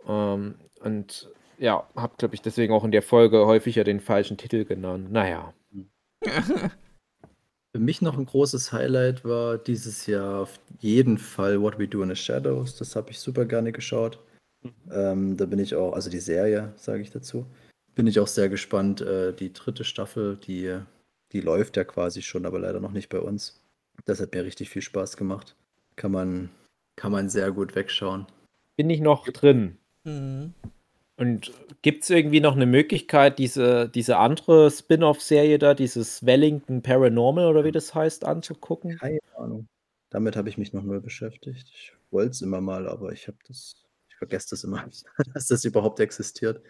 Ähm, 0.08 0.56
und 0.80 1.30
ja, 1.58 1.86
habe, 1.98 2.14
glaube 2.18 2.36
ich, 2.36 2.42
deswegen 2.42 2.72
auch 2.72 2.86
in 2.86 2.92
der 2.92 3.02
Folge 3.02 3.46
häufig 3.46 3.76
ja 3.76 3.84
den 3.84 4.00
falschen 4.00 4.38
Titel 4.38 4.64
genannt. 4.64 5.12
Naja. 5.12 5.54
Für 7.72 7.80
mich 7.80 8.02
noch 8.02 8.18
ein 8.18 8.26
großes 8.26 8.72
Highlight 8.72 9.24
war 9.24 9.58
dieses 9.58 10.06
Jahr 10.08 10.42
auf 10.42 10.60
jeden 10.80 11.18
Fall 11.18 11.62
What 11.62 11.78
We 11.78 11.88
Do 11.88 12.02
in 12.02 12.10
the 12.10 12.16
Shadows. 12.16 12.76
Das 12.76 12.96
habe 12.96 13.12
ich 13.12 13.20
super 13.20 13.46
gerne 13.46 13.72
geschaut. 13.72 14.20
Ähm, 14.92 15.38
da 15.38 15.46
bin 15.46 15.60
ich 15.60 15.76
auch, 15.76 15.94
also 15.94 16.10
die 16.10 16.20
Serie, 16.20 16.74
sage 16.76 17.02
ich 17.02 17.12
dazu, 17.12 17.46
bin 17.94 18.08
ich 18.08 18.20
auch 18.20 18.28
sehr 18.28 18.50
gespannt. 18.50 19.02
Äh, 19.02 19.34
die 19.34 19.54
dritte 19.54 19.84
Staffel, 19.84 20.38
die, 20.38 20.80
die 21.32 21.42
läuft 21.42 21.78
ja 21.78 21.84
quasi 21.84 22.22
schon, 22.22 22.46
aber 22.46 22.60
leider 22.60 22.80
noch 22.80 22.92
nicht 22.92 23.10
bei 23.10 23.20
uns. 23.20 23.62
Das 24.06 24.22
hat 24.22 24.34
mir 24.34 24.44
richtig 24.44 24.70
viel 24.70 24.82
Spaß 24.82 25.18
gemacht. 25.18 25.56
Kann 25.96 26.12
man, 26.12 26.50
kann 26.96 27.12
man 27.12 27.30
sehr 27.30 27.52
gut 27.52 27.76
wegschauen. 27.76 28.26
Bin 28.76 28.90
ich 28.90 29.02
noch 29.02 29.28
drin. 29.28 29.78
Mhm. 30.04 30.54
Und 31.18 31.52
gibt 31.82 32.04
es 32.04 32.12
irgendwie 32.12 32.40
noch 32.40 32.56
eine 32.56 32.68
Möglichkeit, 32.68 33.40
diese, 33.40 33.90
diese 33.90 34.18
andere 34.18 34.70
Spin-off-Serie 34.70 35.58
da, 35.58 35.74
dieses 35.74 36.24
Wellington 36.26 36.84
Paranormal 36.84 37.48
oder 37.48 37.66
wie 37.66 37.72
das 37.72 37.96
heißt, 37.96 38.24
anzugucken? 38.24 38.98
Keine 38.98 39.20
Ahnung. 39.36 39.68
Damit 40.12 40.36
habe 40.36 40.48
ich 40.48 40.60
mich 40.60 40.74
noch 40.74 40.84
null 40.84 41.02
beschäftigt. 41.02 41.70
Ich 41.74 41.94
wollte 42.12 42.32
es 42.32 42.42
immer 42.42 42.62
mal, 42.62 42.88
aber 42.88 43.12
ich 43.12 43.28
habe 43.28 43.38
das, 43.48 43.84
ich 44.10 44.16
vergesse 44.16 44.52
das 44.52 44.64
immer, 44.64 44.86
dass 45.34 45.48
das 45.48 45.66
überhaupt 45.66 46.00
existiert. 46.00 46.62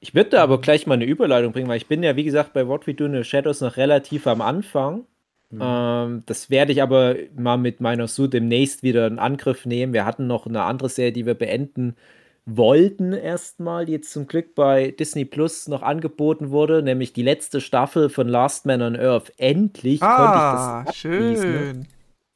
Ich 0.00 0.14
würde 0.14 0.30
da 0.30 0.42
aber 0.42 0.60
gleich 0.60 0.86
mal 0.86 0.94
eine 0.94 1.06
Überleitung 1.06 1.52
bringen, 1.52 1.68
weil 1.68 1.76
ich 1.78 1.86
bin 1.86 2.02
ja, 2.02 2.14
wie 2.14 2.24
gesagt, 2.24 2.52
bei 2.52 2.68
What 2.68 2.86
We 2.86 2.94
Do 2.94 3.06
in 3.06 3.14
the 3.14 3.24
Shadows 3.24 3.62
noch 3.62 3.78
relativ 3.78 4.26
am 4.26 4.42
Anfang. 4.42 5.06
Mhm. 5.48 5.60
Ähm, 5.62 6.22
das 6.26 6.50
werde 6.50 6.72
ich 6.72 6.82
aber 6.82 7.14
mal 7.36 7.56
mit 7.56 7.80
meiner 7.80 8.06
Sue 8.06 8.28
demnächst 8.28 8.82
wieder 8.82 9.06
in 9.06 9.18
Angriff 9.18 9.64
nehmen. 9.64 9.94
Wir 9.94 10.04
hatten 10.04 10.26
noch 10.26 10.46
eine 10.46 10.64
andere 10.64 10.90
Serie, 10.90 11.12
die 11.12 11.24
wir 11.24 11.34
beenden 11.34 11.96
wollten 12.44 13.12
erstmal, 13.12 13.86
die 13.86 13.92
jetzt 13.92 14.10
zum 14.12 14.26
Glück 14.26 14.54
bei 14.54 14.90
Disney 14.90 15.24
Plus 15.24 15.68
noch 15.68 15.82
angeboten 15.82 16.50
wurde, 16.50 16.82
nämlich 16.82 17.12
die 17.12 17.22
letzte 17.22 17.60
Staffel 17.60 18.08
von 18.08 18.28
Last 18.28 18.66
Man 18.66 18.82
on 18.82 18.96
Earth. 18.96 19.32
Endlich 19.36 20.02
Ah, 20.02 20.16
konnte 20.16 20.38
ich 20.38 20.86
das 20.86 20.96
schön. 20.96 21.86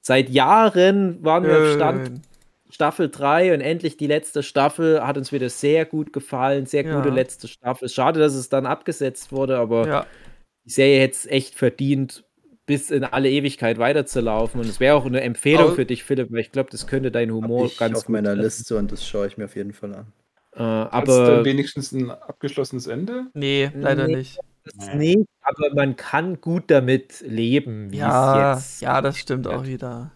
Seit 0.01 0.31
Jahren 0.31 1.25
waren 1.25 1.45
wir 1.45 1.59
auf 1.59 1.75
Stand 1.75 2.07
schön. 2.07 2.23
Staffel 2.71 3.09
3 3.09 3.55
und 3.55 3.61
endlich 3.61 3.97
die 3.97 4.07
letzte 4.07 4.43
Staffel 4.43 5.05
hat 5.05 5.17
uns 5.17 5.33
wieder 5.33 5.49
sehr 5.49 5.85
gut 5.87 6.13
gefallen. 6.13 6.67
Sehr 6.67 6.85
Ja. 6.85 6.97
gute 6.97 7.11
letzte 7.15 7.49
Staffel. 7.49 7.89
Schade, 7.89 8.21
dass 8.21 8.35
es 8.35 8.49
dann 8.49 8.67
abgesetzt 8.67 9.33
wurde, 9.33 9.57
aber 9.59 9.87
Ja, 9.87 10.07
die 10.65 10.71
Serie 10.71 11.01
hätte 11.01 11.15
es 11.15 11.27
echt 11.27 11.55
verdient, 11.55 12.25
bis 12.67 12.91
in 12.91 13.05
alle 13.05 13.31
Ewigkeit 13.31 13.79
weiterzulaufen. 13.79 14.61
Und 14.61 14.69
es 14.69 14.81
wäre 14.81 14.97
auch 14.97 15.07
eine 15.07 15.21
Empfehlung 15.23 15.71
Au- 15.71 15.75
für 15.75 15.87
dich, 15.87 16.05
Philipp, 16.05 16.31
weil 16.33 16.41
ich 16.41 16.53
glaube, 16.53 16.71
das 16.71 16.87
könnte 16.87 17.11
deinen 17.11 17.33
Humor 17.33 17.67
ich 17.67 17.79
ganz 17.79 17.97
auf 17.99 18.07
gut 18.07 18.13
meiner 18.15 18.31
treffen. 18.31 18.43
Liste 18.43 18.77
und 18.77 18.93
das 18.93 19.07
schaue 19.07 19.27
ich 19.29 19.37
mir 19.39 19.45
auf 19.47 19.57
jeden 19.57 19.73
Fall 19.73 19.95
an. 19.95 20.13
Äh, 20.55 20.63
aber 20.63 21.45
wenigstens 21.45 21.93
ein 21.93 22.11
abgeschlossenes 22.11 22.87
Ende? 22.87 23.27
nee, 23.35 23.71
leider 23.75 24.07
Nee. 24.09 24.17
nicht. 24.17 24.41
nicht, 24.95 25.29
aber 25.43 25.73
man 25.75 25.95
kann 25.97 26.41
gut 26.41 26.65
damit 26.69 27.21
leben, 27.21 27.93
wie 27.93 27.99
Ja, 27.99 28.55
es 28.55 28.59
jetzt. 28.59 28.83
ja, 28.83 29.01
das 29.01 29.17
stimmt 29.19 29.47
auch 29.47 29.65
wieder. 29.65 30.11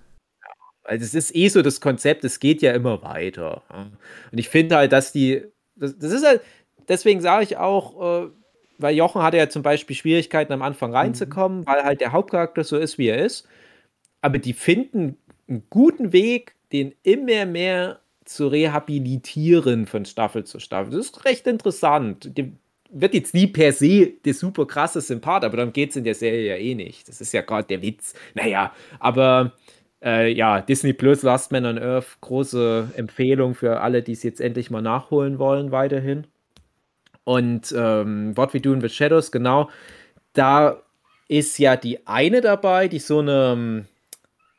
Also 0.83 1.05
es 1.05 1.15
ist 1.15 1.37
eh 1.37 1.47
so 1.49 1.63
das 1.63 1.81
Konzept, 1.81 2.25
es 2.25 2.41
geht 2.41 2.63
ja 2.63 2.73
immer 2.73 3.01
weiter. 3.03 3.63
Und 4.33 4.39
ich 4.39 4.49
finde 4.49 4.77
halt, 4.77 4.91
dass 4.93 5.13
die, 5.13 5.45
das, 5.77 5.97
das 5.99 6.11
ist 6.11 6.27
halt, 6.27 6.41
deswegen 6.89 7.21
sage 7.21 7.45
ich 7.45 7.59
auch, 7.59 8.25
äh, 8.25 8.31
weil 8.81 8.97
Jochen 8.97 9.23
hatte 9.23 9.37
ja 9.37 9.49
zum 9.49 9.63
Beispiel 9.63 9.97
Schwierigkeiten 9.97 10.53
am 10.53 10.63
Anfang 10.63 10.95
reinzukommen, 10.95 11.67
weil 11.67 11.85
halt 11.85 12.01
der 12.01 12.13
Hauptcharakter 12.13 12.65
so 12.65 12.77
ist, 12.77 12.99
wie 12.99 13.09
er 13.09 13.25
ist. 13.25 13.47
Aber 14.23 14.39
die 14.39 14.53
finden 14.53 15.17
einen 15.49 15.65
guten 15.71 16.13
Weg, 16.13 16.55
den 16.73 16.95
immer 17.03 17.47
mehr 17.47 18.01
zu 18.25 18.47
rehabilitieren 18.47 19.87
von 19.87 20.05
Staffel 20.05 20.45
zu 20.45 20.61
Staffel. 20.61 20.93
Das 20.93 21.07
ist 21.07 21.25
recht 21.25 21.47
interessant. 21.47 22.37
Die 22.37 22.53
wird 22.93 23.15
jetzt 23.15 23.35
nie 23.35 23.47
per 23.47 23.73
se 23.73 24.13
der 24.25 24.35
super 24.35 24.67
krasse 24.67 25.01
Sympath, 25.01 25.45
aber 25.45 25.57
darum 25.57 25.73
geht 25.73 25.91
es 25.91 25.97
in 25.97 26.05
der 26.05 26.15
Serie 26.15 26.49
ja 26.49 26.57
eh 26.57 26.75
nicht. 26.75 27.09
Das 27.09 27.21
ist 27.21 27.33
ja 27.33 27.43
gerade 27.43 27.67
der 27.67 27.83
Witz. 27.83 28.15
Naja, 28.35 28.73
aber 28.99 29.53
äh, 30.03 30.33
ja, 30.33 30.61
Disney 30.61 30.93
Plus, 30.93 31.23
Last 31.23 31.53
Man 31.53 31.67
on 31.67 31.79
Earth, 31.79 32.19
große 32.21 32.93
Empfehlung 32.97 33.55
für 33.55 33.81
alle, 33.81 34.03
die 34.03 34.13
es 34.13 34.23
jetzt 34.23 34.41
endlich 34.41 34.71
mal 34.71 34.83
nachholen 34.83 35.39
wollen, 35.39 35.73
weiterhin. 35.73 36.27
Und 37.25 37.73
ähm, 37.77 38.37
What 38.37 38.55
We 38.55 38.61
Do 38.61 38.73
in 38.73 38.81
the 38.81 38.89
Shadows, 38.89 39.31
genau, 39.31 39.71
da 40.33 40.83
ist 41.29 41.59
ja 41.59 41.77
die 41.77 42.07
eine 42.07 42.41
dabei, 42.41 42.89
die 42.89 42.99
so 42.99 43.21
eine, 43.21 43.53
ähm, 43.53 43.87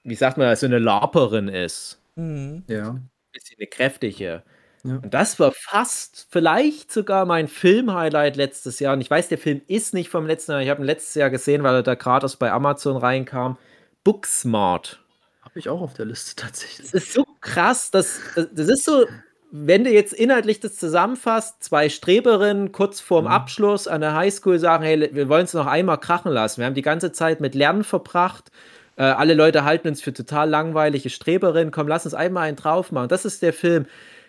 wie 0.04 0.16
sagt 0.16 0.38
man, 0.38 0.56
so 0.56 0.66
eine 0.66 0.80
Larperin 0.80 1.48
ist. 1.48 2.00
Mhm. 2.16 2.64
Ja. 2.68 2.98
Bisschen 3.32 3.58
eine 3.60 3.68
kräftige. 3.68 4.44
Ja. 4.84 4.96
Und 4.96 5.14
das 5.14 5.40
war 5.40 5.52
fast, 5.52 6.28
vielleicht 6.32 6.92
sogar 6.92 7.26
mein 7.26 7.48
Film-Highlight 7.48 8.36
letztes 8.36 8.80
Jahr. 8.80 8.94
Und 8.94 9.02
ich 9.02 9.12
weiß, 9.12 9.30
der 9.30 9.38
Film 9.38 9.62
ist 9.68 9.94
nicht 9.94 10.10
vom 10.10 10.26
letzten 10.26 10.54
Jahr. 10.54 10.62
Ich 10.62 10.70
habe 10.70 10.82
ihn 10.82 10.86
letztes 10.86 11.16
Jahr 11.16 11.30
gesehen, 11.30 11.64
weil 11.64 11.76
er 11.76 11.84
da 11.84 11.96
gratis 11.96 12.36
bei 12.36 12.52
Amazon 12.52 12.98
reinkam. 12.98 13.58
Booksmart. 14.04 15.00
Habe 15.42 15.60
ich 15.60 15.70
auch 15.70 15.82
auf 15.82 15.94
der 15.94 16.06
Liste 16.06 16.36
tatsächlich. 16.36 16.92
Das 16.92 17.04
ist 17.04 17.14
so 17.14 17.26
krass, 17.42 17.92
dass, 17.92 18.20
das 18.36 18.68
ist 18.68 18.86
so, 18.86 19.06
wenn 19.52 19.84
du 19.84 19.92
jetzt 19.92 20.14
inhaltlich 20.14 20.62
das 20.62 20.78
zusammenfasst, 20.78 21.62
zwei 21.62 21.90
Streberinnen 21.90 22.72
kurz 22.72 23.02
vorm 23.02 23.28
Abschluss 23.28 23.86
an 23.88 24.00
der 24.00 24.16
Highschool 24.16 24.60
sagen, 24.60 24.84
hey, 24.84 25.10
wir 25.14 25.28
wollen 25.28 25.44
es 25.44 25.54
noch 25.54 25.68
einmal 25.68 26.00
krachen 26.00 26.32
lassen. 26.32 26.62
Wir 26.62 26.66
haben 26.66 26.74
die 26.74 26.82
ganze 26.82 27.12
Zeit 27.12 27.42
mit 27.42 27.54
Lernen 27.54 27.84
verbracht. 27.84 28.50
Äh, 28.96 29.04
alle 29.04 29.34
Leute 29.34 29.66
halten 29.66 29.90
uns 29.90 30.02
für 30.02 30.14
total 30.14 30.50
langweilige 30.50 31.10
Streberinnen. 31.10 31.72
Komm, 31.72 31.90
lass 31.90 32.06
uns 32.06 32.14
einmal 32.14 32.48
einen 32.48 32.56
drauf 32.56 32.94
machen. 32.94 33.10
Das 33.10 33.26
ist 33.26 33.42
der 33.42 33.52
Film. 33.52 33.86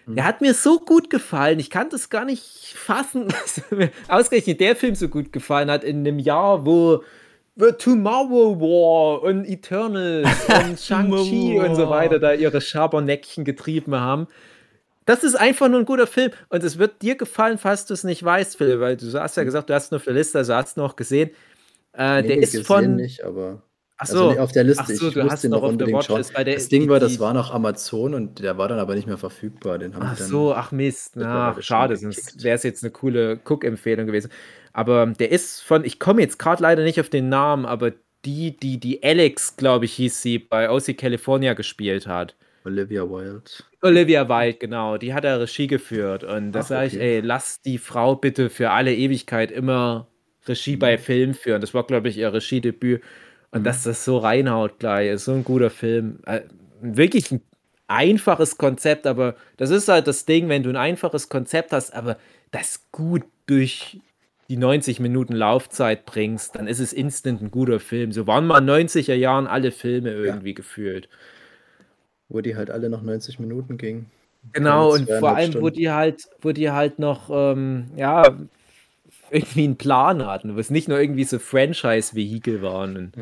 Der 0.06 0.24
hat 0.24 0.40
mir 0.40 0.54
so 0.54 0.80
gut 0.80 1.10
gefallen. 1.10 1.60
Ich 1.60 1.70
kann 1.70 1.88
das 1.88 2.10
gar 2.10 2.24
nicht 2.24 2.74
fassen, 2.76 3.28
dass 3.28 3.62
mir 3.70 3.90
ausgerechnet 4.08 4.60
der 4.60 4.74
Film 4.74 4.96
so 4.96 5.08
gut 5.08 5.32
gefallen 5.32 5.70
hat 5.70 5.84
in 5.84 5.98
einem 5.98 6.18
Jahr, 6.18 6.66
wo 6.66 7.04
The 7.54 7.72
Tomorrow 7.78 8.58
War 8.60 9.22
und 9.22 9.44
Eternals 9.44 10.28
und 10.48 10.80
Shang-Chi 10.80 11.60
und 11.60 11.76
so 11.76 11.88
weiter 11.88 12.18
da 12.18 12.32
ihre 12.32 12.60
Schaberneckchen 12.60 13.44
getrieben 13.44 13.94
haben. 13.94 14.26
Das 15.04 15.24
ist 15.24 15.34
einfach 15.34 15.68
nur 15.68 15.80
ein 15.80 15.84
guter 15.86 16.06
Film 16.06 16.30
und 16.48 16.62
es 16.62 16.78
wird 16.78 17.02
dir 17.02 17.16
gefallen, 17.16 17.58
falls 17.58 17.86
du 17.86 17.94
es 17.94 18.04
nicht 18.04 18.22
weißt, 18.22 18.56
Phil, 18.56 18.80
weil 18.80 18.96
du 18.96 19.12
hast 19.20 19.36
ja 19.36 19.44
gesagt, 19.44 19.68
du 19.70 19.74
hast 19.74 19.90
nur 19.90 20.00
für 20.00 20.12
Liste, 20.12 20.38
also 20.38 20.54
hast 20.54 20.76
noch 20.76 20.96
gesehen. 20.96 21.30
Äh, 21.92 22.22
der 22.22 22.36
Nee, 22.36 22.42
ist 22.42 22.52
gesehen 22.52 22.64
von. 22.64 22.96
nicht, 22.96 23.24
aber 23.24 23.62
Ach 23.98 24.08
also 24.08 24.18
so, 24.18 24.30
nicht 24.30 24.38
auf 24.40 24.52
der 24.52 24.64
Liste. 24.64 24.82
Ach 24.84 24.88
so, 24.88 24.92
ich 25.08 25.14
du 25.14 25.20
musste 25.20 25.30
hast 25.32 25.44
ihn 25.44 25.50
noch 25.50 25.58
auf 25.58 25.62
der 25.64 25.70
unbedingt 25.72 26.04
schauen. 26.04 26.22
Der- 26.44 26.54
Das 26.54 26.68
Ding 26.68 26.88
war, 26.88 26.98
die- 27.00 27.06
das 27.06 27.20
war 27.20 27.34
noch 27.34 27.52
Amazon 27.52 28.14
und 28.14 28.40
der 28.40 28.58
war 28.58 28.68
dann 28.68 28.78
aber 28.78 28.94
nicht 28.94 29.06
mehr 29.06 29.18
verfügbar. 29.18 29.78
Den 29.78 29.94
haben 29.94 30.02
Ach 30.04 30.16
dann. 30.16 30.26
so, 30.28 30.54
ach 30.54 30.72
Mist. 30.72 31.14
schon 31.14 31.62
schade, 31.62 31.96
sonst 31.96 32.42
wäre 32.42 32.56
es 32.56 32.62
jetzt 32.62 32.82
eine 32.82 32.90
coole 32.90 33.38
Cook-Empfehlung 33.44 34.06
gewesen. 34.06 34.30
Aber 34.72 35.06
der 35.06 35.30
ist 35.30 35.60
von, 35.62 35.84
ich 35.84 35.98
komme 36.00 36.22
jetzt 36.22 36.38
gerade 36.38 36.62
leider 36.62 36.82
nicht 36.82 36.98
auf 37.00 37.10
den 37.10 37.28
Namen, 37.28 37.66
aber 37.66 37.92
die, 38.24 38.56
die, 38.56 38.78
die 38.78 39.02
Alex, 39.02 39.56
glaube 39.56 39.84
ich, 39.84 39.92
hieß 39.94 40.22
sie, 40.22 40.38
bei 40.38 40.70
OC 40.70 40.94
California 40.96 41.54
gespielt 41.54 42.06
hat. 42.06 42.34
Olivia 42.64 43.02
Wilde. 43.08 43.50
Olivia 43.80 44.28
Wilde, 44.28 44.58
genau, 44.58 44.96
die 44.96 45.14
hat 45.14 45.24
er 45.24 45.40
Regie 45.40 45.66
geführt. 45.66 46.24
Und 46.24 46.52
da 46.52 46.62
sage 46.62 46.86
ich, 46.86 46.94
okay. 46.94 47.16
ey, 47.16 47.20
lass 47.20 47.60
die 47.62 47.78
Frau 47.78 48.16
bitte 48.16 48.50
für 48.50 48.70
alle 48.70 48.94
Ewigkeit 48.94 49.50
immer 49.50 50.06
Regie 50.46 50.76
bei 50.76 50.98
Filmen 50.98 51.34
führen. 51.34 51.60
Das 51.60 51.74
war, 51.74 51.84
glaube 51.84 52.08
ich, 52.08 52.18
ihr 52.18 52.32
Regiedebüt. 52.32 53.02
Und 53.50 53.64
dass 53.64 53.82
das 53.82 54.04
so 54.04 54.18
reinhaut 54.18 54.78
gleich, 54.78 55.10
ist 55.10 55.26
so 55.26 55.32
ein 55.32 55.44
guter 55.44 55.70
Film. 55.70 56.20
Äh, 56.24 56.42
wirklich 56.80 57.30
ein 57.30 57.42
einfaches 57.86 58.56
Konzept, 58.56 59.06
aber 59.06 59.36
das 59.58 59.70
ist 59.70 59.88
halt 59.88 60.06
das 60.06 60.24
Ding, 60.24 60.48
wenn 60.48 60.62
du 60.62 60.70
ein 60.70 60.76
einfaches 60.76 61.28
Konzept 61.28 61.72
hast, 61.72 61.94
aber 61.94 62.16
das 62.50 62.86
gut 62.90 63.22
durch 63.46 64.00
die 64.48 64.56
90 64.56 65.00
Minuten 65.00 65.34
Laufzeit 65.34 66.04
bringst, 66.04 66.56
dann 66.56 66.66
ist 66.66 66.78
es 66.78 66.92
instant 66.92 67.42
ein 67.42 67.50
guter 67.50 67.80
Film. 67.80 68.12
So 68.12 68.26
waren 68.26 68.46
mal 68.46 68.58
in 68.58 68.88
90er 68.88 69.14
Jahren 69.14 69.46
alle 69.46 69.70
Filme 69.70 70.10
irgendwie 70.10 70.54
gefühlt. 70.54 71.08
Wo 72.32 72.40
die 72.40 72.56
halt 72.56 72.70
alle 72.70 72.88
noch 72.88 73.02
90 73.02 73.38
Minuten 73.38 73.76
gingen. 73.78 74.06
Genau, 74.52 74.92
und 74.94 75.06
vor 75.06 75.18
zweieinhalb 75.18 75.54
allem, 75.54 75.62
wo 75.62 75.68
die 75.70 75.90
halt, 75.90 76.28
wo 76.40 76.50
die 76.52 76.70
halt 76.70 76.98
noch, 76.98 77.30
ähm, 77.32 77.90
ja, 77.96 78.24
irgendwie 79.30 79.64
einen 79.64 79.76
Plan 79.76 80.26
hatten, 80.26 80.56
wo 80.56 80.58
es 80.58 80.70
nicht 80.70 80.88
nur 80.88 80.98
irgendwie 81.00 81.24
so 81.24 81.38
Franchise-Vehikel 81.38 82.60
waren. 82.62 82.96
Und 82.96 83.12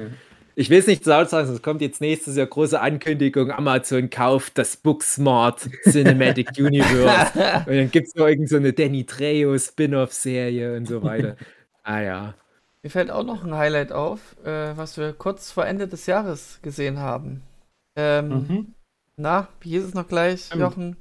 Ich 0.56 0.70
will 0.70 0.78
es 0.78 0.86
nicht 0.86 1.04
laut 1.06 1.28
sagen, 1.30 1.48
es 1.52 1.62
kommt 1.62 1.80
jetzt 1.82 2.00
nächstes 2.00 2.36
Jahr 2.36 2.46
große 2.46 2.80
Ankündigung, 2.80 3.50
Amazon 3.52 4.10
kauft 4.10 4.58
das 4.58 4.76
Booksmart 4.76 5.68
Cinematic 5.84 6.48
Universe. 6.58 7.32
und 7.66 7.76
dann 7.76 7.90
gibt 7.90 8.08
es 8.08 8.14
noch 8.14 8.26
irgend 8.26 8.48
so 8.48 8.56
eine 8.56 8.72
Danny 8.72 9.04
Trejo 9.04 9.56
Spin-off-Serie 9.58 10.76
und 10.76 10.86
so 10.86 11.02
weiter. 11.02 11.36
ah 11.82 12.00
ja. 12.00 12.34
Mir 12.82 12.90
fällt 12.90 13.10
auch 13.10 13.24
noch 13.24 13.44
ein 13.44 13.54
Highlight 13.54 13.92
auf, 13.92 14.36
äh, 14.44 14.76
was 14.76 14.96
wir 14.96 15.12
kurz 15.12 15.52
vor 15.52 15.66
Ende 15.66 15.86
des 15.86 16.06
Jahres 16.06 16.60
gesehen 16.62 16.98
haben. 16.98 17.42
Ähm, 17.96 18.28
Mhm. 18.28 18.74
Na, 19.20 19.48
wie 19.60 19.70
hieß 19.70 19.84
es 19.84 19.94
noch 19.94 20.08
gleich, 20.08 20.46
Stimmt. 20.46 20.62
Jochen? 20.62 20.96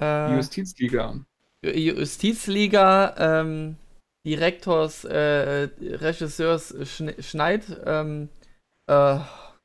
Äh, 0.00 0.34
Justizliga. 0.34 1.20
Justizliga 1.62 3.14
ähm, 3.16 3.76
Direktors, 4.26 5.04
äh, 5.04 5.68
Regisseurs 5.80 6.74
Schn 6.82 7.14
Schneid, 7.20 7.62
ähm, 7.86 8.28
äh, 8.86 9.18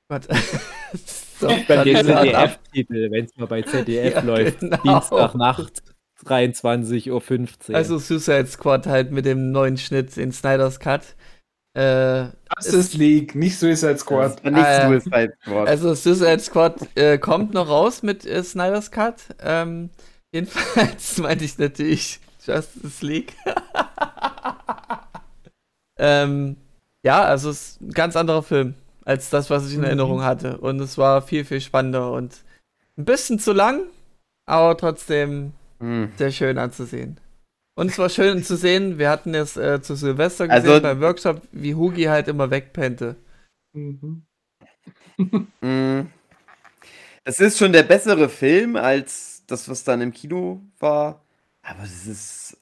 Gott. 0.08 0.28
so, 1.40 1.48
bei 1.68 1.84
den 1.84 2.06
ZDF-Titel, 2.06 3.12
wenn 3.12 3.26
es 3.26 3.36
mal 3.38 3.48
bei 3.48 3.62
ZDF 3.64 4.14
ja, 4.14 4.22
läuft. 4.22 4.60
Genau. 4.60 4.78
Dienstagnacht, 4.78 5.84
23.15 6.26 7.70
Uhr. 7.72 7.76
Also 7.76 7.98
Suicide 7.98 8.48
Squad 8.48 8.86
halt 8.86 9.12
mit 9.12 9.26
dem 9.26 9.52
neuen 9.52 9.78
Schnitt 9.78 10.16
in 10.18 10.32
Snyder's 10.32 10.80
Cut. 10.80 11.16
Äh, 11.74 12.30
Justice 12.56 12.98
League, 12.98 13.36
nicht 13.36 13.58
Suicide 13.58 13.98
Squad. 13.98 14.44
Nicht 14.44 14.58
äh, 14.58 14.88
Suicide 14.88 15.34
Squad. 15.42 15.68
Also 15.68 15.94
Suicide 15.94 16.40
Squad 16.40 16.98
äh, 16.98 17.18
kommt 17.18 17.54
noch 17.54 17.70
raus 17.70 18.02
mit 18.02 18.26
äh, 18.26 18.44
Snyder's 18.44 18.92
Cut. 18.92 19.22
Ähm, 19.40 19.90
jedenfalls 20.32 21.18
meinte 21.20 21.46
ich 21.46 21.58
natürlich 21.58 22.20
Justice 22.44 23.06
League. 23.06 23.36
ähm, 25.98 26.58
ja, 27.04 27.24
also 27.24 27.52
es 27.52 27.62
ist 27.62 27.82
ein 27.82 27.92
ganz 27.92 28.16
anderer 28.16 28.44
Film 28.44 28.74
als 29.06 29.30
das, 29.30 29.50
was 29.50 29.68
ich 29.68 29.74
in 29.74 29.80
mhm. 29.80 29.86
Erinnerung 29.86 30.24
hatte. 30.24 30.58
Und 30.58 30.80
es 30.80 30.98
war 30.98 31.22
viel, 31.22 31.46
viel 31.46 31.62
spannender 31.62 32.12
und 32.12 32.44
ein 32.98 33.06
bisschen 33.06 33.40
zu 33.40 33.54
lang, 33.54 33.84
aber 34.46 34.76
trotzdem 34.76 35.54
mhm. 35.80 36.12
sehr 36.18 36.32
schön 36.32 36.58
anzusehen. 36.58 37.20
Und 37.80 37.92
es 37.92 37.98
war 37.98 38.10
schön 38.10 38.44
zu 38.44 38.58
sehen, 38.58 39.00
wir 39.00 39.10
hatten 39.10 39.34
es 39.34 39.56
äh, 39.56 39.82
zu 39.82 39.96
Silvester 39.96 40.50
gesehen 40.50 40.70
also, 40.70 40.82
beim 40.82 41.00
Workshop, 41.00 41.44
wie 41.54 41.76
Hugi 41.76 42.04
halt 42.04 42.28
immer 42.28 42.52
wegpennte. 42.52 43.16
Mhm. 43.72 44.26
Das 47.26 47.40
ist 47.40 47.60
schon 47.60 47.74
der 47.74 47.84
bessere 47.84 48.28
Film 48.28 48.76
als 48.76 49.44
das, 49.46 49.70
was 49.70 49.84
dann 49.84 50.02
im 50.02 50.12
Kino 50.12 50.62
war. 50.80 51.24
Aber 51.62 51.84
es 51.84 52.08
ist. 52.08 52.58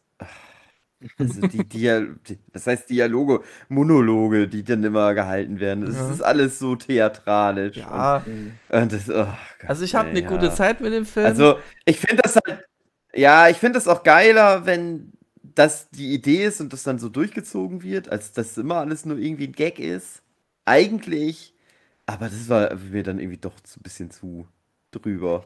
Also 1.18 1.48
die, 1.48 1.64
Dial 1.70 2.18
das 2.52 2.68
heißt 2.68 2.90
Dialoge, 2.90 3.42
Monologe, 3.70 4.48
die 4.48 4.64
dann 4.64 4.84
immer 4.84 5.14
gehalten 5.14 5.60
werden. 5.60 5.86
Das 5.86 5.96
ja. 5.96 6.12
ist 6.12 6.22
alles 6.22 6.60
so 6.60 6.76
theatralisch. 6.76 7.78
Ja. 7.78 8.18
Und, 8.26 8.52
und 8.70 8.92
das, 8.92 9.10
oh 9.10 9.14
Gott, 9.14 9.70
also 9.70 9.86
ich 9.86 9.96
habe 9.96 10.10
eine 10.10 10.22
ja. 10.22 10.28
gute 10.28 10.54
Zeit 10.54 10.82
mit 10.82 10.92
dem 10.92 11.06
Film. 11.06 11.26
Also 11.26 11.60
ich 11.86 12.00
finde 12.00 12.22
das 12.24 12.36
halt 12.36 12.68
ja, 13.18 13.50
ich 13.50 13.58
finde 13.58 13.80
es 13.80 13.88
auch 13.88 14.04
geiler, 14.04 14.66
wenn 14.66 15.14
das 15.42 15.90
die 15.90 16.14
Idee 16.14 16.46
ist 16.46 16.62
und 16.62 16.72
das 16.72 16.84
dann 16.84 17.00
so 17.00 17.10
durchgezogen 17.10 17.82
wird, 17.82 18.10
als 18.10 18.32
dass 18.32 18.58
immer 18.58 18.76
alles 18.76 19.06
nur 19.06 19.18
irgendwie 19.18 19.48
ein 19.48 19.54
Gag 19.54 19.80
ist. 19.80 20.22
Eigentlich. 20.66 21.54
Aber 22.06 22.30
das 22.30 22.48
war 22.48 22.76
mir 22.76 23.04
dann 23.04 23.20
irgendwie 23.20 23.40
doch 23.40 23.54
so 23.66 23.80
ein 23.80 23.84
bisschen 23.84 24.12
zu 24.12 24.48
drüber. 24.92 25.46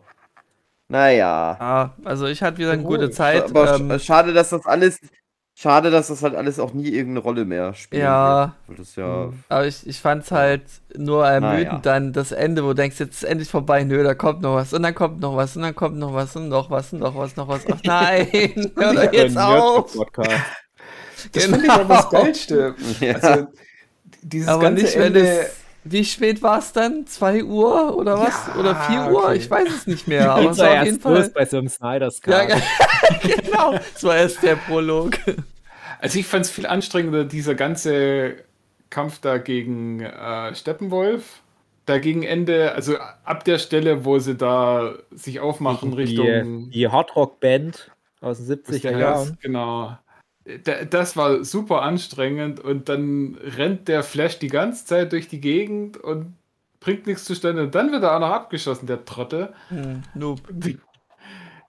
Naja. 0.89 1.57
Ja, 1.59 1.95
also 2.03 2.27
ich 2.27 2.43
hatte 2.43 2.57
wieder 2.57 2.71
eine 2.71 2.83
gute 2.83 3.09
Zeit. 3.09 3.45
Aber 3.45 3.75
ähm, 3.77 3.97
schade, 3.99 4.33
dass 4.33 4.49
das 4.49 4.65
alles 4.65 4.99
Schade, 5.53 5.91
dass 5.91 6.07
das 6.07 6.23
halt 6.23 6.33
alles 6.33 6.59
auch 6.59 6.73
nie 6.73 6.89
irgendeine 6.89 7.19
Rolle 7.19 7.45
mehr 7.45 7.73
spielt. 7.73 8.01
Ja. 8.01 8.55
ja 8.95 9.05
mhm. 9.05 9.43
aber 9.49 9.67
ich, 9.67 9.85
ich 9.85 9.99
fand 9.99 10.23
es 10.23 10.31
halt 10.31 10.63
nur 10.95 11.27
ermüdend 11.27 11.73
ja. 11.73 11.79
dann 11.79 12.13
das 12.13 12.31
Ende, 12.31 12.63
wo 12.63 12.69
du 12.69 12.75
denkst, 12.75 12.99
jetzt 12.99 13.21
ist 13.21 13.23
endlich 13.23 13.49
vorbei, 13.49 13.83
nö, 13.83 14.03
da 14.03 14.15
kommt 14.15 14.41
noch 14.41 14.55
was 14.55 14.73
und 14.73 14.81
dann 14.81 14.95
kommt 14.95 15.19
noch 15.19 15.35
was 15.35 15.55
und 15.55 15.63
dann 15.63 15.75
kommt 15.75 15.97
noch 15.97 16.13
was 16.13 16.35
und 16.35 16.47
noch 16.49 16.69
was 16.69 16.93
und 16.93 16.99
noch 16.99 17.15
was, 17.15 17.35
noch 17.35 17.47
was. 17.47 17.61
Ach 17.69 17.79
nein, 17.83 18.27
hör 18.75 18.93
doch 18.93 19.13
jetzt 19.13 19.37
auf. 19.37 19.95
Das 21.33 21.43
genau. 21.43 21.57
finde 21.57 21.67
ich 21.67 21.71
aber 21.71 21.93
das 21.93 22.09
Geilste. 22.09 22.75
Ja. 22.99 23.13
Also, 23.13 23.47
dieses 24.23 24.47
aber 24.47 24.63
ganze 24.63 24.83
nicht, 24.83 24.95
Ende... 24.95 25.19
Es, 25.19 25.60
wie 25.83 26.05
spät 26.05 26.41
war 26.43 26.59
es 26.59 26.73
dann? 26.73 27.07
2 27.07 27.43
Uhr 27.43 27.97
oder 27.97 28.19
was? 28.19 28.47
Ja, 28.47 28.59
oder 28.59 28.75
4 28.75 29.11
Uhr? 29.11 29.25
Okay. 29.25 29.37
Ich 29.37 29.49
weiß 29.49 29.67
es 29.69 29.87
nicht 29.87 30.07
mehr. 30.07 30.31
Aber 30.35 30.51
es 30.51 30.57
war 30.59 30.79
auf 30.79 30.85
jeden 30.85 30.99
Fall. 30.99 31.29
bei 31.33 31.45
so 31.45 31.57
einem 31.57 31.69
Snyder's 31.69 32.21
Cut. 32.21 32.49
Ja, 32.49 32.57
genau. 33.23 33.73
Das 33.93 34.03
war 34.03 34.17
erst 34.17 34.43
der 34.43 34.55
Prolog. 34.55 35.17
Also 35.99 36.19
ich 36.19 36.27
fand 36.27 36.45
es 36.45 36.51
viel 36.51 36.67
anstrengender, 36.67 37.25
dieser 37.25 37.55
ganze 37.55 38.35
Kampf 38.89 39.19
da 39.19 39.37
gegen 39.37 40.01
äh, 40.01 40.53
Steppenwolf. 40.53 41.41
Da 41.85 41.97
gegen 41.97 42.21
Ende, 42.21 42.73
also 42.73 42.97
ab 43.23 43.43
der 43.43 43.57
Stelle, 43.57 44.05
wo 44.05 44.19
sie 44.19 44.35
da 44.35 44.93
sich 45.09 45.39
aufmachen 45.39 45.91
die, 45.91 45.97
Richtung. 45.97 46.69
Die 46.69 46.87
Hardrock-Band 46.87 47.91
aus 48.21 48.37
den 48.37 48.55
70er 48.55 48.97
Jahren. 48.97 49.37
Genau. 49.41 49.97
Das 50.89 51.15
war 51.15 51.43
super 51.43 51.83
anstrengend 51.83 52.59
und 52.59 52.89
dann 52.89 53.37
rennt 53.57 53.87
der 53.87 54.01
Flash 54.01 54.39
die 54.39 54.47
ganze 54.47 54.85
Zeit 54.85 55.11
durch 55.11 55.27
die 55.27 55.39
Gegend 55.39 55.97
und 55.97 56.35
bringt 56.79 57.05
nichts 57.05 57.25
zustande 57.25 57.63
und 57.63 57.75
dann 57.75 57.91
wird 57.91 58.03
er 58.03 58.15
auch 58.15 58.19
noch 58.19 58.31
abgeschossen, 58.31 58.87
der 58.87 59.05
Trotte. 59.05 59.53
Hm, 59.69 60.01
noob. 60.15 60.41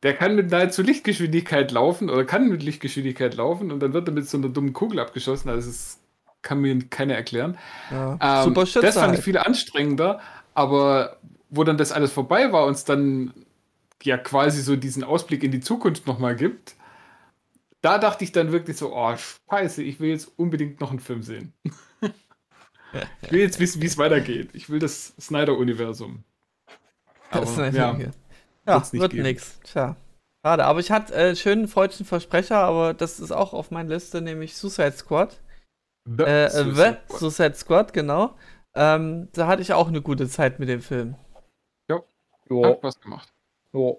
Der 0.02 0.14
kann 0.14 0.34
mit 0.34 0.50
nahezu 0.50 0.82
Lichtgeschwindigkeit 0.82 1.70
laufen 1.70 2.10
oder 2.10 2.24
kann 2.24 2.48
mit 2.48 2.62
Lichtgeschwindigkeit 2.62 3.36
laufen 3.36 3.70
und 3.70 3.80
dann 3.80 3.92
wird 3.92 4.08
er 4.08 4.14
mit 4.14 4.28
so 4.28 4.38
einer 4.38 4.48
dummen 4.48 4.72
Kugel 4.72 4.98
abgeschossen. 4.98 5.50
Also 5.50 5.68
das 5.68 6.00
kann 6.40 6.60
mir 6.60 6.76
keiner 6.88 7.14
erklären. 7.14 7.56
Ja, 7.90 8.18
ähm, 8.20 8.44
super 8.44 8.66
Schütze 8.66 8.86
Das 8.86 8.94
fand 8.94 9.08
halt. 9.08 9.18
ich 9.18 9.24
viel 9.24 9.38
anstrengender, 9.38 10.20
aber 10.54 11.18
wo 11.50 11.62
dann 11.62 11.76
das 11.76 11.92
alles 11.92 12.10
vorbei 12.10 12.52
war 12.52 12.66
und 12.66 12.72
es 12.72 12.84
dann 12.84 13.32
ja 14.02 14.16
quasi 14.16 14.62
so 14.62 14.74
diesen 14.74 15.04
Ausblick 15.04 15.44
in 15.44 15.52
die 15.52 15.60
Zukunft 15.60 16.06
nochmal 16.06 16.34
gibt, 16.34 16.74
da 17.82 17.98
dachte 17.98 18.24
ich 18.24 18.32
dann 18.32 18.52
wirklich 18.52 18.76
so, 18.76 18.94
oh 18.96 19.14
scheiße, 19.50 19.82
ich 19.82 20.00
will 20.00 20.10
jetzt 20.10 20.32
unbedingt 20.38 20.80
noch 20.80 20.90
einen 20.90 21.00
Film 21.00 21.22
sehen. 21.22 21.52
ich 23.22 23.32
will 23.32 23.40
jetzt 23.40 23.60
wissen, 23.60 23.82
wie 23.82 23.86
es 23.86 23.98
weitergeht. 23.98 24.50
Ich 24.54 24.70
will 24.70 24.78
das 24.78 25.14
Snyder-Universum. 25.20 26.24
Das 27.30 27.56
ja. 27.56 27.98
Ja, 28.66 28.92
wird 28.92 29.14
nix. 29.14 29.60
Tja. 29.64 29.96
Schade, 30.44 30.64
aber 30.64 30.80
ich 30.80 30.90
hatte 30.90 31.14
äh, 31.14 31.36
schönen 31.36 31.68
freundlichen 31.68 32.06
Versprecher, 32.06 32.58
aber 32.58 32.94
das 32.94 33.20
ist 33.20 33.30
auch 33.30 33.52
auf 33.52 33.70
meiner 33.70 33.90
Liste, 33.90 34.20
nämlich 34.20 34.56
Suicide 34.56 34.92
Squad. 34.92 35.40
The, 36.04 36.24
äh, 36.24 36.50
Suicide, 36.50 36.74
The 36.74 36.74
Squad. 36.74 37.18
Suicide 37.20 37.54
Squad, 37.54 37.92
genau. 37.92 38.34
Ähm, 38.74 39.28
da 39.32 39.46
hatte 39.46 39.62
ich 39.62 39.72
auch 39.72 39.88
eine 39.88 40.02
gute 40.02 40.28
Zeit 40.28 40.58
mit 40.58 40.68
dem 40.68 40.80
Film. 40.80 41.14
Ja, 41.88 42.00
jo. 42.48 42.64
hat 42.64 42.82
was 42.82 43.00
gemacht. 43.00 43.32
Ja, 43.72 43.92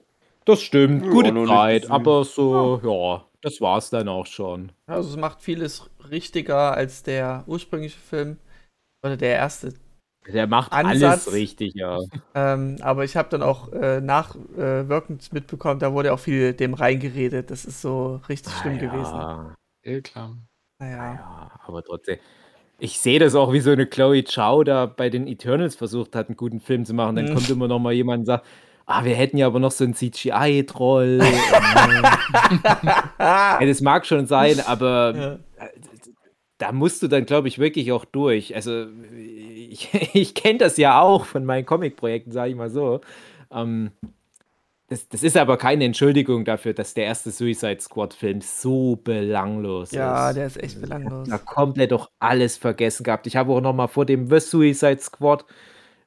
das 0.45 0.61
stimmt. 0.61 1.05
Ja, 1.05 1.11
gute 1.11 1.45
Zeit, 1.45 1.89
aber 1.89 2.25
so, 2.25 2.81
ja. 2.83 2.89
ja, 2.89 3.25
das 3.43 3.61
war's 3.61 3.89
dann 3.89 4.07
auch 4.07 4.25
schon. 4.25 4.71
Also 4.87 5.09
es 5.09 5.17
macht 5.17 5.41
vieles 5.41 5.89
richtiger 6.09 6.73
als 6.73 7.03
der 7.03 7.43
ursprüngliche 7.45 7.99
Film. 7.99 8.37
Oder 9.03 9.17
der 9.17 9.35
erste 9.35 9.73
der 10.31 10.47
macht 10.47 10.71
Ansatz. 10.71 11.27
alles 11.27 11.33
richtig, 11.33 11.73
ja. 11.75 11.99
Ähm, 12.33 12.77
aber 12.81 13.03
ich 13.03 13.17
habe 13.17 13.27
dann 13.29 13.43
auch 13.43 13.71
äh, 13.73 13.99
nachwirkend 13.99 15.23
äh, 15.23 15.35
mitbekommen, 15.35 15.79
da 15.79 15.93
wurde 15.93 16.13
auch 16.13 16.19
viel 16.19 16.53
dem 16.53 16.73
reingeredet. 16.73 17.51
Das 17.51 17.65
ist 17.65 17.81
so 17.81 18.21
richtig 18.29 18.53
ah, 18.53 18.61
schlimm 18.61 18.75
ja. 18.75 18.79
gewesen. 18.79 19.55
Eh 19.83 20.01
klar. 20.01 20.37
Naja. 20.79 20.97
naja. 20.97 21.51
aber 21.65 21.83
trotzdem. 21.83 22.19
Ich 22.79 22.99
sehe 22.99 23.19
das 23.19 23.35
auch, 23.35 23.53
wie 23.53 23.59
so 23.59 23.71
eine 23.71 23.85
Chloe 23.85 24.23
Chow 24.23 24.63
da 24.63 24.85
bei 24.85 25.09
den 25.09 25.27
Eternals 25.27 25.75
versucht 25.75 26.15
hat, 26.15 26.27
einen 26.27 26.37
guten 26.37 26.59
Film 26.59 26.85
zu 26.85 26.93
machen. 26.93 27.15
Dann 27.15 27.25
mhm. 27.25 27.33
kommt 27.33 27.49
immer 27.49 27.67
noch 27.67 27.79
mal 27.79 27.93
jemand 27.93 28.21
und 28.21 28.25
sagt, 28.25 28.45
ah, 28.85 29.03
wir 29.05 29.15
hätten 29.15 29.37
ja 29.37 29.47
aber 29.47 29.59
noch 29.59 29.71
so 29.71 29.83
einen 29.83 29.93
CGI-Troll. 29.93 31.19
ja, 33.19 33.65
das 33.65 33.81
mag 33.81 34.05
schon 34.05 34.27
sein, 34.27 34.59
aber 34.65 35.13
ja. 35.15 35.33
Äh, 35.65 35.69
da 36.63 36.71
musst 36.71 37.03
du 37.03 37.07
dann, 37.09 37.25
glaube 37.25 37.49
ich, 37.49 37.59
wirklich 37.59 37.91
auch 37.91 38.05
durch. 38.05 38.55
Also 38.55 38.85
ich, 39.13 39.89
ich 40.13 40.33
kenne 40.33 40.59
das 40.59 40.77
ja 40.77 41.01
auch 41.01 41.25
von 41.25 41.45
meinen 41.45 41.65
Comic-Projekten, 41.65 42.31
sage 42.31 42.51
ich 42.51 42.55
mal 42.55 42.69
so. 42.69 43.01
Ähm, 43.51 43.91
das, 44.87 45.09
das, 45.09 45.23
ist 45.23 45.37
aber 45.37 45.57
keine 45.57 45.85
Entschuldigung 45.85 46.45
dafür, 46.45 46.73
dass 46.73 46.93
der 46.93 47.05
erste 47.05 47.31
Suicide 47.31 47.79
Squad-Film 47.79 48.41
so 48.41 48.95
belanglos 48.95 49.91
ja, 49.91 50.29
ist. 50.29 50.35
Ja, 50.35 50.41
der 50.41 50.47
ist 50.47 50.63
echt 50.63 50.81
belanglos. 50.81 51.27
Ich 51.27 51.33
habe 51.33 51.43
da 51.45 51.51
komplett 51.51 51.91
doch 51.91 52.11
alles 52.19 52.57
vergessen 52.57 53.03
gehabt. 53.03 53.27
Ich 53.27 53.35
habe 53.35 53.51
auch 53.53 53.61
noch 53.61 53.73
mal 53.73 53.87
vor 53.87 54.05
dem 54.05 54.29
The 54.29 54.39
Suicide 54.39 54.99
Squad 54.99 55.45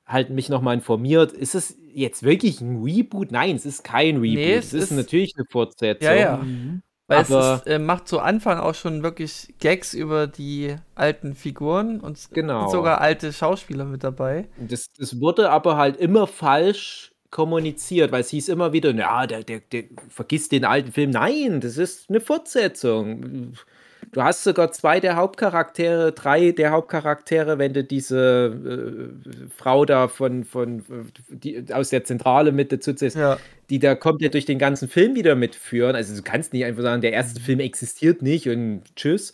halt 0.06 0.30
mich 0.30 0.48
noch 0.48 0.62
mal 0.62 0.74
informiert. 0.74 1.32
Ist 1.32 1.54
es 1.54 1.76
jetzt 1.92 2.22
wirklich 2.22 2.60
ein 2.60 2.82
Reboot? 2.82 3.32
Nein, 3.32 3.56
es 3.56 3.66
ist 3.66 3.84
kein 3.84 4.16
Reboot. 4.16 4.36
Nee, 4.36 4.54
es, 4.54 4.66
es 4.66 4.74
ist, 4.74 4.82
ist, 4.84 4.90
natürlich 4.92 5.34
eine 5.36 5.46
Fortsetzung. 5.50 6.08
Ja, 6.08 6.14
ja. 6.14 6.36
Mhm. 6.38 6.82
Weil 7.08 7.18
Aber 7.18 7.54
es 7.54 7.60
ist, 7.60 7.66
äh, 7.68 7.78
macht 7.78 8.08
zu 8.08 8.18
Anfang 8.18 8.58
auch 8.58 8.74
schon 8.74 9.02
wirklich 9.02 9.54
Gags 9.60 9.94
über 9.94 10.26
die 10.26 10.74
alten 10.96 11.34
Figuren 11.34 12.00
und 12.00 12.18
genau. 12.32 12.68
sogar 12.68 13.00
alte 13.00 13.32
Schauspieler 13.32 13.84
mit 13.84 14.02
dabei. 14.02 14.48
Das, 14.58 14.90
das 14.92 15.20
wurde 15.20 15.50
aber 15.50 15.76
halt 15.76 15.96
immer 15.96 16.26
falsch 16.26 17.12
kommuniziert, 17.30 18.10
weil 18.10 18.22
es 18.22 18.30
hieß 18.30 18.48
immer 18.48 18.72
wieder, 18.72 18.92
ja, 18.92 19.26
der, 19.26 19.44
der, 19.44 19.60
der 19.60 19.84
vergisst 20.08 20.50
den 20.52 20.64
alten 20.64 20.90
Film. 20.90 21.10
Nein, 21.10 21.60
das 21.60 21.76
ist 21.76 22.08
eine 22.08 22.20
Fortsetzung. 22.20 23.52
Du 24.12 24.22
hast 24.22 24.44
sogar 24.44 24.72
zwei 24.72 25.00
der 25.00 25.16
Hauptcharaktere, 25.16 26.12
drei 26.12 26.52
der 26.52 26.70
Hauptcharaktere, 26.70 27.58
wenn 27.58 27.72
du 27.72 27.84
diese 27.84 29.10
äh, 29.24 29.48
Frau 29.54 29.84
da 29.84 30.08
von, 30.08 30.44
von 30.44 30.84
die, 31.28 31.66
aus 31.72 31.90
der 31.90 32.04
Zentrale 32.04 32.52
mit 32.52 32.72
dazu 32.72 32.92
ziehst, 32.92 33.16
ja. 33.16 33.38
die 33.70 33.78
da 33.78 33.94
komplett 33.94 34.34
durch 34.34 34.44
den 34.44 34.58
ganzen 34.58 34.88
Film 34.88 35.14
wieder 35.14 35.34
mitführen. 35.34 35.96
Also 35.96 36.14
du 36.14 36.22
kannst 36.22 36.52
nicht 36.52 36.64
einfach 36.64 36.82
sagen, 36.82 37.02
der 37.02 37.12
erste 37.12 37.40
Film 37.40 37.60
existiert 37.60 38.22
nicht 38.22 38.48
und 38.48 38.82
tschüss. 38.96 39.32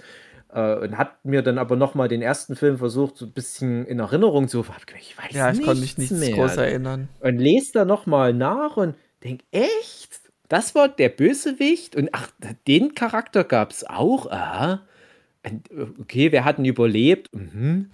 Äh, 0.53 0.77
und 0.77 0.99
hat 0.99 1.25
mir 1.25 1.43
dann 1.43 1.59
aber 1.59 1.77
nochmal 1.77 2.09
den 2.09 2.23
ersten 2.23 2.57
Film 2.57 2.79
versucht, 2.79 3.17
so 3.17 3.27
ein 3.27 3.33
bisschen 3.33 3.87
in 3.87 3.99
Erinnerung 3.99 4.49
zu 4.49 4.59
rufen. 4.59 4.73
Ich 4.99 5.17
weiß 5.17 5.35
ja, 5.35 5.51
ich 5.51 5.63
konnte 5.63 5.81
mich 5.81 5.97
nicht 5.97 6.13
mehr. 6.13 6.33
groß 6.33 6.57
erinnern. 6.57 7.09
Und 7.21 7.39
lese 7.39 7.73
da 7.73 7.85
nochmal 7.85 8.35
nach 8.35 8.77
und 8.77 8.95
denk, 9.25 9.41
echt? 9.51 10.22
Das 10.53 10.75
war 10.75 10.89
der 10.89 11.09
Bösewicht 11.09 11.97
und 11.97 12.11
ach, 12.13 12.31
den 12.69 12.95
Charakter 12.95 13.43
gab 13.43 13.71
es 13.71 13.85
auch. 13.89 14.31
Aha. 14.31 14.83
Okay, 15.99 16.31
wer 16.31 16.45
hat 16.45 16.59
denn 16.59 16.67
überlebt? 16.67 17.35
Mhm. 17.35 17.91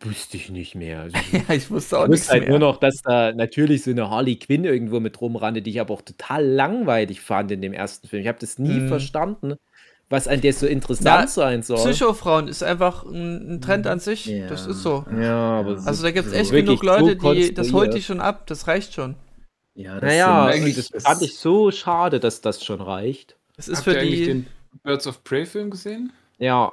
Wusste 0.00 0.36
ich 0.36 0.50
nicht 0.50 0.74
mehr. 0.74 1.00
Also, 1.00 1.16
ja, 1.32 1.54
ich 1.54 1.70
wusste 1.70 1.98
auch 1.98 2.04
ich 2.04 2.10
nichts 2.10 2.28
halt 2.30 2.42
mehr. 2.42 2.50
nur 2.50 2.58
noch, 2.58 2.76
dass 2.78 2.96
da 3.02 3.32
natürlich 3.32 3.82
so 3.82 3.90
eine 3.92 4.10
Harley 4.10 4.36
Quinn 4.36 4.64
irgendwo 4.64 5.00
mit 5.00 5.20
rumrannte, 5.22 5.62
die 5.62 5.70
ich 5.70 5.80
aber 5.80 5.94
auch 5.94 6.02
total 6.02 6.44
langweilig 6.44 7.22
fand 7.22 7.50
in 7.50 7.62
dem 7.62 7.72
ersten 7.72 8.08
Film. 8.08 8.20
Ich 8.22 8.28
habe 8.28 8.38
das 8.40 8.58
nie 8.58 8.80
Mhm. 8.80 8.88
verstanden, 8.88 9.54
was 10.10 10.28
an 10.28 10.42
der 10.42 10.52
so 10.52 10.66
interessant 10.66 11.06
Na, 11.22 11.26
sein 11.26 11.62
soll. 11.62 11.78
Psychofrauen 11.78 12.46
ist 12.48 12.62
einfach 12.62 13.04
ein, 13.04 13.54
ein 13.54 13.60
Trend 13.62 13.86
an 13.86 14.00
sich. 14.00 14.26
Ja. 14.26 14.48
Das 14.48 14.66
ist 14.66 14.82
so. 14.82 15.06
Ja, 15.18 15.60
aber 15.60 15.80
Also 15.86 16.02
da 16.02 16.10
gibt 16.10 16.26
es 16.26 16.34
echt 16.34 16.50
genug 16.50 16.82
Leute, 16.82 17.16
so 17.18 17.32
die 17.32 17.54
das 17.54 17.72
holt 17.72 17.94
die 17.94 18.02
schon 18.02 18.20
ab. 18.20 18.46
Das 18.48 18.66
reicht 18.68 18.92
schon. 18.92 19.14
Ja, 19.74 19.94
das 20.00 20.02
Naja, 20.10 20.46
eigentlich- 20.46 20.76
das 20.90 21.02
fand 21.02 21.22
ich 21.22 21.36
so 21.36 21.70
schade, 21.70 22.20
dass 22.20 22.40
das 22.40 22.62
schon 22.64 22.80
reicht. 22.80 23.36
Das 23.56 23.68
ist 23.68 23.78
Habt 23.78 23.84
für 23.84 23.92
ihr 23.94 24.00
eigentlich 24.00 24.18
die. 24.20 24.26
den 24.26 24.46
Birds 24.82 25.06
of 25.06 25.22
Prey 25.24 25.46
Film 25.46 25.70
gesehen? 25.70 26.12
Ja, 26.38 26.72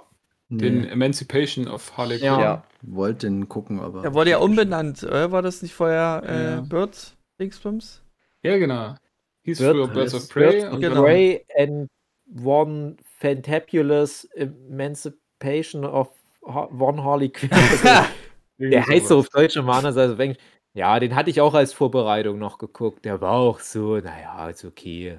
Den 0.50 0.82
nee, 0.82 0.88
Emancipation 0.88 1.68
of 1.68 1.96
Harley 1.98 2.18
Quinn. 2.18 2.26
Ja. 2.26 2.42
Ja. 2.42 2.64
wollte 2.82 3.28
den 3.28 3.48
gucken, 3.50 3.80
aber. 3.80 4.02
Der 4.02 4.14
wurde 4.14 4.32
ja 4.32 4.38
umbenannt, 4.40 5.04
oder? 5.04 5.32
War 5.32 5.42
das 5.42 5.62
nicht 5.62 5.74
vorher 5.76 6.24
äh, 6.26 6.44
Ja. 6.56 6.62
Bird 6.62 7.16
Dingsbums? 7.40 8.02
Ja, 8.42 8.58
genau. 8.58 8.96
Hieß 9.44 9.60
Bird- 9.60 9.76
früher 9.76 9.88
Birds 9.88 10.14
of 10.14 10.22
Birds 10.22 10.28
Prey. 10.30 10.52
Birds 10.62 10.74
und 10.74 10.82
Genau. 10.82 11.02
Prey 11.04 11.46
and 11.58 11.88
One 12.44 12.96
Fantabulous 13.20 14.26
Emancipation 14.36 15.86
of 15.86 16.10
Ha- 16.48 16.70
One 16.78 17.04
Harley 17.04 17.30
Quinn. 17.30 17.50
Der 18.60 18.86
heißt 18.86 19.08
so 19.08 19.20
auf 19.20 19.30
Deutsch 19.30 19.56
und 19.58 19.68
woanders 19.68 19.96
als 19.98 20.14
auf 20.14 20.20
Englisch. 20.20 20.40
Ja, 20.80 20.98
den 20.98 21.14
hatte 21.14 21.30
ich 21.30 21.42
auch 21.42 21.56
als 21.56 21.74
Vorbereitung 21.74 22.40
noch 22.40 22.58
geguckt. 22.58 23.04
Der 23.04 23.20
war 23.20 23.34
auch 23.34 23.60
so, 23.60 23.98
naja, 23.98 24.50
ist 24.50 24.64
okay. 24.64 25.18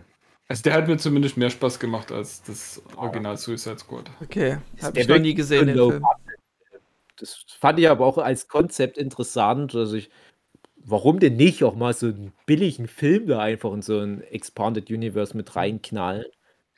Also 0.48 0.62
der 0.62 0.72
hat 0.72 0.88
mir 0.88 0.96
zumindest 0.96 1.36
mehr 1.36 1.50
Spaß 1.50 1.78
gemacht 1.78 2.10
als 2.10 2.42
das 2.42 2.82
Original 2.96 3.36
Suicide 3.36 3.78
Squad. 3.78 4.10
Okay, 4.22 4.56
habe 4.80 4.98
ich 4.98 5.06
noch 5.06 5.18
nie 5.18 5.34
gesehen, 5.34 5.66
den 5.66 5.76
Film. 5.76 6.02
Das 7.18 7.44
fand 7.58 7.78
ich 7.78 7.90
aber 7.90 8.06
auch 8.06 8.16
als 8.16 8.48
Konzept 8.48 8.96
interessant. 8.96 9.74
Also 9.74 9.96
ich, 9.96 10.08
warum 10.76 11.20
denn 11.20 11.36
nicht 11.36 11.62
auch 11.62 11.74
mal 11.74 11.92
so 11.92 12.06
einen 12.06 12.32
billigen 12.46 12.88
Film 12.88 13.26
da 13.26 13.40
einfach 13.40 13.74
in 13.74 13.82
so 13.82 13.98
ein 13.98 14.22
Expanded 14.22 14.88
Universe 14.88 15.36
mit 15.36 15.56
reinknallen? 15.56 16.24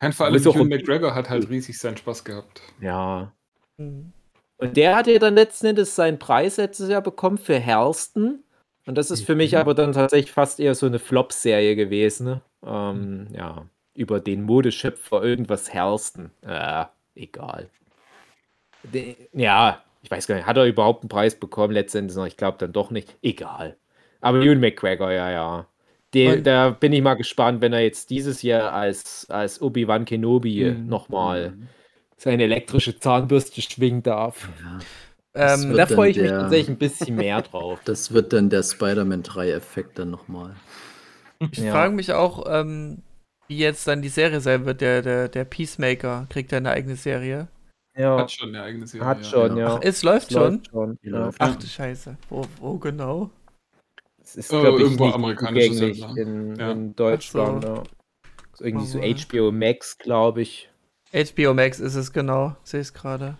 Kein 0.00 0.12
Hugh 0.12 0.48
okay. 0.48 0.64
McGregor 0.64 1.14
hat 1.14 1.30
halt 1.30 1.48
riesig 1.48 1.78
seinen 1.78 1.98
Spaß 1.98 2.24
gehabt. 2.24 2.60
Ja. 2.80 3.32
Mhm. 3.76 4.12
Und 4.56 4.76
der 4.76 4.96
hat 4.96 5.06
ja 5.06 5.20
dann 5.20 5.36
letzten 5.36 5.66
Endes 5.66 5.94
seinen 5.94 6.18
Preis 6.18 6.56
letztes 6.56 6.88
Jahr 6.88 7.00
bekommen 7.00 7.38
für 7.38 7.60
Hersten. 7.60 8.42
Und 8.86 8.96
das 8.98 9.10
ist 9.10 9.24
für 9.24 9.34
mich 9.36 9.56
aber 9.56 9.74
dann 9.74 9.92
tatsächlich 9.92 10.32
fast 10.32 10.58
eher 10.58 10.74
so 10.74 10.86
eine 10.86 10.98
Flop-Serie 10.98 11.76
gewesen. 11.76 12.26
Ne? 12.26 12.40
Ähm, 12.66 13.28
ja, 13.32 13.66
über 13.94 14.18
den 14.20 14.42
Modeschöpfer 14.42 15.22
irgendwas 15.22 15.72
Hersten. 15.72 16.30
Äh, 16.42 16.84
egal. 17.14 17.68
De- 18.82 19.16
Ja, 19.32 19.82
ich 20.02 20.10
weiß 20.10 20.26
gar 20.26 20.34
nicht, 20.34 20.46
hat 20.46 20.56
er 20.56 20.64
überhaupt 20.64 21.02
einen 21.04 21.08
Preis 21.08 21.38
bekommen 21.38 21.72
letztendlich 21.72 22.16
noch? 22.16 22.26
Ich 22.26 22.36
glaube 22.36 22.58
dann 22.58 22.72
doch 22.72 22.90
nicht. 22.90 23.16
Egal. 23.22 23.76
Aber 24.20 24.40
Ewan 24.40 24.60
McGregor, 24.60 25.12
ja, 25.12 25.30
ja. 25.30 25.66
Den, 26.14 26.42
da 26.44 26.70
bin 26.70 26.92
ich 26.92 27.00
mal 27.02 27.14
gespannt, 27.14 27.60
wenn 27.62 27.72
er 27.72 27.80
jetzt 27.80 28.10
dieses 28.10 28.42
Jahr 28.42 28.72
als, 28.72 29.30
als 29.30 29.62
Obi-Wan 29.62 30.04
Kenobi 30.04 30.64
Mhm. 30.64 30.88
nochmal 30.88 31.54
seine 32.16 32.42
elektrische 32.44 32.98
Zahnbürste 32.98 33.62
schwingen 33.62 34.02
darf. 34.02 34.48
Ja, 34.62 34.78
Ähm, 35.34 35.72
Da 35.74 35.86
freue 35.86 36.10
ich 36.10 36.16
mich 36.18 36.28
der- 36.28 36.40
tatsächlich 36.40 36.68
ein 36.68 36.78
bisschen 36.78 37.16
mehr 37.16 37.40
drauf. 37.42 37.80
das 37.84 38.12
wird 38.12 38.32
dann 38.32 38.50
der 38.50 38.62
Spider-Man 38.62 39.22
3-Effekt 39.22 39.98
dann 39.98 40.10
nochmal. 40.10 40.54
ich 41.50 41.58
ja. 41.58 41.72
frage 41.72 41.94
mich 41.94 42.12
auch, 42.12 42.44
ähm, 42.48 43.02
wie 43.48 43.58
jetzt 43.58 43.86
dann 43.88 44.02
die 44.02 44.08
Serie 44.08 44.40
sein 44.40 44.66
wird. 44.66 44.80
Der, 44.80 45.02
der, 45.02 45.28
der 45.28 45.44
Peacemaker 45.44 46.26
kriegt 46.28 46.52
ja 46.52 46.58
eine 46.58 46.70
eigene 46.70 46.96
Serie. 46.96 47.48
Ja, 47.96 48.18
Hat 48.18 48.30
schon 48.32 48.48
eine 48.50 48.62
eigene 48.62 48.86
Serie. 48.86 49.06
hat 49.06 49.18
ja. 49.18 49.24
schon, 49.24 49.56
ja. 49.56 49.74
Ach, 49.76 49.80
es 49.82 50.02
läuft 50.02 50.28
Es 50.28 50.32
schon. 50.34 50.52
läuft 50.54 50.70
schon. 50.70 50.98
Läuft. 51.02 51.38
Ach 51.40 51.56
du 51.56 51.66
Scheiße. 51.66 52.16
Wo, 52.30 52.46
wo 52.60 52.78
genau? 52.78 53.30
Es 54.22 54.36
ist, 54.36 54.52
Oh, 54.52 54.60
glaube 54.60 54.78
ich, 54.78 54.84
irgendwo 54.84 55.08
Land. 55.08 56.16
in, 56.18 56.56
Ja. 56.56 56.70
in 56.72 56.94
Deutschland. 56.96 57.64
Ist 58.52 58.60
irgendwie 58.60 58.86
so 58.86 58.98
Jawohl. 58.98 59.48
HBO 59.50 59.52
Max, 59.52 59.98
glaube 59.98 60.42
ich. 60.42 60.70
HBO 61.12 61.52
Max 61.54 61.80
ist 61.80 61.94
es 61.96 62.12
genau. 62.12 62.56
Sehe 62.64 62.80
es 62.80 62.94
gerade. 62.94 63.36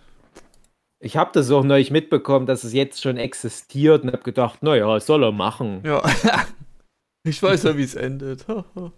Ich 1.03 1.17
habe 1.17 1.31
das 1.33 1.51
auch 1.51 1.65
neulich 1.65 1.91
mitbekommen, 1.91 2.45
dass 2.45 2.63
es 2.63 2.71
jetzt 2.71 3.01
schon 3.01 3.17
existiert 3.17 4.03
und 4.03 4.13
habe 4.13 4.23
gedacht, 4.23 4.63
naja, 4.63 4.97
soll 5.01 5.25
er 5.25 5.33
machen. 5.33 5.83
Ja. 5.85 6.01
ich 7.27 7.43
weiß 7.43 7.63
ja, 7.63 7.75
wie 7.75 7.83
es 7.83 7.95
endet. 7.95 8.45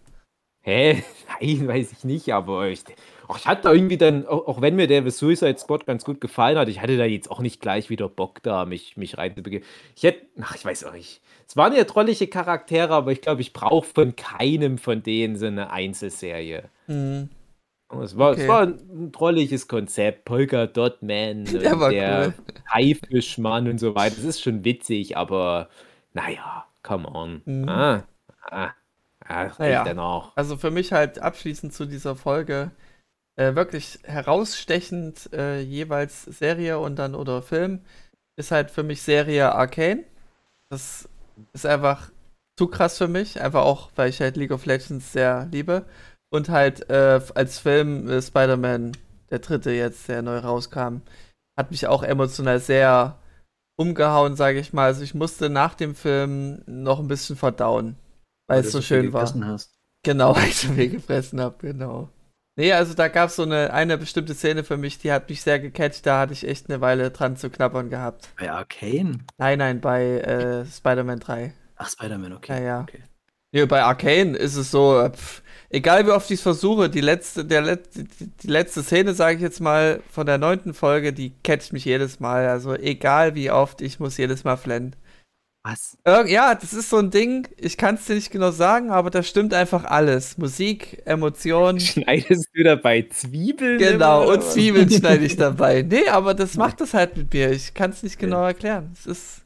Hä? 0.61 1.03
Nein, 1.41 1.67
weiß 1.67 1.91
ich 1.93 2.03
nicht, 2.03 2.31
aber 2.31 2.67
ich, 2.67 2.83
ach, 3.27 3.39
ich 3.39 3.47
hatte 3.47 3.63
da 3.63 3.73
irgendwie 3.73 3.97
dann, 3.97 4.27
auch, 4.27 4.45
auch 4.47 4.61
wenn 4.61 4.75
mir 4.75 4.85
der 4.85 5.09
Suicide 5.09 5.57
Squad 5.57 5.87
ganz 5.87 6.05
gut 6.05 6.21
gefallen 6.21 6.59
hat, 6.59 6.69
ich 6.69 6.79
hatte 6.79 6.95
da 6.95 7.05
jetzt 7.05 7.31
auch 7.31 7.39
nicht 7.39 7.59
gleich 7.59 7.89
wieder 7.89 8.07
Bock 8.07 8.43
da, 8.43 8.65
mich, 8.65 8.97
mich 8.97 9.17
reinzubegeben. 9.17 9.67
Ich 9.95 10.03
hätte, 10.03 10.27
ach, 10.41 10.53
ich 10.53 10.63
weiß 10.63 10.83
auch 10.83 10.93
nicht. 10.93 11.21
Es 11.47 11.57
waren 11.57 11.75
ja 11.75 11.85
trollige 11.85 12.27
Charaktere, 12.27 12.93
aber 12.93 13.13
ich 13.13 13.21
glaube, 13.21 13.41
ich 13.41 13.51
brauche 13.51 13.87
von 13.87 14.15
keinem 14.15 14.77
von 14.77 15.01
denen 15.01 15.37
so 15.37 15.47
eine 15.47 15.71
Einzelserie. 15.71 16.69
Mhm. 16.85 17.29
Es 17.89 18.17
war, 18.17 18.31
Okay. 18.31 18.41
es 18.41 18.47
war 18.47 18.63
ein, 18.63 19.11
trolliges 19.11 19.67
Konzept. 19.67 20.25
Polka 20.25 20.67
Dot 20.67 21.01
Man, 21.01 21.45
Der 21.61 21.79
war 21.79 21.91
der 21.91 22.27
cool. 22.27 22.33
Haifischmann 22.69 23.67
und 23.69 23.79
so 23.79 23.95
weiter. 23.95 24.15
Das 24.15 24.25
ist 24.25 24.41
schon 24.41 24.63
witzig, 24.65 25.17
aber 25.17 25.69
naja, 26.13 26.65
come 26.83 27.07
on. 27.07 27.41
Mhm. 27.45 27.69
Ah, 27.69 28.03
ah, 28.41 28.71
ah, 29.25 29.49
Naja. 29.57 29.83
auch. 29.99 30.35
Also 30.35 30.57
für 30.57 30.71
mich 30.71 30.91
halt 30.91 31.19
abschließend 31.19 31.73
zu 31.73 31.85
dieser 31.85 32.15
Folge 32.15 32.71
äh, 33.37 33.55
wirklich 33.55 33.99
herausstechend 34.03 35.31
äh, 35.33 35.61
jeweils 35.61 36.23
Serie 36.25 36.79
und 36.79 36.97
dann 36.97 37.15
oder 37.15 37.41
Film 37.41 37.81
ist 38.37 38.51
halt 38.51 38.71
für 38.71 38.83
mich 38.83 39.01
Serie 39.03 39.53
Arcane. 39.53 40.05
Das 40.69 41.09
ist 41.53 41.65
einfach 41.65 42.11
zu 42.57 42.67
krass 42.67 42.97
für 42.97 43.07
mich, 43.09 43.41
einfach 43.41 43.63
auch, 43.63 43.91
weil 43.95 44.09
ich 44.09 44.21
halt 44.21 44.37
League 44.37 44.51
of 44.51 44.65
Legends 44.65 45.13
sehr 45.13 45.47
liebe. 45.51 45.85
Und 46.35 46.49
halt 46.49 46.89
äh, 46.89 47.21
als 47.33 47.59
Film 47.59 48.09
äh, 48.09 48.21
Spider-Man, 48.21 48.91
der 49.31 49.39
dritte 49.39 49.71
jetzt, 49.71 50.09
der 50.09 50.21
neu 50.21 50.39
rauskam, 50.39 50.97
hat 51.57 51.71
mich 51.71 51.87
auch 51.87 52.03
emotional 52.03 52.59
sehr 52.59 53.17
umgehauen, 53.77 54.35
sage 54.35 54.59
ich 54.59 54.73
mal. 54.73 54.87
Also 54.87 55.01
ich 55.01 55.13
musste 55.13 55.49
nach 55.49 55.75
dem 55.75 55.95
Film 55.95 56.61
noch 56.65 56.99
ein 56.99 57.07
bisschen 57.07 57.37
verdauen, 57.37 57.95
weil 58.47 58.59
es 58.59 58.73
so 58.73 58.81
schön 58.81 59.13
war. 59.13 59.21
Hast. 59.21 59.79
Genau, 60.03 60.35
weil 60.35 60.49
ich 60.49 60.57
so 60.57 60.73
viel 60.73 60.89
gefressen 60.89 61.39
habe, 61.39 61.55
genau. 61.59 62.09
Nee, 62.57 62.73
also 62.73 62.93
da 62.95 63.07
gab 63.07 63.29
es 63.29 63.37
so 63.37 63.43
eine, 63.43 63.71
eine 63.71 63.97
bestimmte 63.97 64.33
Szene 64.33 64.65
für 64.65 64.75
mich, 64.75 64.97
die 64.97 65.13
hat 65.13 65.29
mich 65.29 65.41
sehr 65.41 65.61
gecatcht, 65.61 66.05
da 66.05 66.19
hatte 66.19 66.33
ich 66.33 66.45
echt 66.45 66.69
eine 66.69 66.81
Weile 66.81 67.11
dran 67.11 67.37
zu 67.37 67.49
knabbern 67.49 67.89
gehabt. 67.89 68.27
Bei 68.37 68.51
Arcane? 68.51 69.19
Nein, 69.37 69.59
nein, 69.59 69.79
bei 69.79 70.19
äh, 70.19 70.65
Spider-Man 70.65 71.21
3. 71.21 71.53
Ach, 71.77 71.89
Spider-Man, 71.89 72.33
okay. 72.33 72.59
Ja, 72.59 72.65
ja. 72.65 72.81
okay. 72.81 73.03
Nee, 73.53 73.65
bei 73.67 73.83
Arcane 73.83 74.35
ist 74.35 74.57
es 74.57 74.69
so, 74.71 74.99
äh, 74.99 75.11
pff, 75.11 75.41
egal 75.75 76.05
wie 76.07 76.11
oft 76.11 76.29
ich 76.31 76.37
es 76.37 76.41
versuche, 76.41 76.89
die 76.89 77.01
letzte, 77.01 77.45
der 77.45 77.61
Let 77.61 77.89
die, 77.95 78.47
letzte 78.47 78.81
Szene, 78.83 79.13
sage 79.13 79.35
ich 79.35 79.41
jetzt 79.41 79.59
mal, 79.61 80.01
von 80.11 80.25
der 80.25 80.37
neunten 80.37 80.73
Folge, 80.73 81.13
die 81.13 81.33
catcht 81.43 81.73
mich 81.73 81.85
jedes 81.85 82.19
Mal. 82.19 82.47
Also 82.47 82.73
egal 82.75 83.35
wie 83.35 83.51
oft, 83.51 83.81
ich 83.81 83.99
muss 83.99 84.17
jedes 84.17 84.43
Mal 84.43 84.57
flennen. 84.57 84.95
Was? 85.63 85.97
Irg 86.05 86.29
ja, 86.29 86.53
das 86.53 86.73
ist 86.73 86.91
so 86.91 86.97
ein 86.97 87.09
Ding, 87.09 87.47
ich 87.57 87.75
kann 87.77 87.95
es 87.95 88.05
dir 88.05 88.13
nicht 88.15 88.29
genau 88.31 88.51
sagen, 88.51 88.91
aber 88.91 89.09
da 89.09 89.23
stimmt 89.23 89.51
einfach 89.53 89.83
alles. 89.85 90.37
Musik, 90.37 91.01
Emotionen. 91.05 91.79
Schneidest 91.81 92.49
du 92.53 92.63
dabei 92.63 93.01
Zwiebeln? 93.09 93.79
Genau, 93.79 94.31
und? 94.31 94.43
Zwiebeln 94.43 94.89
schneide 94.91 95.25
ich 95.25 95.35
dabei. 95.37 95.81
Nee, 95.81 96.07
aber 96.07 96.35
das 96.35 96.55
macht 96.55 96.81
es 96.81 96.93
halt 96.93 97.17
mit 97.17 97.33
mir. 97.33 97.51
Ich 97.51 97.73
kann 97.73 97.89
es 97.91 98.03
nicht 98.03 98.19
genau 98.19 98.43
erklären. 98.45 98.91
Es 98.93 99.07
ist, 99.07 99.41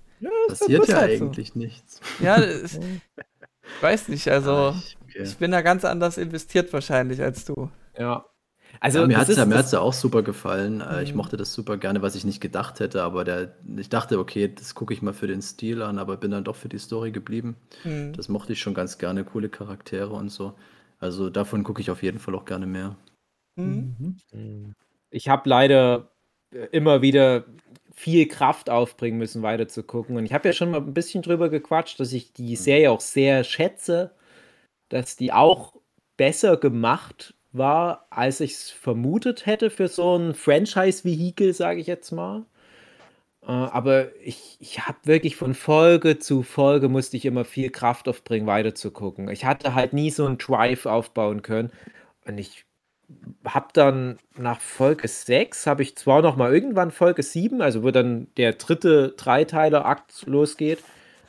Passiert 0.48 0.84
ist 0.84 0.90
ja 0.90 0.98
halt 0.98 1.18
so. 1.20 1.26
eigentlich 1.26 1.56
nichts. 1.56 2.02
ja, 2.20 2.38
ich 2.44 2.80
weiß 3.82 4.10
nicht, 4.10 4.28
also 4.28 4.52
Ah, 4.52 4.76
ich, 4.76 4.99
okay. 5.20 5.30
ich 5.30 5.38
bin 5.38 5.52
da 5.52 5.62
ganz 5.62 5.86
anders 5.86 6.18
investiert 6.18 6.72
wahrscheinlich 6.74 7.22
als 7.22 7.46
du. 7.46 7.70
Ja. 7.98 8.26
Also, 8.80 9.00
ja, 9.00 9.08
mir 9.08 9.14
das 9.16 9.22
hat 9.24 9.30
es 9.30 9.38
ja, 9.38 9.46
mir 9.46 9.58
hat's 9.58 9.72
ja 9.72 9.80
auch 9.80 9.94
super 9.94 10.22
gefallen. 10.24 10.82
Äh, 10.82 11.04
Ich 11.04 11.12
Mhm. 11.12 11.18
mochte 11.18 11.38
das 11.38 11.54
super 11.54 11.78
gerne, 11.78 12.02
was 12.02 12.16
ich 12.16 12.24
nicht 12.24 12.40
gedacht 12.40 12.80
hätte, 12.80 13.04
aber 13.04 13.24
der, 13.24 13.56
ich 13.78 13.90
dachte, 13.90 14.20
okay, 14.20 14.54
das 14.54 14.76
gucke 14.76 14.94
ich 14.94 15.02
mal 15.02 15.14
für 15.14 15.28
den 15.28 15.42
Stil 15.42 15.82
an, 15.82 15.98
aber 15.98 16.18
bin 16.18 16.32
dann 16.32 16.44
doch 16.44 16.56
für 16.56 16.70
die 16.70 16.78
Story 16.78 17.12
geblieben. 17.12 17.56
Hm. 17.84 18.14
Das 18.14 18.30
mochte 18.30 18.54
ich 18.54 18.62
schon 18.62 18.74
ganz 18.76 18.98
gerne, 18.98 19.24
coole 19.24 19.50
Charaktere 19.50 20.14
und 20.14 20.30
so. 20.30 20.54
Also 21.00 21.30
davon 21.30 21.64
gucke 21.64 21.82
ich 21.82 21.90
auf 21.92 22.04
jeden 22.04 22.20
Fall 22.20 22.36
auch 22.36 22.46
gerne 22.46 22.68
mehr. 22.68 22.96
Hm. 23.58 24.74
Ich 25.10 25.28
habe 25.30 25.50
leider 25.50 26.12
äh, 26.54 26.68
immer 26.72 27.02
wieder 27.02 27.46
viel 27.94 28.28
Kraft 28.28 28.70
aufbringen 28.70 29.18
müssen, 29.18 29.42
weiter 29.42 29.68
zu 29.68 29.84
gucken. 29.84 30.16
Und 30.16 30.26
ich 30.26 30.34
habe 30.34 30.48
ja 30.48 30.54
schon 30.54 30.72
mal 30.72 30.78
ein 30.82 30.94
bisschen 30.94 31.22
drüber 31.22 31.50
gequatscht, 31.50 32.00
dass 32.00 32.14
ich 32.14 32.32
die 32.34 32.56
Serie 32.56 32.92
auch 32.92 33.02
sehr 33.02 33.44
schätze, 33.44 34.12
dass 34.90 35.16
die 35.16 35.32
auch 35.34 35.76
besser 36.18 36.58
gemacht 36.58 37.36
war, 37.52 38.08
als 38.10 38.42
ich 38.42 38.54
es 38.54 38.70
vermutet 38.70 39.46
hätte 39.46 39.70
für 39.70 39.88
so 39.88 40.16
ein 40.18 40.34
Franchise-Vehikel, 40.34 41.54
sage 41.54 41.80
ich 41.82 41.88
jetzt 41.88 42.12
mal. 42.12 42.46
Äh, 43.44 43.48
aber 43.48 44.10
ich 44.24 44.58
ich 44.60 44.88
habe 44.88 44.98
wirklich 45.04 45.36
von 45.36 45.54
Folge 45.54 46.20
zu 46.20 46.44
Folge 46.44 46.90
musste 46.90 47.18
ich 47.18 47.26
immer 47.26 47.46
viel 47.46 47.70
Kraft 47.70 48.08
aufbringen, 48.08 48.48
weiterzugucken. 48.48 49.30
Ich 49.30 49.46
hatte 49.46 49.74
halt 49.76 49.94
nie 49.94 50.12
so 50.12 50.26
'n 50.26 50.38
Drive 50.38 50.86
aufbauen 50.86 51.42
können 51.42 51.72
und 52.26 52.38
ich 52.38 52.66
habe 53.46 53.68
dann 53.74 54.20
nach 54.38 54.60
Folge 54.62 55.08
6 55.08 55.66
habe 55.68 55.82
ich 55.84 55.96
zwar 55.98 56.22
noch 56.22 56.36
mal 56.36 56.54
irgendwann 56.54 56.92
Folge 56.92 57.24
7, 57.24 57.62
also 57.62 57.84
wo 57.84 57.92
dann 57.92 58.28
der 58.38 58.54
dritte 58.54 59.14
Dreiteiler-Akt 59.18 60.26
losgeht, 60.28 60.80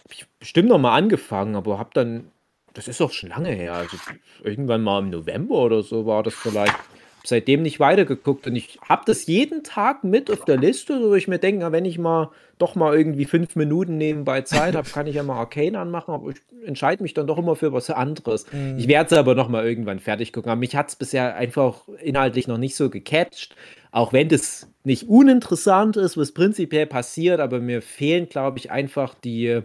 habe 0.05 0.15
ich 0.15 0.27
bestimmt 0.39 0.69
noch 0.69 0.79
mal 0.79 0.95
angefangen, 0.97 1.57
aber 1.57 1.79
habe 1.79 1.91
dann 1.95 2.31
das 2.75 2.89
ist 2.89 3.01
auch 3.01 3.13
schon 3.13 3.31
lange 3.31 3.51
her, 3.51 3.75
also 3.75 3.97
irgendwann 4.43 4.83
mal 4.83 5.01
im 5.01 5.11
November 5.11 5.57
oder 5.57 5.83
so 5.83 6.07
war 6.07 6.23
das 6.23 6.35
vielleicht 6.35 6.77
seitdem 7.25 7.63
nicht 7.63 7.81
weitergeguckt 7.81 8.47
und 8.47 8.57
ich 8.57 8.79
habe 8.89 9.03
das 9.07 9.27
jeden 9.27 9.63
Tag 9.63 10.05
mit 10.05 10.31
auf 10.31 10.45
der 10.45 10.57
Liste, 10.57 11.01
wo 11.01 11.15
ich 11.15 11.29
mir 11.29 11.39
denke, 11.39 11.71
wenn 11.73 11.85
ich 11.85 11.99
mal 11.99 12.31
doch 12.59 12.75
mal 12.75 12.97
irgendwie 12.97 13.25
fünf 13.25 13.57
Minuten 13.57 13.97
nebenbei 13.97 14.43
Zeit 14.43 14.75
habe, 14.75 14.89
kann 14.89 15.07
ich 15.07 15.17
ja 15.17 15.23
mal 15.23 15.39
Arcane 15.39 15.79
anmachen, 15.79 16.15
aber 16.15 16.31
ich 16.31 16.37
entscheide 16.65 17.03
mich 17.03 17.15
dann 17.15 17.27
doch 17.27 17.39
immer 17.39 17.57
für 17.57 17.73
was 17.73 17.91
anderes. 17.91 18.47
Mhm. 18.53 18.79
Ich 18.79 18.87
werde 18.87 19.07
es 19.07 19.19
aber 19.19 19.35
noch 19.35 19.49
mal 19.49 19.67
irgendwann 19.67 19.99
fertig 19.99 20.33
gucken. 20.33 20.51
Aber 20.51 20.59
mich 20.59 20.77
hat 20.77 20.91
es 20.91 20.97
bisher 20.97 21.37
einfach 21.37 21.89
inhaltlich 22.03 22.49
noch 22.49 22.59
nicht 22.59 22.77
so 22.77 22.91
gecatcht, 22.91 23.57
auch 23.93 24.13
wenn 24.13 24.29
das 24.29 24.69
nicht 24.85 25.09
uninteressant 25.09 25.97
ist, 25.97 26.17
was 26.17 26.33
prinzipiell 26.33 26.87
passiert, 26.87 27.41
aber 27.41 27.61
mir 27.61 27.83
fehlen, 27.83 28.29
glaube 28.29 28.59
ich, 28.59 28.71
einfach 28.71 29.15
die, 29.15 29.63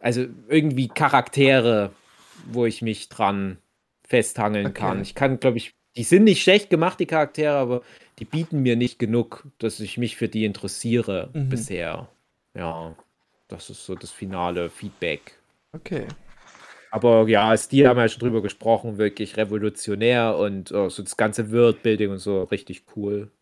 also 0.00 0.26
irgendwie 0.48 0.88
Charaktere, 0.88 1.90
wo 2.46 2.66
ich 2.66 2.82
mich 2.82 3.08
dran 3.08 3.58
festhangeln 4.06 4.66
okay. 4.66 4.80
kann. 4.80 5.02
Ich 5.02 5.14
kann, 5.14 5.40
glaube 5.40 5.58
ich, 5.58 5.74
die 5.96 6.04
sind 6.04 6.24
nicht 6.24 6.42
schlecht 6.42 6.70
gemacht, 6.70 7.00
die 7.00 7.06
Charaktere, 7.06 7.54
aber 7.54 7.82
die 8.18 8.24
bieten 8.24 8.62
mir 8.62 8.76
nicht 8.76 8.98
genug, 8.98 9.46
dass 9.58 9.80
ich 9.80 9.98
mich 9.98 10.16
für 10.16 10.28
die 10.28 10.44
interessiere 10.44 11.30
mhm. 11.32 11.48
bisher. 11.48 12.08
Ja, 12.54 12.96
das 13.48 13.70
ist 13.70 13.84
so 13.84 13.94
das 13.94 14.10
finale 14.10 14.70
Feedback. 14.70 15.38
Okay. 15.72 16.06
Aber 16.90 17.28
ja, 17.28 17.56
Stil 17.56 17.88
haben 17.88 17.96
wir 17.96 18.02
ja 18.02 18.08
schon 18.08 18.20
drüber 18.20 18.40
gesprochen, 18.40 18.98
wirklich 18.98 19.36
revolutionär 19.36 20.36
und 20.38 20.70
oh, 20.70 20.88
so 20.88 21.02
das 21.02 21.16
ganze 21.16 21.50
Worldbuilding 21.50 22.10
und 22.10 22.18
so 22.18 22.44
richtig 22.44 22.84
cool. 22.94 23.32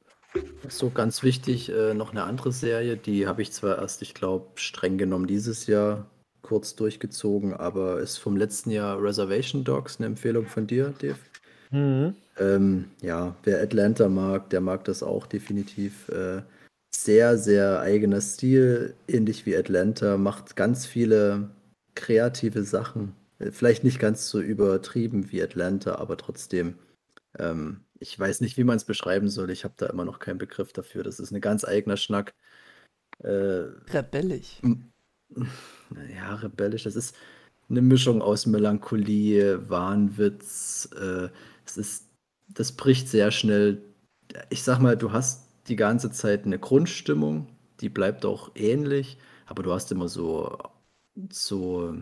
So 0.69 0.89
ganz 0.89 1.23
wichtig, 1.23 1.70
äh, 1.70 1.93
noch 1.93 2.12
eine 2.12 2.23
andere 2.24 2.53
Serie, 2.53 2.97
die 2.97 3.27
habe 3.27 3.43
ich 3.43 3.53
zwar 3.53 3.79
erst, 3.79 4.01
ich 4.01 4.15
glaube, 4.15 4.47
streng 4.55 4.97
genommen 4.97 5.27
dieses 5.27 5.66
Jahr 5.66 6.07
kurz 6.43 6.74
durchgezogen, 6.74 7.55
aber 7.55 8.01
ist 8.01 8.19
vom 8.19 8.36
letzten 8.36 8.70
Jahr 8.70 9.02
Reservation 9.02 9.64
Dogs, 9.64 9.98
eine 9.98 10.06
Empfehlung 10.06 10.47
von 10.47 10.66
dir, 10.66 10.93
Dave. 11.01 11.19
Mhm. 11.70 12.14
Ähm, 12.39 12.90
ja, 13.01 13.35
wer 13.44 13.62
Atlanta 13.62 14.09
mag, 14.09 14.51
der 14.51 14.60
mag 14.60 14.85
das 14.85 15.02
auch 15.02 15.27
definitiv. 15.27 16.09
Äh, 16.09 16.43
sehr, 16.94 17.39
sehr 17.39 17.81
eigener 17.81 18.20
Stil, 18.20 18.94
ähnlich 19.09 19.47
wie 19.47 19.56
Atlanta, 19.56 20.19
macht 20.19 20.56
ganz 20.56 20.86
viele 20.86 21.51
kreative 21.94 22.64
Sachen. 22.64 23.14
Äh, 23.39 23.51
vielleicht 23.51 23.85
nicht 23.85 23.98
ganz 23.98 24.28
so 24.28 24.40
übertrieben 24.40 25.31
wie 25.32 25.43
Atlanta, 25.43 25.97
aber 25.97 26.16
trotzdem. 26.16 26.74
Ähm, 27.39 27.81
ich 27.98 28.19
weiß 28.19 28.40
nicht, 28.40 28.56
wie 28.56 28.64
man 28.64 28.77
es 28.77 28.85
beschreiben 28.85 29.28
soll. 29.28 29.51
Ich 29.51 29.64
habe 29.64 29.74
da 29.77 29.86
immer 29.86 30.05
noch 30.05 30.19
keinen 30.19 30.39
Begriff 30.39 30.73
dafür. 30.73 31.05
Das 31.05 31.20
ist 31.20 31.31
ein 31.31 31.40
ganz 31.40 31.64
eigener 31.64 31.97
Schnack. 31.97 32.35
Äh, 33.20 33.69
rebellisch. 33.90 34.60
Ja, 36.14 36.35
rebellisch. 36.36 36.85
Das 36.85 36.97
ist 36.97 37.14
eine 37.69 37.82
Mischung 37.82 38.23
aus 38.23 38.47
Melancholie, 38.47 39.69
Wahnwitz, 39.70 40.89
äh, 40.98 41.28
es 41.66 41.77
ist, 41.77 42.06
das 42.48 42.73
bricht 42.73 43.09
sehr 43.09 43.31
schnell. 43.31 43.82
Ich 44.51 44.62
sag 44.62 44.81
mal, 44.81 44.97
du 44.97 45.12
hast 45.12 45.48
die 45.69 45.77
ganze 45.77 46.10
Zeit 46.10 46.44
eine 46.44 46.59
Grundstimmung, 46.59 47.48
die 47.81 47.89
bleibt 47.89 48.24
auch 48.27 48.51
ähnlich, 48.55 49.19
aber 49.47 49.62
du 49.62 49.73
hast 49.73 49.93
immer 49.93 50.09
so, 50.09 50.59
so, 51.31 51.94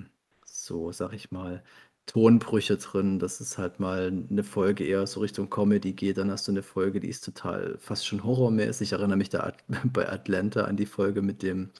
so, 0.45 0.93
sag 0.93 1.13
ich 1.13 1.31
mal, 1.31 1.63
Tonbrüche 2.07 2.77
drin, 2.79 3.19
dass 3.21 3.39
es 3.41 3.57
halt 3.59 3.79
mal 3.79 4.13
eine 4.31 4.43
Folge 4.43 4.85
eher 4.85 5.07
so 5.07 5.21
Richtung 5.21 5.49
Comedy 5.51 5.93
geht, 5.93 6.19
dann 6.19 6.31
hast 6.31 6.49
du 6.49 6.53
eine 6.53 6.63
Folge, 6.63 6.99
die 7.01 7.09
ist 7.09 7.25
total 7.25 7.77
fast 7.79 8.07
schon 8.07 8.25
horrormäßig. 8.25 8.89
Ich 8.89 8.93
erinnere 8.93 9.19
mich 9.19 9.29
da 9.29 9.53
bei 9.85 10.09
Atlanta 10.11 10.65
an 10.65 10.77
die 10.77 10.87
Folge 10.87 11.23
mit 11.23 11.43
dem 11.43 11.71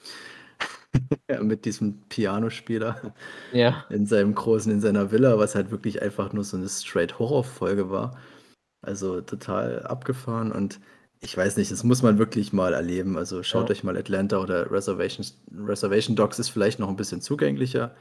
mit 1.41 1.65
diesem 1.65 2.01
Pianospieler 2.09 3.13
Ja. 3.53 3.85
in 3.89 4.05
seinem 4.05 4.35
großen 4.35 4.71
in 4.71 4.81
seiner 4.81 5.11
Villa, 5.11 5.37
was 5.39 5.55
halt 5.55 5.71
wirklich 5.71 6.01
einfach 6.01 6.33
nur 6.33 6.43
so 6.43 6.57
eine 6.57 6.69
straight 6.69 7.19
Horror-Folge 7.19 7.89
war. 7.89 8.17
Also 8.81 9.21
total 9.21 9.83
abgefahren 9.83 10.51
und 10.51 10.79
ich 11.23 11.37
weiß 11.37 11.57
nicht, 11.57 11.71
das 11.71 11.83
muss 11.83 12.01
man 12.01 12.17
wirklich 12.17 12.51
mal 12.51 12.73
erleben. 12.73 13.17
Also 13.17 13.43
schaut 13.43 13.69
Ja. 13.69 13.73
euch 13.73 13.83
mal 13.83 13.95
Atlanta 13.97 14.39
oder 14.39 14.71
Reservation 14.71 15.25
Reservation 15.55 16.15
Dogs 16.15 16.39
ist 16.39 16.49
vielleicht 16.49 16.79
noch 16.79 16.89
ein 16.89 16.95
bisschen 16.95 17.21
zugänglicher. 17.21 17.95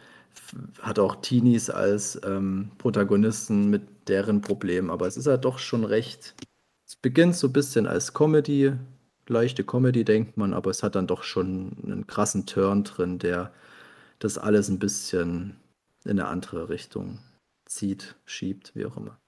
hat 0.81 0.99
auch 1.01 1.17
Teenies 1.17 1.71
als 1.71 2.21
ähm, 2.25 2.71
Protagonisten 2.79 3.69
mit 3.71 3.83
deren 4.09 4.41
Problemen, 4.43 4.91
aber 4.91 5.07
es 5.09 5.17
ist 5.17 5.27
halt 5.27 5.45
doch 5.45 5.59
schon 5.59 5.85
recht. 5.85 6.35
Es 6.87 6.97
beginnt 6.97 7.37
so 7.37 7.49
ein 7.49 7.53
bisschen 7.53 7.87
als 7.87 8.15
Comedy, 8.15 8.73
leichte 9.31 9.65
Comedy, 9.65 10.05
denkt 10.05 10.37
man, 10.37 10.53
aber 10.53 10.71
es 10.71 10.83
hat 10.83 10.95
dann 10.95 11.07
doch 11.07 11.23
schon 11.23 11.77
einen 11.83 12.07
krassen 12.07 12.47
Turn 12.47 12.85
drin, 12.85 13.19
der 13.19 13.53
das 14.19 14.37
alles 14.37 14.69
ein 14.69 14.79
bisschen 14.79 15.57
in 16.05 16.13
eine 16.13 16.27
andere 16.27 16.69
Richtung 16.69 17.19
zieht, 17.65 18.17
schiebt, 18.27 18.73
wie 18.75 18.85
auch 18.85 18.97
immer. 18.97 19.19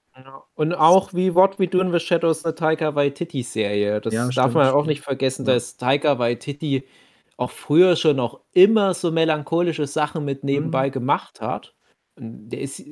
Und 0.54 0.74
auch 0.74 1.14
wie 1.14 1.34
What 1.34 1.58
We 1.58 1.68
Do 1.68 1.80
in 1.80 1.90
the 1.90 1.98
Shadows 1.98 2.44
eine 2.44 2.54
Taika 2.54 2.94
Waititi-Serie. 2.94 4.00
Das 4.00 4.12
ja, 4.12 4.24
darf 4.24 4.32
stimmt, 4.32 4.54
man 4.54 4.70
auch 4.70 4.84
nicht 4.84 5.00
vergessen, 5.00 5.46
ja. 5.46 5.54
dass 5.54 5.78
Taika 5.78 6.18
Waititi 6.18 6.86
auch 7.38 7.50
früher 7.50 7.96
schon 7.96 8.16
noch 8.16 8.40
immer 8.52 8.92
so 8.92 9.10
melancholische 9.10 9.86
Sachen 9.86 10.24
mit 10.24 10.44
nebenbei 10.44 10.88
mhm. 10.88 10.92
gemacht 10.92 11.40
hat. 11.40 11.74
Und 12.16 12.50
der 12.50 12.60
ist 12.60 12.82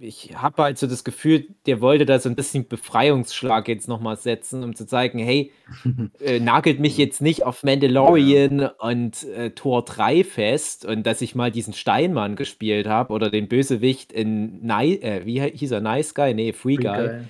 ich 0.00 0.30
habe 0.34 0.62
halt 0.62 0.78
so 0.78 0.86
das 0.86 1.04
Gefühl, 1.04 1.46
der 1.66 1.82
wollte 1.82 2.06
da 2.06 2.18
so 2.18 2.30
ein 2.30 2.34
bisschen 2.34 2.66
Befreiungsschlag 2.66 3.68
jetzt 3.68 3.86
nochmal 3.86 4.16
setzen, 4.16 4.64
um 4.64 4.74
zu 4.74 4.86
zeigen, 4.86 5.18
hey, 5.18 5.52
äh, 6.20 6.40
nagelt 6.40 6.80
mich 6.80 6.96
jetzt 6.96 7.20
nicht 7.20 7.44
auf 7.44 7.62
Mandalorian 7.62 8.60
ja. 8.60 8.72
und 8.78 9.24
äh, 9.24 9.50
Tor 9.50 9.84
3 9.84 10.24
fest 10.24 10.86
und 10.86 11.04
dass 11.06 11.20
ich 11.20 11.34
mal 11.34 11.50
diesen 11.50 11.74
Steinmann 11.74 12.34
gespielt 12.34 12.86
habe 12.86 13.12
oder 13.12 13.30
den 13.30 13.48
Bösewicht 13.48 14.10
in 14.10 14.62
Ni 14.62 14.94
äh, 14.94 15.26
wie 15.26 15.40
hieß 15.40 15.70
er, 15.70 15.82
Nice 15.82 16.14
Guy? 16.14 16.32
Nee, 16.32 16.52
Free, 16.52 16.76
Free 16.76 16.82
Guy. 16.82 17.06
Guy. 17.06 17.20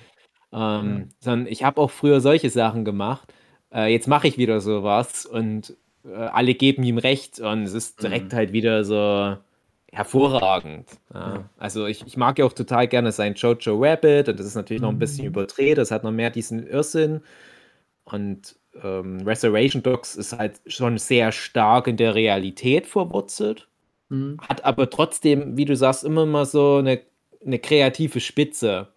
Ähm, 0.53 0.97
ja. 0.99 1.05
Sondern 1.19 1.47
ich 1.47 1.63
habe 1.63 1.81
auch 1.81 1.91
früher 1.91 2.21
solche 2.21 2.49
Sachen 2.49 2.85
gemacht. 2.85 3.33
Äh, 3.73 3.91
jetzt 3.91 4.07
mache 4.07 4.27
ich 4.27 4.37
wieder 4.37 4.61
sowas 4.61 5.25
und 5.25 5.75
äh, 6.05 6.15
alle 6.15 6.53
geben 6.53 6.83
ihm 6.83 6.97
recht 6.97 7.39
und 7.41 7.63
es 7.63 7.73
ist 7.73 8.01
direkt 8.01 8.31
mhm. 8.31 8.37
halt 8.37 8.53
wieder 8.53 8.85
so 8.85 9.37
hervorragend. 9.91 10.87
Ja. 11.13 11.49
Also 11.57 11.85
ich, 11.85 12.05
ich 12.05 12.17
mag 12.17 12.39
ja 12.39 12.45
auch 12.45 12.53
total 12.53 12.87
gerne 12.87 13.11
sein 13.11 13.35
Jojo 13.35 13.77
Rabbit 13.77 14.29
und 14.29 14.39
das 14.39 14.47
ist 14.47 14.55
natürlich 14.55 14.81
noch 14.81 14.89
ein 14.89 14.99
bisschen 14.99 15.25
mhm. 15.25 15.31
überdreht, 15.31 15.77
das 15.77 15.91
hat 15.91 16.03
noch 16.03 16.11
mehr 16.11 16.29
diesen 16.29 16.65
Irrsinn. 16.65 17.21
Und 18.05 18.55
ähm, 18.81 19.21
Reservation 19.25 19.83
Dogs 19.83 20.15
ist 20.15 20.37
halt 20.37 20.61
schon 20.65 20.97
sehr 20.97 21.31
stark 21.31 21.87
in 21.87 21.97
der 21.97 22.15
Realität 22.15 22.87
verwurzelt, 22.87 23.67
mhm. 24.09 24.37
hat 24.47 24.63
aber 24.63 24.89
trotzdem, 24.89 25.57
wie 25.57 25.65
du 25.65 25.75
sagst, 25.75 26.05
immer 26.05 26.25
mal 26.25 26.45
so 26.45 26.77
eine, 26.77 27.01
eine 27.45 27.59
kreative 27.59 28.21
Spitze. 28.21 28.87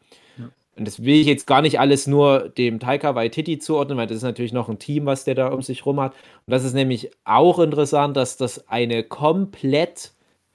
Und 0.76 0.88
das 0.88 1.04
will 1.04 1.20
ich 1.20 1.26
jetzt 1.26 1.46
gar 1.46 1.62
nicht 1.62 1.78
alles 1.78 2.06
nur 2.06 2.48
dem 2.48 2.80
Taika 2.80 3.14
Waititi 3.14 3.58
zuordnen, 3.58 3.96
weil 3.96 4.08
das 4.08 4.18
ist 4.18 4.22
natürlich 4.24 4.52
noch 4.52 4.68
ein 4.68 4.78
Team, 4.78 5.06
was 5.06 5.24
der 5.24 5.36
da 5.36 5.48
um 5.48 5.62
sich 5.62 5.86
rum 5.86 6.00
hat. 6.00 6.12
Und 6.46 6.50
das 6.50 6.64
ist 6.64 6.74
nämlich 6.74 7.10
auch 7.24 7.60
interessant, 7.60 8.16
dass 8.16 8.36
das 8.36 8.68
eine 8.68 9.04
komplett 9.04 10.13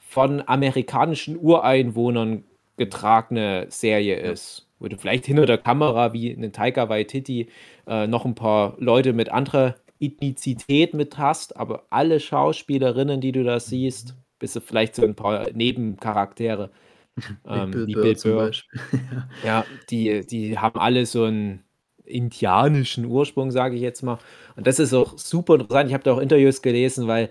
von 0.09 0.41
amerikanischen 0.47 1.37
Ureinwohnern 1.37 2.43
getragene 2.77 3.67
Serie 3.69 4.15
ist. 4.15 4.65
Wo 4.79 4.87
du 4.87 4.97
vielleicht 4.97 5.27
hinter 5.27 5.45
der 5.45 5.59
Kamera 5.59 6.13
wie 6.13 6.35
eine 6.35 6.51
Taika 6.51 6.89
Waititi 6.89 7.47
äh, 7.85 8.07
noch 8.07 8.25
ein 8.25 8.33
paar 8.33 8.75
Leute 8.79 9.13
mit 9.13 9.29
anderer 9.29 9.75
Ethnizität 9.99 10.95
mit 10.95 11.19
hast, 11.19 11.55
aber 11.57 11.83
alle 11.91 12.19
Schauspielerinnen, 12.19 13.21
die 13.21 13.31
du 13.31 13.43
da 13.43 13.59
siehst, 13.59 14.15
bis 14.39 14.53
du 14.53 14.61
vielleicht 14.61 14.95
so 14.95 15.03
ein 15.03 15.13
paar 15.13 15.51
Nebencharaktere, 15.51 16.71
ähm, 17.47 17.69
Bill 17.69 17.85
wie 17.85 17.93
Bill 17.93 18.15
Burr, 18.15 18.51
ja, 19.45 19.63
die, 19.91 20.25
die 20.25 20.57
haben 20.57 20.79
alle 20.79 21.05
so 21.05 21.25
einen 21.25 21.63
indianischen 22.03 23.05
Ursprung, 23.05 23.51
sage 23.51 23.75
ich 23.75 23.81
jetzt 23.81 24.01
mal. 24.01 24.17
Und 24.55 24.65
das 24.65 24.79
ist 24.79 24.91
auch 24.95 25.19
super 25.19 25.53
interessant. 25.53 25.89
Ich 25.89 25.93
habe 25.93 26.03
da 26.03 26.13
auch 26.13 26.19
Interviews 26.19 26.63
gelesen, 26.63 27.05
weil 27.05 27.29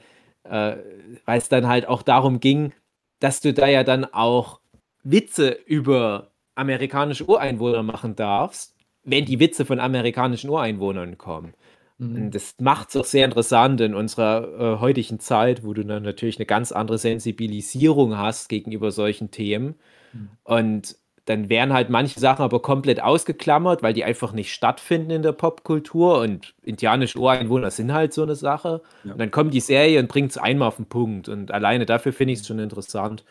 äh, 0.50 0.76
weil 1.24 1.38
es 1.38 1.48
dann 1.48 1.66
halt 1.66 1.86
auch 1.88 2.02
darum 2.02 2.40
ging, 2.40 2.72
dass 3.20 3.40
du 3.40 3.52
da 3.52 3.66
ja 3.66 3.84
dann 3.84 4.04
auch 4.04 4.60
Witze 5.02 5.50
über 5.66 6.30
amerikanische 6.54 7.24
Ureinwohner 7.24 7.82
machen 7.82 8.16
darfst, 8.16 8.74
wenn 9.04 9.24
die 9.24 9.40
Witze 9.40 9.64
von 9.64 9.80
amerikanischen 9.80 10.50
Ureinwohnern 10.50 11.16
kommen. 11.18 11.54
Mhm. 11.98 12.16
Und 12.16 12.34
das 12.34 12.54
macht 12.60 12.90
es 12.90 12.96
auch 12.96 13.04
sehr 13.04 13.24
interessant 13.24 13.80
in 13.80 13.94
unserer 13.94 14.76
äh, 14.76 14.80
heutigen 14.80 15.20
Zeit, 15.20 15.64
wo 15.64 15.72
du 15.72 15.84
dann 15.84 16.02
natürlich 16.02 16.38
eine 16.38 16.46
ganz 16.46 16.72
andere 16.72 16.98
Sensibilisierung 16.98 18.16
hast 18.16 18.48
gegenüber 18.48 18.90
solchen 18.90 19.30
Themen. 19.30 19.76
Mhm. 20.12 20.28
Und 20.44 20.97
dann 21.28 21.48
wären 21.50 21.72
halt 21.72 21.90
manche 21.90 22.18
Sachen 22.18 22.42
aber 22.42 22.62
komplett 22.62 23.02
ausgeklammert, 23.02 23.82
weil 23.82 23.92
die 23.92 24.04
einfach 24.04 24.32
nicht 24.32 24.52
stattfinden 24.52 25.10
in 25.10 25.22
der 25.22 25.32
Popkultur 25.32 26.20
und 26.20 26.54
indianische 26.62 27.18
Ureinwohner 27.18 27.70
sind 27.70 27.92
halt 27.92 28.14
so 28.14 28.22
eine 28.22 28.34
Sache. 28.34 28.80
Ja. 29.04 29.12
Und 29.12 29.18
dann 29.18 29.30
kommt 29.30 29.52
die 29.52 29.60
Serie 29.60 30.00
und 30.00 30.08
bringt 30.08 30.30
es 30.30 30.38
einmal 30.38 30.68
auf 30.68 30.76
den 30.76 30.86
Punkt. 30.86 31.28
Und 31.28 31.50
alleine 31.50 31.84
dafür 31.84 32.12
finde 32.12 32.32
ich 32.32 32.40
es 32.40 32.46
schon 32.46 32.58
interessant. 32.58 33.24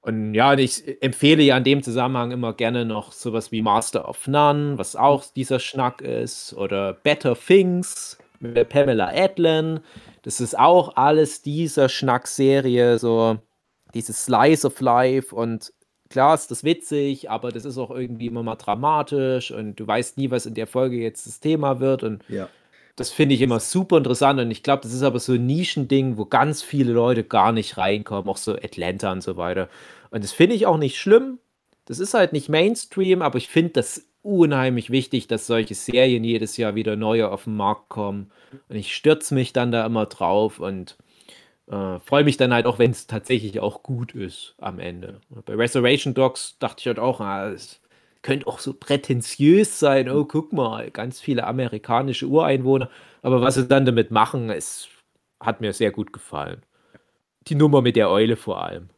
Und 0.00 0.34
ja, 0.34 0.52
und 0.52 0.58
ich 0.58 1.00
empfehle 1.02 1.42
ja 1.42 1.56
in 1.56 1.64
dem 1.64 1.82
Zusammenhang 1.82 2.32
immer 2.32 2.54
gerne 2.54 2.84
noch 2.84 3.12
sowas 3.12 3.52
wie 3.52 3.62
Master 3.62 4.08
of 4.08 4.26
None, 4.26 4.76
was 4.78 4.96
auch 4.96 5.24
dieser 5.36 5.60
Schnack 5.60 6.00
ist, 6.00 6.54
oder 6.54 6.92
Better 6.92 7.36
Things 7.36 8.18
mit 8.40 8.56
der 8.56 8.64
Pamela 8.64 9.12
Adlon. 9.14 9.80
Das 10.22 10.40
ist 10.40 10.58
auch 10.58 10.96
alles 10.96 11.42
dieser 11.42 11.88
Schnack-Serie, 11.88 12.98
so 12.98 13.38
dieses 13.94 14.24
Slice 14.24 14.66
of 14.66 14.80
Life 14.80 15.34
und 15.34 15.72
klar 16.10 16.34
ist 16.34 16.50
das 16.50 16.64
witzig, 16.64 17.30
aber 17.30 17.50
das 17.52 17.64
ist 17.64 17.78
auch 17.78 17.90
irgendwie 17.90 18.26
immer 18.26 18.42
mal 18.42 18.56
dramatisch 18.56 19.50
und 19.50 19.76
du 19.76 19.86
weißt 19.86 20.18
nie, 20.18 20.30
was 20.30 20.46
in 20.46 20.54
der 20.54 20.66
Folge 20.66 20.96
jetzt 20.96 21.26
das 21.26 21.40
Thema 21.40 21.80
wird 21.80 22.02
und 22.02 22.22
Ja. 22.28 22.48
das 22.96 23.10
finde 23.10 23.34
ich 23.34 23.42
immer 23.42 23.60
super 23.60 23.98
interessant 23.98 24.40
und 24.40 24.50
ich 24.50 24.62
glaube, 24.62 24.82
das 24.82 24.92
ist 24.92 25.02
aber 25.02 25.20
so 25.20 25.34
ein 25.34 25.46
Nischending, 25.46 26.16
wo 26.16 26.24
ganz 26.24 26.62
viele 26.62 26.92
Leute 26.92 27.24
gar 27.24 27.52
nicht 27.52 27.76
reinkommen, 27.78 28.28
auch 28.28 28.36
so 28.36 28.52
Atlanta 28.54 29.12
und 29.12 29.22
so 29.22 29.36
weiter. 29.36 29.68
Und 30.10 30.24
das 30.24 30.32
finde 30.32 30.56
ich 30.56 30.66
auch 30.66 30.78
nicht 30.78 30.98
schlimm. 30.98 31.38
Das 31.84 31.98
ist 31.98 32.14
halt 32.14 32.32
nicht 32.32 32.48
Mainstream, 32.48 33.22
aber 33.22 33.38
ich 33.38 33.48
finde 33.48 33.70
das 33.74 34.04
unheimlich 34.22 34.90
wichtig, 34.90 35.26
dass 35.26 35.46
solche 35.46 35.74
Serien 35.74 36.24
jedes 36.24 36.56
Jahr 36.56 36.74
wieder 36.74 36.96
neue 36.96 37.30
auf 37.30 37.44
den 37.44 37.56
Markt 37.56 37.88
kommen. 37.88 38.30
Und 38.68 38.76
ich 38.76 38.94
stürze 38.94 39.34
mich 39.34 39.52
dann 39.52 39.72
da 39.72 39.86
immer 39.86 40.06
drauf 40.06 40.58
und 40.58 40.96
äh, 41.70 42.00
freue 42.00 42.24
mich 42.24 42.36
dann 42.36 42.52
halt 42.52 42.66
auch, 42.66 42.78
wenn 42.78 42.90
es 42.90 43.06
tatsächlich 43.06 43.60
auch 43.60 43.82
gut 43.82 44.14
ist 44.14 44.54
am 44.58 44.78
Ende. 44.78 45.20
Bei 45.44 45.54
Reservation 45.54 46.14
Dogs 46.14 46.56
dachte 46.58 46.80
ich 46.80 46.86
halt 46.86 46.98
auch, 46.98 47.20
ah, 47.20 47.50
es 47.50 47.80
könnte 48.22 48.46
auch 48.46 48.58
so 48.58 48.74
prätentiös 48.74 49.78
sein. 49.78 50.08
Oh, 50.08 50.24
guck 50.24 50.52
mal, 50.52 50.90
ganz 50.90 51.20
viele 51.20 51.46
amerikanische 51.46 52.26
Ureinwohner. 52.26 52.90
Aber 53.22 53.40
was 53.42 53.54
sie 53.54 53.68
dann 53.68 53.84
damit 53.86 54.10
machen, 54.10 54.50
es 54.50 54.88
hat 55.40 55.60
mir 55.60 55.72
sehr 55.72 55.90
gut 55.90 56.12
gefallen. 56.12 56.62
Die 57.48 57.54
Nummer 57.54 57.82
mit 57.82 57.96
der 57.96 58.10
Eule 58.10 58.36
vor 58.36 58.62
allem. 58.62 58.90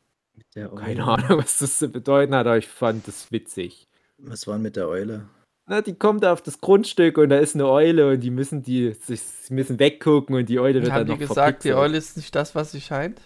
Der 0.54 0.68
Keine 0.68 1.02
Eule. 1.06 1.12
Ahnung, 1.12 1.38
was 1.38 1.58
das 1.58 1.78
zu 1.78 1.88
bedeuten 1.88 2.34
hat, 2.34 2.46
aber 2.46 2.58
ich 2.58 2.68
fand 2.68 3.06
das 3.06 3.30
witzig. 3.30 3.88
Was 4.18 4.46
war 4.46 4.54
denn 4.54 4.62
mit 4.62 4.76
der 4.76 4.88
Eule? 4.88 5.28
Na, 5.66 5.82
die 5.82 5.94
kommt 5.94 6.24
auf 6.24 6.42
das 6.42 6.60
Grundstück 6.60 7.18
und 7.18 7.28
da 7.28 7.38
ist 7.38 7.54
eine 7.54 7.68
Eule 7.68 8.10
und 8.10 8.20
die 8.20 8.30
müssen 8.30 8.62
die 8.62 8.92
sich 8.92 9.20
sie 9.20 9.54
müssen 9.54 9.78
weggucken 9.78 10.34
und 10.34 10.48
die 10.48 10.58
Eule 10.58 10.82
wird 10.82 10.92
Haben 10.92 11.06
dann 11.06 11.18
die 11.18 11.22
noch 11.22 11.28
gesagt, 11.28 11.64
die 11.64 11.68
verpixelt. 11.68 11.76
Eule 11.76 11.96
ist 11.96 12.16
nicht 12.16 12.34
das, 12.34 12.54
was 12.54 12.72
sie 12.72 12.80
scheint? 12.80 13.20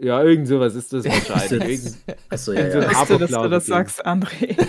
Ja, 0.00 0.22
irgend 0.22 0.48
sowas 0.48 0.74
ist 0.74 0.92
das 0.92 1.04
wahrscheinlich. 1.28 1.80
Achso, 2.28 2.52
ja, 2.52 2.66
ja. 2.66 2.90
Ich 2.90 2.98
wusste, 2.98 3.18
dass 3.18 3.30
du 3.30 3.48
das 3.48 3.66
sagst, 3.66 4.04
André. 4.04 4.56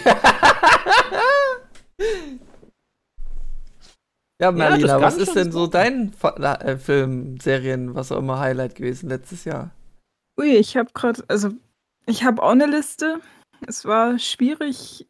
Ja, 4.39 4.51
Marlina, 4.51 4.93
kann 4.93 5.01
was 5.01 5.17
ist 5.17 5.35
denn 5.35 5.51
so 5.51 5.65
dein 5.65 6.13
äh, 6.21 6.77
Film, 6.77 7.39
Serien, 7.39 7.95
was 7.95 8.11
auch 8.11 8.19
immer 8.19 8.39
Highlight 8.39 8.75
gewesen 8.75 9.09
letztes 9.09 9.45
Jahr? 9.45 9.71
Ui, 10.39 10.55
ich 10.55 10.77
habe 10.77 10.91
gerade, 10.93 11.23
also 11.27 11.49
ich 12.05 12.23
habe 12.23 12.43
auch 12.43 12.51
eine 12.51 12.67
Liste. 12.67 13.19
Es 13.65 13.85
war 13.85 14.19
schwierig 14.19 15.07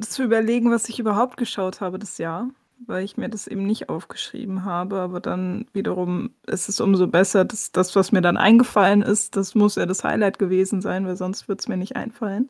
zu 0.00 0.22
überlegen, 0.22 0.70
was 0.70 0.88
ich 0.88 0.98
überhaupt 0.98 1.36
geschaut 1.36 1.80
habe 1.80 1.98
das 1.98 2.18
Jahr, 2.18 2.48
weil 2.86 3.04
ich 3.04 3.16
mir 3.16 3.28
das 3.28 3.46
eben 3.46 3.64
nicht 3.64 3.88
aufgeschrieben 3.88 4.64
habe. 4.64 5.00
Aber 5.00 5.20
dann 5.20 5.66
wiederum 5.72 6.30
ist 6.46 6.68
es 6.68 6.80
umso 6.80 7.06
besser, 7.06 7.44
dass 7.44 7.72
das, 7.72 7.94
was 7.96 8.12
mir 8.12 8.20
dann 8.20 8.36
eingefallen 8.36 9.02
ist, 9.02 9.36
das 9.36 9.54
muss 9.54 9.76
ja 9.76 9.86
das 9.86 10.04
Highlight 10.04 10.38
gewesen 10.38 10.80
sein, 10.80 11.06
weil 11.06 11.16
sonst 11.16 11.48
wird 11.48 11.60
es 11.60 11.68
mir 11.68 11.76
nicht 11.76 11.96
einfallen. 11.96 12.48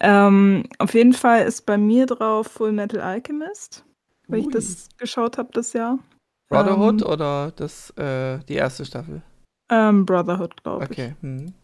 Ähm, 0.00 0.64
auf 0.78 0.94
jeden 0.94 1.12
Fall 1.12 1.46
ist 1.46 1.66
bei 1.66 1.78
mir 1.78 2.06
drauf 2.06 2.48
Full 2.48 2.72
Metal 2.72 3.00
Alchemist, 3.00 3.84
weil 4.28 4.40
ich 4.40 4.46
Ui. 4.46 4.52
das 4.52 4.88
geschaut 4.98 5.38
habe 5.38 5.50
das 5.52 5.72
Jahr. 5.72 5.98
Brotherhood 6.48 7.02
Ähm, 7.02 7.08
oder 7.08 7.52
das, 7.56 7.90
äh, 7.96 8.38
die 8.48 8.54
erste 8.54 8.84
Staffel? 8.84 9.22
Ähm, 9.70 10.04
Brotherhood, 10.04 10.62
glaube 10.62 10.84
ich. 10.84 10.90
Okay. 10.90 11.14
Hm. 11.20 11.54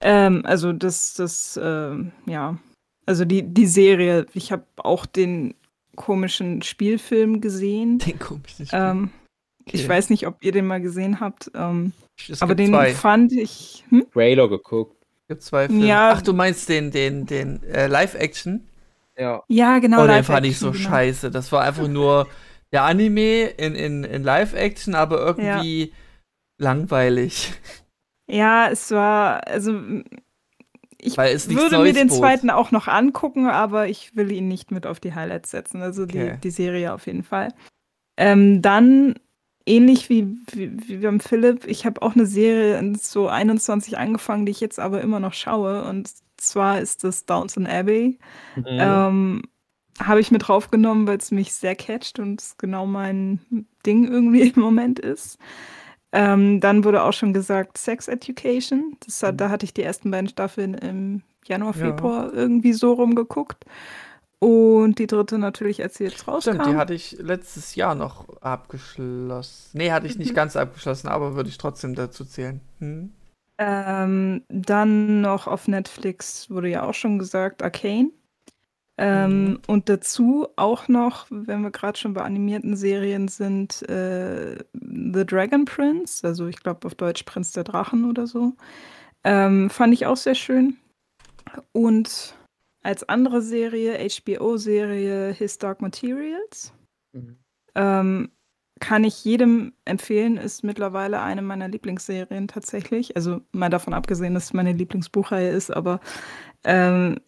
Ähm, 0.00 0.42
also 0.44 0.72
das, 0.72 1.14
das, 1.14 1.58
ähm, 1.62 2.12
ja, 2.26 2.56
also 3.06 3.24
die, 3.24 3.42
die 3.42 3.66
Serie, 3.66 4.26
ich 4.34 4.52
habe 4.52 4.64
auch 4.76 5.06
den 5.06 5.54
komischen 5.96 6.62
Spielfilm 6.62 7.40
gesehen. 7.40 7.98
Den 8.06 8.18
komischen 8.18 8.66
Spiel. 8.66 8.78
Ähm, 8.78 9.10
Ich 9.64 9.80
Okay. 9.84 9.88
weiß 9.88 10.10
nicht, 10.10 10.26
ob 10.26 10.44
ihr 10.44 10.52
den 10.52 10.66
mal 10.66 10.80
gesehen 10.80 11.18
habt, 11.20 11.50
ähm, 11.54 11.92
es 12.28 12.40
aber 12.42 12.54
den 12.54 12.68
zwei. 12.70 12.92
fand 12.94 13.32
ich. 13.32 13.84
Hm? 13.88 14.06
Trailer 14.12 14.48
geguckt. 14.48 14.94
gibt 15.28 15.42
zwei 15.42 15.66
Filme. 15.68 15.86
Ja. 15.86 16.12
Ach, 16.12 16.22
du 16.22 16.32
meinst 16.34 16.68
den, 16.68 16.90
den, 16.90 17.26
den 17.26 17.62
äh, 17.64 17.86
Live-Action? 17.88 18.64
Ja. 19.18 19.42
Ja, 19.48 19.78
genau. 19.78 20.04
oh, 20.04 20.06
den 20.06 20.22
fand 20.22 20.46
ich 20.46 20.58
so 20.58 20.70
genau. 20.70 20.88
scheiße. 20.88 21.30
Das 21.30 21.50
war 21.50 21.62
einfach 21.62 21.88
nur 21.88 22.28
der 22.72 22.84
Anime 22.84 23.46
in, 23.46 23.74
in, 23.74 24.04
in 24.04 24.22
Live-Action, 24.22 24.94
aber 24.94 25.18
irgendwie 25.18 25.92
langweilig. 26.58 27.52
Ja, 28.28 28.68
es 28.70 28.90
war, 28.90 29.46
also 29.46 29.80
ich 31.06 31.16
würde 31.16 31.78
mir 31.78 31.92
den 31.92 32.10
zweiten 32.10 32.50
auch 32.50 32.70
noch 32.70 32.88
angucken, 32.88 33.46
aber 33.46 33.88
ich 33.88 34.16
will 34.16 34.32
ihn 34.32 34.48
nicht 34.48 34.70
mit 34.70 34.86
auf 34.86 35.00
die 35.00 35.14
Highlights 35.14 35.50
setzen. 35.50 35.82
Also 35.82 36.04
Okay. 36.04 36.32
die, 36.34 36.40
die 36.40 36.50
Serie 36.50 36.92
auf 36.92 37.06
jeden 37.06 37.22
Fall. 37.22 37.52
Ähm, 38.16 38.62
dann 38.62 39.14
ähnlich 39.66 40.08
wie, 40.08 40.26
wie, 40.52 40.70
wie 40.88 40.96
beim 40.98 41.20
Philipp, 41.20 41.66
ich 41.66 41.84
habe 41.84 42.02
auch 42.02 42.14
eine 42.14 42.26
Serie 42.26 42.78
in 42.78 42.94
so 42.94 43.28
21 43.28 43.98
angefangen, 43.98 44.46
die 44.46 44.52
ich 44.52 44.60
jetzt 44.60 44.78
aber 44.78 45.00
immer 45.00 45.20
noch 45.20 45.34
schaue. 45.34 45.84
Und 45.84 46.10
zwar 46.36 46.80
ist 46.80 47.04
das 47.04 47.26
Downton 47.26 47.66
Abbey. 47.66 48.18
Mhm. 48.54 48.64
Ähm, 48.66 49.42
habe 49.98 50.20
ich 50.20 50.30
mit 50.30 50.46
draufgenommen, 50.46 51.06
weil 51.06 51.18
es 51.18 51.30
mich 51.30 51.54
sehr 51.54 51.74
catcht 51.74 52.18
und 52.18 52.40
es 52.40 52.58
genau 52.58 52.86
mein 52.86 53.40
Ding 53.84 54.06
irgendwie 54.06 54.42
im 54.54 54.60
Moment 54.60 54.98
ist. 54.98 55.38
Ähm, 56.12 56.60
dann 56.60 56.84
wurde 56.84 57.02
auch 57.02 57.12
schon 57.12 57.32
gesagt 57.32 57.78
Sex 57.78 58.08
Education. 58.08 58.96
Das 59.04 59.22
hat, 59.22 59.40
da 59.40 59.50
hatte 59.50 59.64
ich 59.66 59.74
die 59.74 59.82
ersten 59.82 60.10
beiden 60.10 60.28
Staffeln 60.28 60.74
im 60.74 61.22
Januar, 61.46 61.74
Ja. 61.76 61.86
Februar 61.86 62.32
irgendwie 62.32 62.72
so 62.72 62.92
rumgeguckt. 62.92 63.64
Und 64.38 64.98
die 64.98 65.06
dritte 65.06 65.38
natürlich, 65.38 65.82
als 65.82 65.96
sie 65.96 66.04
jetzt 66.04 66.28
rauskam. 66.28 66.50
Stimmt, 66.54 66.66
die 66.66 66.76
hatte 66.76 66.94
ich 66.94 67.16
letztes 67.20 67.74
Jahr 67.74 67.94
noch 67.94 68.28
abgeschlossen. 68.42 69.70
Nee, 69.78 69.90
hatte 69.92 70.06
ich 70.06 70.18
nicht 70.18 70.30
Mhm. 70.32 70.34
ganz 70.34 70.56
abgeschlossen, 70.56 71.08
aber 71.08 71.34
würde 71.36 71.48
ich 71.48 71.58
trotzdem 71.58 71.94
dazu 71.94 72.24
zählen. 72.24 72.60
Hm? 72.78 73.12
Ähm, 73.58 74.42
dann 74.48 75.22
noch 75.22 75.46
auf 75.46 75.66
Netflix 75.68 76.50
wurde 76.50 76.68
ja 76.68 76.82
auch 76.82 76.92
schon 76.94 77.18
gesagt, 77.18 77.62
Arcane. 77.62 78.10
Ähm, 78.98 79.44
Mhm. 79.44 79.58
Und 79.66 79.88
dazu 79.88 80.48
auch 80.56 80.88
noch, 80.88 81.26
wenn 81.30 81.62
wir 81.62 81.70
gerade 81.70 81.98
schon 81.98 82.14
bei 82.14 82.22
animierten 82.22 82.76
Serien 82.76 83.28
sind, 83.28 83.82
äh, 83.88 84.56
The 84.72 85.26
Dragon 85.26 85.64
Prince, 85.66 86.26
also 86.26 86.46
ich 86.46 86.56
glaube 86.62 86.86
auf 86.86 86.94
Deutsch 86.94 87.24
Prinz 87.24 87.52
der 87.52 87.64
Drachen 87.64 88.08
oder 88.08 88.26
so. 88.26 88.54
Ähm, 89.24 89.68
fand 89.70 89.92
ich 89.92 90.06
auch 90.06 90.16
sehr 90.16 90.34
schön. 90.34 90.76
Und 91.72 92.36
als 92.82 93.08
andere 93.08 93.42
Serie, 93.42 93.98
HBO-Serie 93.98 95.32
His 95.32 95.58
Dark 95.58 95.82
Materials. 95.82 96.72
Mhm. 97.12 97.36
Ähm, 97.74 98.30
kann 98.78 99.04
ich 99.04 99.24
jedem 99.24 99.72
empfehlen, 99.86 100.36
ist 100.36 100.62
mittlerweile 100.62 101.20
eine 101.22 101.42
meiner 101.42 101.68
Lieblingsserien 101.68 102.46
tatsächlich. 102.46 103.16
Also 103.16 103.40
mal 103.52 103.70
davon 103.70 103.94
abgesehen, 103.94 104.34
dass 104.34 104.44
es 104.44 104.52
meine 104.52 104.72
Lieblingsbuchreihe 104.72 105.50
ist, 105.50 105.70
aber 105.70 106.00
ähm, 106.64 107.18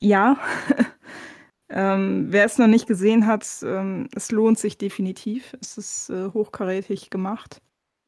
ja. 0.00 0.38
ähm, 1.70 2.26
wer 2.30 2.44
es 2.46 2.58
noch 2.58 2.66
nicht 2.66 2.86
gesehen 2.86 3.26
hat, 3.26 3.46
ähm, 3.64 4.08
es 4.14 4.30
lohnt 4.32 4.58
sich 4.58 4.78
definitiv. 4.78 5.56
Es 5.60 5.78
ist 5.78 6.10
äh, 6.10 6.30
hochkarätig 6.32 7.10
gemacht. 7.10 7.60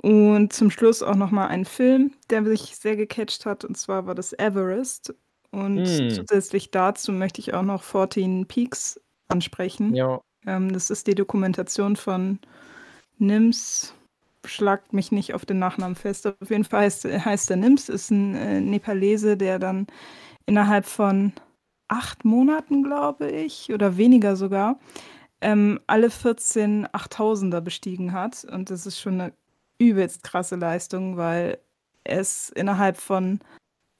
Und 0.02 0.52
zum 0.52 0.70
Schluss 0.70 1.02
auch 1.02 1.14
noch 1.16 1.30
mal 1.30 1.46
ein 1.48 1.64
Film, 1.64 2.12
der 2.30 2.42
mich 2.42 2.76
sehr 2.76 2.96
gecatcht 2.96 3.46
hat, 3.46 3.64
und 3.64 3.76
zwar 3.76 4.06
war 4.06 4.14
das 4.16 4.32
Everest. 4.34 5.14
Und 5.52 5.86
Hm. 5.86 6.10
zusätzlich 6.10 6.70
dazu 6.72 7.12
möchte 7.12 7.40
ich 7.40 7.54
auch 7.54 7.62
noch 7.62 7.82
14 7.84 8.46
Peaks 8.46 9.00
ansprechen. 9.28 9.94
Ja. 9.94 10.20
Ähm, 10.46 10.72
das 10.72 10.90
ist 10.90 11.06
die 11.06 11.14
Dokumentation 11.14 11.96
von 11.96 12.40
Nims. 13.18 13.94
Schlagt 14.44 14.92
mich 14.92 15.12
nicht 15.12 15.34
auf 15.34 15.46
den 15.46 15.58
Nachnamen 15.60 15.94
fest. 15.96 16.26
Auf 16.26 16.50
jeden 16.50 16.64
Fall 16.64 16.82
heißt, 16.84 17.04
heißt 17.06 17.50
er 17.50 17.56
Nims, 17.56 17.88
ist 17.88 18.10
ein 18.10 18.34
äh, 18.34 18.60
Nepalese, 18.60 19.36
der 19.36 19.58
dann 19.60 19.86
innerhalb 20.46 20.86
von 20.86 21.32
acht 21.92 22.24
Monaten, 22.24 22.82
glaube 22.82 23.30
ich, 23.30 23.72
oder 23.72 23.96
weniger 23.96 24.34
sogar, 24.36 24.78
ähm, 25.40 25.78
alle 25.86 26.08
14 26.10 26.86
8000er 26.86 27.60
bestiegen 27.60 28.12
hat. 28.12 28.44
Und 28.44 28.70
das 28.70 28.86
ist 28.86 28.98
schon 29.00 29.20
eine 29.20 29.32
übelst 29.78 30.22
krasse 30.22 30.56
Leistung, 30.56 31.16
weil 31.16 31.58
er 32.04 32.20
ist 32.20 32.50
innerhalb 32.50 32.96
von 32.96 33.40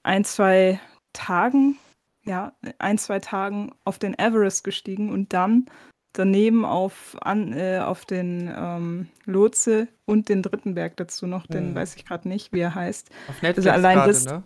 ein, 0.05 0.25
zwei 0.25 0.81
Tagen, 1.13 1.77
ja, 2.25 2.53
ein, 2.79 2.99
zwei 2.99 3.19
Tagen 3.19 3.73
auf 3.85 3.99
den 3.99 4.19
Everest 4.19 4.65
gestiegen 4.65 5.11
und 5.13 5.33
dann 5.33 5.67
daneben 6.15 6.65
auf, 6.65 7.17
an, 7.21 7.53
äh, 7.53 7.81
auf 7.85 8.05
den 8.05 8.53
ähm, 8.55 9.09
Lotse 9.25 9.89
und 10.05 10.29
den 10.29 10.43
dritten 10.43 10.75
Berg 10.75 10.97
dazu 10.97 11.27
noch, 11.27 11.47
den 11.47 11.69
Hm. 11.69 11.75
weiß 11.75 11.97
ich 11.97 12.05
gerade 12.05 12.29
nicht, 12.29 12.53
wie 12.53 12.61
er 12.61 12.75
heißt. 12.75 13.11
Auf 13.29 13.43
Netflix 13.43 13.57
Also 13.67 13.71
allein 13.71 13.97
gerade, 13.99 14.13
das- 14.13 14.25
ne? 14.27 14.43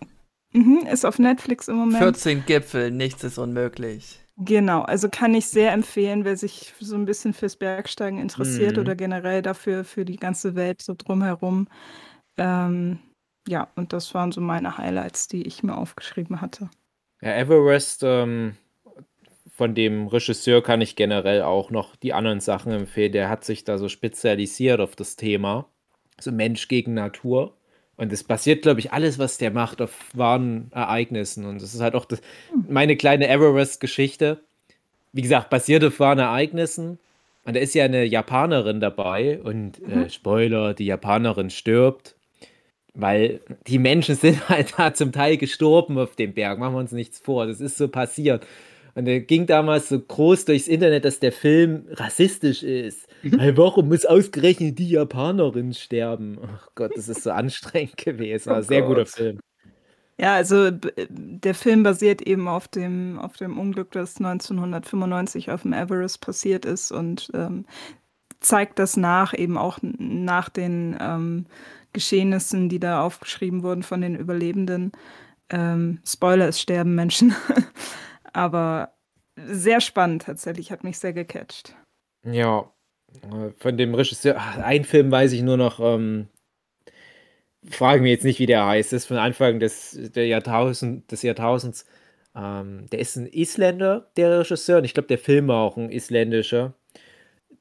Mhm, 0.53 0.87
ist 0.91 1.05
auf 1.05 1.19
Netflix 1.19 1.69
im 1.69 1.77
Moment. 1.77 1.99
14 1.99 2.45
Gipfel, 2.47 2.91
nichts 2.91 3.25
ist 3.25 3.39
unmöglich. 3.39 4.21
Genau, 4.39 4.83
also 4.83 5.09
kann 5.09 5.35
ich 5.35 5.47
sehr 5.47 5.73
empfehlen, 5.73 6.25
wer 6.25 6.37
sich 6.37 6.75
so 6.79 6.95
ein 6.95 7.07
bisschen 7.07 7.33
fürs 7.33 7.57
Bergsteigen 7.57 8.19
interessiert 8.19 8.77
Mhm. 8.77 8.83
oder 8.83 8.95
generell 8.95 9.41
dafür 9.43 9.83
für 9.85 10.05
die 10.05 10.17
ganze 10.17 10.55
Welt 10.55 10.83
so 10.83 10.95
drumherum. 10.97 11.69
Ähm, 12.37 12.99
ja, 13.49 13.69
und 13.77 13.93
das 13.95 14.13
waren 14.15 14.33
so 14.33 14.41
meine 14.43 14.77
Highlights, 14.77 15.29
die 15.29 15.47
ich 15.47 15.63
mir 15.63 15.77
aufgeschrieben 15.77 16.41
hatte. 16.43 16.69
Ja, 17.23 17.35
Everest, 17.35 18.03
ähm, 18.05 18.57
von 19.49 19.75
dem 19.75 20.07
Regisseur 20.07 20.63
kann 20.63 20.83
ich 20.83 20.97
generell 20.97 21.43
auch 21.43 21.71
noch 21.71 21.97
die 21.97 22.13
anderen 22.13 22.41
Sachen 22.41 22.73
empfehlen. 22.73 23.13
Der 23.13 23.31
hat 23.31 23.45
sich 23.45 23.65
da 23.65 23.79
so 23.79 23.89
spezialisiert 23.89 24.81
auf 24.81 24.97
das 24.97 25.17
Thema. 25.17 25.71
So 26.21 26.31
Mensch 26.31 26.69
gegen 26.69 26.93
Natur. 26.93 27.56
Und 27.97 28.13
es 28.13 28.25
basiert, 28.25 28.63
glaube 28.63 28.81
ich, 28.81 28.93
alles, 28.93 29.19
was 29.19 29.39
der 29.39 29.51
macht, 29.51 29.81
auf 29.81 29.93
wahren 30.13 30.71
Ereignissen. 30.73 31.47
Und 31.47 31.63
das 31.63 31.75
ist 31.75 31.81
halt 31.81 31.95
auch 31.95 32.05
das, 32.05 32.21
meine 32.69 32.97
kleine 32.97 33.29
Everest-Geschichte. 33.29 34.41
Wie 35.13 35.23
gesagt, 35.23 35.49
basiert 35.49 35.83
auf 35.83 35.99
wahren 35.99 36.19
Ereignissen. 36.19 36.99
Und 37.45 37.57
da 37.57 37.61
ist 37.61 37.75
ja 37.75 37.85
eine 37.85 38.05
Japanerin 38.05 38.81
dabei. 38.81 39.41
Und 39.43 39.81
äh, 39.89 40.11
Spoiler, 40.11 40.75
die 40.75 40.87
Japanerin 40.87 41.49
stirbt. 41.49 42.17
Weil 42.93 43.41
die 43.67 43.79
Menschen 43.79 44.15
sind 44.17 44.47
halt 44.49 44.75
da 44.77 44.93
zum 44.93 45.13
Teil 45.13 45.39
gestorben 45.39 45.99
auf 45.99 46.17
dem 46.17 46.35
Berg. 46.35 46.59
Machen 46.59 46.75
wir 46.75 46.81
uns 46.81 46.93
nichts 46.93 47.19
vor. 47.19 47.47
Das 47.47 47.61
ist 47.61 47.79
so 47.79 47.89
passiert. 47.89 48.47
Und 48.97 49.07
er 49.07 49.21
ging 49.21 49.45
damals 49.47 49.91
so 49.91 50.01
groß 50.01 50.47
durchs 50.47 50.69
Internet, 50.69 51.05
dass 51.05 51.21
der 51.21 51.31
Film 51.31 51.85
rassistisch 51.91 52.63
ist. 52.63 53.07
Hey, 53.21 53.55
warum 53.55 53.89
muss 53.89 54.07
ausgerechnet 54.07 54.79
die 54.79 54.89
Japanerin 54.89 55.75
sterben? 55.75 56.39
Ach 56.43 56.71
Gott, 56.75 56.93
das 56.97 57.09
ist 57.09 57.23
so 57.23 57.31
anstrengend 57.31 57.97
gewesen. 58.05 58.49
Aber 58.49 58.63
sehr 58.63 58.81
guter 58.83 59.05
Film. 59.05 59.39
Ja, 60.19 60.35
also 60.35 60.73
b- 60.73 60.93
der 61.11 61.55
Film 61.55 61.83
basiert 61.83 62.23
eben 62.23 62.49
auf 62.49 62.69
dem, 62.69 63.19
auf 63.19 63.37
dem 63.37 63.59
Unglück, 63.59 63.91
das 63.91 64.17
1995 64.17 65.51
auf 65.51 65.61
dem 65.61 65.75
Everest 65.75 66.23
passiert 66.23 66.65
ist 66.65 66.91
und 66.91 67.31
ähm, 67.35 67.67
zeigt 68.41 68.79
das 68.79 68.97
nach, 68.97 69.35
eben 69.35 69.59
auch 69.59 69.79
nach 69.83 70.49
den 70.49 70.97
ähm, 70.99 71.45
Geschehnissen, 71.93 72.71
die 72.71 72.81
da 72.81 73.03
aufgeschrieben 73.03 73.63
wurden 73.63 73.83
von 73.83 74.01
den 74.01 74.17
Überlebenden. 74.17 74.93
Ähm, 75.51 75.99
Spoiler, 76.07 76.49
es 76.49 76.63
sterben 76.63 76.95
Menschen. 76.95 77.35
Aber 78.37 78.93
sehr 79.35 79.81
spannend 79.81 80.25
tatsächlich, 80.25 80.71
hat 80.71 80.85
mich 80.85 80.99
sehr 80.99 81.15
gecatcht. 81.15 81.75
Ja, 82.23 82.71
von 83.57 83.79
dem 83.79 83.95
Regisseur, 83.95 84.39
ein 84.63 84.85
Film 84.85 85.11
weiß 85.11 85.33
ich 85.33 85.41
nur 85.41 85.57
noch, 85.57 85.81
ähm, 85.81 86.29
frage 87.67 88.03
mich 88.03 88.11
jetzt 88.11 88.25
nicht, 88.25 88.39
wie 88.39 88.45
der 88.45 88.67
heißt, 88.67 88.93
das 88.93 89.05
ist 89.05 89.07
von 89.07 89.17
Anfang 89.17 89.59
des, 89.59 89.99
der 90.15 90.27
Jahrtausend, 90.27 91.11
des 91.11 91.23
Jahrtausends. 91.23 91.87
Ähm, 92.35 92.85
der 92.93 92.99
ist 92.99 93.17
ein 93.17 93.27
Isländer, 93.27 94.11
der 94.19 94.41
Regisseur, 94.41 94.79
und 94.79 94.85
ich 94.85 94.93
glaube, 94.93 95.09
der 95.09 95.19
Film 95.19 95.49
war 95.49 95.63
auch 95.63 95.79
ein 95.79 95.91
isländischer. 95.91 96.75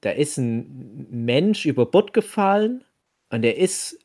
Da 0.02 0.12
ist 0.12 0.38
ein 0.38 1.08
Mensch 1.10 1.66
über 1.66 1.86
Bord 1.86 2.12
gefallen 2.12 2.84
und 3.30 3.44
der 3.44 3.58
ist 3.58 3.98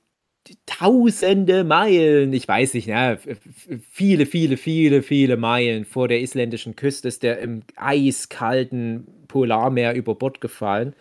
tausende 0.66 1.64
Meilen, 1.64 2.32
ich 2.32 2.48
weiß 2.48 2.74
nicht, 2.74 2.88
ne, 2.88 3.12
f- 3.12 3.26
f- 3.26 3.68
viele, 3.90 4.26
viele, 4.26 4.56
viele, 4.56 5.02
viele 5.02 5.36
Meilen 5.36 5.84
vor 5.84 6.08
der 6.08 6.20
isländischen 6.20 6.76
Küste 6.76 7.08
ist 7.08 7.22
der 7.22 7.38
im 7.40 7.62
eiskalten 7.76 9.06
Polarmeer 9.28 9.94
über 9.94 10.14
Bord 10.14 10.40
gefallen 10.40 10.94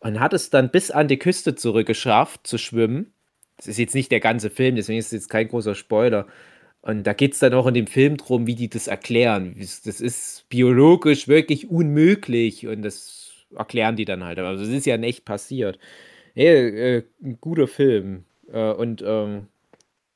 und 0.00 0.20
hat 0.20 0.32
es 0.34 0.50
dann 0.50 0.70
bis 0.70 0.90
an 0.90 1.08
die 1.08 1.18
Küste 1.18 1.54
zurückgeschafft 1.54 2.46
zu 2.46 2.58
schwimmen. 2.58 3.12
Das 3.56 3.66
ist 3.68 3.78
jetzt 3.78 3.94
nicht 3.94 4.12
der 4.12 4.20
ganze 4.20 4.50
Film, 4.50 4.76
deswegen 4.76 4.98
ist 4.98 5.06
es 5.06 5.12
jetzt 5.12 5.28
kein 5.30 5.48
großer 5.48 5.74
Spoiler. 5.74 6.26
Und 6.82 7.04
da 7.06 7.12
geht 7.14 7.34
es 7.34 7.40
dann 7.40 7.54
auch 7.54 7.66
in 7.66 7.74
dem 7.74 7.86
Film 7.88 8.16
drum, 8.16 8.46
wie 8.46 8.54
die 8.54 8.70
das 8.70 8.86
erklären. 8.88 9.56
Das 9.58 10.00
ist 10.00 10.46
biologisch 10.48 11.28
wirklich 11.28 11.70
unmöglich 11.70 12.66
und 12.68 12.82
das 12.82 13.32
erklären 13.56 13.96
die 13.96 14.04
dann 14.06 14.24
halt. 14.24 14.38
Aber 14.38 14.54
das 14.56 14.68
ist 14.68 14.86
ja 14.86 14.94
in 14.94 15.02
echt 15.04 15.24
passiert. 15.24 15.78
Hey, 16.34 16.98
äh, 16.98 17.04
ein 17.22 17.38
guter 17.40 17.68
Film. 17.68 18.24
Äh, 18.52 18.72
und 18.72 19.02
ähm, 19.04 19.48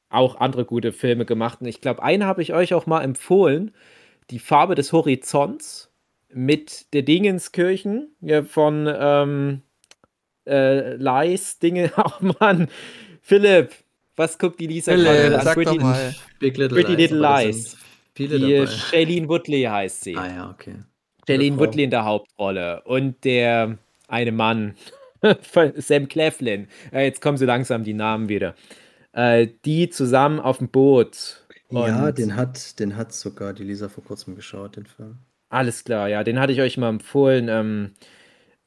auch 0.08 0.36
andere 0.36 0.64
gute 0.64 0.92
Filme 0.92 1.24
gemacht. 1.24 1.60
Und 1.60 1.66
ich 1.66 1.80
glaube, 1.80 2.02
einen 2.02 2.24
habe 2.24 2.42
ich 2.42 2.52
euch 2.52 2.74
auch 2.74 2.86
mal 2.86 3.02
empfohlen. 3.02 3.72
Die 4.30 4.38
Farbe 4.38 4.74
des 4.74 4.92
Horizonts 4.92 5.90
mit 6.32 6.92
der 6.92 7.02
Dingenskirchen 7.02 8.14
ja, 8.20 8.42
von 8.42 8.88
ähm, 8.94 9.62
äh, 10.46 10.94
Leis 10.96 11.58
Dinge. 11.58 11.92
Ach 11.96 12.20
Mann, 12.20 12.68
Philipp, 13.22 13.72
was 14.16 14.38
guckt 14.38 14.60
die 14.60 14.66
Lisa 14.66 14.92
Philipp, 14.92 15.06
gerade 15.06 15.38
an? 15.38 15.44
sag 15.44 15.54
Pretty, 15.54 15.76
doch 15.76 15.82
mal. 15.82 16.14
Big 16.38 16.56
Little 16.56 16.76
Pretty 16.76 16.92
Lies. 16.92 17.10
Little 17.10 17.20
Lies. 17.20 17.76
Viele 18.14 18.38
Die 18.38 18.54
dabei. 18.54 18.66
Shailene 18.66 19.28
Woodley 19.28 19.62
heißt 19.62 20.02
sie. 20.02 20.16
Ah 20.16 20.26
ja, 20.26 20.50
okay. 20.50 20.74
Shailene. 21.26 21.58
Woodley 21.58 21.84
in 21.84 21.90
der 21.90 22.04
Hauptrolle. 22.04 22.82
Und 22.82 23.24
der 23.24 23.78
eine 24.08 24.32
Mann, 24.32 24.74
Sam 25.76 26.08
Cleflin. 26.08 26.68
Äh, 26.92 27.04
jetzt 27.04 27.20
kommen 27.20 27.38
so 27.38 27.44
langsam 27.46 27.84
die 27.84 27.94
Namen 27.94 28.28
wieder. 28.28 28.54
Äh, 29.12 29.48
die 29.64 29.88
zusammen 29.90 30.40
auf 30.40 30.58
dem 30.58 30.68
Boot. 30.68 31.46
Ja, 31.70 32.12
den 32.12 32.36
hat, 32.36 32.78
den 32.80 32.96
hat 32.96 33.12
sogar 33.12 33.52
die 33.54 33.64
Lisa 33.64 33.88
vor 33.88 34.04
kurzem 34.04 34.36
geschaut, 34.36 34.76
den 34.76 34.86
Film. 34.86 35.18
Alles 35.48 35.84
klar, 35.84 36.08
ja, 36.08 36.24
den 36.24 36.38
hatte 36.40 36.52
ich 36.52 36.60
euch 36.60 36.76
mal 36.78 36.88
empfohlen. 36.88 37.48
Ähm, 37.48 37.90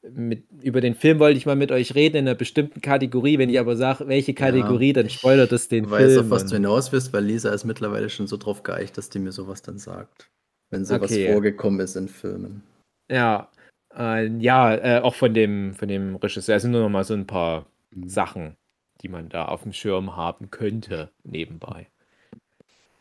mit, 0.08 0.44
über 0.62 0.80
den 0.80 0.94
Film 0.94 1.18
wollte 1.18 1.36
ich 1.36 1.46
mal 1.46 1.56
mit 1.56 1.72
euch 1.72 1.94
reden 1.96 2.16
in 2.18 2.28
einer 2.28 2.36
bestimmten 2.36 2.80
Kategorie. 2.80 3.38
Wenn 3.38 3.50
ich 3.50 3.58
aber 3.58 3.76
sage, 3.76 4.06
welche 4.06 4.34
Kategorie, 4.34 4.92
dann 4.92 5.10
spoilert 5.10 5.50
das 5.52 5.68
den 5.68 5.84
Ich 5.84 5.90
weiß, 5.90 6.12
Film. 6.12 6.26
auf 6.26 6.30
was 6.30 6.46
du 6.46 6.56
hinaus 6.56 6.92
willst, 6.92 7.12
weil 7.12 7.24
Lisa 7.24 7.50
ist 7.52 7.64
mittlerweile 7.64 8.08
schon 8.08 8.26
so 8.26 8.36
drauf 8.36 8.62
geeicht, 8.62 8.96
dass 8.98 9.08
die 9.08 9.18
mir 9.18 9.32
sowas 9.32 9.62
dann 9.62 9.78
sagt. 9.78 10.28
Wenn 10.70 10.84
sowas 10.84 11.10
Okay. 11.12 11.32
vorgekommen 11.32 11.80
ist 11.80 11.96
in 11.96 12.08
Filmen. 12.08 12.62
Ja, 13.10 13.50
äh, 13.96 14.26
ja, 14.38 14.74
äh, 14.74 15.00
auch 15.00 15.14
von 15.14 15.34
dem, 15.34 15.74
von 15.74 15.88
dem 15.88 16.16
Regisseur. 16.16 16.56
Es 16.56 16.62
sind 16.62 16.72
nur 16.72 16.82
noch 16.82 16.88
mal 16.90 17.04
so 17.04 17.14
ein 17.14 17.26
paar 17.26 17.66
Mhm. 17.94 18.08
Sachen, 18.08 18.56
die 19.02 19.08
man 19.08 19.28
da 19.28 19.46
auf 19.46 19.62
dem 19.62 19.72
Schirm 19.72 20.16
haben 20.16 20.50
könnte, 20.50 21.10
nebenbei. 21.24 21.88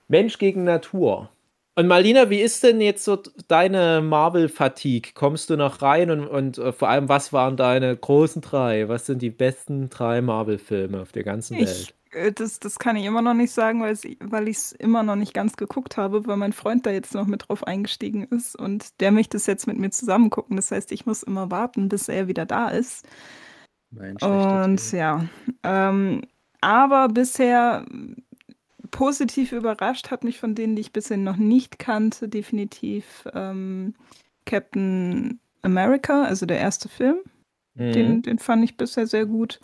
Mensch 0.07 0.37
gegen 0.37 0.63
Natur. 0.63 1.29
Und 1.77 1.87
Marlina, 1.87 2.29
wie 2.29 2.39
ist 2.39 2.63
denn 2.63 2.79
jetzt 2.79 3.03
so 3.03 3.17
deine 3.49 4.01
Marvel-Fatigue? 4.01 5.11
Kommst 5.13 5.49
du 5.49 5.57
noch 5.57 5.81
rein 5.81 6.09
und, 6.09 6.25
und 6.27 6.57
äh, 6.57 6.71
vor 6.71 6.87
allem, 6.89 7.09
was 7.09 7.33
waren 7.33 7.57
deine 7.57 7.95
großen 7.95 8.41
drei? 8.41 8.87
Was 8.87 9.05
sind 9.07 9.21
die 9.21 9.29
besten 9.29 9.89
drei 9.89 10.21
Marvel-Filme 10.21 11.01
auf 11.01 11.11
der 11.11 11.23
ganzen 11.23 11.57
Ich, 11.57 11.59
Welt? 11.59 11.93
Äh, 12.15 12.31
das, 12.31 12.59
das 12.59 12.79
kann 12.79 12.95
ich 12.95 13.05
immer 13.05 13.21
noch 13.21 13.33
nicht 13.33 13.51
sagen, 13.51 13.81
weil 13.81 14.47
ich 14.47 14.57
es 14.57 14.71
immer 14.71 15.03
noch 15.03 15.15
nicht 15.15 15.33
ganz 15.33 15.57
geguckt 15.57 15.97
habe, 15.97 16.25
weil 16.25 16.37
mein 16.37 16.53
Freund 16.53 16.85
da 16.85 16.91
jetzt 16.91 17.13
noch 17.13 17.27
mit 17.27 17.47
drauf 17.47 17.65
eingestiegen 17.65 18.23
ist 18.23 18.55
und 18.55 18.99
der 19.01 19.11
möchte 19.11 19.37
es 19.37 19.45
jetzt 19.45 19.67
mit 19.67 19.77
mir 19.77 19.91
zusammen 19.91 20.29
gucken. 20.29 20.55
Das 20.55 20.71
heißt, 20.71 20.91
ich 20.91 21.05
muss 21.05 21.23
immer 21.23 21.51
warten, 21.51 21.89
bis 21.89 22.07
er 22.09 22.27
wieder 22.27 22.45
da 22.45 22.69
ist. 22.69 23.05
Schlechter 23.93 24.63
Und 24.65 24.77
Tee. 24.77 24.97
ja, 24.97 25.25
ähm, 25.63 26.21
aber 26.61 27.09
bisher 27.09 27.85
positiv 28.91 29.51
überrascht 29.51 30.09
hat 30.09 30.23
mich 30.23 30.39
von 30.39 30.55
denen, 30.55 30.75
die 30.75 30.81
ich 30.81 30.93
bisher 30.93 31.17
noch 31.17 31.37
nicht 31.37 31.79
kannte, 31.79 32.29
definitiv 32.29 33.27
ähm, 33.33 33.93
Captain 34.45 35.39
America, 35.61 36.23
also 36.23 36.45
der 36.45 36.59
erste 36.59 36.89
Film. 36.89 37.17
Mhm. 37.75 37.91
Den, 37.91 38.21
den 38.21 38.39
fand 38.39 38.63
ich 38.63 38.77
bisher 38.77 39.05
sehr 39.07 39.25
gut. 39.25 39.59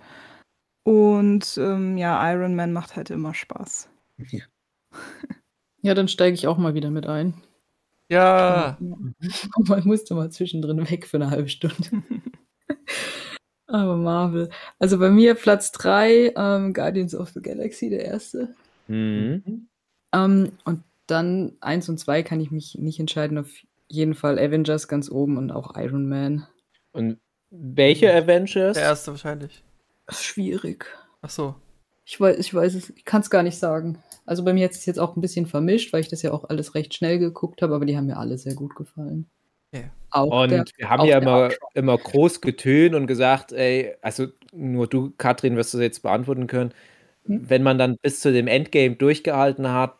Und 0.83 1.57
ähm, 1.57 1.97
ja, 1.97 2.31
Iron 2.31 2.55
Man 2.55 2.73
macht 2.73 2.95
halt 2.95 3.09
immer 3.09 3.33
Spaß. 3.33 3.89
Ja. 4.29 4.43
Ja, 5.83 5.95
dann 5.95 6.07
steige 6.07 6.35
ich 6.35 6.45
auch 6.45 6.59
mal 6.59 6.75
wieder 6.75 6.91
mit 6.91 7.07
ein. 7.07 7.41
Ja, 8.07 8.77
Man 8.79 9.15
musste 9.85 10.13
mal 10.13 10.29
zwischendrin 10.29 10.89
weg 10.89 11.07
für 11.07 11.17
eine 11.17 11.31
halbe 11.31 11.49
Stunde. 11.49 12.03
Aber 13.67 13.95
Marvel. 13.95 14.49
Also 14.79 14.99
bei 14.99 15.09
mir 15.09 15.33
Platz 15.33 15.71
3, 15.71 16.33
ähm, 16.35 16.73
Guardians 16.73 17.15
of 17.15 17.29
the 17.29 17.41
Galaxy, 17.41 17.89
der 17.89 18.05
erste. 18.05 18.53
Mhm. 18.87 19.69
Ähm, 20.13 20.51
und 20.65 20.83
dann 21.07 21.53
1 21.61 21.87
und 21.89 21.97
2 21.97 22.23
kann 22.23 22.41
ich 22.41 22.51
mich 22.51 22.75
nicht 22.75 22.99
entscheiden. 22.99 23.37
Auf 23.37 23.49
jeden 23.87 24.13
Fall 24.13 24.37
Avengers 24.39 24.87
ganz 24.87 25.09
oben 25.09 25.37
und 25.37 25.51
auch 25.51 25.75
Iron 25.77 26.07
Man. 26.07 26.45
Und 26.91 27.17
welche 27.49 28.13
Avengers? 28.13 28.75
der 28.75 28.83
erste 28.83 29.11
wahrscheinlich. 29.11 29.63
Schwierig. 30.11 30.85
Ach 31.21 31.29
so. 31.29 31.55
Ich 32.05 32.19
weiß, 32.19 32.38
ich 32.39 32.53
weiß 32.53 32.75
es, 32.75 32.89
ich 32.89 33.05
kann 33.05 33.21
es 33.21 33.29
gar 33.29 33.43
nicht 33.43 33.57
sagen. 33.57 33.99
Also 34.25 34.43
bei 34.43 34.53
mir 34.53 34.65
hat 34.65 34.71
es 34.71 34.85
jetzt 34.85 34.99
auch 34.99 35.15
ein 35.15 35.21
bisschen 35.21 35.45
vermischt, 35.45 35.93
weil 35.93 36.01
ich 36.01 36.09
das 36.09 36.21
ja 36.21 36.31
auch 36.31 36.49
alles 36.49 36.75
recht 36.75 36.93
schnell 36.93 37.19
geguckt 37.19 37.61
habe, 37.61 37.75
aber 37.75 37.85
die 37.85 37.95
haben 37.95 38.07
mir 38.07 38.17
alle 38.17 38.38
sehr 38.38 38.55
gut 38.55 38.75
gefallen. 38.75 39.29
Ja. 39.73 39.83
Auch 40.09 40.43
Und 40.43 40.51
der, 40.51 40.65
wir 40.75 40.89
haben 40.89 41.01
auch 41.01 41.05
ja 41.05 41.19
immer, 41.19 41.49
immer 41.73 41.97
groß 41.97 42.41
getönt 42.41 42.95
und 42.95 43.07
gesagt, 43.07 43.53
ey, 43.53 43.95
also 44.01 44.27
nur 44.51 44.88
du, 44.88 45.11
Katrin, 45.17 45.55
wirst 45.55 45.73
du 45.73 45.77
das 45.77 45.85
jetzt 45.85 46.03
beantworten 46.03 46.47
können. 46.47 46.73
Hm? 47.25 47.49
Wenn 47.49 47.63
man 47.63 47.77
dann 47.77 47.97
bis 48.01 48.19
zu 48.19 48.33
dem 48.33 48.47
Endgame 48.47 48.95
durchgehalten 48.95 49.71
hat, 49.71 49.95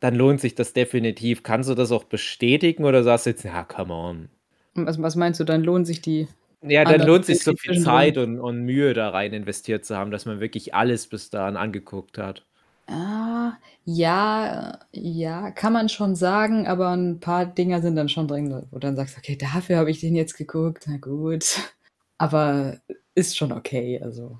dann 0.00 0.14
lohnt 0.14 0.40
sich 0.40 0.54
das 0.54 0.74
definitiv. 0.74 1.42
Kannst 1.42 1.68
du 1.68 1.74
das 1.74 1.90
auch 1.90 2.04
bestätigen 2.04 2.84
oder 2.84 3.02
sagst 3.02 3.26
du 3.26 3.30
jetzt, 3.30 3.42
ja, 3.42 3.64
come 3.64 3.92
on. 3.92 4.28
Was, 4.74 5.02
was 5.02 5.16
meinst 5.16 5.40
du, 5.40 5.44
dann 5.44 5.64
lohnen 5.64 5.84
sich 5.84 6.00
die 6.00 6.28
Ja, 6.62 6.84
dann 6.84 7.06
lohnt 7.06 7.24
sich 7.24 7.40
so 7.40 7.54
viel. 7.54 7.80
Zeit 7.80 8.18
und, 8.18 8.40
und 8.40 8.62
Mühe 8.62 8.92
da 8.92 9.10
rein 9.10 9.32
investiert 9.32 9.84
zu 9.84 9.96
haben, 9.96 10.10
dass 10.10 10.26
man 10.26 10.40
wirklich 10.40 10.74
alles 10.74 11.06
bis 11.06 11.30
dahin 11.30 11.56
angeguckt 11.56 12.18
hat. 12.18 12.44
Ah, 12.88 13.52
ja, 13.84 14.78
ja, 14.92 15.50
kann 15.50 15.72
man 15.72 15.88
schon 15.88 16.16
sagen, 16.16 16.66
aber 16.66 16.90
ein 16.90 17.20
paar 17.20 17.44
Dinger 17.44 17.82
sind 17.82 17.96
dann 17.96 18.08
schon 18.08 18.26
drin, 18.28 18.50
wo 18.70 18.76
du 18.76 18.80
dann 18.80 18.96
sagst: 18.96 19.18
„Okay, 19.18 19.36
dafür 19.36 19.76
habe 19.76 19.90
ich 19.90 20.00
den 20.00 20.16
jetzt 20.16 20.36
geguckt, 20.36 20.84
na 20.86 20.96
gut.“ 20.96 21.44
Aber 22.20 22.78
ist 23.14 23.36
schon 23.36 23.52
okay, 23.52 24.00
also 24.02 24.38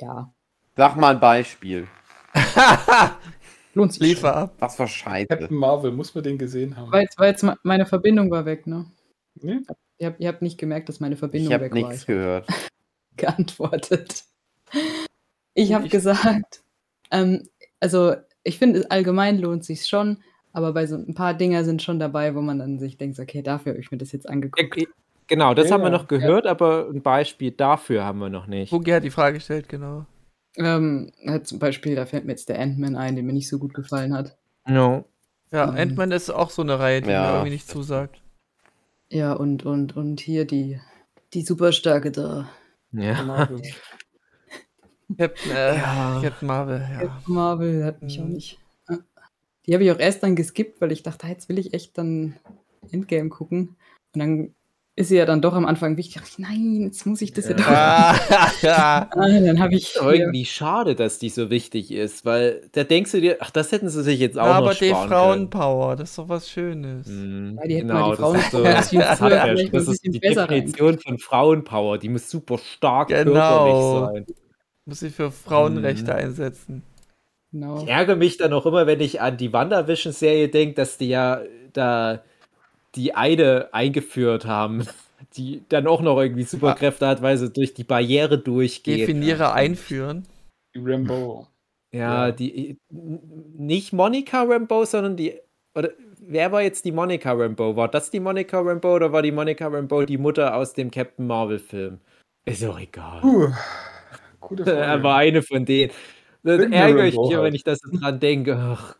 ja. 0.00 0.32
Sag 0.76 0.96
mal 0.96 1.14
ein 1.14 1.20
Beispiel. 1.20 1.86
Lohnt 3.74 3.92
sich 3.92 4.02
Liefer 4.02 4.34
ab. 4.34 4.54
Was 4.58 4.76
für 4.76 4.88
Scheiße. 4.88 5.28
Captain 5.28 5.56
Marvel, 5.56 5.92
muss 5.92 6.12
man 6.14 6.24
den 6.24 6.38
gesehen 6.38 6.76
haben. 6.76 6.90
War 6.90 7.02
jetzt 7.02 7.18
war 7.18 7.26
jetzt 7.26 7.42
mei 7.44 7.54
meine 7.62 7.86
Verbindung 7.86 8.30
war 8.30 8.44
weg, 8.46 8.66
ne? 8.66 8.86
Nee? 9.34 9.60
Ihr 10.00 10.06
habt 10.08 10.20
ihr 10.20 10.28
habt 10.28 10.40
nicht 10.42 10.58
gemerkt, 10.58 10.88
dass 10.88 10.98
meine 10.98 11.12
Ich 11.14 11.18
Verbindung 11.18 11.52
habe 11.52 11.64
weg 11.66 11.72
war. 11.74 11.78
nichts 11.90 12.02
Ich 12.04 12.08
habe 12.08 12.18
gehört. 12.18 12.46
geantwortet. 13.16 14.24
Ich 15.54 15.74
habe 15.74 15.86
Ich- 15.86 15.90
gesagt, 15.92 16.62
ähm, 17.10 17.46
also 17.80 18.14
ich 18.42 18.58
finde, 18.58 18.90
allgemein 18.90 19.38
lohnt 19.38 19.64
sich 19.64 19.86
schon, 19.86 20.22
aber 20.52 20.72
bei 20.72 20.86
so 20.86 20.96
ein 20.96 21.14
paar 21.14 21.34
Dinger 21.34 21.64
sind 21.64 21.82
schon 21.82 21.98
dabei, 21.98 22.34
wo 22.34 22.40
man 22.40 22.58
dann 22.58 22.78
sich 22.78 22.96
denkt, 22.96 23.18
okay, 23.18 23.42
dafür 23.42 23.72
habe 23.72 23.80
ich 23.80 23.90
mir 23.90 23.98
das 23.98 24.12
jetzt 24.12 24.24
Ja, 24.24 24.30
angeguckt. 24.30 24.74
ge- 24.74 24.86
Genau, 25.26 25.54
das 25.54 25.68
Ja, 25.68 25.74
haben 25.74 25.82
wir 25.82 25.92
ja. 25.92 25.96
noch 25.98 26.08
gehört, 26.08 26.46
aber 26.46 26.88
ein 26.88 27.02
Beispiel 27.02 27.52
dafür 27.52 28.04
haben 28.04 28.18
wir 28.18 28.30
noch 28.30 28.48
nicht. 28.48 28.70
Boogie 28.70 28.94
hat 28.94 29.04
die 29.04 29.10
Frage 29.10 29.34
gestellt, 29.38 29.68
genau. 29.68 30.04
Ähm, 30.56 31.12
halt 31.24 31.46
zum 31.46 31.60
Beispiel, 31.60 31.94
da 31.94 32.04
fällt 32.04 32.24
mir 32.24 32.32
jetzt 32.32 32.48
der 32.48 32.58
Ant-Man 32.58 32.96
ein, 32.96 33.14
der 33.14 33.22
mir 33.22 33.32
nicht 33.32 33.48
so 33.48 33.58
gut 33.60 33.72
gefallen 33.72 34.12
hat. 34.12 34.36
No. 34.66 35.04
Ja, 35.52 35.68
Ähm. 35.68 35.76
Ant-Man 35.76 36.10
ist 36.10 36.30
auch 36.30 36.50
so 36.50 36.62
eine 36.62 36.80
Reihe, 36.80 37.00
die 37.02 37.10
Ja. 37.10 37.22
mir 37.22 37.32
irgendwie 37.34 37.50
nicht 37.52 37.68
zusagt. 37.68 38.20
Ja, 39.10 39.32
und, 39.32 39.66
und, 39.66 39.96
und 39.96 40.20
hier 40.20 40.44
die, 40.46 40.80
die 41.34 41.42
Superstarke 41.42 42.10
da. 42.12 42.48
Ja. 42.92 43.22
Marvel. 43.24 43.62
Captain, 45.18 45.50
äh, 45.50 45.76
Ja. 45.76 46.20
Captain 46.22 46.46
Marvel, 46.46 46.80
ja. 46.80 46.98
Captain 47.00 47.34
Marvel 47.34 47.84
hat 47.84 48.02
mich 48.02 48.20
auch 48.20 48.24
Mhm. 48.24 48.32
nicht. 48.32 48.58
äh, 48.88 48.96
Die 49.66 49.74
habe 49.74 49.84
ich 49.84 49.90
auch 49.90 49.98
erst 49.98 50.22
dann 50.22 50.36
geskippt, 50.36 50.80
weil 50.80 50.92
ich 50.92 51.02
dachte, 51.02 51.26
ah, 51.26 51.30
jetzt 51.30 51.48
will 51.48 51.58
ich 51.58 51.74
echt 51.74 51.98
dann 51.98 52.36
Endgame 52.92 53.28
gucken. 53.28 53.76
Und 54.14 54.20
dann 54.20 54.54
ist 54.96 55.08
sie 55.08 55.16
ja 55.16 55.24
dann 55.24 55.40
doch 55.40 55.54
am 55.54 55.64
Anfang 55.64 55.96
wichtig. 55.96 56.20
Ich, 56.26 56.38
nein, 56.38 56.80
jetzt 56.82 57.06
muss 57.06 57.22
ich 57.22 57.32
das 57.32 57.48
ja, 57.48 57.56
Ja. 57.56 57.56
doch. 57.56 58.30
Ah, 58.30 58.50
ja. 58.62 59.08
Dann 59.14 59.58
habe 59.60 59.74
ich. 59.74 59.94
Irgendwie 59.96 60.44
schade, 60.44 60.94
dass 60.94 61.18
die 61.18 61.30
so 61.30 61.48
wichtig 61.48 61.90
ist, 61.92 62.24
weil 62.24 62.68
da 62.72 62.84
denkst 62.84 63.12
du 63.12 63.20
dir, 63.20 63.38
ach, 63.40 63.50
das 63.50 63.72
hätten 63.72 63.88
sie 63.88 64.02
sich 64.02 64.18
jetzt 64.20 64.38
auch 64.38 64.44
Ja, 64.46 64.60
noch 64.60 64.66
aber 64.66 64.74
die 64.74 64.88
sparen 64.88 65.08
Frauenpower, 65.08 65.96
das 65.96 66.10
ist 66.10 66.18
doch 66.18 66.28
was 66.28 66.50
Schönes. 66.50 67.06
können. 67.06 67.56
Ja, 67.60 67.66
die 67.66 67.74
hätten 67.76 67.88
genau, 67.88 68.08
mal 68.08 68.10
die 68.16 68.22
Frauen 68.22 68.34
das 68.34 68.44
ist 68.44 68.50
so, 68.90 68.98
das, 68.98 69.20
hat 69.20 69.32
er, 69.32 69.52
ist 69.54 70.04
die 70.04 70.10
Definition 70.20 70.98
von 70.98 71.18
Frauenpower. 71.18 71.98
Die 71.98 72.08
muss 72.08 72.28
super 72.28 72.58
stark 72.58 73.08
Genau. 73.08 73.32
körperlich 73.32 74.26
sein. 74.26 74.36
Muss 74.86 75.00
sich 75.00 75.14
für 75.14 75.30
Frauenrechte 75.30 76.10
Mhm. 76.12 76.18
einsetzen. 76.18 76.82
Genau. 77.52 77.82
Ich 77.82 77.88
ärgere 77.88 78.16
mich 78.16 78.36
dann 78.36 78.52
auch 78.52 78.66
immer, 78.66 78.86
wenn 78.86 79.00
ich 79.00 79.20
an 79.20 79.36
die 79.36 79.52
WandaVision-Serie 79.52 80.48
denke, 80.48 80.74
dass 80.74 80.98
die 80.98 81.08
ja 81.08 81.40
da 81.72 82.22
die 82.94 83.14
eine 83.14 83.68
eingeführt 83.72 84.46
haben, 84.46 84.86
die 85.36 85.62
dann 85.68 85.86
auch 85.86 86.00
noch 86.02 86.18
irgendwie 86.20 86.42
Superkräfte 86.44 87.06
hat, 87.06 87.22
weil 87.22 87.36
sie 87.36 87.50
durch 87.50 87.74
die 87.74 87.84
Barriere 87.84 88.38
durchgeht. 88.38 89.00
Definiere 89.00 89.52
einführen. 89.52 90.26
Die 90.74 90.80
Rambo. 90.80 91.46
Ja, 91.92 92.26
Ja. 92.28 92.32
die 92.32 92.78
nicht 92.90 93.92
Monica 93.92 94.42
Rambeau, 94.44 94.84
sondern 94.84 95.16
die 95.16 95.34
oder 95.74 95.90
wer 96.20 96.52
war 96.52 96.62
jetzt 96.62 96.84
die 96.84 96.92
Monica 96.92 97.32
Rambeau? 97.32 97.74
War 97.76 97.88
das 97.88 98.10
die 98.10 98.20
Monica 98.20 98.60
Rambeau 98.60 98.94
oder 98.96 99.12
war 99.12 99.22
die 99.22 99.32
Monica 99.32 99.66
Rambeau 99.66 100.04
die 100.04 100.18
Mutter 100.18 100.54
aus 100.56 100.72
dem 100.72 100.90
Captain 100.90 101.26
Marvel 101.26 101.58
Film? 101.58 101.98
Ist 102.44 102.62
doch 102.62 102.78
egal. 102.78 103.20
Puh. 103.20 103.48
Gute 104.40 104.62
Er 104.76 105.02
war 105.02 105.16
eine 105.16 105.42
von 105.42 105.64
denen. 105.64 105.92
Dann 106.42 106.60
Irgendeine 106.60 106.84
ärgere 106.86 107.06
ich 107.06 107.16
mich, 107.18 107.34
halt. 107.34 107.42
wenn 107.44 107.54
ich 107.54 107.64
das 107.64 107.78
so 107.80 107.90
dran 107.98 108.18
denke. 108.20 108.56
Ach, 108.56 108.94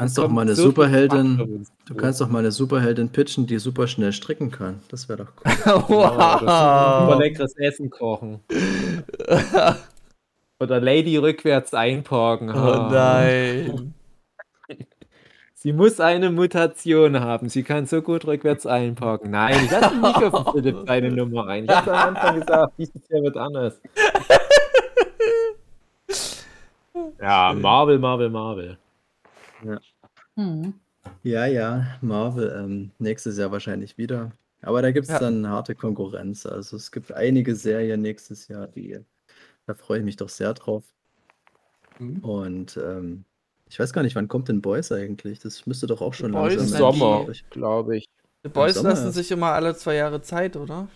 Kannst 0.00 0.16
doch 0.16 0.30
mal 0.30 0.40
eine 0.40 0.54
so 0.54 0.62
Superheldin. 0.62 1.66
Du 1.84 1.94
kannst 1.94 2.22
doch 2.22 2.28
mal 2.30 2.38
eine 2.38 2.52
Superheldin 2.52 3.10
pitchen, 3.10 3.46
die 3.46 3.58
super 3.58 3.86
schnell 3.86 4.14
stricken 4.14 4.50
kann. 4.50 4.80
Das 4.88 5.10
wäre 5.10 5.26
doch 5.26 5.32
cool. 5.44 5.52
Super 5.86 7.06
wow. 7.10 7.18
leckeres 7.18 7.54
Essen 7.58 7.90
kochen. 7.90 8.40
Oder 10.58 10.80
Lady 10.80 11.18
rückwärts 11.18 11.74
einparken. 11.74 12.48
oh 12.48 12.88
nein. 12.90 13.92
Sie 15.54 15.74
muss 15.74 16.00
eine 16.00 16.30
Mutation 16.30 17.20
haben. 17.20 17.50
Sie 17.50 17.62
kann 17.62 17.84
so 17.84 18.00
gut 18.00 18.26
rückwärts 18.26 18.64
einparken. 18.64 19.30
Nein, 19.30 19.66
ich 19.66 19.70
lasse 19.70 19.96
mich 19.96 20.16
nicht 20.16 20.32
auf 20.32 20.54
Philipp 20.54 20.78
seine 20.86 21.10
Nummer 21.10 21.46
rein. 21.46 21.64
Ich 21.64 21.70
habe 21.70 21.92
am 21.92 22.16
Anfang 22.16 22.40
gesagt, 22.40 22.72
dieses 22.78 23.06
Jahr 23.10 23.22
wird 23.22 23.36
anders. 23.36 23.78
Ja, 27.20 27.52
Marvel, 27.52 27.98
Marvel, 27.98 28.30
Marvel. 28.30 28.78
Hm. 30.36 30.74
Ja, 31.22 31.46
ja, 31.46 31.98
Marvel. 32.00 32.52
Ähm, 32.56 32.90
nächstes 32.98 33.38
Jahr 33.38 33.52
wahrscheinlich 33.52 33.98
wieder. 33.98 34.32
Aber 34.62 34.82
da 34.82 34.90
gibt 34.90 35.06
es 35.06 35.12
Ja. 35.12 35.18
dann 35.18 35.48
harte 35.48 35.74
Konkurrenz. 35.74 36.46
Also 36.46 36.76
es 36.76 36.90
gibt 36.92 37.12
einige 37.12 37.54
Serien 37.56 38.02
nächstes 38.02 38.48
Jahr, 38.48 38.66
die, 38.66 38.98
da 39.66 39.74
freue 39.74 39.98
ich 40.00 40.04
mich 40.04 40.16
doch 40.16 40.28
sehr 40.28 40.54
drauf. 40.54 40.84
Mhm. 41.98 42.18
Und 42.18 42.76
ähm, 42.76 43.24
ich 43.68 43.78
weiß 43.78 43.92
gar 43.92 44.02
nicht, 44.02 44.16
wann 44.16 44.28
kommt 44.28 44.48
denn 44.48 44.60
Boys 44.60 44.90
eigentlich? 44.92 45.38
Das 45.38 45.66
müsste 45.66 45.86
doch 45.86 46.00
auch 46.02 46.14
schon 46.14 46.32
Boys 46.32 46.54
Im 46.54 46.58
langsam 46.60 46.92
sein, 46.92 47.00
Sommer, 47.00 47.28
ich. 47.30 47.50
glaube 47.50 47.96
ich. 47.98 48.08
Die 48.44 48.48
Boys 48.48 48.74
Sommer 48.74 48.90
lassen 48.90 49.04
erst. 49.06 49.16
sich 49.16 49.30
immer 49.30 49.52
alle 49.52 49.74
zwei 49.76 49.94
Jahre 49.96 50.22
Zeit, 50.22 50.56
oder? 50.56 50.88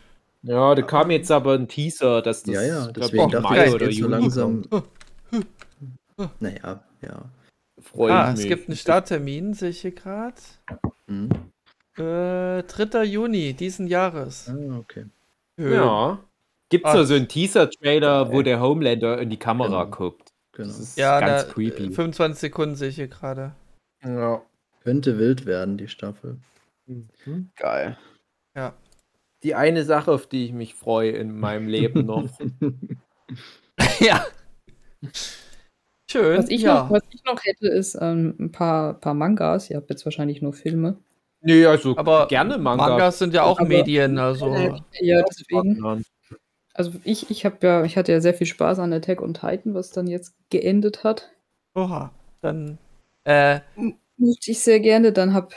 Ja, 0.43 0.74
da 0.74 0.82
kam 0.82 1.11
jetzt 1.11 1.31
aber 1.31 1.55
ein 1.55 1.69
Teaser, 1.69 2.20
dass 2.20 2.43
das 2.43 2.55
Ja, 2.55 2.62
ja, 2.62 2.81
glaub 2.86 2.97
deswegen 2.97 3.27
ich, 3.27 3.32
dachte 3.32 3.43
Mai 3.55 3.62
ich, 3.62 3.69
es 3.69 3.74
oder 3.74 3.86
geht 3.86 3.94
so 3.94 4.01
Juni 4.01 4.11
langsam. 4.12 4.62
kommt. 4.70 4.85
Naja, 6.40 6.85
ja. 7.02 7.24
Freue 7.85 8.12
ah, 8.12 8.28
ich 8.28 8.35
es 8.35 8.40
mich. 8.40 8.48
gibt 8.48 8.69
einen 8.69 8.77
Starttermin, 8.77 9.55
sehe 9.55 9.70
ich 9.70 9.81
hier 9.82 9.93
gerade. 9.93 10.35
Mhm. 11.06 11.28
Äh, 11.97 12.62
3. 12.65 13.05
Juni 13.05 13.52
diesen 13.52 13.86
Jahres. 13.86 14.48
Ah, 14.48 14.78
okay. 14.78 15.06
Ja. 15.59 16.19
Gibt 16.70 16.86
es 16.86 16.90
Ah. 16.93 16.97
so 16.98 17.05
so 17.05 17.15
einen 17.15 17.28
Teaser-Trailer, 17.28 18.28
wo 18.31 18.36
Okay. 18.36 18.43
der 18.44 18.61
Homelander 18.61 19.20
in 19.20 19.31
die 19.31 19.36
Kamera 19.36 19.85
Genau. 19.85 19.97
guckt? 19.97 20.32
Genau. 20.52 20.69
Das 20.69 20.78
ist 20.81 20.98
Ja, 20.98 21.20
ganz 21.20 21.47
da, 21.47 21.52
creepy. 21.52 21.86
äh, 21.86 21.90
25 21.90 22.40
Sekunden 22.40 22.74
sehe 22.74 22.89
ich 22.89 22.97
hier 22.97 23.09
gerade. 23.09 23.55
Ja. 24.02 24.43
Könnte 24.82 25.19
wild 25.19 25.47
werden, 25.47 25.78
die 25.78 25.89
Staffel. 25.89 26.39
Mhm. 26.86 27.51
Geil. 27.56 27.97
Ja. 28.56 28.74
Die 29.43 29.55
eine 29.55 29.85
Sache, 29.85 30.11
auf 30.11 30.27
die 30.27 30.47
ich 30.47 30.52
mich 30.52 30.74
freue 30.74 31.11
in 31.12 31.39
meinem 31.39 31.69
Leben 31.69 32.06
noch. 32.06 32.28
ja. 34.01 34.24
Schön. 36.15 36.39
Was 36.39 36.49
ich, 36.49 36.62
ja. 36.62 36.85
noch, 36.85 36.91
was 36.91 37.03
ich 37.11 37.24
noch 37.24 37.43
hätte, 37.43 37.66
ist 37.66 37.99
ähm, 38.01 38.36
ein 38.39 38.53
paar, 38.53 38.95
paar 38.95 39.15
Mangas. 39.15 39.69
Ihr 39.69 39.77
habt 39.77 39.91
jetzt 39.91 40.05
wahrscheinlich 40.05 40.43
nur 40.43 40.53
Filme. 40.53 40.97
nee, 41.41 41.66
also 41.66 41.97
Aber 41.97 42.28
gerne 42.28 42.57
Manga. 42.57 42.86
Mangas 42.89 43.19
sind 43.19 43.35
ja 43.35 43.43
auch 43.43 43.59
Aber- 43.59 43.69
Medien, 43.69 44.16
also. 44.19 44.55
Ja, 45.01 45.24
deswegen. 45.28 46.05
Also 46.73 46.93
ich, 47.03 47.31
ich 47.31 47.45
habe 47.45 47.57
ja, 47.62 47.85
ich 47.85 47.97
hatte 47.97 48.12
ja 48.12 48.20
sehr 48.20 48.35
viel 48.35 48.47
Spaß 48.47 48.78
an 48.78 48.93
Attack 48.93 49.23
on 49.23 49.35
Titan, 49.35 49.74
was 49.74 49.91
dann 49.91 50.07
jetzt 50.07 50.35
geendet 50.51 51.03
hat. 51.03 51.31
Oha. 51.74 52.12
Dann. 52.43 52.78
Äh, 53.24 53.61
Mochte 54.16 54.51
ich 54.53 54.61
sehr 54.61 54.78
gerne. 54.78 55.11
Dann 55.11 55.35
hab. 55.35 55.53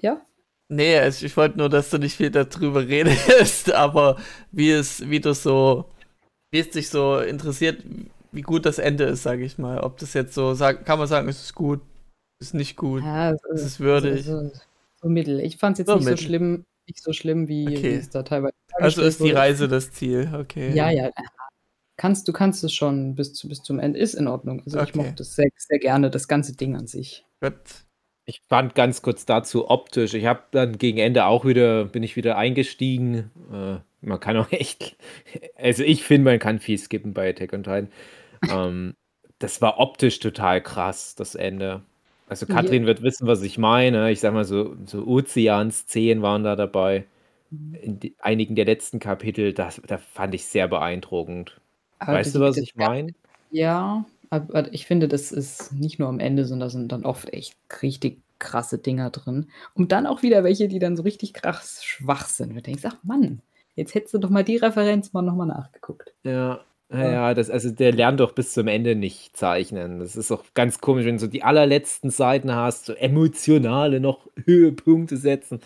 Ja? 0.00 0.20
nee, 0.68 0.96
also 0.98 1.26
ich 1.26 1.36
wollte 1.36 1.58
nur, 1.58 1.68
dass 1.68 1.90
du 1.90 1.98
nicht 1.98 2.16
viel 2.16 2.30
darüber 2.30 2.86
redest, 2.86 3.72
aber 3.74 4.18
wie 4.52 4.70
es, 4.70 5.08
wie 5.10 5.18
das 5.20 5.42
so, 5.42 5.86
wie 6.52 6.60
es 6.60 6.70
dich 6.70 6.90
so 6.90 7.18
interessiert, 7.18 7.82
wie 8.36 8.42
gut 8.42 8.66
das 8.66 8.78
Ende 8.78 9.04
ist, 9.04 9.22
sage 9.22 9.44
ich 9.44 9.58
mal. 9.58 9.80
Ob 9.80 9.98
das 9.98 10.14
jetzt 10.14 10.34
so, 10.34 10.54
sag, 10.54 10.84
kann 10.84 10.98
man 10.98 11.08
sagen, 11.08 11.28
es 11.28 11.42
ist 11.42 11.54
gut, 11.54 11.80
ist 12.40 12.54
nicht 12.54 12.76
gut, 12.76 13.02
Ja, 13.02 13.34
so, 13.36 13.48
es 13.54 13.62
ist 13.64 13.80
würdig. 13.80 14.24
So, 14.24 14.40
so, 14.48 14.52
so 15.02 15.08
mittel. 15.08 15.40
Ich 15.40 15.56
fand 15.56 15.74
es 15.74 15.78
jetzt 15.80 15.88
So 15.88 15.94
nicht 15.96 16.04
so 16.04 16.10
mittel. 16.10 16.24
schlimm, 16.24 16.64
nicht 16.86 17.02
so 17.02 17.12
schlimm, 17.12 17.48
wie, 17.48 17.66
Okay. 17.68 17.82
wie 17.92 17.96
es 17.96 18.10
da 18.10 18.22
teilweise 18.22 18.52
Also 18.74 19.02
ist 19.02 19.20
die 19.20 19.24
wurde. 19.24 19.36
Reise 19.36 19.68
das 19.68 19.90
Ziel, 19.92 20.30
okay. 20.38 20.74
Ja, 20.74 20.90
ja. 20.90 21.10
Kannst, 21.98 22.28
du 22.28 22.32
kannst 22.32 22.62
es 22.62 22.74
schon 22.74 23.14
bis, 23.14 23.32
zu, 23.32 23.48
bis 23.48 23.62
zum 23.62 23.78
Ende. 23.78 23.98
Ist 23.98 24.14
in 24.14 24.28
Ordnung. 24.28 24.60
Also 24.66 24.78
ich 24.80 24.90
Okay. 24.90 24.98
mochte 24.98 25.22
es 25.22 25.34
sehr, 25.34 25.48
sehr 25.56 25.78
gerne, 25.78 26.10
das 26.10 26.28
ganze 26.28 26.54
Ding 26.54 26.76
an 26.76 26.86
sich. 26.86 27.24
Gut. 27.40 27.54
Ich 28.28 28.42
fand 28.48 28.74
ganz 28.74 29.02
kurz 29.02 29.24
dazu 29.24 29.70
optisch. 29.70 30.12
Ich 30.12 30.26
habe 30.26 30.42
dann 30.50 30.76
gegen 30.78 30.98
Ende 30.98 31.24
auch 31.26 31.44
wieder, 31.46 31.84
bin 31.86 32.02
ich 32.02 32.16
wieder 32.16 32.36
eingestiegen. 32.36 33.30
Äh, 33.52 33.76
man 34.04 34.20
kann 34.20 34.36
auch 34.36 34.50
echt, 34.52 34.96
also 35.56 35.84
ich 35.84 36.02
finde, 36.04 36.30
man 36.32 36.38
kann 36.38 36.58
viel 36.58 36.76
skippen 36.76 37.14
bei 37.14 37.30
Attack 37.30 37.52
on 37.54 37.62
Titan. 37.62 37.88
Ähm, 38.48 38.94
das 39.38 39.60
war 39.60 39.78
optisch 39.78 40.18
total 40.18 40.62
krass, 40.62 41.14
das 41.14 41.34
Ende. 41.34 41.82
Also 42.28 42.46
Ja. 42.46 42.54
Katrin 42.54 42.86
wird 42.86 43.02
wissen, 43.02 43.26
was 43.26 43.42
ich 43.42 43.58
meine. 43.58 44.10
Ich 44.10 44.20
sag 44.20 44.32
mal 44.32 44.44
so, 44.44 44.76
so 44.84 45.06
Ozeans-Szenen 45.06 46.22
waren 46.22 46.44
da 46.44 46.56
dabei. 46.56 47.06
In 47.50 48.00
die, 48.00 48.16
einigen 48.18 48.56
der 48.56 48.64
letzten 48.64 48.98
Kapitel, 48.98 49.52
das, 49.52 49.80
da 49.86 49.98
fand 49.98 50.34
ich 50.34 50.46
sehr 50.46 50.66
beeindruckend. 50.66 51.60
Aber 51.98 52.14
weißt 52.14 52.34
du, 52.34 52.40
was 52.40 52.56
ich 52.56 52.74
meine? 52.74 53.14
Ja, 53.50 54.04
aber 54.30 54.72
ich 54.74 54.86
finde, 54.86 55.06
das 55.06 55.30
ist 55.30 55.72
nicht 55.72 55.98
nur 55.98 56.08
am 56.08 56.18
Ende, 56.18 56.44
sondern 56.44 56.66
da 56.66 56.70
sind 56.70 56.90
dann 56.90 57.04
oft 57.04 57.32
echt 57.32 57.56
richtig 57.82 58.20
krasse 58.38 58.78
Dinger 58.78 59.10
drin. 59.10 59.48
Und 59.74 59.92
dann 59.92 60.06
auch 60.06 60.22
wieder 60.22 60.44
welche, 60.44 60.68
die 60.68 60.80
dann 60.80 60.96
so 60.96 61.04
richtig 61.04 61.32
krass 61.32 61.84
schwach 61.84 62.26
sind. 62.26 62.50
Und 62.50 62.56
du 62.56 62.62
denkst, 62.62 62.84
ach 62.84 62.96
Mann, 63.04 63.40
jetzt 63.76 63.94
hättest 63.94 64.14
du 64.14 64.18
doch 64.18 64.30
mal 64.30 64.44
die 64.44 64.56
Referenz 64.56 65.12
mal 65.12 65.22
nochmal 65.22 65.46
nachgeguckt. 65.46 66.12
Ja. 66.24 66.60
Naja, 66.88 67.34
das, 67.34 67.50
also 67.50 67.70
der 67.70 67.92
lernt 67.92 68.20
doch 68.20 68.32
bis 68.32 68.52
zum 68.52 68.68
Ende 68.68 68.94
nicht 68.94 69.36
zeichnen. 69.36 69.98
Das 69.98 70.14
ist 70.14 70.30
auch 70.30 70.44
ganz 70.54 70.80
komisch, 70.80 71.04
wenn 71.04 71.16
du 71.16 71.20
so 71.22 71.26
die 71.26 71.42
allerletzten 71.42 72.10
Seiten 72.10 72.54
hast, 72.54 72.86
so 72.86 72.92
emotionale 72.94 73.98
noch 73.98 74.26
Höhepunkte 74.44 75.16
setzen. 75.16 75.60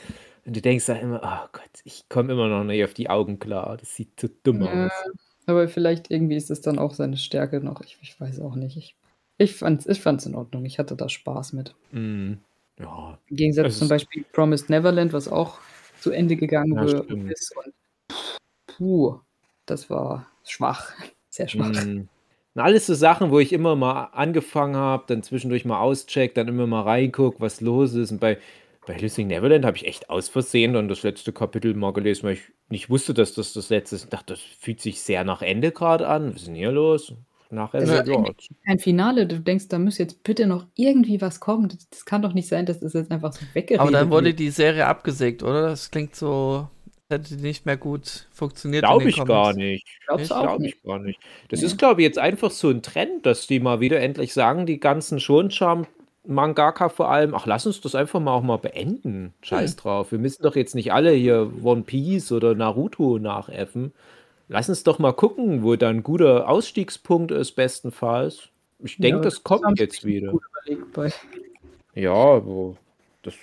Und 0.47 0.57
du 0.57 0.63
denkst 0.63 0.87
da 0.87 0.95
immer, 0.95 1.21
oh 1.23 1.49
Gott, 1.53 1.71
ich 1.85 2.09
komme 2.09 2.33
immer 2.33 2.49
noch 2.49 2.65
nicht 2.65 2.83
auf 2.85 2.95
die 2.95 3.11
Augen 3.11 3.39
klar. 3.39 3.77
Das 3.77 3.95
sieht 3.95 4.19
zu 4.19 4.29
dumm 4.43 4.63
Ja, 4.63 4.87
aus. 4.87 4.93
aber 5.47 5.69
vielleicht 5.69 6.11
irgendwie 6.11 6.37
ist 6.37 6.51
es 6.51 6.63
dann 6.63 6.79
auch 6.79 6.95
seine 6.95 7.19
Stärke 7.19 7.61
noch. 7.61 7.83
Ich, 7.83 7.99
ich 8.01 8.19
weiß 8.19 8.41
auch 8.41 8.55
nicht. 8.55 8.79
Ich, 8.79 8.97
ich 9.37 9.55
fand's, 9.55 9.87
ich 9.87 10.01
fand's 10.01 10.25
in 10.25 10.35
Ordnung. 10.35 10.65
Ich 10.65 10.79
hatte 10.79 10.97
da 10.97 11.09
Spaß 11.11 11.53
mit. 11.53 11.75
Mm, 11.93 12.35
Ja, 12.79 13.19
Im 13.29 13.37
Gegensatz 13.37 13.67
Es 13.75 13.79
zum 13.79 13.89
Beispiel 13.89 14.25
Promised 14.33 14.71
Neverland, 14.71 15.13
was 15.13 15.29
auch 15.29 15.59
zu 16.01 16.13
Ende 16.13 16.37
gegangen 16.37 16.75
Ja, 16.75 16.83
ist. 17.31 17.55
Und 17.57 17.75
puh, 18.67 19.21
das 19.67 19.91
war 19.91 20.30
schwach. 20.45 20.93
Sehr 21.29 21.49
schwach. 21.49 21.73
Mm. 21.73 22.09
Und 22.55 22.63
alles 22.63 22.87
so 22.87 22.95
Sachen, 22.95 23.31
wo 23.31 23.39
ich 23.39 23.53
immer 23.53 23.77
mal 23.77 24.05
angefangen 24.13 24.77
habe, 24.77 25.05
dann 25.07 25.23
zwischendurch 25.23 25.65
mal 25.65 25.81
auscheck, 25.81 26.35
dann 26.35 26.49
immer 26.49 26.67
mal 26.67 26.83
reinguck, 26.83 27.37
was 27.41 27.61
los 27.61 27.95
ist. 27.95 28.11
Und 28.11 28.21
bei, 28.21 28.39
bei 28.87 28.95
Hissing 28.95 29.29
Neverland 29.29 29.65
habe 29.65 29.77
ich 29.77 29.87
echt 29.87 30.11
aus 30.11 30.29
Versehen 30.29 30.73
dann 30.73 30.89
das 30.89 31.05
letzte 31.05 31.33
Kapitel 31.33 31.75
mal 31.75 31.93
gelesen, 31.93 32.25
weil 32.25 32.35
ich 32.35 32.43
nicht 32.69 32.91
wusste, 32.91 33.15
dass 33.15 33.35
das 33.35 33.53
das 33.53 33.69
letzte 33.69 33.97
ist. 33.97 34.05
Ich 34.05 34.11
dachte, 34.11 34.35
das 34.35 34.41
fühlt 34.41 34.81
sich 34.81 35.01
sehr 35.01 35.23
nach 35.23 35.43
Ende 35.43 35.71
gerade 35.71 36.09
an. 36.09 36.35
Was 36.35 36.43
ist 36.43 36.49
denn 36.49 36.57
hier 36.57 36.73
los? 36.73 37.15
Nachher, 37.53 37.81
Das 37.81 37.91
ja, 37.91 38.01
ist 38.01 38.09
eigentlich 38.09 38.51
Kein 38.65 38.79
Finale. 38.79 39.27
Du 39.27 39.41
denkst, 39.41 39.69
da 39.69 39.79
muss 39.79 39.99
jetzt 39.99 40.23
bitte 40.23 40.47
noch 40.47 40.67
irgendwie 40.77 41.21
was 41.21 41.41
kommen. 41.41 41.69
Das, 41.69 41.89
das 41.91 42.05
kann 42.05 42.23
doch 42.23 42.33
nicht 42.33 42.49
sein, 42.49 42.65
dass 42.65 42.79
das 42.81 42.93
jetzt 42.93 43.11
einfach 43.11 43.33
so 43.33 43.41
weggeredet 43.55 43.81
Aber 43.81 43.91
dann 43.91 44.11
wurde 44.11 44.35
die 44.35 44.51
Serie 44.51 44.87
abgesägt, 44.87 45.43
oder? 45.43 45.63
Das 45.63 45.91
klingt 45.91 46.15
so, 46.15 46.69
hätte 47.11 47.35
nicht 47.35 47.67
mehr 47.67 47.77
gut 47.77 48.27
funktioniert. 48.33 48.85
Glaube 48.85 49.09
ich 49.09 49.17
gar 49.25 49.53
Comics. 49.53 49.57
nicht. 49.57 49.87
Glaubst 50.07 50.31
du 50.31 50.35
auch 50.35 50.43
Glaube 50.43 50.63
nicht? 50.63 50.77
ich 50.77 50.83
gar 50.83 50.99
nicht. 50.99 51.21
Das 51.49 51.61
Nee. 51.61 51.67
ist, 51.67 51.79
glaube 51.79 52.01
ich, 52.01 52.07
jetzt 52.07 52.19
einfach 52.19 52.51
so 52.51 52.71
ein 52.71 52.83
Trend, 52.83 53.27
dass 53.27 53.47
die 53.47 53.61
mal 53.61 53.81
wieder 53.81 54.01
endlich 54.01 54.33
sagen, 54.33 54.67
die 54.67 54.81
ganzen 54.81 55.21
Shoncham 55.21 55.87
Mangaka 56.27 56.91
vor 56.91 57.11
allem, 57.11 57.35
ach, 57.35 57.47
lass 57.47 57.67
uns 57.67 57.81
das 57.81 57.95
einfach 57.95 58.21
mal 58.21 58.33
auch 58.35 58.43
mal 58.43 58.59
beenden. 58.59 59.33
Scheiß 59.43 59.77
drauf. 59.77 60.13
Wir 60.13 60.19
müssen 60.19 60.43
doch 60.43 60.55
jetzt 60.55 60.75
nicht 60.75 60.93
alle 60.93 61.13
hier 61.13 61.51
One 61.63 61.83
Piece 61.83 62.31
oder 62.33 62.55
Naruto 62.55 63.19
nachäffen. 63.19 63.93
Lass 64.49 64.69
uns 64.69 64.83
doch 64.83 64.99
mal 64.99 65.13
gucken, 65.13 65.63
wo 65.63 65.77
dann 65.77 65.97
ein 65.99 66.03
guter 66.03 66.49
Ausstiegspunkt 66.49 67.31
ist, 67.33 67.53
bestenfalls. 67.53 68.49
Ich 68.81 68.99
denke, 68.99 69.19
Ja, 69.19 69.23
das 69.25 69.43
kommt 69.45 69.79
jetzt 69.81 70.05
wieder. 70.05 70.33
Gut 70.33 70.43
überlegt 70.67 70.93
bei. 70.93 71.13
Ja, 71.95 72.13
aber 72.13 72.77
das, 73.23 73.35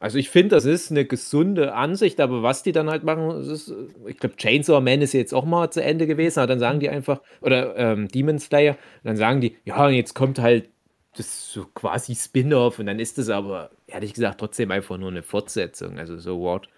also 0.00 0.18
ich 0.18 0.30
finde, 0.30 0.54
das 0.56 0.64
ist 0.64 0.90
eine 0.90 1.04
gesunde 1.04 1.74
Ansicht, 1.74 2.20
aber 2.20 2.42
was 2.42 2.62
die 2.62 2.72
dann 2.72 2.88
halt 2.90 3.04
machen, 3.04 3.28
das 3.28 3.48
ist, 3.48 3.74
ich 4.06 4.18
glaube, 4.18 4.36
Chainsaw 4.36 4.80
Man 4.80 5.02
ist 5.02 5.12
jetzt 5.12 5.34
auch 5.34 5.44
mal 5.44 5.70
zu 5.70 5.82
Ende 5.82 6.06
gewesen, 6.06 6.38
aber 6.40 6.46
dann 6.48 6.60
sagen 6.60 6.80
die 6.80 6.88
einfach, 6.88 7.20
oder 7.40 7.76
ähm, 7.76 8.08
Demon 8.08 8.38
Slayer, 8.38 8.76
dann 9.02 9.16
sagen 9.16 9.40
die, 9.40 9.56
ja, 9.64 9.88
jetzt 9.90 10.14
kommt 10.14 10.38
halt 10.38 10.70
das 11.16 11.52
so 11.52 11.66
quasi 11.66 12.14
Spin-off 12.14 12.78
und 12.78 12.86
dann 12.86 12.98
ist 13.00 13.18
es 13.18 13.28
aber, 13.30 13.70
ehrlich 13.86 14.14
gesagt, 14.14 14.40
trotzdem 14.40 14.70
einfach 14.70 14.98
nur 14.98 15.10
eine 15.10 15.22
Fortsetzung, 15.22 15.98
also 15.98 16.18
so 16.18 16.40
what. 16.40 16.68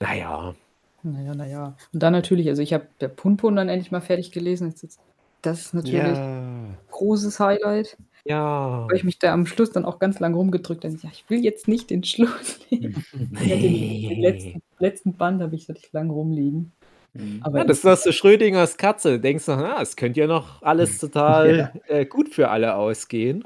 Naja, 0.00 0.54
Naja, 1.02 1.34
naja. 1.34 1.76
Und 1.92 2.02
dann 2.02 2.12
natürlich, 2.12 2.48
also 2.48 2.62
ich 2.62 2.72
habe 2.74 2.88
der 3.00 3.08
Punpun 3.08 3.56
dann 3.56 3.68
endlich 3.68 3.90
mal 3.90 4.00
fertig 4.00 4.32
gelesen. 4.32 4.70
Das 4.70 4.82
ist, 4.82 5.00
das 5.42 5.60
ist 5.66 5.74
natürlich 5.74 6.02
ein 6.18 6.76
großes 6.90 7.40
Highlight. 7.40 7.96
ja. 8.24 8.86
Weil 8.88 8.96
ich 8.96 9.04
mich 9.04 9.18
da 9.18 9.32
am 9.32 9.46
Schluss 9.46 9.70
dann 9.72 9.84
auch 9.84 9.98
ganz 9.98 10.20
lang 10.20 10.34
rumgedrückt 10.34 10.84
habe. 10.84 10.96
Ja, 11.02 11.10
ich 11.12 11.24
will 11.28 11.42
jetzt 11.44 11.68
nicht 11.68 11.90
den 11.90 12.04
Schluss. 12.04 12.58
Ich 12.70 13.50
hatte 13.52 13.60
den, 13.60 14.08
den 14.08 14.20
letzten, 14.20 14.62
letzten 14.78 15.12
Band 15.14 15.42
habe 15.42 15.54
ich, 15.54 15.68
hatte 15.68 15.80
ich 15.82 15.92
lang 15.92 16.10
rumliegen. 16.10 16.72
Aber 17.42 17.58
Ja, 17.58 17.64
das 17.64 17.78
ist 17.78 17.84
doch 17.84 17.96
so 17.96 18.12
Schrödingers 18.12 18.76
Katze. 18.76 19.12
Du 19.12 19.20
denkst 19.20 19.46
noch, 19.48 19.58
ah, 19.58 19.82
es 19.82 19.96
könnte 19.96 20.20
ja 20.20 20.26
noch 20.26 20.62
alles 20.62 20.98
total 20.98 21.72
äh, 21.88 22.04
gut 22.06 22.28
für 22.28 22.48
alle 22.50 22.76
ausgehen. 22.76 23.44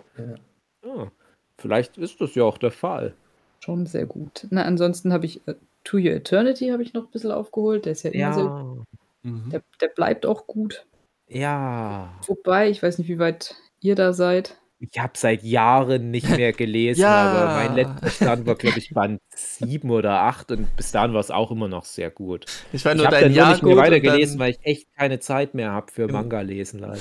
Ja, 0.85 1.11
vielleicht 1.59 1.97
ist 1.99 2.21
das 2.21 2.35
ja 2.35 2.45
auch 2.45 2.59
der 2.59 2.71
Fall. 2.73 3.15
schon 3.61 3.87
sehr 3.87 4.05
gut. 4.07 4.47
Na, 4.51 4.65
ansonsten 4.65 5.13
habe 5.13 5.25
ich 5.27 5.41
äh, 5.49 5.55
To 5.85 5.97
Your 5.97 6.13
Eternity 6.13 6.69
habe 6.69 6.83
ich 6.83 6.93
noch 6.93 7.05
ein 7.05 7.11
bisschen 7.11 7.31
aufgeholt. 7.33 7.87
Der 7.87 7.93
ist 7.93 8.03
ja 8.03 8.11
immer 8.11 8.33
sehr, 8.35 8.85
Mhm. 9.23 9.49
der, 9.51 9.63
der 9.81 9.89
bleibt 9.89 10.27
auch 10.27 10.47
gut. 10.47 10.85
Ja. 11.29 12.13
Wobei, 12.27 12.71
ich 12.71 12.83
weiß 12.83 12.99
nicht, 12.99 13.09
wie 13.09 13.19
weit 13.19 13.55
ihr 13.81 13.95
da 13.95 14.13
seid. 14.13 14.57
Ich 14.81 14.99
habe 14.99 15.13
seit 15.17 15.43
Jahren 15.43 16.11
nicht 16.11 16.29
mehr 16.29 16.53
gelesen, 16.53 17.01
Ja. 17.01 17.31
aber 17.33 17.55
mein 17.55 17.75
letzter 17.75 18.11
Stand 18.11 18.47
war, 18.47 18.55
glaube 18.55 18.79
ich, 18.79 18.91
Band 18.93 19.21
7 19.35 19.91
oder 19.91 20.21
8 20.23 20.51
und 20.53 20.77
bis 20.77 20.93
dahin 20.93 21.15
war 21.15 21.21
es 21.21 21.31
auch 21.31 21.51
immer 21.51 21.69
noch 21.69 21.85
sehr 21.85 22.11
gut. 22.11 22.45
Ich 22.73 22.85
war 22.85 22.93
Ich 22.93 22.99
nur 22.99 23.07
habe 23.07 23.21
dann 23.21 23.31
nur 23.31 23.37
Jahr 23.39 23.53
nicht 23.53 23.63
mehr 23.63 23.77
weitergelesen, 23.77 24.39
weil 24.39 24.51
ich 24.53 24.59
echt 24.63 24.95
keine 24.95 25.21
Zeit 25.21 25.55
mehr 25.55 25.71
habe 25.73 25.91
für 25.91 26.07
Manga 26.09 26.41
lesen, 26.43 26.81
leider. 26.81 27.01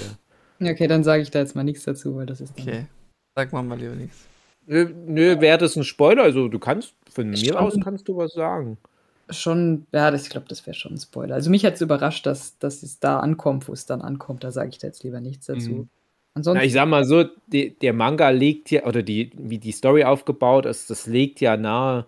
Okay, 0.61 0.87
dann 0.87 1.03
sage 1.03 1.23
ich 1.23 1.31
da 1.31 1.39
jetzt 1.39 1.55
mal 1.55 1.63
nichts 1.63 1.83
dazu, 1.83 2.15
weil 2.15 2.25
das 2.25 2.39
ist 2.39 2.57
dann 2.57 2.67
Okay, 2.67 2.85
sag 3.35 3.51
mal 3.51 3.63
mal 3.63 3.77
lieber 3.77 3.95
nichts. 3.95 4.27
Nö, 4.65 4.89
nö 5.05 5.41
wäre 5.41 5.57
das 5.57 5.75
ein 5.75 5.83
Spoiler? 5.83 6.23
Also 6.23 6.47
du 6.47 6.59
kannst, 6.59 6.93
von 7.11 7.29
mir 7.31 7.59
aus 7.59 7.75
kannst 7.83 8.07
du 8.07 8.15
was 8.15 8.31
sagen. 8.33 8.77
Schon, 9.29 9.85
ja, 9.91 10.11
das, 10.11 10.23
ich 10.23 10.29
glaube, 10.29 10.47
das 10.49 10.65
wäre 10.65 10.75
schon 10.75 10.93
ein 10.93 10.99
Spoiler. 10.99 11.35
Also 11.35 11.49
mich 11.49 11.65
hat 11.65 11.75
es 11.75 11.81
überrascht, 11.81 12.25
dass, 12.25 12.57
dass 12.59 12.83
es 12.83 12.99
da 12.99 13.19
ankommt, 13.19 13.67
wo 13.67 13.73
es 13.73 13.85
dann 13.85 14.01
ankommt. 14.01 14.43
Da 14.43 14.51
sage 14.51 14.69
ich 14.69 14.77
da 14.77 14.87
jetzt 14.87 15.03
lieber 15.03 15.21
nichts 15.21 15.45
dazu. 15.45 15.69
Mhm. 15.69 15.89
Ansonsten, 16.35 16.59
Na, 16.59 16.65
ich 16.65 16.73
sag 16.73 16.87
mal 16.87 17.05
so, 17.05 17.25
die, 17.47 17.71
der 17.79 17.93
Manga 17.93 18.29
legt 18.29 18.71
ja, 18.71 18.85
oder 18.85 19.03
die, 19.03 19.31
wie 19.35 19.59
die 19.59 19.71
Story 19.71 20.03
aufgebaut 20.03 20.65
ist, 20.65 20.89
das 20.89 21.05
legt 21.05 21.41
ja 21.41 21.57
nahe, 21.57 22.05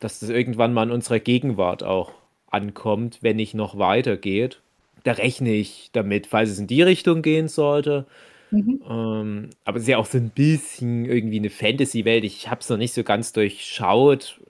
dass 0.00 0.20
das 0.20 0.30
irgendwann 0.30 0.72
mal 0.72 0.84
in 0.84 0.90
unserer 0.90 1.18
Gegenwart 1.18 1.82
auch 1.82 2.12
ankommt, 2.50 3.18
wenn 3.20 3.36
nicht 3.36 3.54
noch 3.54 3.78
weitergeht. 3.78 4.60
Da 5.04 5.12
rechne 5.12 5.52
ich 5.52 5.90
damit, 5.92 6.26
falls 6.26 6.50
es 6.50 6.58
in 6.58 6.66
die 6.66 6.82
Richtung 6.82 7.20
gehen 7.20 7.48
sollte. 7.48 8.06
Mhm. 8.50 8.80
Ähm, 8.88 9.50
aber 9.64 9.76
es 9.76 9.82
ist 9.82 9.88
ja 9.88 9.98
auch 9.98 10.06
so 10.06 10.16
ein 10.16 10.30
bisschen 10.30 11.04
irgendwie 11.04 11.38
eine 11.38 11.50
Fantasy-Welt. 11.50 12.24
Ich 12.24 12.50
habe 12.50 12.62
es 12.62 12.68
noch 12.70 12.78
nicht 12.78 12.94
so 12.94 13.02
ganz 13.02 13.32
durchschaut, 13.32 14.40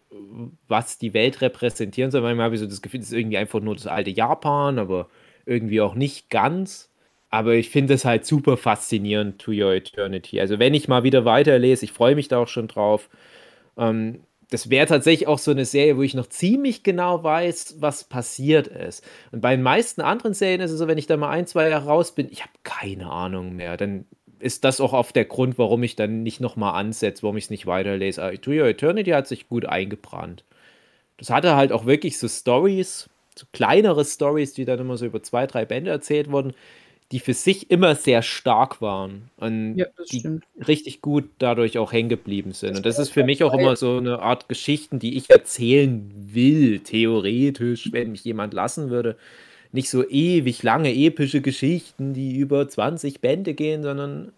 was 0.66 0.98
die 0.98 1.14
Welt 1.14 1.40
repräsentieren 1.40 2.10
soll. 2.10 2.22
Manchmal 2.22 2.47
habe 2.47 2.55
ich 2.55 2.60
so 2.60 2.66
das 2.66 2.82
Gefühl, 2.82 3.01
es 3.01 3.06
ist 3.06 3.12
irgendwie 3.12 3.39
einfach 3.39 3.60
nur 3.60 3.74
das 3.74 3.86
alte 3.86 4.10
Japan, 4.10 4.78
aber 4.78 5.09
irgendwie 5.47 5.80
auch 5.80 5.94
nicht 5.94 6.30
ganz. 6.30 6.90
Aber 7.30 7.55
ich 7.55 7.68
finde 7.68 7.94
es 7.94 8.05
halt 8.05 8.24
super 8.24 8.56
faszinierend, 8.56 9.39
To 9.40 9.52
Your 9.52 9.74
Eternity. 9.74 10.40
Also 10.40 10.59
wenn 10.59 10.74
ich 10.74 10.89
mal 10.89 11.02
wieder 11.02 11.24
weiterlese, 11.24 11.85
ich 11.85 11.93
freue 11.93 12.14
mich 12.14 12.28
da 12.28 12.39
auch 12.39 12.48
schon 12.48 12.68
drauf. 12.68 13.10
Ähm, 13.76 14.20
das 14.51 14.70
wäre 14.70 14.86
tatsächlich 14.86 15.28
auch 15.28 15.39
so 15.39 15.51
eine 15.51 15.66
Serie, 15.66 15.98
wo 15.98 16.02
ich 16.02 16.14
noch 16.14 16.28
ziemlich 16.28 16.82
genau 16.82 17.22
weiß, 17.22 17.76
was 17.80 18.05
passiert 18.05 18.66
ist. 18.66 19.05
Und 19.30 19.43
bei 19.43 19.55
den 19.55 19.62
meisten 19.62 20.01
anderen 20.01 20.32
Serien 20.32 20.62
ist 20.62 20.70
es 20.70 20.78
so, 20.78 20.89
wenn 20.89 20.97
ich 20.97 21.06
da 21.06 21.18
mal 21.18 21.28
ein, 21.28 21.47
zwei 21.47 21.68
Jahre 21.68 21.85
raus 21.85 22.14
bin, 22.14 22.28
ich 22.30 22.40
habe 22.40 22.52
keine 22.62 23.10
Ahnung 23.10 23.56
mehr. 23.56 23.76
Dann 23.76 24.06
ist 24.40 24.65
das 24.65 24.81
auch 24.81 24.93
oft 24.93 25.16
der 25.16 25.24
Grund, 25.24 25.59
warum 25.59 25.82
ich 25.82 25.97
dann 25.97 26.23
nicht 26.23 26.40
nochmal 26.40 26.74
ansetze, 26.74 27.23
warum 27.23 27.36
ich 27.36 27.44
es 27.44 27.51
nicht 27.51 27.66
weiterlese. 27.66 28.23
Aber 28.23 28.40
To 28.40 28.51
Your 28.51 28.66
Eternity 28.66 29.10
hat 29.10 29.27
sich 29.27 29.48
gut 29.48 29.66
eingebrannt. 29.66 30.44
Das 31.16 31.31
hatte 31.31 31.56
halt 31.56 31.73
auch 31.73 31.86
wirklich 31.86 32.19
so 32.19 32.28
Stories, 32.28 33.09
so 33.36 33.47
kleinere 33.52 34.05
Stories, 34.05 34.52
die 34.52 34.65
dann 34.65 34.78
immer 34.78 34.97
so 34.97 35.06
über 35.06 35.23
zwei, 35.23 35.47
drei 35.47 35.65
Bände 35.65 35.90
erzählt 35.90 36.31
wurden, 36.31 36.55
die 37.10 37.20
für 37.20 37.35
sich 37.35 37.70
immer 37.70 37.94
sehr 37.94 38.23
stark 38.23 38.82
waren 38.82 39.31
und 39.39 39.77
ja, 39.77 39.86
die 40.12 40.19
stimmt. 40.19 40.44
richtig 40.66 41.01
gut 41.01 41.24
dadurch 41.39 41.78
auch 41.78 41.93
hängen 41.93 42.10
geblieben 42.10 42.52
sind. 42.52 42.70
Das 42.70 42.77
Und 42.78 42.86
das 42.86 42.98
ist 42.98 43.10
für 43.10 43.24
mich 43.24 43.43
auch 43.44 43.55
immer 43.55 43.77
so 43.77 43.97
eine 43.97 44.19
Art 44.19 44.48
Geschichten, 44.48 44.98
die 44.98 45.16
ich 45.16 45.31
erzählen 45.31 46.10
will, 46.15 46.81
theoretisch, 46.81 47.93
wenn 47.93 48.12
mich 48.12 48.24
jemand 48.24 48.52
lassen 48.52 48.90
würde. 48.90 49.16
Nicht 49.73 49.90
so 49.90 50.09
ewig 50.09 50.62
lange 50.62 50.95
epische 50.95 51.40
Geschichten, 51.43 52.15
die 52.15 52.36
über 52.39 52.69
20 52.69 53.20
Bände 53.20 53.55
gehen, 53.55 53.82
sondern 53.82 54.32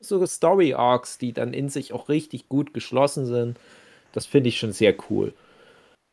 so 0.00 0.24
Story 0.26 0.74
Arcs, 0.74 1.18
die 1.18 1.32
dann 1.32 1.54
in 1.54 1.68
sich 1.68 1.92
auch 1.92 2.08
richtig 2.08 2.48
gut 2.48 2.74
geschlossen 2.74 3.26
sind. 3.26 3.58
Das 4.12 4.26
finde 4.26 4.48
ich 4.50 4.58
schon 4.58 4.72
sehr 4.72 4.94
cool. 5.10 5.34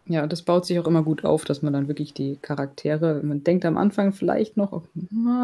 Ja, 0.05 0.25
das 0.25 0.41
baut 0.43 0.65
sich 0.65 0.79
auch 0.79 0.87
immer 0.87 1.03
gut 1.03 1.25
auf, 1.25 1.43
dass 1.43 1.61
man 1.61 1.73
dann 1.73 1.87
wirklich 1.89 2.13
die 2.13 2.37
Charaktere, 2.37 3.21
man 3.23 3.43
denkt 3.43 3.65
am 3.65 3.77
Anfang 3.77 4.13
vielleicht 4.13 4.55
noch, 4.55 4.71
oh, 4.71 4.83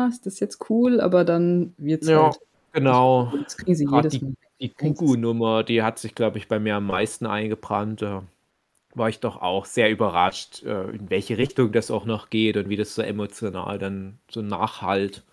ist 0.09 0.25
das 0.25 0.39
jetzt 0.39 0.69
cool, 0.69 1.01
aber 1.01 1.25
dann 1.25 1.73
wird 1.77 2.03
es 2.03 2.11
Ja, 2.11 2.13
halt, 2.13 2.39
genau. 2.71 3.33
das 3.45 3.57
kriegen 3.57 3.75
sie 3.75 3.85
Grad 3.85 4.13
jedes 4.13 4.21
Mal. 4.21 4.33
Die 4.59 4.73
Gugu-Nummer, 4.73 5.63
die 5.63 5.81
hat 5.83 5.99
sich, 5.99 6.15
glaube 6.15 6.37
ich, 6.37 6.47
bei 6.47 6.59
mir 6.59 6.75
am 6.75 6.85
meisten 6.87 7.25
eingebrannt. 7.25 8.01
Da 8.01 8.23
war 8.95 9.09
ich 9.09 9.19
doch 9.19 9.41
auch 9.41 9.65
sehr 9.65 9.89
überrascht, 9.89 10.63
äh, 10.63 10.89
in 10.91 11.09
welche 11.09 11.37
Richtung 11.37 11.71
das 11.71 11.89
auch 11.91 12.05
noch 12.05 12.29
geht 12.29 12.57
und 12.57 12.69
wie 12.69 12.75
das 12.77 12.93
so 12.95 13.01
emotional 13.01 13.79
dann 13.79 14.19
so 14.29 14.41
nachhalt. 14.41 15.23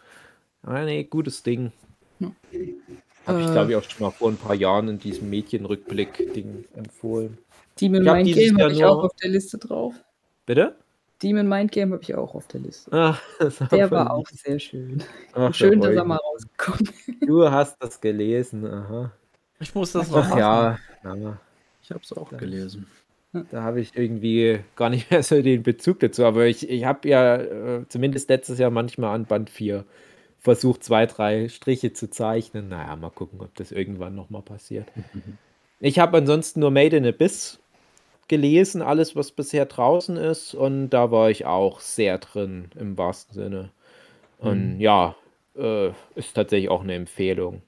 Ja, 0.66 0.84
nee, 0.84 1.04
gutes 1.04 1.42
Ding. 1.42 1.72
Ja. 2.18 2.30
Habe 3.26 3.40
ich, 3.42 3.48
Äh. 3.48 3.52
glaube 3.52 3.70
ich, 3.70 3.76
auch 3.76 3.82
schon 3.84 4.04
mal 4.06 4.10
vor 4.10 4.30
ein 4.30 4.36
paar 4.36 4.54
Jahren 4.54 4.88
in 4.88 4.98
diesem 4.98 5.30
Mädchenrückblick-Ding 5.30 6.64
empfohlen. 6.74 7.38
Demon 7.80 8.02
Mind 8.02 8.34
Game 8.34 8.60
habe 8.60 8.72
ich 8.72 8.84
auch 8.84 9.04
auf 9.04 9.14
der 9.22 9.30
Liste 9.30 9.56
drauf. 9.58 9.94
Bitte? 10.46 10.74
Demon 11.22 11.48
Mind 11.48 11.70
Game 11.72 11.92
habe 11.92 12.02
ich 12.02 12.14
auch 12.14 12.34
auf 12.34 12.46
der 12.48 12.60
Liste. 12.60 12.90
Ach, 12.92 13.20
Der 13.70 13.90
war 13.90 14.10
auch 14.12 14.26
sehr 14.28 14.58
schön. 14.58 15.02
Ach, 15.34 15.52
schön, 15.54 15.80
da 15.80 15.88
dass 15.88 15.96
er 15.96 16.04
mal 16.04 16.16
rausgekommen 16.16 16.88
ist. 17.06 17.20
Du 17.26 17.50
hast 17.50 17.76
das 17.80 18.00
gelesen, 18.00 18.66
aha. 18.66 19.12
Ich 19.60 19.74
muss 19.74 19.92
das 19.92 20.10
noch 20.10 20.18
Ach 20.24 20.28
machen. 20.30 20.38
ja, 20.38 20.78
ja. 21.04 21.38
Ich 21.82 21.90
habe 21.90 22.00
es 22.02 22.12
auch 22.14 22.30
gelesen. 22.36 22.86
Da 23.32 23.62
habe 23.62 23.80
ich 23.80 23.96
irgendwie 23.96 24.60
gar 24.76 24.90
nicht 24.90 25.10
mehr 25.10 25.22
so 25.22 25.40
den 25.40 25.62
Bezug 25.62 26.00
dazu. 26.00 26.24
Aber 26.24 26.46
ich, 26.46 26.68
ich 26.68 26.84
habe 26.84 27.08
ja 27.08 27.36
äh, 27.36 27.88
zumindest 27.88 28.28
letztes 28.28 28.58
Jahr 28.58 28.70
manchmal 28.70 29.14
an 29.14 29.26
Band 29.26 29.50
4 29.50 29.84
versucht, 30.38 30.82
zwei, 30.84 31.06
drei 31.06 31.48
Striche 31.48 31.92
zu 31.92 32.10
zeichnen. 32.10 32.68
Naja, 32.68 32.96
mal 32.96 33.10
gucken, 33.10 33.40
ob 33.40 33.54
das 33.56 33.72
irgendwann 33.72 34.14
nochmal 34.14 34.42
passiert. 34.42 34.90
Ich 35.80 35.98
habe 35.98 36.18
ansonsten 36.18 36.60
nur 36.60 36.70
Made 36.70 36.96
in 36.96 37.06
Abyss 37.06 37.58
gelesen, 38.28 38.82
alles, 38.82 39.16
was 39.16 39.32
bisher 39.32 39.66
draußen 39.66 40.16
ist. 40.16 40.54
Und 40.54 40.90
da 40.90 41.10
war 41.10 41.30
ich 41.30 41.46
auch 41.46 41.80
sehr 41.80 42.18
drin, 42.18 42.70
im 42.78 42.98
wahrsten 42.98 43.34
Sinne. 43.34 43.70
Und 44.38 44.76
Mhm. 44.76 44.80
ja, 44.80 45.16
äh, 45.56 45.90
ist 46.16 46.34
tatsächlich 46.34 46.70
auch 46.70 46.82
eine 46.82 46.94
Empfehlung. 46.94 47.62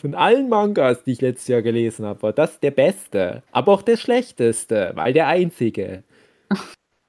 Von 0.00 0.14
allen 0.14 0.48
Mangas, 0.48 1.02
die 1.04 1.12
ich 1.12 1.20
letztes 1.20 1.48
Jahr 1.48 1.62
gelesen 1.62 2.06
habe, 2.06 2.22
war 2.22 2.32
das 2.32 2.60
der 2.60 2.70
beste, 2.70 3.42
aber 3.50 3.72
auch 3.72 3.82
der 3.82 3.96
schlechteste, 3.96 4.92
weil 4.94 5.12
der 5.12 5.26
einzige. 5.26 6.04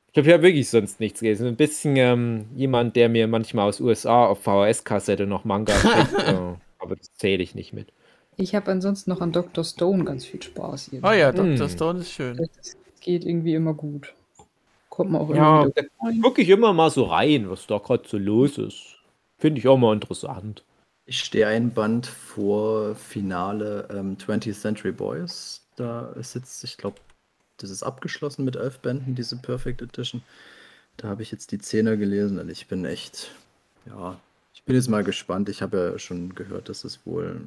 Ich 0.08 0.14
glaube, 0.14 0.28
ich 0.30 0.34
habe 0.34 0.44
wirklich 0.44 0.70
sonst 0.70 1.00
nichts 1.00 1.20
gelesen. 1.20 1.48
Ein 1.48 1.56
bisschen 1.56 1.96
ähm, 1.98 2.48
jemand, 2.56 2.96
der 2.96 3.10
mir 3.10 3.28
manchmal 3.28 3.70
aus 3.70 3.80
USA 3.80 4.26
auf 4.26 4.42
VHS-Kassette 4.44 5.28
noch 5.28 5.46
Manga 5.46 5.74
schickt, 5.80 6.14
äh, 6.28 6.34
aber 6.80 6.96
das 6.96 7.14
zähle 7.14 7.44
ich 7.44 7.54
nicht 7.54 7.74
mit. 7.74 7.94
Ich 8.36 8.56
habe 8.56 8.72
ansonsten 8.72 9.12
noch 9.12 9.22
an 9.22 9.32
Dr. 9.34 9.64
Stone 9.64 10.06
ganz 10.06 10.26
viel 10.26 10.42
Spaß. 10.42 10.92
Oh 11.04 11.12
ja, 11.12 11.32
Dr. 11.32 11.58
Hm. 11.60 11.70
Stone 11.70 12.00
ist 12.00 12.12
schön. 12.12 12.38
Das 12.38 12.76
geht 13.02 13.24
irgendwie 13.24 13.54
immer 13.54 13.74
gut. 13.74 14.14
Kommt 14.90 15.12
man 15.12 15.22
auch 15.22 15.30
Ja, 15.30 15.62
immer 15.64 15.70
da 15.70 15.82
wieder 15.82 15.90
rein. 16.02 16.22
gucke 16.22 16.42
ich 16.42 16.50
immer 16.50 16.74
mal 16.74 16.90
so 16.90 17.04
rein, 17.04 17.50
was 17.50 17.68
da 17.68 17.78
gerade 17.78 18.08
so 18.08 18.18
los 18.18 18.58
ist. 18.58 18.98
Finde 19.38 19.60
ich 19.60 19.68
auch 19.68 19.78
mal 19.78 19.94
interessant. 19.94 20.64
Ich 21.10 21.22
stehe 21.22 21.48
ein 21.48 21.74
Band 21.74 22.06
vor 22.06 22.94
Finale 22.94 23.88
ähm, 23.90 24.16
20th 24.20 24.54
Century 24.54 24.92
Boys. 24.92 25.66
Da 25.76 26.10
ist 26.10 26.36
jetzt, 26.36 26.64
ich 26.64 26.78
glaube, 26.78 26.98
das 27.58 27.72
ist 27.72 27.82
abgeschlossen 27.82 28.46
mit 28.46 28.56
elf 28.56 28.78
Bänden, 28.78 29.16
diese 29.16 29.36
Perfect 29.38 29.82
Edition. 29.82 30.22
Da 30.98 31.08
habe 31.08 31.24
ich 31.24 31.32
jetzt 31.32 31.52
die 31.52 31.58
Zehner 31.58 31.98
gelesen 31.98 32.38
und 32.38 32.48
ich 32.50 32.68
bin 32.68 32.86
echt, 32.86 33.32
ja, 33.88 34.20
ich 34.54 34.62
bin 34.66 34.76
jetzt 34.76 34.88
mal 34.88 35.04
gespannt. 35.04 35.50
Ich 35.50 35.64
habe 35.64 35.94
ja 35.94 35.98
schon 35.98 36.36
gehört, 36.36 36.70
dass 36.70 36.84
es 36.84 37.00
wohl 37.08 37.42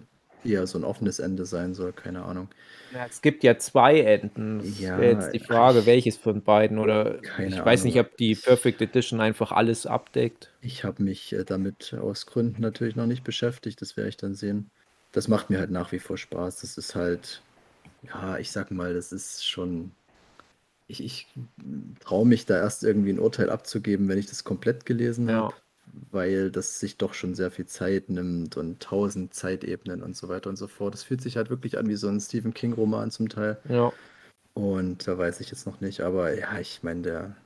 eher 0.44 0.66
so 0.66 0.78
ein 0.78 0.84
offenes 0.84 1.18
Ende 1.18 1.46
sein 1.46 1.74
soll, 1.74 1.92
keine 1.92 2.24
Ahnung. 2.24 2.48
Ja, 2.92 3.06
es 3.06 3.22
gibt 3.22 3.42
ja 3.42 3.58
zwei 3.58 4.00
Enden. 4.00 4.58
Das 4.58 4.80
Ja, 4.80 4.98
wäre 4.98 5.12
jetzt 5.14 5.32
die 5.32 5.40
Frage, 5.40 5.80
ich- 5.80 5.86
welches 5.86 6.16
von 6.18 6.42
beiden. 6.42 6.78
Oder 6.78 7.18
Keine 7.22 7.48
ich 7.56 7.64
weiß 7.64 7.84
nicht, 7.84 7.98
ob 7.98 8.16
die 8.16 8.34
Perfect 8.34 8.82
Edition 8.82 9.20
einfach 9.20 9.52
alles 9.52 9.86
abdeckt. 9.86 10.50
Ich 10.60 10.84
habe 10.84 11.02
mich 11.02 11.32
äh, 11.32 11.44
damit 11.44 11.94
aus 11.94 12.26
Gründen 12.26 12.60
natürlich 12.60 12.96
noch 12.96 13.06
nicht 13.06 13.24
beschäftigt, 13.24 13.80
das 13.80 13.96
werde 13.96 14.10
ich 14.10 14.16
dann 14.16 14.34
sehen. 14.34 14.70
Das 15.12 15.28
macht 15.28 15.50
mir 15.50 15.58
halt 15.58 15.70
nach 15.70 15.92
wie 15.92 15.98
vor 15.98 16.16
Spaß. 16.18 16.60
Das 16.60 16.78
ist 16.78 16.94
halt, 16.94 17.42
ja, 18.02 18.38
ich 18.38 18.50
sag 18.52 18.70
mal, 18.70 18.94
das 18.94 19.12
ist 19.12 19.46
schon. 19.46 19.92
Ich, 20.88 21.02
ich 21.02 21.26
traue 22.00 22.26
mich 22.26 22.44
da 22.44 22.58
erst 22.58 22.84
irgendwie 22.84 23.12
ein 23.12 23.18
Urteil 23.18 23.48
abzugeben, 23.48 24.08
wenn 24.08 24.18
ich 24.18 24.26
das 24.26 24.44
komplett 24.44 24.84
gelesen 24.84 25.28
Ja. 25.28 25.34
habe, 25.36 25.54
weil 26.10 26.50
das 26.50 26.80
sich 26.80 26.96
doch 26.96 27.14
schon 27.14 27.34
sehr 27.34 27.50
viel 27.50 27.66
Zeit 27.66 28.08
nimmt 28.08 28.56
und 28.56 28.80
tausend 28.80 29.34
Zeitebenen 29.34 30.02
und 30.02 30.16
so 30.16 30.28
weiter 30.28 30.50
und 30.50 30.56
so 30.56 30.66
fort. 30.66 30.94
Das 30.94 31.02
fühlt 31.02 31.22
sich 31.22 31.36
halt 31.36 31.50
wirklich 31.50 31.78
an 31.78 31.88
wie 31.88 31.96
so 31.96 32.08
ein 32.08 32.20
Stephen 32.20 32.54
King-Roman 32.54 33.10
zum 33.10 33.28
Teil. 33.28 33.58
Ja. 33.68 33.92
Und 34.54 35.06
da 35.08 35.16
weiß 35.16 35.40
ich 35.40 35.50
jetzt 35.50 35.66
noch 35.66 35.80
nicht, 35.80 36.00
aber 36.02 36.36
ja, 36.38 36.58
ich 36.58 36.82
meine, 36.82 37.02
der 37.02 37.36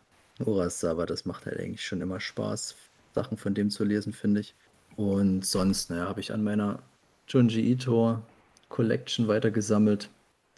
Urasawa, 0.45 1.07
das 1.07 1.25
macht 1.25 1.47
halt 1.47 1.59
eigentlich 1.59 1.85
schon 1.87 2.01
immer 2.01 2.21
Spaß, 2.21 2.75
Sachen 3.15 3.37
von 3.37 3.55
dem 3.55 3.71
zu 3.71 3.85
lesen, 3.85 4.13
finde 4.13 4.41
ich. 4.41 4.55
Und 4.97 5.45
sonst, 5.45 5.91
naja, 5.91 6.09
habe 6.09 6.21
ich 6.21 6.33
an 6.33 6.43
meiner 6.43 6.81
Junji 7.29 7.61
Ito 7.73 8.23
Collection 8.69 9.29
weitergesammelt. 9.29 10.11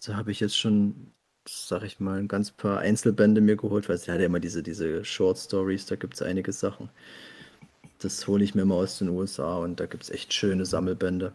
Da 0.05 0.17
habe 0.17 0.31
ich 0.31 0.41
jetzt 0.41 0.57
schon, 0.57 1.13
sag 1.47 1.83
ich 1.83 2.01
mal, 2.01 2.19
ein 2.19 2.29
ganz 2.29 2.51
paar 2.51 2.79
Einzelbände 2.79 3.41
mir 3.41 3.57
geholt, 3.57 3.89
weil 3.89 3.99
sie 3.99 4.11
hat 4.11 4.21
ja 4.21 4.27
immer 4.27 4.41
diese, 4.41 4.63
diese 4.63 5.05
Short 5.05 5.39
Stories, 5.39 5.87
da 5.87 5.97
gibt 5.97 6.15
es 6.15 6.23
einige 6.23 6.53
Sachen. 6.53 6.89
Das 8.01 8.27
hole 8.27 8.45
ich 8.45 8.55
mir 8.55 8.63
immer 8.63 8.77
aus 8.77 8.99
den 8.99 9.09
USA 9.09 9.57
und 9.59 9.81
da 9.81 9.87
gibt 9.87 10.05
es 10.05 10.11
echt 10.11 10.33
schöne 10.33 10.65
Sammelbände. 10.65 11.33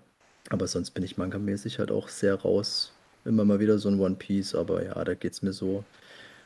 Aber 0.49 0.68
sonst 0.68 0.91
bin 0.91 1.03
ich 1.03 1.18
mangamäßig 1.18 1.80
halt 1.80 1.91
auch 1.91 2.10
sehr 2.10 2.35
raus. 2.35 2.94
Immer 3.26 3.45
mal 3.45 3.60
wieder 3.60 3.77
so 3.80 3.90
ein 3.90 3.99
One 3.99 4.15
Piece, 4.15 4.56
aber 4.56 4.84
ja, 4.84 5.03
da 5.03 5.14
geht 5.14 5.34
es 5.34 5.41
mir 5.41 5.53
so 5.53 5.84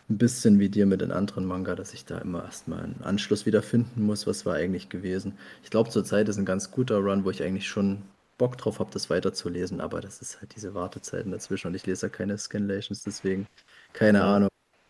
ein 0.10 0.18
bisschen 0.18 0.60
wie 0.60 0.70
dir 0.70 0.86
mit 0.86 1.02
den 1.02 1.12
anderen 1.12 1.46
Manga, 1.46 1.76
dass 1.76 1.94
ich 1.94 2.06
da 2.06 2.20
immer 2.20 2.44
erstmal 2.44 2.84
einen 2.84 3.02
Anschluss 3.04 3.46
wieder 3.46 3.62
finden 3.62 4.04
muss, 4.04 4.26
was 4.26 4.46
war 4.46 4.56
eigentlich 4.56 4.90
gewesen. 4.90 5.38
Ich 5.64 5.70
glaube, 5.70 5.90
zurzeit 5.90 6.30
ist 6.30 6.38
ein 6.38 6.46
ganz 6.46 6.72
guter 6.72 6.98
Run, 6.98 7.26
wo 7.26 7.30
ich 7.30 7.44
eigentlich 7.44 7.68
schon 7.68 8.04
Bock 8.38 8.58
drauf 8.58 8.80
habe, 8.80 8.92
das 8.94 9.10
weiterzulesen, 9.10 9.82
aber 9.82 10.00
das 10.00 10.22
ist 10.22 10.40
halt 10.40 10.56
diese 10.56 10.74
Wartezeiten 10.74 11.32
dazwischen 11.32 11.68
und 11.68 11.76
ich 11.76 11.86
lese 11.86 12.06
ja 12.06 12.10
keine 12.10 12.38
Scanlations, 12.38 13.04
deswegen 13.04 13.48
keine 13.94 14.24
Ahnung. 14.24 14.50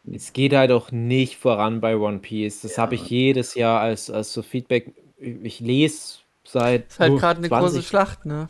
Es 0.10 0.34
geht 0.34 0.54
halt 0.54 0.72
auch 0.72 0.92
nicht 0.92 1.38
voran 1.38 1.82
bei 1.82 1.98
One 1.98 2.20
Piece. 2.20 2.62
Das 2.62 2.78
habe 2.78 2.96
ich 2.96 3.10
jedes 3.10 3.56
Jahr 3.56 3.82
als, 3.82 4.10
als 4.10 4.32
so 4.32 4.42
Feedback. 4.42 4.94
Ich 5.20 5.60
lese 5.60 6.20
seit 6.44 6.92
Ist 6.92 7.00
halt 7.00 7.12
oh, 7.14 7.20
gerade 7.20 7.38
eine 7.40 7.48
20 7.48 7.60
große 7.60 7.84
Schlacht, 7.84 8.26
ne? 8.26 8.50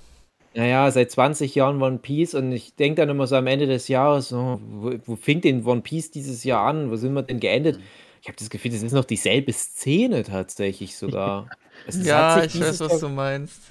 Naja, 0.54 0.90
seit 0.92 1.12
20 1.12 1.54
Jahren 1.56 1.82
One 1.82 2.00
Piece 2.00 2.34
und 2.34 2.52
ich 2.52 2.76
denke 2.76 3.02
dann 3.02 3.10
immer 3.10 3.28
so 3.28 3.36
am 3.36 3.48
Ende 3.48 3.68
des 3.68 3.88
Jahres, 3.90 4.30
so, 4.30 4.60
wo, 4.64 4.94
wo 5.06 5.16
fing 5.16 5.42
denn 5.42 5.66
One 5.66 5.82
Piece 5.82 6.10
dieses 6.12 6.44
Jahr 6.44 6.66
an? 6.66 6.90
Wo 6.90 6.96
sind 6.96 7.14
wir 7.14 7.22
denn 7.24 7.40
geendet? 7.40 7.80
Ich 8.22 8.28
habe 8.28 8.38
das 8.38 8.50
Gefühl, 8.50 8.72
das 8.72 8.82
ist 8.82 8.92
noch 8.94 9.06
dieselbe 9.06 9.54
Szene 9.54 10.24
tatsächlich 10.24 10.98
sogar. 10.98 11.52
Es 11.86 12.00
Ja, 12.04 12.44
ich 12.44 12.60
weiß, 12.60 12.80
was 12.82 13.00
du 13.00 13.10
meinst. 13.10 13.62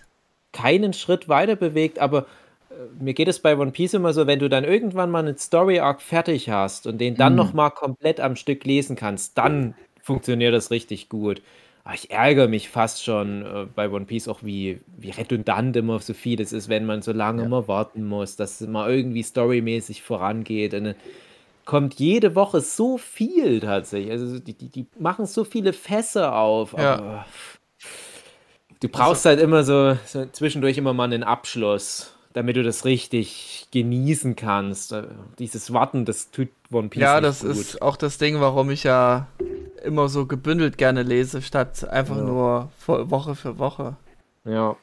keinen 0.52 0.92
Schritt 0.92 1.28
weiter 1.28 1.56
bewegt, 1.56 1.98
aber 1.98 2.26
äh, 2.70 2.74
mir 2.98 3.14
geht 3.14 3.28
es 3.28 3.40
bei 3.40 3.56
One 3.58 3.72
Piece 3.72 3.94
immer 3.94 4.12
so, 4.12 4.26
wenn 4.26 4.38
du 4.38 4.48
dann 4.48 4.64
irgendwann 4.64 5.10
mal 5.10 5.20
einen 5.20 5.36
Story 5.38 5.80
Arc 5.80 6.00
fertig 6.02 6.48
hast 6.50 6.86
und 6.86 6.98
den 6.98 7.16
dann 7.16 7.34
Mhm. 7.34 7.36
noch 7.36 7.52
mal 7.52 7.70
komplett 7.70 8.20
am 8.20 8.36
Stück 8.36 8.64
lesen 8.64 8.96
kannst, 8.96 9.36
dann 9.38 9.74
funktioniert 10.02 10.54
das 10.54 10.70
richtig 10.70 11.08
gut. 11.08 11.42
Aber 11.86 11.94
ich 11.94 12.10
ärgere 12.10 12.48
mich 12.48 12.68
fast 12.68 13.04
schon 13.04 13.46
äh, 13.46 13.66
bei 13.72 13.88
One 13.88 14.06
Piece 14.06 14.26
auch, 14.26 14.40
wie, 14.42 14.80
wie 14.96 15.10
redundant 15.10 15.76
immer 15.76 16.00
so 16.00 16.14
vieles 16.14 16.52
ist, 16.52 16.68
wenn 16.68 16.84
man 16.84 17.00
so 17.00 17.12
lange 17.12 17.42
Ja. 17.42 17.46
immer 17.46 17.68
warten 17.68 18.04
muss, 18.04 18.34
dass 18.34 18.60
es 18.60 18.66
mal 18.66 18.90
irgendwie 18.92 19.22
storymäßig 19.22 20.02
vorangeht. 20.02 20.74
Und 20.74 20.82
dann 20.84 20.94
kommt 21.64 21.94
jede 21.94 22.34
Woche 22.34 22.60
so 22.60 22.98
viel 22.98 23.60
tatsächlich. 23.60 24.10
Also 24.10 24.40
die, 24.40 24.54
die, 24.54 24.68
die 24.68 24.86
machen 24.98 25.26
so 25.26 25.44
viele 25.44 25.72
Fässer 25.72 26.34
auf. 26.34 26.72
Ja. 26.72 27.24
Du 28.80 28.88
brauchst 28.88 29.24
halt 29.24 29.38
immer 29.40 29.62
so, 29.62 29.96
so 30.06 30.26
zwischendurch 30.32 30.78
immer 30.78 30.92
mal 30.92 31.04
einen 31.04 31.22
Abschluss, 31.22 32.12
damit 32.32 32.56
du 32.56 32.64
das 32.64 32.84
richtig 32.84 33.68
genießen 33.70 34.34
kannst. 34.34 34.90
Äh, 34.90 35.04
Dieses 35.38 35.72
Warten, 35.72 36.04
das 36.04 36.32
tut 36.32 36.48
One 36.72 36.88
Piece 36.88 37.00
Ja, 37.02 37.14
nicht 37.20 37.28
das 37.28 37.40
gut. 37.42 37.50
ist 37.52 37.80
auch 37.80 37.96
das 37.96 38.18
Ding, 38.18 38.40
warum 38.40 38.70
ich 38.70 38.82
ja 38.82 39.28
immer 39.84 40.08
so 40.08 40.26
gebündelt 40.26 40.78
gerne 40.78 41.02
lese, 41.02 41.42
statt 41.42 41.88
einfach 41.88 42.16
Ja. 42.16 42.22
nur 42.22 42.70
Woche 42.86 43.34
für 43.34 43.58
Woche. 43.58 43.96
Ja. 44.44 44.76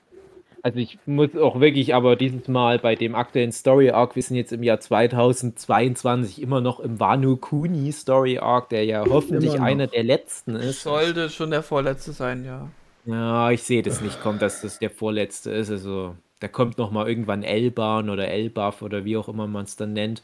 Also 0.62 0.80
ich 0.80 0.98
muss 1.06 1.36
auch 1.36 1.60
wirklich 1.60 1.94
aber 1.94 2.16
dieses 2.16 2.48
Mal 2.48 2.80
bei 2.80 2.96
dem 2.96 3.16
aktuellen 3.16 3.52
Story 3.52 3.90
Arc, 3.90 4.16
wir 4.16 4.24
sind 4.24 4.38
jetzt 4.38 4.54
im 4.54 4.64
Jahr 4.64 4.80
2022 4.80 6.42
immer 6.42 6.62
noch 6.62 6.80
im 6.80 7.02
Wano 7.02 7.36
Kuni 7.36 7.92
Story 7.92 8.38
Arc, 8.40 8.70
der 8.70 8.86
ja 8.86 9.04
hoffentlich 9.10 9.60
einer 9.60 9.88
der 9.88 10.04
letzten 10.04 10.56
ist. 10.56 10.84
Sollte 10.84 11.30
schon 11.30 11.52
der 11.52 11.64
vorletzte 11.64 12.14
sein, 12.14 12.46
ja. 12.46 12.70
Ja, 13.06 13.52
ich 13.52 13.64
sehe 13.64 13.82
das 13.82 14.00
nicht 14.00 14.22
kommen, 14.22 14.40
dass 14.40 14.62
das 14.62 14.80
der 14.80 14.90
vorletzte 14.90 15.52
ist. 15.52 15.70
Also 15.70 16.16
da 16.40 16.48
kommt 16.48 16.78
noch 16.78 16.92
mal 16.92 17.10
irgendwann 17.10 17.44
L-Bahn 17.44 18.10
oder 18.10 18.30
L-Buff 18.30 18.82
oder 18.82 19.04
wie 19.04 19.18
auch 19.18 19.28
immer 19.28 19.48
man 19.48 19.66
es 19.66 19.76
dann 19.76 19.92
nennt. 19.92 20.22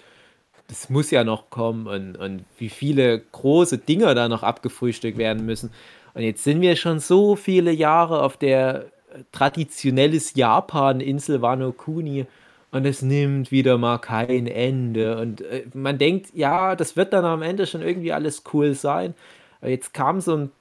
Das 0.70 0.90
muss 0.90 1.12
ja 1.12 1.24
noch 1.24 1.50
kommen 1.50 1.88
und, 1.88 2.16
und 2.16 2.46
wie 2.58 2.70
viele 2.70 3.20
große 3.20 3.80
Dinger 3.80 4.16
da 4.16 4.30
noch 4.30 4.44
abgefrühstückt 4.44 5.18
werden 5.18 5.46
müssen. 5.46 5.72
Und 6.14 6.22
jetzt 6.22 6.44
sind 6.44 6.62
wir 6.62 6.76
schon 6.76 7.00
so 7.00 7.36
viele 7.36 7.72
Jahre 7.72 8.24
auf 8.24 8.38
der 8.38 8.86
äh, 9.12 9.24
traditionelles 9.32 10.36
Japan-Insel 10.36 11.42
Wano 11.42 11.72
Kuni 11.72 12.26
und 12.72 12.86
es 12.86 13.02
nimmt 13.02 13.52
wieder 13.52 13.78
mal 13.78 13.98
kein 13.98 14.48
Ende. 14.48 15.18
Und 15.20 15.42
äh, 15.42 15.66
man 15.74 15.98
denkt, 15.98 16.28
ja, 16.34 16.76
das 16.76 16.96
wird 16.96 17.14
dann 17.14 17.26
am 17.26 17.42
Ende 17.42 17.66
schon 17.66 17.82
irgendwie 17.82 18.14
alles 18.14 18.44
cool 18.54 18.76
sein. 18.76 19.16
Aber 19.62 19.72
jetzt 19.72 19.94
kam 19.94 20.22
so 20.22 20.36
ein 20.36 20.52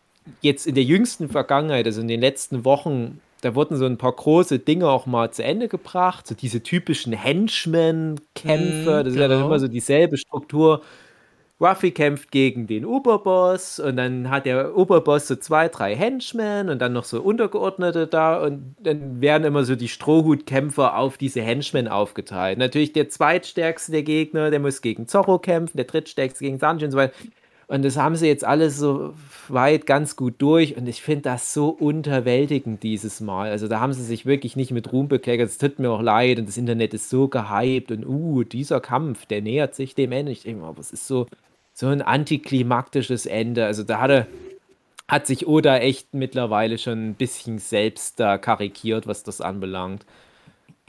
jetzt 0.40 0.66
in 0.66 0.74
der 0.74 0.84
jüngsten 0.84 1.28
Vergangenheit, 1.28 1.86
also 1.86 2.00
in 2.00 2.08
den 2.08 2.20
letzten 2.20 2.64
Wochen, 2.64 3.20
da 3.40 3.54
wurden 3.54 3.76
so 3.76 3.86
ein 3.86 3.98
paar 3.98 4.12
große 4.12 4.58
Dinge 4.58 4.88
auch 4.88 5.06
mal 5.06 5.30
zu 5.32 5.44
Ende 5.44 5.68
gebracht. 5.68 6.26
So 6.26 6.34
diese 6.34 6.62
typischen 6.62 7.12
Henchman-Kämpfe, 7.12 9.02
Mhm, 9.02 9.04
das 9.04 9.14
ist 9.14 9.18
ja 9.18 9.28
dann 9.28 9.38
genau. 9.38 9.46
immer 9.46 9.58
so 9.60 9.68
dieselbe 9.68 10.16
Struktur. 10.18 10.82
Ruffy 11.60 11.90
kämpft 11.90 12.30
gegen 12.30 12.68
den 12.68 12.84
Oberboss 12.84 13.80
und 13.80 13.96
dann 13.96 14.30
hat 14.30 14.46
der 14.46 14.76
Oberboss 14.76 15.26
so 15.26 15.34
zwei, 15.36 15.68
drei 15.68 15.96
Henchmen 15.96 16.68
und 16.68 16.78
dann 16.80 16.92
noch 16.92 17.04
so 17.04 17.20
Untergeordnete 17.20 18.06
da 18.06 18.40
und 18.40 18.76
dann 18.80 19.20
werden 19.20 19.44
immer 19.44 19.64
so 19.64 19.74
die 19.74 19.88
Strohhutkämpfer 19.88 20.96
auf 20.96 21.18
diese 21.18 21.40
Henchmen 21.42 21.88
aufgeteilt. 21.88 22.58
Natürlich 22.58 22.92
der 22.92 23.08
zweitstärkste 23.08 23.90
der 23.90 24.04
Gegner, 24.04 24.50
der 24.50 24.60
muss 24.60 24.82
gegen 24.82 25.08
Zorro 25.08 25.40
kämpfen, 25.40 25.76
der 25.76 25.86
drittstärkste 25.86 26.44
gegen 26.44 26.58
Sanji 26.58 26.84
und 26.84 26.92
so 26.92 26.98
weiter. 26.98 27.14
Und 27.68 27.84
das 27.84 27.98
haben 27.98 28.16
sie 28.16 28.26
jetzt 28.26 28.44
alles 28.44 28.78
so 28.78 29.12
weit 29.48 29.84
ganz 29.84 30.16
gut 30.16 30.36
durch 30.38 30.76
und 30.78 30.88
ich 30.88 31.02
finde 31.02 31.22
das 31.22 31.52
so 31.52 31.68
unterwältigend 31.68 32.82
dieses 32.82 33.20
Mal. 33.20 33.50
Also 33.50 33.68
da 33.68 33.78
haben 33.78 33.92
sie 33.92 34.02
sich 34.02 34.24
wirklich 34.24 34.56
nicht 34.56 34.70
mit 34.70 34.90
Ruhm 34.90 35.08
bekleckert. 35.08 35.50
Es 35.50 35.58
tut 35.58 35.78
mir 35.78 35.90
auch 35.90 36.00
leid 36.00 36.38
und 36.38 36.48
das 36.48 36.56
Internet 36.56 36.94
ist 36.94 37.10
so 37.10 37.28
gehypt 37.28 37.92
und 37.92 38.06
uh, 38.06 38.42
dieser 38.42 38.80
Kampf, 38.80 39.26
der 39.26 39.42
nähert 39.42 39.74
sich 39.74 39.94
dem 39.94 40.12
Ende. 40.12 40.32
Ich 40.32 40.44
denke 40.44 40.62
mal, 40.62 40.68
aber 40.68 40.80
ist 40.80 41.06
so, 41.06 41.26
so 41.74 41.88
ein 41.88 42.00
antiklimaktisches 42.00 43.26
Ende. 43.26 43.66
Also 43.66 43.82
da 43.82 44.00
hatte 44.00 44.26
hat 45.06 45.26
sich 45.26 45.46
Oda 45.46 45.78
echt 45.78 46.12
mittlerweile 46.12 46.76
schon 46.76 47.08
ein 47.08 47.14
bisschen 47.14 47.58
selbst 47.58 48.20
da 48.20 48.36
karikiert, 48.36 49.06
was 49.06 49.24
das 49.24 49.40
anbelangt. 49.40 50.04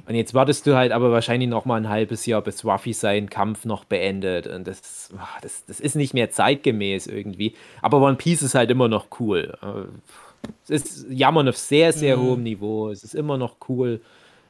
Und 0.09 0.15
jetzt 0.15 0.33
wartest 0.33 0.65
du 0.65 0.75
halt 0.75 0.91
aber 0.91 1.11
wahrscheinlich 1.11 1.47
noch 1.47 1.65
mal 1.65 1.75
ein 1.75 1.87
halbes 1.87 2.25
Jahr, 2.25 2.41
bis 2.41 2.65
Ruffy 2.65 2.93
seinen 2.93 3.29
Kampf 3.29 3.63
noch 3.63 3.85
beendet. 3.85 4.47
Und 4.47 4.67
das, 4.67 5.11
ah, 5.15 5.27
das, 5.43 5.65
das 5.67 5.79
ist 5.79 5.95
nicht 5.95 6.15
mehr 6.15 6.31
zeitgemäß 6.31 7.05
irgendwie. 7.07 7.53
Aber 7.83 8.01
One 8.01 8.15
Piece 8.17 8.41
ist 8.41 8.55
halt 8.55 8.71
immer 8.71 8.87
noch 8.87 9.07
cool. 9.19 9.55
Äh, 9.61 10.47
Es 10.67 10.69
ist 10.87 11.05
Jammern 11.11 11.47
auf 11.47 11.57
sehr, 11.57 11.93
sehr 11.93 12.17
Mhm. 12.17 12.21
hohem 12.21 12.43
Niveau. 12.43 12.89
Es 12.89 13.03
ist 13.03 13.13
immer 13.13 13.37
noch 13.37 13.57
cool. 13.69 14.01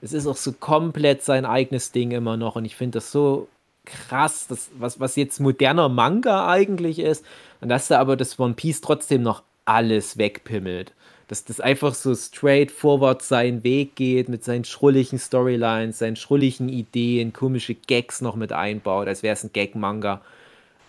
Es 0.01 0.13
ist 0.13 0.27
auch 0.27 0.37
so 0.37 0.53
komplett 0.53 1.23
sein 1.23 1.45
eigenes 1.45 1.91
Ding 1.91 2.11
immer 2.11 2.37
noch. 2.37 2.55
Und 2.55 2.63
ich 2.63 2.75
finde 2.77 2.99
das 2.99 3.11
so 3.11 3.49
krass, 3.85 4.47
das, 4.47 4.69
was, 4.79 4.99
was 5.01 5.17
jetzt 5.17 5.39
moderner 5.41 5.89
Manga 5.89 6.47
eigentlich 6.47 6.99
ist. 6.99 7.25
Und 7.59 7.67
dass 7.69 7.89
da 7.89 7.99
aber 7.99 8.15
das 8.15 8.39
One 8.39 8.53
Piece 8.53 8.79
trotzdem 8.81 9.23
noch 9.23 9.43
alles 9.65 10.17
wegpimmelt. 10.17 10.93
Dass 11.29 11.45
das 11.45 11.61
einfach 11.61 11.93
so 11.93 12.13
straightforward 12.13 13.21
seinen 13.21 13.63
Weg 13.63 13.95
geht 13.95 14.27
mit 14.27 14.43
seinen 14.43 14.65
schrulligen 14.65 15.17
Storylines, 15.19 15.99
seinen 15.99 16.17
schrulligen 16.17 16.67
Ideen, 16.69 17.31
komische 17.31 17.75
Gags 17.75 18.19
noch 18.19 18.35
mit 18.35 18.51
einbaut, 18.51 19.07
als 19.07 19.23
wäre 19.23 19.33
es 19.33 19.43
ein 19.43 19.53
Gag-Manga. 19.53 20.21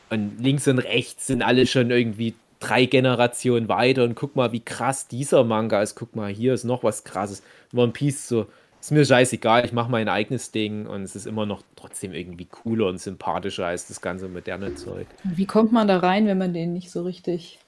Und 0.09 0.41
links 0.41 0.67
und 0.67 0.79
rechts 0.79 1.29
sind 1.29 1.43
alle 1.43 1.67
schon 1.67 1.91
irgendwie 1.91 2.35
drei 2.59 2.87
Generationen 2.87 3.69
weiter 3.69 4.03
und 4.05 4.15
guck 4.15 4.35
mal, 4.35 4.51
wie 4.53 4.61
krass 4.61 5.07
dieser 5.07 5.45
Manga 5.45 5.83
ist. 5.83 5.95
Guck 5.95 6.17
mal, 6.17 6.33
hier 6.33 6.55
ist 6.55 6.65
noch 6.65 6.83
was 6.83 7.05
krasses. 7.05 7.43
One 7.75 7.93
Piece 7.93 8.27
so, 8.27 8.47
ist 8.81 8.93
mir 8.93 9.05
scheißegal, 9.05 9.65
ich 9.67 9.73
mache 9.73 9.91
mein 9.91 10.09
eigenes 10.09 10.53
Ding 10.53 10.87
und 10.87 11.03
es 11.03 11.15
ist 11.15 11.27
immer 11.27 11.45
noch 11.45 11.62
trotzdem 11.77 12.15
irgendwie 12.15 12.47
cooler 12.47 12.87
und 12.89 12.99
sympathischer 12.99 13.67
als 13.67 13.89
das 13.89 14.01
ganze 14.01 14.29
moderne 14.29 14.75
Zeug. 14.75 15.07
Wie 15.25 15.47
kommt 15.47 15.71
man 15.71 15.87
da 15.87 15.99
rein, 15.99 16.27
wenn 16.27 16.39
man 16.39 16.55
den 16.55 16.73
nicht 16.73 16.91
so 16.91 17.03
richtig 17.03 17.59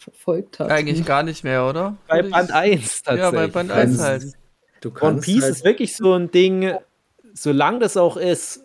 verfolgt 0.00 0.58
hat? 0.58 0.70
Eigentlich 0.70 1.04
gar 1.04 1.22
nicht 1.22 1.44
mehr, 1.44 1.66
oder? 1.66 1.96
Bei 2.08 2.22
Band 2.22 2.52
1 2.52 3.02
tatsächlich. 3.02 3.20
Ja, 3.20 3.30
bei 3.30 3.46
Band 3.46 3.70
Kannst- 3.70 4.00
1 4.00 4.02
halt. 4.02 4.32
Du 4.80 4.92
One 5.00 5.20
Piece 5.20 5.42
halt, 5.42 5.52
ist 5.52 5.64
wirklich 5.64 5.94
so 5.94 6.14
ein 6.14 6.30
Ding, 6.30 6.72
solange 7.34 7.80
das 7.80 7.98
auch 7.98 8.16
ist, 8.16 8.64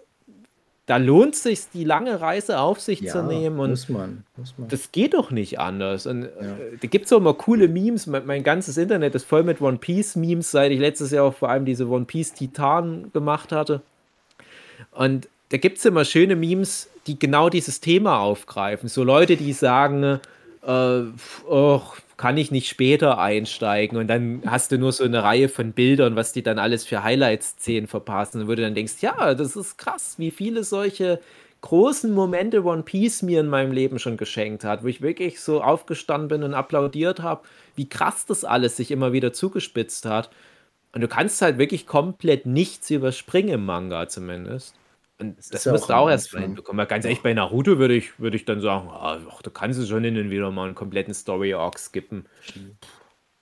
da 0.85 0.97
lohnt 0.97 1.33
es 1.33 1.43
sich, 1.43 1.61
die 1.73 1.83
lange 1.83 2.21
Reise 2.21 2.59
auf 2.59 2.79
sich 2.79 3.01
ja, 3.01 3.11
zu 3.11 3.23
nehmen 3.23 3.59
und 3.59 3.71
muss 3.71 3.89
man, 3.89 4.23
muss 4.37 4.53
man. 4.57 4.69
das 4.69 4.91
geht 4.91 5.15
doch 5.15 5.31
nicht 5.31 5.59
anders. 5.59 6.05
Und 6.05 6.23
äh, 6.25 6.77
da 6.79 6.87
gibt 6.87 7.05
es 7.05 7.13
auch 7.13 7.17
immer 7.17 7.33
coole 7.33 7.67
Memes. 7.67 8.05
Mein, 8.05 8.25
mein 8.25 8.43
ganzes 8.43 8.77
Internet 8.77 9.15
ist 9.15 9.25
voll 9.25 9.43
mit 9.43 9.61
One 9.61 9.77
Piece 9.77 10.15
Memes, 10.15 10.51
seit 10.51 10.71
ich 10.71 10.79
letztes 10.79 11.11
Jahr 11.11 11.25
auch 11.25 11.33
vor 11.33 11.49
allem 11.49 11.65
diese 11.65 11.87
One 11.89 12.05
Piece 12.05 12.33
Titan 12.33 13.11
gemacht 13.13 13.51
hatte. 13.51 13.81
Und 14.91 15.27
da 15.49 15.57
gibt 15.57 15.79
es 15.79 15.85
immer 15.85 16.05
schöne 16.05 16.35
Memes, 16.35 16.89
die 17.07 17.17
genau 17.17 17.49
dieses 17.49 17.81
Thema 17.81 18.19
aufgreifen. 18.19 18.87
So 18.87 19.03
Leute, 19.03 19.37
die 19.37 19.53
sagen, 19.53 20.19
äh, 20.65 21.03
oh, 21.47 21.81
kann 22.17 22.37
ich 22.37 22.51
nicht 22.51 22.69
später 22.69 23.19
einsteigen? 23.19 23.97
Und 23.97 24.07
dann 24.07 24.41
hast 24.45 24.71
du 24.71 24.77
nur 24.77 24.91
so 24.91 25.03
eine 25.03 25.23
Reihe 25.23 25.49
von 25.49 25.73
Bildern, 25.73 26.15
was 26.15 26.31
die 26.31 26.43
dann 26.43 26.59
alles 26.59 26.85
für 26.85 27.03
Highlight-Szenen 27.03 27.87
verpassen. 27.87 28.41
Und 28.41 28.47
wo 28.47 28.55
du 28.55 28.61
dann 28.61 28.75
denkst, 28.75 28.95
ja, 29.01 29.33
das 29.33 29.55
ist 29.55 29.77
krass, 29.77 30.15
wie 30.17 30.31
viele 30.31 30.63
solche 30.63 31.19
großen 31.61 32.13
Momente 32.13 32.63
One 32.63 32.83
Piece 32.83 33.23
mir 33.23 33.39
in 33.39 33.47
meinem 33.47 33.71
Leben 33.71 33.97
schon 33.99 34.17
geschenkt 34.17 34.63
hat, 34.63 34.83
wo 34.83 34.87
ich 34.87 35.01
wirklich 35.01 35.41
so 35.41 35.63
aufgestanden 35.63 36.27
bin 36.27 36.43
und 36.43 36.53
applaudiert 36.53 37.21
habe, 37.21 37.41
wie 37.75 37.89
krass 37.89 38.25
das 38.25 38.45
alles 38.45 38.77
sich 38.77 38.91
immer 38.91 39.13
wieder 39.13 39.33
zugespitzt 39.33 40.05
hat. 40.05 40.29
Und 40.93 41.01
du 41.01 41.07
kannst 41.07 41.41
halt 41.41 41.57
wirklich 41.57 41.87
komplett 41.87 42.45
nichts 42.45 42.89
überspringen 42.89 43.55
im 43.55 43.65
Manga 43.65 44.07
zumindest. 44.07 44.75
Und 45.19 45.37
das, 45.53 45.61
ist 45.61 45.65
ja 45.65 45.73
musst 45.73 45.91
auch 45.91 45.91
auch 45.91 46.09
erst 46.09 46.33
mal 46.33 46.41
Anfang. 46.41 46.41
hinbekommen. 46.41 46.77
Weil 46.79 46.87
Ganz 46.87 47.05
ehrlich, 47.05 47.23
bei 47.23 47.33
Naruto 47.33 47.77
würde 47.77 47.95
ich, 47.95 48.19
würde 48.19 48.35
ich 48.35 48.43
dann 48.45 48.59
sagen, 48.59 48.89
ah, 48.89 49.19
ach, 49.29 49.41
da 49.41 49.49
kannst 49.49 49.79
du 49.79 49.85
schon 49.85 50.03
hin 50.03 50.17
und 50.17 50.29
wieder 50.29 50.51
mal 50.51 50.65
einen 50.65 50.75
kompletten 50.75 51.13
Story-Arc 51.13 51.79
skippen. 51.79 52.27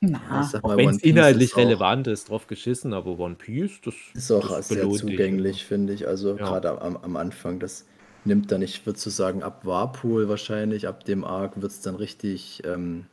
Na, 0.01 0.19
Ich 0.39 0.49
sag 0.49 0.63
Auch 0.63 0.75
mal, 0.75 0.77
wenn 0.77 0.89
es 0.89 0.99
inhaltlich 1.01 1.55
ist 1.55 1.57
relevant 1.57 2.07
ist, 2.07 2.29
drauf 2.29 2.47
geschissen, 2.47 2.93
aber 2.93 3.19
One 3.19 3.35
Piece, 3.35 3.81
das 3.81 3.95
Ist 4.15 4.31
auch 4.31 4.47
das 4.49 4.67
sehr 4.69 4.91
zugänglich, 4.91 5.65
finde 5.65 5.93
ich. 5.93 6.07
Also 6.07 6.37
Ja. 6.37 6.39
gerade 6.39 6.69
am, 6.81 6.97
am 6.97 7.15
Anfang, 7.17 7.59
das 7.59 7.87
nimmt 8.23 8.51
dann, 8.51 8.61
ich 8.61 8.85
würde 8.85 8.99
so 8.99 9.09
sagen, 9.09 9.41
ab 9.43 9.65
Warpool 9.65 10.29
wahrscheinlich, 10.29 10.87
ab 10.87 11.03
dem 11.03 11.23
Arc 11.23 11.59
wird 11.61 11.71
es 11.71 11.81
dann 11.81 11.95
richtig, 11.95 12.61
ähm, 12.65 13.09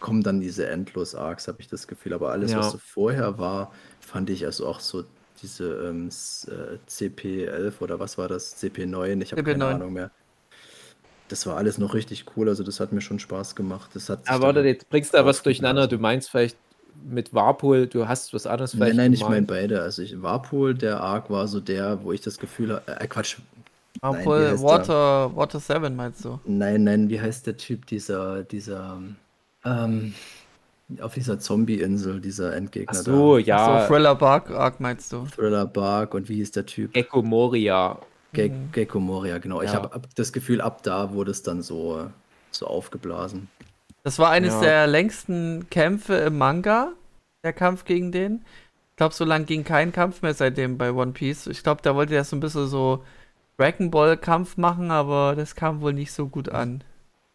kommen 0.00 0.22
dann 0.22 0.40
diese 0.40 0.66
Endlos-Arcs, 0.68 1.48
habe 1.48 1.60
ich 1.62 1.68
das 1.68 1.88
Gefühl. 1.88 2.14
Aber 2.14 2.32
alles, 2.32 2.56
Ja. 2.56 2.56
was 2.56 2.70
so 2.70 2.78
vorher 2.78 3.38
war, 3.38 3.72
fand 4.00 4.30
ich 4.30 4.46
also 4.46 4.66
auch 4.68 4.80
so 4.80 5.04
diese 5.42 5.88
ähm, 5.88 6.08
äh, 6.08 6.78
CP11 6.88 7.80
oder 7.80 7.98
was 8.00 8.18
war 8.18 8.28
das? 8.28 8.62
CP9, 8.62 9.22
ich 9.22 9.32
habe 9.32 9.42
keine 9.42 9.64
CP9. 9.64 9.74
Ahnung 9.74 9.92
mehr. 9.92 10.10
Das 11.28 11.46
war 11.46 11.56
alles 11.56 11.78
noch 11.78 11.94
richtig 11.94 12.24
cool, 12.36 12.48
also 12.48 12.62
das 12.62 12.80
hat 12.80 12.92
mir 12.92 13.00
schon 13.02 13.18
Spaß 13.18 13.54
gemacht. 13.54 13.90
Das 13.94 14.08
hat 14.08 14.28
Aber 14.28 14.46
warte, 14.46 14.60
jetzt 14.60 14.88
bringst 14.88 15.12
du 15.12 15.18
da 15.18 15.26
was 15.26 15.42
durcheinander. 15.42 15.86
Du 15.86 15.98
meinst 15.98 16.30
vielleicht 16.30 16.56
mit 17.04 17.34
Warpool, 17.34 17.86
du 17.86 18.08
hast 18.08 18.32
was 18.32 18.46
anderes 18.46 18.74
Nein, 18.74 18.80
vielleicht 18.80 18.96
nein, 18.96 19.12
ich 19.12 19.28
meine 19.28 19.46
beide. 19.46 19.82
Also 19.82 20.02
ich, 20.02 20.20
Warpool, 20.20 20.74
der 20.74 21.00
Arc 21.00 21.30
war 21.30 21.46
so 21.46 21.60
der, 21.60 22.02
wo 22.02 22.12
ich 22.12 22.22
das 22.22 22.38
Gefühl 22.38 22.72
habe, 22.72 23.00
äh, 23.00 23.06
Quatsch, 23.06 23.36
Nein, 24.02 24.20
Obwohl, 24.20 24.48
heißt 24.52 24.62
Water, 24.62 25.34
Water 25.36 25.60
7 25.60 25.94
meinst 25.94 26.24
du? 26.24 26.40
Nein, 26.44 26.84
nein, 26.84 27.08
wie 27.08 27.20
heißt 27.20 27.46
der 27.46 27.56
Typ, 27.56 27.86
dieser, 27.86 28.44
dieser, 28.44 29.00
ähm, 29.64 30.14
auf 31.00 31.14
dieser 31.14 31.38
Zombie-Insel, 31.38 32.20
dieser 32.20 32.54
Endgegner 32.56 32.98
Ach 32.98 33.02
so, 33.04 33.36
da. 33.36 33.44
ja, 33.44 33.82
So, 33.82 33.92
Thriller 33.94 34.14
Bark 34.14 34.50
Arc 34.50 34.80
meinst 34.80 35.12
du? 35.12 35.26
Thriller 35.26 35.66
Bark 35.66 36.14
und 36.14 36.28
wie 36.28 36.36
hieß 36.36 36.52
der 36.52 36.66
Typ? 36.66 36.94
Gecko 36.94 37.22
Moria. 37.22 37.98
Ge 38.32 38.50
Gecko 38.72 39.00
Moria, 39.00 39.38
genau. 39.38 39.60
Ich 39.62 39.70
Ja. 39.72 39.82
habe 39.82 40.00
das 40.16 40.32
Gefühl, 40.32 40.60
ab 40.60 40.82
da 40.82 41.12
wurde 41.12 41.30
es 41.30 41.42
dann 41.42 41.62
so, 41.62 42.10
so 42.50 42.66
aufgeblasen. 42.66 43.48
Das 44.02 44.18
war 44.18 44.30
eines 44.30 44.54
Ja. 44.54 44.60
der 44.60 44.86
längsten 44.86 45.66
Kämpfe 45.70 46.14
im 46.14 46.38
Manga, 46.38 46.92
der 47.44 47.52
Kampf 47.52 47.84
gegen 47.84 48.10
den. 48.12 48.44
Ich 48.90 48.96
glaube, 48.96 49.14
so 49.14 49.24
lang 49.24 49.44
ging 49.46 49.64
kein 49.64 49.92
Kampf 49.92 50.22
mehr 50.22 50.34
seitdem 50.34 50.76
bei 50.78 50.92
One 50.92 51.12
Piece. 51.12 51.46
Ich 51.46 51.62
glaube, 51.62 51.82
da 51.82 51.94
wollte 51.94 52.14
er 52.14 52.24
so 52.24 52.34
ein 52.36 52.40
bisschen 52.40 52.66
so 52.66 53.04
Dragon 53.58 53.90
Ball 53.90 54.16
Kampf 54.16 54.56
machen, 54.56 54.90
aber 54.90 55.34
das 55.36 55.54
kam 55.54 55.80
wohl 55.80 55.92
nicht 55.92 56.12
so 56.12 56.28
gut 56.28 56.48
an. 56.48 56.82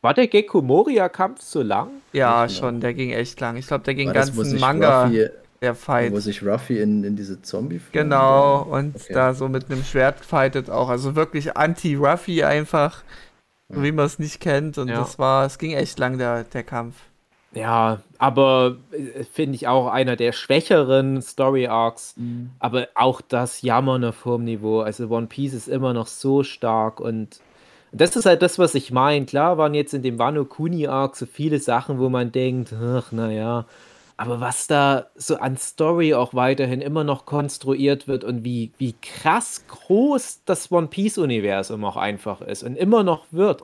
War 0.04 0.14
der 0.14 0.28
Gecko 0.28 0.62
Moria-Kampf 0.62 1.42
so 1.42 1.62
lang? 1.62 1.90
Ja, 2.12 2.44
Nicht 2.44 2.58
schon, 2.58 2.82
der 2.82 2.94
ging 2.94 3.12
echt 3.12 3.40
lang. 3.40 3.56
Ich 3.56 3.68
glaube, 3.68 3.86
der 3.86 3.96
ging 3.96 4.08
War 4.08 4.14
das, 4.14 4.28
ganzen 4.36 4.44
sich 4.50 4.60
Manga, 4.60 5.06
Ruffy, 5.06 5.30
der 5.62 5.76
Fight. 5.76 6.12
wo 6.12 6.20
sich 6.20 6.46
Ruffy 6.46 6.80
in, 6.82 7.06
in 7.06 7.16
diese 7.16 7.42
zombie 7.42 7.80
Genau, 7.94 8.64
und 8.64 8.96
Okay. 8.96 9.14
da 9.14 9.34
so 9.34 9.48
mit 9.48 9.72
einem 9.72 9.82
Schwert 9.82 10.20
fightet 10.20 10.70
auch. 10.70 10.90
Also 10.90 11.16
wirklich 11.16 11.56
anti-Ruffy 11.56 12.44
einfach, 12.44 13.02
so 13.70 13.82
wie 13.82 13.94
man 13.94 14.06
es 14.06 14.20
nicht 14.20 14.42
kennt. 14.42 14.78
Und 14.78 14.90
Ja. 14.90 15.00
das 15.00 15.18
war, 15.20 15.46
es 15.46 15.58
ging 15.58 15.72
echt 15.72 15.98
lang, 16.00 16.18
der, 16.18 16.44
der 16.44 16.64
Kampf. 16.64 16.96
Ja, 17.54 18.02
aber 18.18 18.76
äh, 18.92 19.24
finde 19.24 19.56
ich 19.56 19.70
auch 19.70 19.88
einer 19.88 20.18
der 20.18 20.34
schwächeren 20.34 21.22
Story-Arcs. 21.22 22.16
Aber 22.60 22.88
auch 22.96 23.22
das 23.22 23.62
Jammern 23.62 24.04
auf 24.04 24.26
hohem 24.26 24.44
Niveau. 24.44 24.82
Also 24.82 25.08
One 25.08 25.28
Piece 25.28 25.54
ist 25.54 25.70
immer 25.70 25.94
noch 25.94 26.08
so 26.08 26.44
stark 26.44 27.00
und 27.00 27.40
das 27.94 28.16
ist 28.16 28.26
halt 28.26 28.42
das, 28.42 28.58
was 28.60 28.76
ich 28.76 28.92
meine. 28.92 29.26
Klar 29.26 29.58
waren 29.58 29.74
jetzt 29.76 29.94
in 29.94 30.02
dem 30.02 30.18
Wano 30.20 30.46
Kuni 30.46 30.88
Arc 30.88 31.16
so 31.16 31.26
viele 31.26 31.60
Sachen, 31.60 32.00
wo 32.00 32.10
man 32.10 32.32
denkt, 32.32 32.74
ach, 32.74 33.12
naja. 33.12 33.66
Aber 34.18 34.40
was 34.40 34.68
da 34.68 35.08
so 35.16 35.38
an 35.38 35.58
Story 35.58 36.14
auch 36.14 36.34
weiterhin 36.34 36.82
immer 36.82 37.04
noch 37.04 37.26
konstruiert 37.26 38.08
wird 38.08 38.24
und 38.24 38.44
wie, 38.44 38.72
wie 38.78 38.96
krass 39.02 39.66
groß 39.68 40.42
das 40.46 40.72
One 40.72 40.88
Piece-Universum 40.88 41.84
auch 41.86 41.98
einfach 41.98 42.42
ist 42.42 42.64
und 42.64 42.76
immer 42.78 43.04
noch 43.04 43.26
wird. 43.32 43.64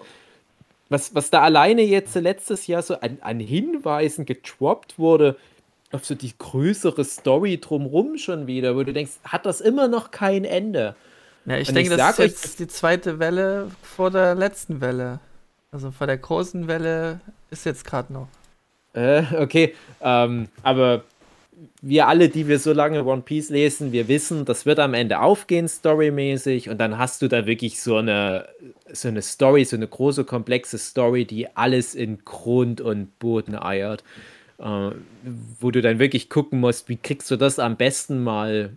Was, 0.89 1.13
was 1.13 1.29
da 1.29 1.41
alleine 1.41 1.83
jetzt 1.83 2.15
letztes 2.15 2.67
Jahr 2.67 2.81
so 2.81 2.99
an, 2.99 3.19
an 3.21 3.39
Hinweisen 3.39 4.25
getroppt 4.25 4.97
wurde, 4.97 5.37
auf 5.91 6.05
so 6.05 6.15
die 6.15 6.33
größere 6.37 7.03
Story 7.03 7.59
drumrum 7.59 8.17
schon 8.17 8.47
wieder, 8.47 8.75
wo 8.75 8.83
du 8.83 8.93
denkst, 8.93 9.13
hat 9.23 9.45
das 9.45 9.61
immer 9.61 9.87
noch 9.87 10.11
kein 10.11 10.45
Ende? 10.45 10.95
Ja, 11.45 11.57
ich 11.57 11.69
Und 11.69 11.75
denke, 11.75 11.91
ich 11.91 11.97
das 11.97 12.19
ist 12.19 12.43
jetzt 12.43 12.59
die 12.59 12.67
zweite 12.67 13.19
Welle 13.19 13.71
vor 13.81 14.11
der 14.11 14.35
letzten 14.35 14.81
Welle. 14.81 15.19
Also 15.71 15.91
vor 15.91 16.07
der 16.07 16.17
großen 16.17 16.67
Welle 16.67 17.19
ist 17.51 17.65
jetzt 17.65 17.85
gerade 17.85 18.11
noch. 18.11 18.27
Äh, 18.93 19.23
okay, 19.37 19.75
ähm, 20.01 20.47
aber 20.63 21.03
wir 21.81 22.07
alle, 22.07 22.29
die 22.29 22.47
wir 22.47 22.59
so 22.59 22.73
lange 22.73 23.03
One 23.05 23.21
Piece 23.21 23.49
lesen, 23.49 23.91
wir 23.91 24.07
wissen, 24.07 24.45
das 24.45 24.65
wird 24.65 24.79
am 24.79 24.93
Ende 24.93 25.19
aufgehen, 25.19 25.67
storymäßig, 25.67 26.69
und 26.69 26.79
dann 26.79 26.97
hast 26.97 27.21
du 27.21 27.27
da 27.27 27.45
wirklich 27.45 27.81
so 27.81 27.97
eine, 27.97 28.47
so 28.91 29.07
eine 29.07 29.21
Story, 29.21 29.65
so 29.65 29.75
eine 29.75 29.87
große, 29.87 30.23
komplexe 30.23 30.77
Story, 30.77 31.25
die 31.25 31.55
alles 31.55 31.95
in 31.95 32.23
Grund 32.25 32.81
und 32.81 33.17
Boden 33.19 33.55
eiert. 33.61 34.03
Äh, 34.59 34.91
wo 35.59 35.71
du 35.71 35.81
dann 35.81 35.99
wirklich 35.99 36.29
gucken 36.29 36.59
musst, 36.59 36.89
wie 36.89 36.97
kriegst 36.97 37.31
du 37.31 37.37
das 37.37 37.59
am 37.59 37.77
besten 37.77 38.23
mal 38.23 38.71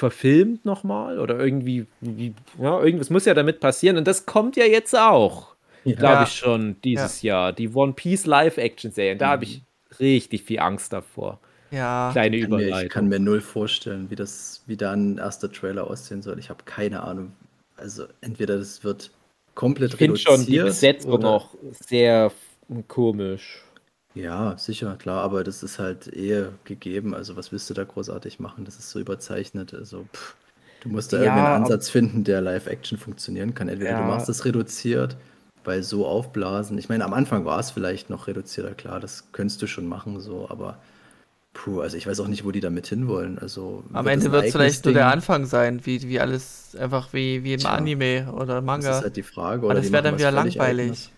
verfilmt 0.00 0.64
nochmal? 0.64 1.18
Oder 1.20 1.38
irgendwie, 1.38 1.86
wie, 2.00 2.34
ja, 2.60 2.82
irgendwas 2.82 3.10
muss 3.10 3.24
ja 3.26 3.34
damit 3.34 3.60
passieren, 3.60 3.96
und 3.96 4.06
das 4.08 4.26
kommt 4.26 4.56
ja 4.56 4.64
jetzt 4.64 4.96
auch 4.98 5.54
glaube 5.84 6.02
Ja. 6.02 6.22
ich 6.24 6.32
schon 6.34 6.76
dieses 6.84 7.22
Jahr. 7.22 7.52
Die 7.54 7.68
One 7.72 7.94
Piece 7.94 8.26
Live-Action-Serien, 8.26 9.16
da 9.18 9.28
habe 9.28 9.44
ich 9.44 9.62
richtig 9.98 10.42
viel 10.42 10.58
Angst 10.58 10.92
davor. 10.92 11.38
Ja, 11.70 12.10
Kleine 12.12 12.36
Ich 12.36 12.42
kann, 12.42 12.50
mir, 12.50 12.66
Überleitung. 12.66 12.86
ich 12.86 12.92
kann 12.92 13.08
mir 13.08 13.18
null 13.20 13.40
vorstellen, 13.40 14.10
wie 14.10 14.16
das, 14.16 14.62
wie 14.66 14.76
da 14.76 14.92
ein 14.92 15.16
erster 15.18 15.50
Trailer 15.50 15.86
aussehen 15.88 16.20
soll. 16.20 16.38
Ich 16.38 16.50
habe 16.50 16.64
keine 16.64 17.02
Ahnung. 17.02 17.32
Also 17.76 18.04
entweder 18.20 18.58
das 18.58 18.84
wird 18.84 19.10
komplett 19.54 19.92
ich 19.92 19.96
finde 19.98 20.18
schon 20.18 20.44
die 20.44 20.58
reduziert 20.58 20.96
Besetzung 20.98 21.12
oder- 21.12 21.28
auch 21.30 21.54
sehr 21.70 22.30
komisch. 22.88 23.62
Ja, 24.14 24.58
sicher, 24.58 24.96
klar, 24.96 25.22
aber 25.22 25.44
das 25.44 25.62
ist 25.62 25.78
halt 25.78 26.08
eh 26.14 26.46
gegeben. 26.64 27.14
Also, 27.14 27.36
was 27.36 27.52
willst 27.52 27.70
du 27.70 27.74
da 27.74 27.84
großartig 27.84 28.40
machen? 28.40 28.64
Das 28.64 28.76
ist 28.78 28.90
so 28.90 28.98
überzeichnet. 28.98 29.72
Also, 29.72 30.06
pff, 30.12 30.34
du 30.80 30.88
musst 30.88 31.12
da 31.12 31.18
Ja, 31.18 31.22
irgendwie 31.24 31.38
einen 31.38 31.46
aber- 31.46 31.64
Ansatz 31.64 31.88
finden, 31.90 32.24
der 32.24 32.40
Live-Action 32.40 32.98
funktionieren 32.98 33.54
kann. 33.54 33.68
Entweder 33.68 33.92
du 33.92 34.00
Ja. 34.00 34.06
machst 34.06 34.28
es 34.28 34.44
reduziert, 34.44 35.16
weil 35.64 35.82
so 35.84 36.06
aufblasen. 36.06 36.76
Ich 36.78 36.88
meine, 36.88 37.04
am 37.04 37.12
Anfang 37.14 37.44
war 37.44 37.60
es 37.60 37.70
vielleicht 37.70 38.10
noch 38.10 38.26
reduzierter, 38.26 38.74
klar, 38.74 38.98
das 38.98 39.30
könntest 39.30 39.62
du 39.62 39.66
schon 39.68 39.86
machen, 39.86 40.18
so, 40.20 40.48
aber 40.50 40.78
puh, 41.52 41.80
also 41.80 41.96
ich 41.96 42.06
weiß 42.06 42.18
auch 42.20 42.28
nicht, 42.28 42.44
wo 42.44 42.50
die 42.50 42.60
damit 42.60 42.88
hinwollen. 42.88 43.38
Also, 43.38 43.84
Am 43.92 44.04
wird 44.06 44.16
das 44.16 44.24
Ende 44.24 44.26
ein 44.26 44.32
wird 44.32 44.44
es 44.46 44.54
eigenes 44.54 44.54
vielleicht 44.54 44.84
nur 44.86 44.94
der 44.94 45.04
Ding? 45.04 45.12
Anfang 45.12 45.44
sein, 45.46 45.86
wie, 45.86 46.02
wie 46.08 46.18
alles, 46.18 46.74
einfach 46.76 47.12
wie, 47.12 47.44
wie 47.44 47.52
im 47.54 47.60
Tja, 47.60 47.70
Anime 47.74 48.32
oder 48.32 48.56
Das 48.56 48.64
Manga. 48.64 48.90
ist 48.98 49.02
halt 49.04 49.16
die 49.16 49.22
Frage. 49.22 49.58
Aber 49.58 49.66
Oder 49.66 49.74
das 49.76 49.86
die 49.86 49.92
wäre 49.92 50.02
machen 50.02 50.04
dann 50.04 50.14
was 50.14 50.20
wieder 50.32 50.32
völlig 50.42 50.54
langweilig. 50.56 51.10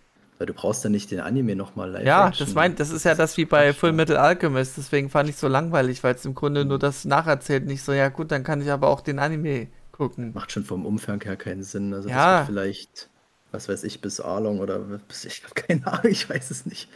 Weil 0.42 0.46
du 0.46 0.54
brauchst 0.54 0.84
dann 0.84 0.92
nicht 0.92 1.10
den 1.12 1.20
Anime 1.20 1.56
nochmal 1.56 1.90
live 1.90 2.04
Ja, 2.04 2.16
Action. 2.18 2.36
das, 2.38 2.54
mein, 2.54 2.74
das 2.74 2.90
ist 2.90 3.04
ja 3.04 3.14
das 3.14 3.36
wie 3.36 3.44
bei 3.44 3.72
Full 3.74 3.92
Metal 3.92 4.16
Alchemist, 4.16 4.76
deswegen 4.76 5.08
fand 5.10 5.28
ich 5.28 5.36
so 5.36 5.46
langweilig, 5.46 6.02
weil 6.02 6.14
es 6.14 6.24
im 6.24 6.34
Grunde 6.34 6.64
nur 6.64 6.78
das 6.78 7.04
nacherzählt, 7.04 7.66
nicht 7.66 7.82
so, 7.82 7.92
ja 7.92 8.08
gut, 8.08 8.30
dann 8.32 8.44
kann 8.44 8.60
ich 8.60 8.70
aber 8.70 8.88
auch 8.88 9.00
den 9.02 9.18
Anime 9.18 9.68
gucken. 9.92 10.32
Macht 10.34 10.52
schon 10.52 10.64
vom 10.64 10.86
Umfang 10.86 11.20
her 11.22 11.36
keinen 11.36 11.62
Sinn. 11.62 11.92
Also 11.94 12.10
Ja. 12.10 12.44
vielleicht, 12.44 13.08
was 13.50 13.68
weiß 13.68 13.84
ich, 13.84 14.00
bis 14.00 14.20
Arlong 14.20 14.60
oder 14.60 14.78
bis, 14.80 15.24
ich 15.24 15.42
habe 15.44 15.54
keine 15.54 15.86
Ahnung, 15.86 16.06
ich 16.12 16.28
weiß 16.28 16.50
es 16.50 16.66
nicht. 16.66 16.88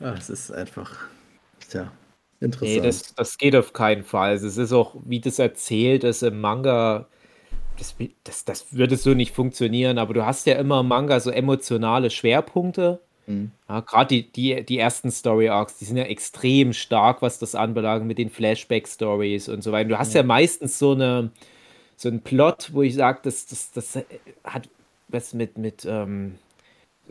Ah, 0.00 0.14
es 0.18 0.30
ist 0.30 0.50
einfach, 0.52 1.06
tja, 1.68 1.92
interessant. 2.40 2.60
Nee, 2.60 2.80
das, 2.80 3.14
das 3.14 3.36
geht 3.38 3.54
auf 3.56 3.72
keinen 3.72 4.04
Fall. 4.04 4.30
Also 4.30 4.46
es 4.46 4.56
ist 4.56 4.72
auch, 4.72 4.96
wie 5.04 5.20
das 5.20 5.38
erzählt 5.38 6.04
ist 6.04 6.22
im 6.22 6.40
Manga, 6.40 7.08
das, 7.78 7.94
das, 8.24 8.44
das 8.44 8.72
würde 8.72 8.96
so 8.96 9.14
nicht 9.14 9.34
funktionieren, 9.34 9.98
aber 9.98 10.14
du 10.14 10.24
hast 10.24 10.46
ja 10.46 10.54
immer 10.56 10.80
im 10.80 10.88
Manga 10.88 11.20
so 11.20 11.30
emotionale 11.30 12.10
Schwerpunkte. 12.10 13.00
Mhm. 13.26 13.50
Ja, 13.68 13.80
Gerade 13.80 14.08
die, 14.08 14.30
die, 14.30 14.64
die 14.64 14.78
ersten 14.78 15.10
Story 15.10 15.48
Arcs, 15.48 15.78
die 15.78 15.84
sind 15.86 15.96
ja 15.96 16.04
extrem 16.04 16.72
stark, 16.72 17.22
was 17.22 17.38
das 17.38 17.54
anbelangt, 17.54 18.06
mit 18.06 18.18
den 18.18 18.30
Flashback-Stories 18.30 19.48
und 19.48 19.62
so 19.62 19.72
weiter. 19.72 19.88
Du 19.88 19.98
hast 19.98 20.14
ja, 20.14 20.22
meistens 20.22 20.78
so 20.78 20.92
eine 20.92 21.30
so 21.96 22.08
einen 22.08 22.20
Plot, 22.20 22.70
wo 22.72 22.82
ich 22.82 22.94
sage, 22.94 23.20
das, 23.22 23.46
das, 23.46 23.70
das 23.72 23.98
hat 24.42 24.68
was 25.08 25.32
mit, 25.32 25.58
mit 25.58 25.86
ähm, 25.88 26.34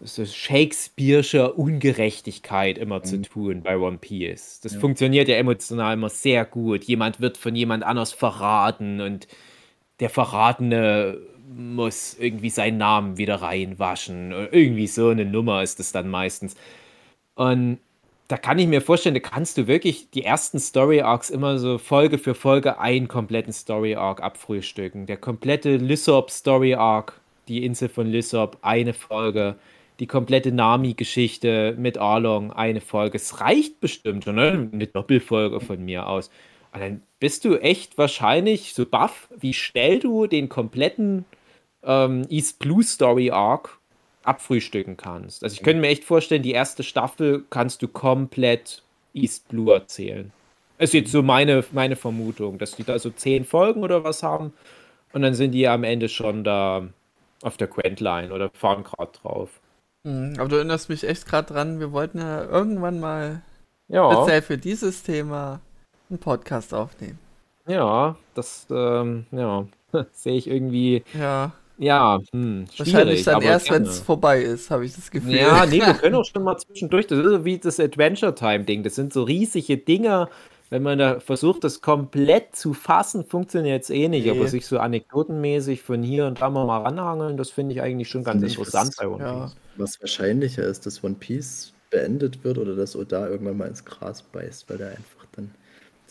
so 0.02 0.24
Shakespeare'scher 0.24 1.54
Ungerechtigkeit 1.54 2.78
immer 2.78 3.04
zu 3.04 3.22
tun 3.22 3.62
bei 3.62 3.78
One 3.78 3.98
Piece. 3.98 4.60
Das 4.62 4.74
Ja. 4.74 4.80
funktioniert 4.80 5.28
ja 5.30 5.36
emotional 5.36 5.94
immer 5.94 6.10
sehr 6.10 6.46
gut. 6.46 6.84
Jemand 6.84 7.22
wird 7.22 7.38
von 7.38 7.56
jemand 7.56 7.84
anders 7.84 8.12
verraten 8.12 9.00
und 9.02 9.28
der 10.00 10.10
Verratene 10.10 11.18
muss 11.56 12.16
irgendwie 12.20 12.50
seinen 12.50 12.78
Namen 12.78 13.18
wieder 13.18 13.36
reinwaschen. 13.36 14.32
Irgendwie 14.52 14.88
so 14.88 15.10
eine 15.10 15.26
Nummer 15.26 15.62
ist 15.62 15.80
es 15.80 15.92
dann 15.92 16.10
meistens. 16.10 16.56
Und 17.36 17.80
da 18.28 18.38
kann 18.38 18.58
ich 18.58 18.68
mir 18.68 18.82
vorstellen, 18.82 19.16
da 19.16 19.22
kannst 19.22 19.58
du 19.58 19.68
wirklich 19.68 20.10
die 20.12 20.24
ersten 20.24 20.60
Story 20.60 21.02
Arcs 21.02 21.30
immer 21.30 21.60
so 21.60 21.78
Folge 21.78 22.18
für 22.18 22.34
Folge 22.34 22.80
einen 22.80 23.08
kompletten 23.08 23.54
Story 23.54 23.96
Arc 23.96 24.22
abfrühstücken. 24.24 25.06
Der 25.06 25.18
komplette 25.18 25.78
Lysop 25.78 26.32
Story 26.32 26.74
Arc, 26.74 27.20
die 27.48 27.66
Insel 27.66 27.90
von 27.90 28.08
Lysop, 28.08 28.58
eine 28.62 28.94
Folge. 28.94 29.56
Die 30.00 30.08
komplette 30.08 30.52
Nami-Geschichte 30.52 31.76
mit 31.78 32.00
Arlong, 32.00 32.52
eine 32.52 32.82
Folge. 32.82 33.18
Es 33.18 33.42
reicht 33.42 33.80
bestimmt 33.80 34.24
schon, 34.24 34.36
ne? 34.36 34.70
Eine 34.74 34.88
Doppelfolge 34.88 35.60
von 35.60 35.86
mir 35.86 36.08
aus. 36.08 36.32
Und 36.74 36.80
dann 36.82 37.02
bist 37.20 37.46
du 37.46 37.58
echt 37.58 37.98
wahrscheinlich 37.98 38.74
so 38.74 38.86
baff, 38.86 39.30
wie 39.38 39.54
schnell 39.54 40.00
du 40.00 40.28
den 40.28 40.50
kompletten 40.50 41.26
ähm, 41.84 42.26
East 42.30 42.60
Blue 42.60 42.84
Story 42.84 43.32
Arc 43.32 43.78
abfrühstücken 44.24 44.98
kannst. 44.98 45.44
Also 45.44 45.54
ich 45.56 45.64
könnte 45.64 45.82
mir 45.82 45.90
echt 45.90 46.04
vorstellen, 46.04 46.44
die 46.44 46.52
erste 46.52 46.84
Staffel 46.84 47.44
kannst 47.50 47.82
du 47.82 47.88
komplett 47.88 48.82
East 49.14 49.48
Blue 49.50 49.74
erzählen. 49.74 50.32
Ist 50.80 50.94
jetzt 50.94 51.12
so 51.12 51.22
meine, 51.22 51.64
meine 51.72 51.96
Vermutung, 51.96 52.58
dass 52.58 52.76
die 52.76 52.84
da 52.84 52.98
so 53.00 53.12
zehn 53.12 53.46
Folgen 53.46 53.84
oder 53.84 54.04
was 54.04 54.24
haben 54.24 54.54
und 55.14 55.22
dann 55.22 55.36
sind 55.36 55.52
die 55.52 55.68
am 55.68 55.84
Ende 55.84 56.10
schon 56.10 56.44
da 56.44 56.88
auf 57.44 57.58
der 57.58 57.68
Quentline 57.68 58.34
oder 58.34 58.50
fahren 58.54 58.84
gerade 58.84 59.12
drauf. 59.22 59.62
Mhm, 60.04 60.36
aber 60.38 60.50
du 60.50 60.56
erinnerst 60.58 60.90
mich 60.90 61.04
echt 61.08 61.26
gerade 61.26 61.54
dran, 61.54 61.80
wir 61.80 61.92
wollten 61.92 62.20
ja 62.20 62.44
irgendwann 62.44 63.00
mal 63.00 63.42
Ja, 63.88 64.12
speziell 64.12 64.42
für 64.42 64.58
dieses 64.58 65.04
Thema 65.04 65.62
einen 66.14 66.20
Podcast 66.20 66.74
aufnehmen. 66.74 67.20
ja, 67.68 68.16
das 68.36 68.68
ähm, 68.72 69.26
ja, 69.32 69.66
sehe 70.12 70.36
ich 70.36 70.48
irgendwie, 70.48 71.04
Ja, 71.20 71.52
ja, 71.80 72.20
hm, 72.32 72.66
wahrscheinlich 72.78 73.24
dann 73.24 73.42
erst, 73.42 73.72
wenn 73.72 73.84
es 73.84 74.00
vorbei 74.00 74.42
ist, 74.42 74.70
habe 74.70 74.86
ich 74.86 74.94
das 74.96 75.10
Gefühl. 75.10 75.36
Ja, 75.36 75.66
nee, 75.66 75.80
wir 75.80 75.94
können 76.02 76.16
auch 76.16 76.24
schon 76.26 76.44
mal 76.44 76.56
zwischendurch. 76.58 77.08
Das 77.08 77.18
ist 77.20 77.26
so 77.26 77.46
wie 77.46 77.58
das 77.58 77.80
Adventure 77.80 78.36
Time 78.36 78.64
Ding. 78.64 78.84
Das 78.84 78.94
sind 78.96 79.12
so 79.12 79.24
riesige 79.24 79.78
Dinger. 79.78 80.30
Wenn 80.70 80.84
man 80.84 80.98
da 81.00 81.20
versucht, 81.20 81.64
das 81.64 81.82
komplett 81.82 82.56
zu 82.56 82.74
fassen, 82.74 83.26
funktioniert 83.26 83.84
es 83.84 83.90
eh 83.90 84.08
nicht. 84.08 84.26
Nee. 84.26 84.32
Aber 84.32 84.48
sich 84.48 84.66
so 84.68 84.78
anekdotenmäßig 84.80 85.82
von 85.82 86.02
hier 86.04 86.26
und 86.28 86.42
da 86.42 86.50
mal 86.50 86.66
mal 86.66 86.82
ranhangeln, 86.84 87.38
das 87.38 87.50
finde 87.50 87.74
ich 87.74 87.82
eigentlich 87.82 88.08
schon 88.10 88.24
ganz 88.24 88.42
interessant 88.44 88.90
was- 88.90 88.96
bei 88.98 89.08
One 89.08 89.24
Ja. 89.24 89.46
Piece. 89.46 89.56
Was 89.78 90.02
wahrscheinlicher 90.02 90.64
ist, 90.64 90.86
dass 90.86 91.04
One 91.04 91.16
Piece 91.20 91.74
beendet 91.90 92.44
wird 92.44 92.58
oder 92.60 92.76
dass 92.76 92.96
Oda 92.96 93.28
irgendwann 93.28 93.58
mal 93.58 93.68
ins 93.68 93.84
Gras 93.84 94.22
beißt, 94.24 94.70
weil 94.70 94.80
er 94.82 94.90
einfach 94.92 95.23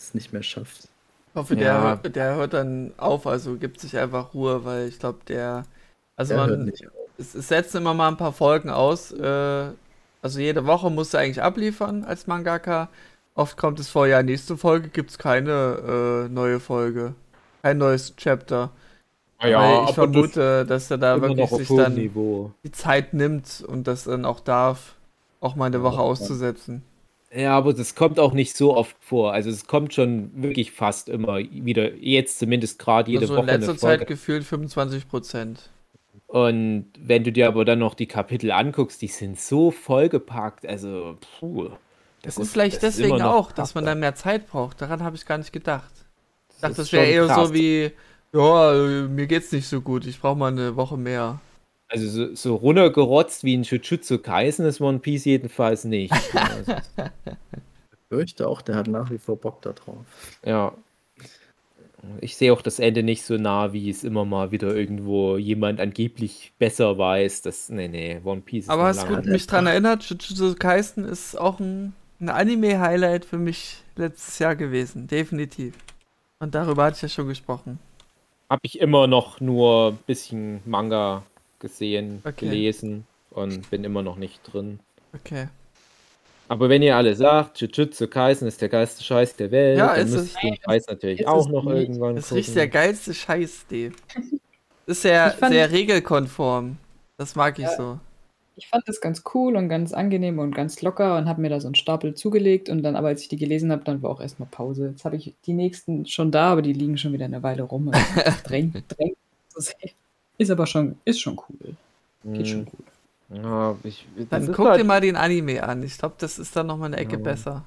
es 0.03 0.13
nicht 0.13 0.33
mehr 0.33 0.43
schafft. 0.43 0.83
Ich 1.29 1.35
hoffe, 1.35 1.55
Ja. 1.55 1.95
der, 1.95 2.11
der 2.11 2.35
hört 2.35 2.53
dann 2.53 2.93
auf, 2.97 3.25
also 3.27 3.55
gibt 3.55 3.79
sich 3.79 3.97
einfach 3.97 4.33
Ruhe, 4.33 4.63
weil 4.65 4.87
ich 4.87 4.99
glaube, 4.99 5.19
der. 5.27 5.63
Also 6.15 6.33
Er 6.35 6.45
hört 6.47 6.59
man. 6.59 6.71
Es, 7.17 7.35
es 7.35 7.47
setzen 7.47 7.77
immer 7.77 7.93
mal 7.93 8.07
ein 8.09 8.17
paar 8.17 8.33
Folgen 8.33 8.69
aus. 8.69 9.11
Äh, 9.11 9.71
also 10.21 10.39
jede 10.39 10.65
Woche 10.65 10.89
musst 10.89 11.13
du 11.13 11.17
eigentlich 11.17 11.41
abliefern 11.41 12.03
als 12.05 12.27
Mangaka. 12.27 12.89
Oft 13.35 13.57
kommt 13.57 13.79
es 13.79 13.89
vor, 13.89 14.07
ja, 14.07 14.21
nächste 14.23 14.57
Folge 14.57 14.89
gibt 14.89 15.11
es 15.11 15.17
keine 15.17 16.25
äh, 16.27 16.29
neue 16.29 16.59
Folge. 16.59 17.13
Kein 17.61 17.77
neues 17.79 18.15
Chapter. 18.15 18.71
Weil 19.39 19.83
ich 19.89 19.95
vermute, 19.95 20.65
dass 20.65 20.89
er 20.89 20.97
da 20.97 21.19
wirklich 21.21 21.49
sich 21.49 21.67
dann 21.67 21.95
Niveau. 21.95 22.51
die 22.63 22.71
Zeit 22.71 23.13
nimmt 23.13 23.63
und 23.67 23.87
das 23.87 24.05
dann 24.05 24.23
auch 24.25 24.39
darf, 24.39 24.95
auch 25.41 25.55
mal 25.55 25.65
eine 25.65 25.83
Woche 25.83 25.99
auszusetzen. 25.99 26.83
Ja, 27.35 27.57
aber 27.57 27.73
das 27.73 27.95
kommt 27.95 28.19
auch 28.19 28.33
nicht 28.33 28.55
so 28.55 28.75
oft 28.75 28.95
vor. 28.99 29.33
Also 29.33 29.49
es 29.49 29.65
kommt 29.65 29.93
schon 29.93 30.29
wirklich 30.35 30.71
fast 30.71 31.09
immer 31.09 31.37
wieder, 31.39 31.95
jetzt 31.95 32.39
zumindest 32.39 32.77
gerade 32.79 33.09
jede 33.09 33.21
also 33.23 33.33
in 33.35 33.39
Woche 33.41 33.51
eine 33.51 33.65
letzter. 33.65 33.77
Zeit 33.77 34.07
gefühlt 34.07 34.43
25 34.43 35.07
Prozent. 35.09 35.69
Und 36.27 36.87
wenn 36.99 37.23
du 37.23 37.31
dir 37.31 37.47
aber 37.47 37.65
dann 37.65 37.79
noch 37.79 37.93
die 37.93 38.07
Kapitel 38.07 38.51
anguckst, 38.51 39.01
die 39.01 39.07
sind 39.07 39.39
so 39.39 39.71
vollgepackt. 39.71 40.65
Also, 40.65 41.17
puh. 41.39 41.69
Das 42.23 42.35
Gut, 42.35 42.45
ist- 42.45 42.51
vielleicht 42.53 42.83
das 42.83 42.97
deswegen 42.97 43.21
auch, 43.21 43.51
dass 43.51 43.75
man 43.75 43.85
dann 43.85 43.99
mehr 43.99 44.15
Zeit 44.15 44.47
braucht. 44.47 44.81
Daran 44.81 45.03
habe 45.03 45.15
ich 45.15 45.25
gar 45.25 45.37
nicht 45.37 45.51
gedacht. 45.53 45.91
Ich 46.55 46.61
dachte, 46.61 46.75
das 46.75 46.91
wäre 46.93 47.05
eher 47.05 47.27
krass. 47.27 47.49
so 47.49 47.53
wie, 47.53 47.91
ja, 48.33 48.73
mir 49.09 49.27
geht's 49.27 49.51
nicht 49.51 49.67
so 49.67 49.81
gut, 49.81 50.05
ich 50.07 50.19
brauche 50.21 50.37
mal 50.37 50.51
eine 50.51 50.75
Woche 50.75 50.97
mehr. 50.97 51.39
Also 51.93 52.07
so, 52.09 52.33
so 52.33 52.55
runtergerotzt 52.55 53.43
wie 53.43 53.55
ein 53.55 53.61
Jujutsu 53.61 54.17
Kaisen 54.17 54.65
ist 54.65 54.81
One 54.81 54.97
Piece 54.97 55.25
jedenfalls 55.25 55.83
nicht. 55.85 56.11
Also, 56.33 56.73
Ich 56.97 57.99
fürchte 58.09 58.47
auch, 58.47 58.63
der 58.63 58.75
hat 58.75 58.87
nach 58.87 59.11
wie 59.11 59.19
vor 59.19 59.35
Bock 59.37 59.61
da 59.61 59.73
drauf. 59.73 60.05
ja. 60.43 60.73
Ich 62.19 62.35
sehe 62.35 62.51
auch 62.51 62.61
das 62.61 62.79
Ende 62.79 63.01
nicht 63.01 63.23
so 63.23 63.37
nah, 63.37 63.71
wie 63.71 63.89
es 63.89 64.03
immer 64.03 64.25
mal 64.25 64.51
wieder 64.51 64.75
irgendwo 64.75 65.37
jemand 65.37 65.79
angeblich 65.79 66.51
besser 66.59 66.97
weiß. 66.97 67.43
Das, 67.43 67.69
nee, 67.69 67.87
nee, 67.87 68.19
One 68.25 68.41
Piece 68.41 68.65
ist 68.65 68.69
Aber 68.69 68.83
hast 68.87 69.07
mich 69.25 69.47
dran 69.47 69.63
Tag. 69.65 69.71
erinnert, 69.71 70.03
Jujutsu 70.03 70.53
Kaisen 70.55 71.05
ist 71.05 71.39
auch 71.39 71.59
ein, 71.61 71.93
ein 72.19 72.27
Anime-Highlight 72.27 73.23
für 73.23 73.37
mich 73.37 73.77
letztes 73.95 74.39
Jahr 74.39 74.57
gewesen, 74.57 75.07
definitiv. 75.07 75.75
Und 76.39 76.55
darüber 76.55 76.83
hatte 76.85 76.97
ich 76.97 77.01
ja 77.03 77.07
schon 77.09 77.29
gesprochen. 77.29 77.79
Habe 78.49 78.61
ich 78.63 78.79
immer 78.81 79.07
noch 79.07 79.39
nur 79.39 79.91
ein 79.93 79.99
bisschen 80.05 80.59
Manga 80.65 81.23
gesehen, 81.63 82.21
Okay. 82.23 82.45
gelesen 82.45 83.05
und 83.31 83.67
bin 83.71 83.83
immer 83.83 84.03
noch 84.03 84.17
nicht 84.17 84.41
drin. 84.53 84.79
Okay. 85.15 85.47
Aber 86.49 86.69
wenn 86.69 86.83
ihr 86.83 86.95
alle 86.95 87.15
sagt, 87.15 87.59
Jujutsu 87.61 88.07
Kaisen 88.07 88.47
ist 88.47 88.61
der 88.61 88.69
geilste 88.69 89.03
Scheiß 89.03 89.35
der 89.37 89.49
Welt, 89.49 89.77
Ja, 89.79 89.95
dann 89.95 90.07
es. 90.07 90.35
ihr 90.43 90.51
den 90.51 90.57
Scheiß 90.63 90.85
natürlich 90.87 91.21
Ist 91.21 91.27
auch 91.27 91.49
noch 91.49 91.63
nicht. 91.63 91.83
irgendwann 91.89 92.15
Das 92.15 92.25
ist 92.25 92.33
richtig 92.33 92.53
der 92.55 92.67
geilste 92.67 93.13
Scheiß, 93.13 93.65
Dave. 93.71 93.93
Ist 94.85 95.01
sehr, 95.01 95.33
Ich 95.39 95.47
sehr 95.47 95.71
regelkonform. 95.71 96.75
Das 97.17 97.35
mag 97.35 97.57
ich 97.57 97.63
Ja. 97.63 97.75
so. 97.77 97.99
Ich 98.55 98.67
fand 98.67 98.87
das 98.87 98.99
ganz 99.01 99.23
cool 99.33 99.55
und 99.55 99.67
ganz 99.69 99.93
angenehm 99.93 100.37
und 100.37 100.53
ganz 100.53 100.81
locker 100.83 101.17
und 101.17 101.27
habe 101.27 101.41
mir 101.41 101.49
da 101.49 101.59
so 101.59 101.67
einen 101.67 101.73
Stapel 101.75 102.13
zugelegt 102.13 102.69
und 102.69 102.83
dann, 102.83 102.95
aber 102.95 103.07
als 103.07 103.21
ich 103.21 103.29
die 103.29 103.37
gelesen 103.37 103.71
habe, 103.71 103.83
dann 103.83 104.03
war 104.03 104.11
auch 104.11 104.21
erstmal 104.21 104.47
Pause. 104.51 104.89
Jetzt 104.89 105.05
habe 105.05 105.15
ich 105.15 105.33
die 105.47 105.53
nächsten 105.53 106.05
schon 106.05 106.31
da, 106.31 106.51
aber 106.51 106.61
die 106.61 106.73
liegen 106.73 106.97
schon 106.97 107.13
wieder 107.13 107.25
eine 107.25 107.41
Weile 107.41 107.63
rum. 107.63 107.87
und 107.87 107.95
das 107.95 108.43
drängt, 108.43 108.75
drängt 108.95 109.17
zu 109.47 109.61
sehen. 109.61 109.91
Ist 110.43 110.49
aber 110.51 110.67
schon, 110.67 110.97
ist 111.05 111.21
schon 111.21 111.37
cool. 111.37 111.75
Geht 112.33 112.47
schon 112.47 112.59
Hm, 112.61 112.65
gut. 112.65 112.85
Ja, 113.29 113.75
ich, 113.83 114.05
Dann 114.29 114.51
guck 114.51 114.67
halt, 114.67 114.79
dir 114.79 114.83
mal 114.83 115.01
den 115.01 115.15
Anime 115.15 115.63
an. 115.63 115.81
Ich 115.83 115.97
glaube, 115.97 116.15
das 116.19 116.37
ist 116.37 116.55
dann 116.55 116.67
nochmal 116.67 116.87
eine 116.87 116.97
Ecke 116.97 117.15
Ja. 117.15 117.21
besser. 117.23 117.63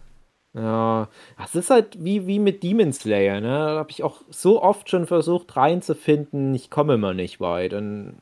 Ja, 0.55 1.09
das 1.39 1.55
ist 1.55 1.71
halt 1.71 2.03
wie, 2.03 2.27
wie 2.27 2.39
mit 2.39 2.63
Demon 2.63 2.93
Slayer, 2.93 3.41
ne? 3.41 3.49
Da 3.49 3.79
habe 3.79 3.91
ich 3.91 4.03
auch 4.03 4.23
so 4.31 4.63
oft 4.63 4.89
schon 4.89 5.07
versucht 5.07 5.55
reinzufinden, 5.57 6.55
ich 6.55 6.71
komme 6.71 6.95
immer 6.95 7.13
nicht 7.13 7.41
weit. 7.41 7.75
Und 7.75 8.15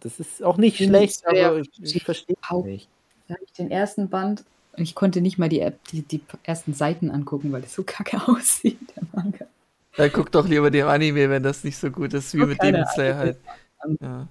das 0.00 0.18
ist 0.18 0.42
auch 0.42 0.56
nicht 0.56 0.80
Demon 0.80 0.96
schlecht, 0.96 1.20
Slayer 1.20 1.48
aber 1.48 1.58
ich, 1.58 1.70
ich 1.80 2.04
verstehe 2.04 2.36
nicht. 2.64 2.88
Da 3.28 3.34
habe 3.34 3.44
ich 3.44 3.52
den 3.52 3.70
ersten 3.70 4.08
Band 4.08 4.44
Und 4.76 4.82
ich 4.82 4.94
konnte 4.94 5.20
nicht 5.20 5.38
mal 5.38 5.48
die, 5.48 5.60
App, 5.60 5.78
die, 5.88 6.02
die 6.02 6.20
ersten 6.42 6.74
Seiten 6.74 7.10
angucken, 7.10 7.52
weil 7.52 7.62
das 7.62 7.74
so 7.74 7.82
kacke 7.86 8.20
aussieht, 8.28 8.78
der 8.96 9.04
Manga. 9.12 9.46
Dann 9.96 10.12
guck 10.12 10.30
doch 10.32 10.46
lieber 10.46 10.70
dem 10.70 10.86
Anime, 10.88 11.30
wenn 11.30 11.42
das 11.42 11.64
nicht 11.64 11.78
so 11.78 11.90
gut 11.90 12.12
ist, 12.14 12.34
wie 12.34 12.44
mit 12.44 12.62
Demon 12.62 12.84
Slayer 12.86 13.16
halt. 13.16 13.36
Ja. 14.00 14.28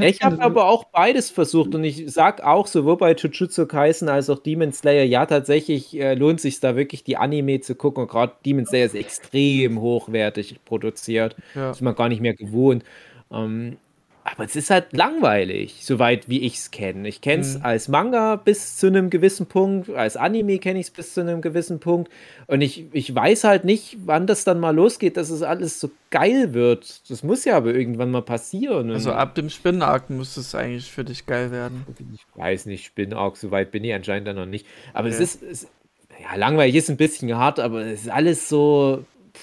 Ich, 0.00 0.20
habe 0.22 0.42
aber 0.42 0.68
auch 0.68 0.84
beides 0.84 1.30
versucht 1.30 1.74
und 1.74 1.84
ich 1.84 2.10
sag 2.12 2.42
auch 2.42 2.66
sowohl 2.66 2.96
bei 2.96 3.14
Jujutsu 3.14 3.66
Kaisen 3.66 4.08
als 4.08 4.28
auch 4.28 4.40
Demon 4.40 4.72
Slayer, 4.72 5.04
ja, 5.04 5.26
tatsächlich 5.26 5.98
äh, 5.98 6.14
lohnt 6.14 6.40
sich 6.40 6.60
da 6.60 6.76
wirklich 6.76 7.04
die 7.04 7.16
Anime 7.16 7.60
zu 7.60 7.74
gucken 7.74 8.02
und 8.02 8.10
gerade 8.10 8.32
Demon 8.44 8.66
Slayer 8.66 8.86
ist 8.86 8.94
extrem 8.94 9.80
hochwertig 9.80 10.60
produziert. 10.64 11.36
Ja. 11.54 11.70
ist 11.70 11.80
man 11.80 11.94
gar 11.94 12.08
nicht 12.08 12.20
mehr 12.20 12.34
gewohnt. 12.34 12.84
Ähm, 13.32 13.76
aber 14.24 14.44
es 14.44 14.54
ist 14.54 14.70
halt 14.70 14.92
langweilig, 14.92 15.84
soweit 15.84 16.28
wie 16.28 16.40
ich 16.40 16.56
es 16.56 16.70
kenne. 16.70 17.08
Ich 17.08 17.20
kenne 17.20 17.40
es 17.42 17.58
Mhm. 17.58 17.64
als 17.64 17.88
Manga 17.88 18.36
bis 18.36 18.76
zu 18.76 18.86
einem 18.86 19.10
gewissen 19.10 19.46
Punkt, 19.46 19.90
als 19.90 20.16
Anime 20.16 20.58
kenne 20.58 20.78
ich 20.78 20.86
es 20.86 20.90
bis 20.90 21.14
zu 21.14 21.20
einem 21.22 21.40
gewissen 21.40 21.80
Punkt. 21.80 22.10
Und 22.46 22.60
ich, 22.60 22.84
ich 22.92 23.14
weiß 23.14 23.44
halt 23.44 23.64
nicht, 23.64 23.96
wann 24.04 24.26
das 24.26 24.44
dann 24.44 24.60
mal 24.60 24.74
losgeht, 24.74 25.16
dass 25.16 25.30
es 25.30 25.42
alles 25.42 25.80
so 25.80 25.90
geil 26.10 26.52
wird. 26.54 27.08
Das 27.10 27.22
muss 27.22 27.44
ja 27.44 27.56
aber 27.56 27.74
irgendwann 27.74 28.10
mal 28.10 28.22
passieren. 28.22 28.90
Also 28.90 29.12
ab 29.12 29.34
dem 29.34 29.48
Spinnenark 29.50 30.10
müsste 30.10 30.40
es 30.40 30.54
eigentlich 30.54 30.90
für 30.90 31.04
dich 31.04 31.26
geil 31.26 31.50
werden. 31.50 31.84
ich 32.14 32.24
weiß 32.34 32.66
nicht, 32.66 32.84
Spinnauge, 32.84 33.38
so 33.38 33.50
weit 33.50 33.70
bin 33.70 33.84
ich 33.84 33.94
anscheinend 33.94 34.28
dann 34.28 34.36
noch 34.36 34.46
nicht. 34.46 34.66
Aber 34.92 35.08
es 35.08 35.14
Okay. 35.16 35.24
ist, 35.24 35.42
es, 35.42 35.68
ja, 36.22 36.36
langweilig 36.36 36.74
ist 36.76 36.90
ein 36.90 36.96
bisschen 36.96 37.34
hart, 37.36 37.58
aber 37.58 37.80
es 37.86 38.02
ist 38.02 38.10
alles 38.10 38.48
so, 38.48 39.04
pff, 39.34 39.42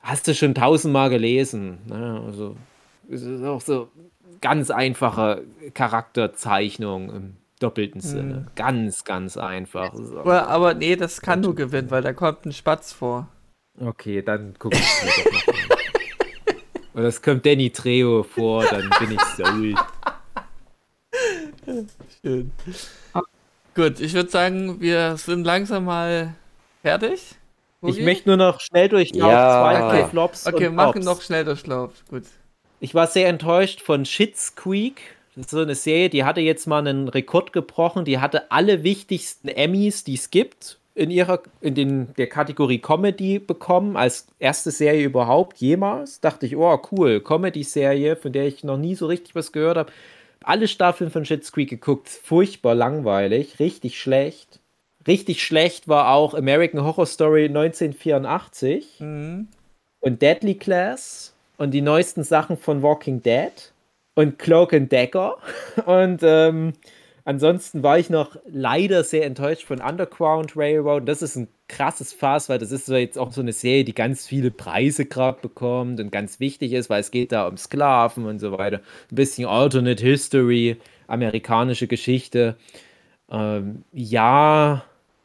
hast 0.00 0.28
du 0.28 0.34
schon 0.34 0.54
tausendmal 0.54 1.08
gelesen. 1.10 1.78
Ne? 1.86 2.22
Also, 2.26 2.56
es 3.10 3.22
ist 3.22 3.42
auch 3.44 3.60
so 3.60 3.88
ganz 4.40 4.70
einfache 4.70 5.44
Charakterzeichnung 5.74 7.10
im 7.10 7.36
doppelten 7.60 8.00
Sinne. 8.00 8.46
Ganz, 8.56 9.04
ganz 9.04 9.36
einfach. 9.36 9.94
Aber, 10.16 10.48
aber 10.48 10.74
nee, 10.74 10.96
das 10.96 11.20
kann 11.20 11.40
nur 11.40 11.54
gewinnen, 11.54 11.90
weil 11.90 12.02
da 12.02 12.12
kommt 12.12 12.44
ein 12.46 12.52
Spatz 12.52 12.92
vor. 12.92 13.28
Okay, 13.80 14.22
dann 14.22 14.54
gucke 14.58 14.76
ich 14.76 14.82
mir 15.02 15.24
doch 15.24 15.32
noch 15.32 15.54
an. 15.54 15.78
Oder 16.94 17.04
es 17.08 17.22
kommt 17.22 17.44
Danny 17.44 17.70
Trejo 17.70 18.22
vor, 18.22 18.64
dann 18.64 18.88
bin 19.00 19.12
ich 19.12 19.20
sold. 19.36 19.78
Schön. 22.22 22.52
Gut, 23.74 23.98
ich 23.98 24.14
würde 24.14 24.30
sagen, 24.30 24.80
wir 24.80 25.16
sind 25.16 25.44
langsam 25.44 25.86
mal 25.86 26.34
fertig. 26.82 27.34
Ich 27.82 27.96
Hugi? 27.96 28.04
möchte 28.04 28.28
nur 28.28 28.36
noch 28.36 28.60
schnell 28.60 28.88
durch 28.88 29.10
Ja. 29.12 29.24
zwei, 29.24 29.82
Okay. 29.84 30.08
Flops. 30.10 30.46
Okay, 30.46 30.68
und 30.68 30.76
machen 30.76 31.02
noch 31.02 31.20
schnell 31.20 31.44
Durchlauf. 31.44 31.90
Gut. 32.08 32.24
Ich 32.84 32.94
war 32.94 33.06
sehr 33.06 33.28
enttäuscht 33.30 33.80
von 33.80 34.04
Shits 34.04 34.56
Creek. 34.56 35.00
Das 35.34 35.46
ist 35.46 35.52
so 35.52 35.60
eine 35.60 35.74
Serie, 35.74 36.10
die 36.10 36.22
hatte 36.22 36.42
jetzt 36.42 36.66
mal 36.66 36.86
einen 36.86 37.08
Rekord 37.08 37.54
gebrochen. 37.54 38.04
Die 38.04 38.18
hatte 38.18 38.52
alle 38.52 38.82
wichtigsten 38.82 39.48
Emmys, 39.48 40.04
die 40.04 40.12
es 40.12 40.30
gibt, 40.30 40.78
in 40.94 41.10
ihrer 41.10 41.42
in 41.62 41.74
den, 41.74 42.14
der 42.18 42.26
Kategorie 42.26 42.80
Comedy 42.80 43.38
bekommen, 43.38 43.96
als 43.96 44.26
erste 44.38 44.70
Serie 44.70 45.02
überhaupt 45.06 45.56
jemals. 45.62 46.20
Dachte 46.20 46.44
ich, 46.44 46.56
oh 46.56 46.78
cool, 46.92 47.22
Comedy-Serie, 47.22 48.16
von 48.16 48.32
der 48.32 48.46
ich 48.46 48.64
noch 48.64 48.76
nie 48.76 48.94
so 48.96 49.06
richtig 49.06 49.34
was 49.34 49.50
gehört 49.52 49.78
habe. 49.78 49.92
Alle 50.42 50.68
Staffeln 50.68 51.10
von 51.10 51.24
Shits 51.24 51.52
Creek 51.52 51.70
geguckt, 51.70 52.10
furchtbar 52.10 52.74
langweilig, 52.74 53.60
richtig 53.60 53.98
schlecht. 53.98 54.60
Richtig 55.08 55.42
schlecht 55.42 55.88
war 55.88 56.12
auch 56.12 56.34
American 56.34 56.84
Horror 56.84 57.06
Story 57.06 57.46
1984 57.46 59.00
Mhm. 59.00 59.48
und 60.00 60.20
Deadly 60.20 60.56
Class 60.56 61.33
und 61.56 61.72
die 61.72 61.82
neuesten 61.82 62.24
Sachen 62.24 62.56
von 62.56 62.82
Walking 62.82 63.22
Dead 63.22 63.72
und 64.14 64.38
Cloak 64.38 64.72
and 64.72 64.92
Dagger. 64.92 65.36
Und 65.86 66.20
ähm, 66.22 66.72
ansonsten 67.24 67.82
war 67.82 67.98
ich 67.98 68.10
noch 68.10 68.36
leider 68.46 69.02
sehr 69.04 69.26
enttäuscht 69.26 69.64
von 69.64 69.80
Underground 69.80 70.56
Railroad. 70.56 71.08
Das 71.08 71.22
ist 71.22 71.36
ein 71.36 71.48
krasses 71.68 72.12
Fass, 72.12 72.48
weil 72.48 72.58
das 72.58 72.70
ist 72.70 72.86
so 72.86 72.94
jetzt 72.94 73.18
auch 73.18 73.32
so 73.32 73.40
eine 73.40 73.52
Serie, 73.52 73.84
die 73.84 73.94
ganz 73.94 74.26
viele 74.26 74.50
Preise 74.50 75.06
gerade 75.06 75.40
bekommt 75.40 75.98
und 76.00 76.12
ganz 76.12 76.38
wichtig 76.38 76.72
ist, 76.72 76.90
weil 76.90 77.00
es 77.00 77.10
geht 77.10 77.32
da 77.32 77.48
um 77.48 77.56
Sklaven 77.56 78.26
und 78.26 78.38
so 78.38 78.56
weiter. 78.56 78.80
Ein 79.10 79.16
bisschen 79.16 79.48
Alternate 79.48 80.04
History, 80.04 80.76
amerikanische 81.06 81.86
Geschichte. 81.86 82.56
Ähm, 83.30 83.84
ja, 83.92 84.84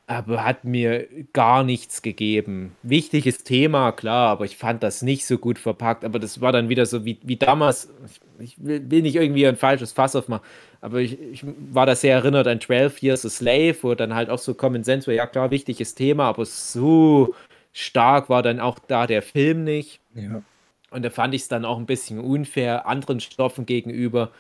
aber 0.10 0.44
hat 0.44 0.66
mir 0.66 1.08
gar 1.34 1.64
nichts 1.64 2.02
gegeben. 2.02 2.76
Wichtiges 2.82 3.44
Thema, 3.44 3.92
klar, 3.92 4.30
aber 4.30 4.46
ich 4.46 4.58
fand 4.58 4.82
das 4.82 5.04
nicht 5.04 5.24
so 5.28 5.38
gut 5.38 5.60
verpackt. 5.60 6.04
Aber 6.04 6.18
das 6.18 6.42
war 6.42 6.52
dann 6.52 6.68
wieder 6.68 6.88
so 6.88 7.06
wie, 7.06 7.20
wie 7.22 7.36
damals. 7.36 7.94
Ich, 8.40 8.56
will, 8.58 8.90
will 8.90 9.04
nicht 9.04 9.18
irgendwie 9.18 9.46
ein 9.46 9.56
falsches 9.56 9.92
Fass 9.92 10.16
aufmachen, 10.16 10.44
aber 10.82 11.00
ich, 11.00 11.20
ich 11.22 11.44
war 11.72 11.86
da 11.86 11.94
sehr 11.94 12.16
erinnert 12.16 12.48
an 12.48 12.60
12 12.60 13.04
Years 13.04 13.24
a 13.24 13.30
Slave, 13.30 13.76
wo 13.84 13.94
dann 13.94 14.16
halt 14.16 14.32
auch 14.32 14.40
so 14.40 14.56
Common 14.56 14.84
Sense 14.84 15.06
war, 15.06 15.14
ja 15.14 15.28
klar, 15.28 15.52
wichtiges 15.52 15.94
Thema, 15.94 16.30
aber 16.30 16.44
so 16.46 17.36
stark 17.72 18.30
war 18.30 18.42
dann 18.42 18.60
auch 18.60 18.80
da 18.80 19.06
der 19.06 19.22
Film 19.22 19.64
nicht. 19.64 20.00
Ja. 20.16 20.42
Und 20.90 21.06
da 21.06 21.12
fand 21.12 21.36
ich 21.36 21.44
es 21.44 21.50
dann 21.50 21.66
auch 21.66 21.78
ein 21.78 21.86
bisschen 21.86 22.20
unfair 22.20 22.88
anderen 22.88 23.20
Stoffen 23.20 23.68
gegenüber, 23.68 24.32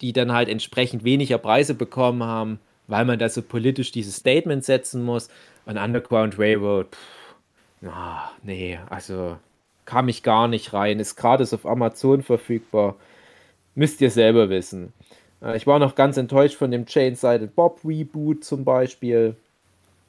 die 0.00 0.12
dann 0.12 0.32
halt 0.32 0.48
entsprechend 0.48 1.04
weniger 1.04 1.38
Preise 1.38 1.74
bekommen 1.74 2.24
haben, 2.24 2.58
weil 2.92 3.06
man 3.06 3.18
da 3.18 3.28
so 3.30 3.40
politisch 3.42 3.90
dieses 3.90 4.16
Statement 4.16 4.64
setzen 4.64 5.02
muss. 5.02 5.28
Und 5.64 5.78
Underground 5.78 6.38
Railroad, 6.38 6.88
pff, 6.92 7.88
ah, 7.88 8.30
nee, 8.42 8.78
also 8.90 9.38
kam 9.86 10.08
ich 10.08 10.22
gar 10.22 10.46
nicht 10.48 10.74
rein. 10.74 11.00
Ist 11.00 11.16
gratis 11.16 11.54
auf 11.54 11.66
Amazon 11.66 12.22
verfügbar. 12.22 12.96
Müsst 13.74 14.00
ihr 14.02 14.10
selber 14.10 14.50
wissen. 14.50 14.92
Äh, 15.42 15.56
Ich 15.56 15.66
war 15.66 15.78
noch 15.78 15.94
ganz 15.94 16.16
enttäuscht 16.18 16.56
von 16.56 16.70
dem 16.70 16.86
Chain-Sided 16.86 17.54
Bob 17.56 17.80
Reboot 17.84 18.44
zum 18.44 18.64
Beispiel. 18.64 19.36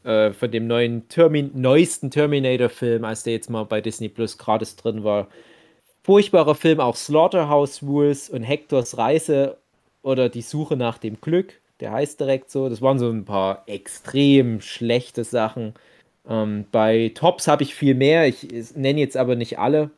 Äh, 0.03 0.34
von 0.34 0.51
dem 0.51 0.68
neuen 0.68 1.07
Termin 1.10 1.51
neuesten 1.55 2.11
Terminator-Film, 2.11 3.05
als 3.05 3.23
der 3.23 3.34
jetzt 3.34 3.49
mal 3.49 3.64
bei 3.65 3.80
Disney 3.81 4.10
Plus 4.10 4.38
gratis 4.38 4.76
drin 4.76 5.03
war. 5.05 5.27
Furchtbarer 6.03 6.55
Film, 6.55 6.80
auch 6.81 6.97
Slaughterhouse 6.97 7.81
Rules 7.84 8.30
und 8.30 8.43
Hectors 8.43 8.97
Reise 8.97 9.57
oder 10.01 10.30
Die 10.30 10.41
Suche 10.41 10.76
nach 10.77 10.97
dem 10.97 11.22
Glück. 11.22 11.61
Der 11.79 11.91
heißt 11.91 12.19
direkt 12.19 12.51
so. 12.51 12.69
Das 12.69 12.81
waren 12.81 12.99
so 12.99 13.09
ein 13.09 13.25
paar 13.25 13.63
extrem 13.67 14.61
schlechte 14.61 15.23
Sachen. 15.23 15.73
Ähm, 16.27 16.65
bei 16.71 17.11
Tops 17.13 17.47
habe 17.47 17.63
ich 17.63 17.75
viel 17.75 17.95
mehr. 17.95 18.27
Ich 18.27 18.47
nenne 18.75 18.99
jetzt 18.99 19.17
aber 19.17 19.35
nicht 19.35 19.59
alle. 19.59 19.89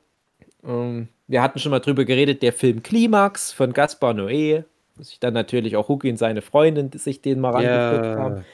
Ähm, 0.63 1.09
wir 1.27 1.41
hatten 1.41 1.59
schon 1.59 1.71
mal 1.71 1.79
drüber 1.79 2.05
geredet, 2.05 2.41
der 2.41 2.53
Film 2.53 2.83
Klimax 2.83 3.51
von 3.51 3.73
Gaspar 3.73 4.13
Noé. 4.13 4.63
Muss 4.97 5.11
ich 5.11 5.19
dann 5.19 5.33
natürlich 5.33 5.75
auch 5.75 5.89
Huki 5.89 6.09
und 6.09 6.17
seine 6.17 6.41
Freundin 6.41 6.91
sich 6.93 7.21
den 7.21 7.39
mal 7.39 7.51
rangeguckt 7.51 8.17
haben. 8.17 8.45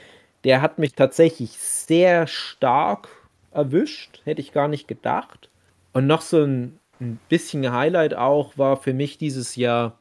Der 0.43 0.61
hat 0.61 0.79
mich 0.79 0.93
tatsächlich 0.93 1.51
sehr 1.51 2.25
stark 2.27 3.09
erwischt. 3.51 4.21
Hätte 4.23 4.41
ich 4.41 4.51
gar 4.51 4.67
nicht 4.67 4.87
gedacht. 4.87 5.49
Und 5.93 6.07
noch 6.07 6.21
so 6.21 6.41
ein, 6.43 6.79
ein 6.99 7.19
bisschen 7.29 7.71
Highlight 7.71 8.15
auch 8.15 8.57
war 8.57 8.77
für 8.77 8.93
mich 8.93 9.17
dieses 9.17 9.55
Jahr, 9.55 9.99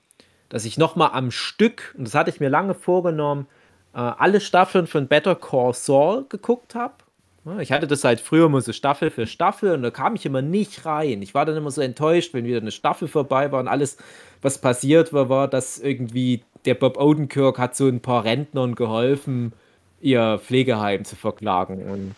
dass 0.51 0.66
ich 0.66 0.77
nochmal 0.77 1.10
am 1.14 1.31
Stück, 1.31 1.94
und 1.97 2.06
das 2.06 2.14
hatte 2.14 2.28
ich 2.28 2.40
mir 2.40 2.51
lange 2.51 2.74
vorgenommen, 2.74 3.47
äh, 3.94 3.98
alle 3.98 4.40
Staffeln 4.40 4.86
von 4.86 5.06
Better 5.09 5.35
Call 5.35 5.72
Saul 5.72 6.27
geguckt 6.28 6.74
habe. 6.74 6.94
Ich 7.60 7.72
hatte 7.72 7.86
das 7.86 8.05
halt 8.05 8.20
früher 8.20 8.47
immer 8.47 8.60
so 8.60 8.72
Staffel 8.72 9.10
für 9.10 9.27
Staffel 9.27 9.72
und 9.72 9.82
da 9.82 9.90
kam 9.90 10.14
ich 10.14 10.27
immer 10.27 10.43
nicht 10.43 10.85
rein. 10.85 11.22
Ich 11.22 11.32
war 11.32 11.47
dann 11.47 11.56
immer 11.56 11.70
so 11.70 11.81
enttäuscht, 11.81 12.35
wenn 12.35 12.44
wieder 12.44 12.60
eine 12.60 12.70
Staffel 12.70 13.09
vorbei 13.09 13.51
war 13.51 13.60
und 13.60 13.68
alles, 13.68 13.97
was 14.43 14.59
passiert 14.59 15.14
war, 15.14 15.31
war, 15.31 15.48
dass 15.48 15.78
irgendwie 15.78 16.43
der 16.66 16.74
Bob 16.74 17.01
Odenkirk 17.01 17.59
hat 17.59 17.74
so 17.74 17.89
ein 17.89 18.01
paar 18.01 18.24
Rentnern 18.24 18.74
geholfen, 18.74 19.55
ihr 20.02 20.39
Pflegeheim 20.44 21.06
zu 21.06 21.16
verklagen. 21.16 21.82
Und, 21.90 22.14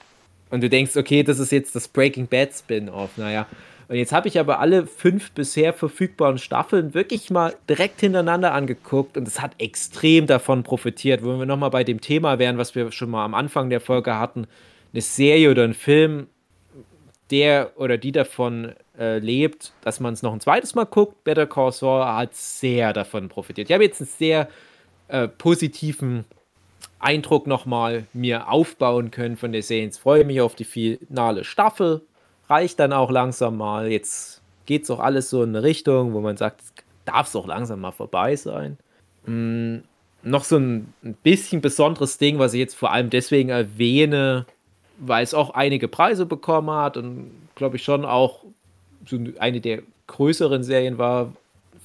und 0.51 0.61
du 0.61 0.69
denkst, 0.69 0.97
okay, 0.97 1.23
das 1.23 1.39
ist 1.39 1.53
jetzt 1.53 1.77
das 1.77 1.87
Breaking 1.87 2.27
Bad 2.27 2.53
Spin-off. 2.53 3.11
Naja, 3.17 3.47
und 3.89 3.97
jetzt 3.97 4.13
habe 4.13 4.29
ich 4.29 4.39
aber 4.39 4.61
alle 4.61 4.87
fünf 4.87 5.33
bisher 5.33 5.73
verfügbaren 5.73 6.39
Staffeln 6.39 6.95
wirklich 6.95 7.31
mal 7.31 7.55
direkt 7.69 8.01
hintereinander 8.01 8.53
angeguckt 8.53 9.17
und 9.17 9.27
es 9.29 9.41
hat 9.41 9.53
extrem 9.59 10.27
davon 10.27 10.63
profitiert. 10.63 11.25
Wenn 11.25 11.39
wir 11.39 11.47
nochmal 11.47 11.71
bei 11.71 11.85
dem 11.85 12.01
Thema 12.01 12.39
wären, 12.39 12.59
was 12.59 12.75
wir 12.75 12.93
schon 12.93 13.11
mal 13.11 13.25
am 13.25 13.35
Anfang 13.35 13.71
der 13.71 13.81
Folge 13.81 14.19
hatten, 14.19 14.47
eine 14.93 15.03
Serie 15.03 15.51
oder 15.51 15.65
ein 15.65 15.75
Film, 15.75 16.29
der 17.31 17.73
oder 17.77 17.97
die 17.97 18.13
davon 18.13 18.73
äh, 18.99 19.19
lebt, 19.19 19.73
dass 19.83 20.01
man 20.01 20.13
es 20.13 20.23
noch 20.23 20.33
ein 20.33 20.41
zweites 20.41 20.75
Mal 20.75 20.85
guckt. 20.85 21.25
Better 21.25 21.47
Call 21.47 21.73
Saul 21.73 22.05
hat 22.05 22.35
sehr 22.35 22.93
davon 22.93 23.29
profitiert. 23.29 23.71
Ich 23.71 23.75
habe 23.75 23.85
jetzt 23.85 24.01
einen 24.01 24.09
sehr 24.09 24.49
äh, 25.09 25.29
positiven 25.29 26.25
Eindruck 26.99 27.47
nochmal 27.47 28.07
mir 28.13 28.49
aufbauen 28.49 29.11
können 29.11 29.37
von 29.37 29.53
der 29.53 29.63
Serie. 29.63 29.85
Jetzt 29.85 29.99
freue 29.99 30.21
ich 30.21 30.27
mich 30.27 30.41
auf 30.41 30.55
die 30.55 30.65
finale 30.65 31.45
Staffel. 31.45 32.03
Reicht 32.53 32.81
dann 32.81 32.93
auch 32.93 33.11
langsam 33.11 33.57
mal. 33.57 33.91
Jetzt 33.91 34.43
geht 34.67 34.83
es 34.83 34.91
auch 34.91 35.01
alles 35.01 35.31
so 35.31 35.43
in 35.43 35.49
eine 35.49 35.63
Richtung, 35.63 36.13
wo 36.13 36.21
man 36.21 36.37
sagt, 36.37 36.61
darf 37.07 37.27
es 37.29 37.35
auch 37.35 37.47
langsam 37.47 37.81
mal 37.81 37.93
vorbei 37.93 38.37
sein. 38.37 38.77
Mm, 39.25 39.79
noch 40.23 40.45
so 40.45 40.59
ein, 40.59 40.93
ein 41.03 41.15
bisschen 41.15 41.63
besonderes 41.63 42.19
Ding, 42.19 42.39
was 42.39 42.53
ich 42.53 42.61
jetzt 42.61 42.75
vor 42.75 42.93
allem 42.93 43.09
deswegen 43.09 43.49
erwähne, 43.49 44.45
weil 44.99 45.25
es 45.25 45.33
auch 45.33 45.55
einige 45.55 45.89
Preise 45.89 46.27
bekommen 46.27 46.71
hat 46.71 46.99
und 46.99 47.31
glaube 47.55 47.77
ich 47.77 47.85
schon 47.85 48.05
auch 48.05 48.45
so 49.07 49.19
eine 49.39 49.63
der 49.63 49.83
größeren 50.09 50.63
Serien 50.63 50.99
war. 50.99 51.33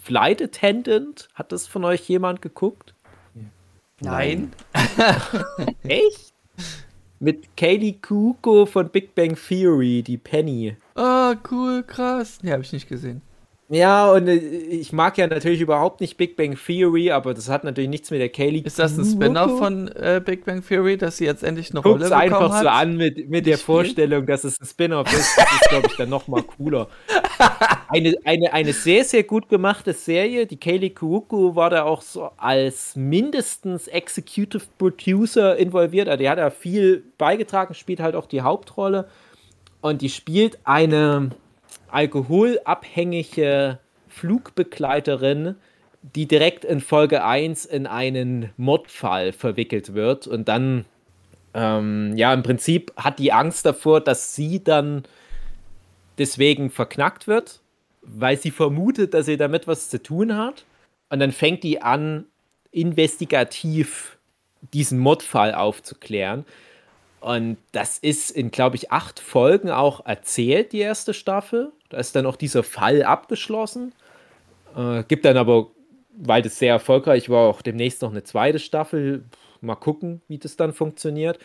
Flight 0.04 0.42
Attendant, 0.42 1.30
hat 1.34 1.54
das 1.54 1.66
von 1.66 1.86
euch 1.86 2.10
jemand 2.10 2.42
geguckt? 2.42 2.94
Nein. 4.02 4.52
Echt? 5.84 6.34
Mit 7.20 7.56
Kaylee 7.58 7.94
Kuko 8.02 8.66
von 8.66 8.90
Big 8.90 9.16
Bang 9.16 9.36
Theory, 9.36 10.04
die 10.04 10.18
Penny. 10.18 10.76
Ah, 10.96 11.36
cool, 11.52 11.84
krass. 11.84 12.40
Nee, 12.42 12.52
habe 12.52 12.64
ich 12.64 12.74
nicht 12.74 12.88
gesehen. 12.88 13.22
Ja, 13.70 14.10
und 14.14 14.30
äh, 14.30 14.36
ich 14.36 14.94
mag 14.94 15.18
ja 15.18 15.28
natürlich 15.28 15.60
überhaupt 15.60 16.00
nicht 16.00 16.16
Big 16.16 16.38
Bang 16.38 16.58
Theory, 16.58 17.12
aber 17.12 17.34
das 17.34 17.50
hat 17.50 17.66
natürlich 17.66 17.90
nichts 17.90 18.12
mit 18.12 18.22
der 18.22 18.30
Kaylee. 18.30 18.62
Ist 18.62 18.80
das 18.80 18.98
ein 18.98 19.04
Spin-off 19.04 19.58
von 19.58 19.90
äh, 19.90 20.22
Big 20.24 20.46
Bang 20.46 20.66
Theory, 20.66 20.98
dass 20.98 21.18
sie 21.18 21.26
jetzt 21.26 21.44
endlich 21.44 21.72
eine 21.72 21.82
Guck's 21.82 22.04
Rolle 22.04 22.16
einfach 22.16 22.38
bekommen 22.40 22.54
hat? 22.54 22.64
so 22.64 22.70
an 22.70 22.96
mit, 22.96 23.30
mit 23.30 23.46
der 23.46 23.54
Spiel? 23.54 23.66
Vorstellung, 23.66 24.26
dass 24.26 24.46
es 24.46 24.60
ein 24.62 24.66
Spin-off 24.66 25.12
ist. 25.12 25.38
Das 25.38 25.52
ist, 25.52 25.70
glaube 25.70 25.88
ich, 25.88 25.98
dann 25.98 26.10
nochmal 26.10 26.44
cooler. 26.44 26.88
Eine, 27.90 28.16
eine, 28.26 28.52
eine 28.52 28.74
sehr, 28.74 29.06
sehr 29.06 29.24
gut 29.24 29.48
gemachte 29.48 29.94
Serie. 29.94 30.46
Die 30.46 30.58
Kaylee 30.58 30.90
Kuruku 30.90 31.56
war 31.56 31.70
da 31.70 31.84
auch 31.84 32.02
so 32.02 32.32
als 32.36 32.98
mindestens 32.98 33.88
Executive 33.88 34.66
Producer 34.78 35.56
involviert. 35.56 36.10
Also 36.10 36.20
die 36.20 36.30
hat 36.30 36.38
ja 36.38 36.50
viel 36.50 37.04
beigetragen, 37.18 37.74
spielt 37.74 38.02
halt 38.02 38.16
auch 38.16 38.26
die 38.26 38.42
Hauptrolle. 38.42 39.08
Und 39.80 40.02
die 40.02 40.10
spielt 40.10 40.60
eine 40.66 41.30
alkoholabhängige 41.90 43.80
Flugbegleiterin, 44.10 45.56
die 46.02 46.28
direkt 46.28 46.66
in 46.66 46.82
Folge 46.82 47.24
1 47.24 47.66
in 47.66 47.88
einen 47.88 48.52
Mordfall 48.58 49.32
verwickelt 49.32 49.94
wird 49.94 50.28
und 50.28 50.48
dann, 50.48 50.86
ähm, 51.54 52.16
ja, 52.16 52.34
im 52.34 52.44
Prinzip 52.44 52.92
hat 52.98 53.20
die 53.20 53.32
Angst 53.32 53.66
davor, 53.66 54.02
dass 54.02 54.36
sie 54.36 54.64
dann 54.64 55.04
deswegen 56.18 56.70
verknackt 56.70 57.28
wird, 57.28 57.62
weil 58.02 58.38
sie 58.38 58.52
vermutet, 58.52 59.14
dass 59.14 59.26
sie 59.26 59.38
damit 59.38 59.68
was 59.68 59.90
zu 59.90 60.02
tun 60.02 60.36
hat. 60.36 60.66
Und 61.10 61.20
dann 61.20 61.32
fängt 61.32 61.64
die 61.64 61.82
an, 61.82 62.26
investigativ 62.72 64.18
diesen 64.74 65.00
Mordfall 65.00 65.54
aufzuklären. 65.54 66.46
Und 67.20 67.58
das 67.72 67.98
ist 67.98 68.32
in, 68.32 68.52
glaube 68.52 68.76
ich, 68.76 68.92
acht 68.92 69.20
Folgen 69.20 69.70
auch 69.70 70.06
erzählt, 70.06 70.72
die 70.72 70.80
erste 70.80 71.14
Staffel. 71.14 71.72
Da 71.90 71.98
ist 71.98 72.16
dann 72.16 72.26
auch 72.26 72.36
dieser 72.36 72.64
Fall 72.64 73.04
abgeschlossen. 73.04 73.94
Äh, 74.76 75.04
gibt 75.08 75.26
dann 75.26 75.38
aber, 75.38 75.72
weil 76.16 76.42
das 76.42 76.60
sehr 76.60 76.74
erfolgreich 76.74 77.30
war, 77.30 77.50
auch 77.50 77.62
demnächst 77.62 78.02
noch 78.02 78.12
eine 78.12 78.24
zweite 78.24 78.60
Staffel. 78.60 79.24
Mal 79.62 79.76
gucken, 79.76 80.22
wie 80.28 80.38
das 80.38 80.56
dann 80.56 80.74
funktioniert. 80.74 81.40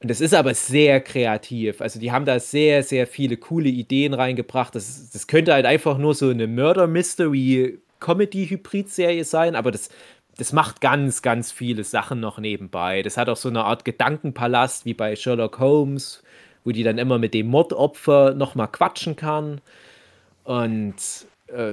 Und 0.00 0.10
das 0.10 0.20
ist 0.20 0.32
aber 0.32 0.54
sehr 0.54 1.00
kreativ. 1.00 1.80
Also 1.80 1.98
die 1.98 2.12
haben 2.12 2.24
da 2.24 2.38
sehr, 2.38 2.84
sehr 2.84 3.08
viele 3.08 3.36
coole 3.36 3.68
Ideen 3.68 4.14
reingebracht. 4.14 4.76
Das, 4.76 5.10
das 5.10 5.26
könnte 5.26 5.52
halt 5.52 5.66
einfach 5.66 5.98
nur 5.98 6.14
so 6.14 6.30
eine 6.30 6.46
Murder-Mystery-Comedy-Hybrid-Serie 6.46 9.24
sein, 9.24 9.56
aber 9.56 9.72
das, 9.72 9.88
das 10.36 10.52
macht 10.52 10.80
ganz, 10.80 11.20
ganz 11.22 11.50
viele 11.50 11.82
Sachen 11.82 12.20
noch 12.20 12.38
nebenbei. 12.38 13.02
Das 13.02 13.16
hat 13.16 13.28
auch 13.28 13.36
so 13.36 13.48
eine 13.48 13.64
Art 13.64 13.84
Gedankenpalast 13.84 14.84
wie 14.84 14.94
bei 14.94 15.16
Sherlock 15.16 15.58
Holmes, 15.58 16.22
wo 16.64 16.70
die 16.70 16.84
dann 16.84 16.98
immer 16.98 17.18
mit 17.18 17.34
dem 17.34 17.48
Mordopfer 17.48 18.34
nochmal 18.34 18.68
quatschen 18.68 19.16
kann. 19.16 19.60
Und 20.44 20.94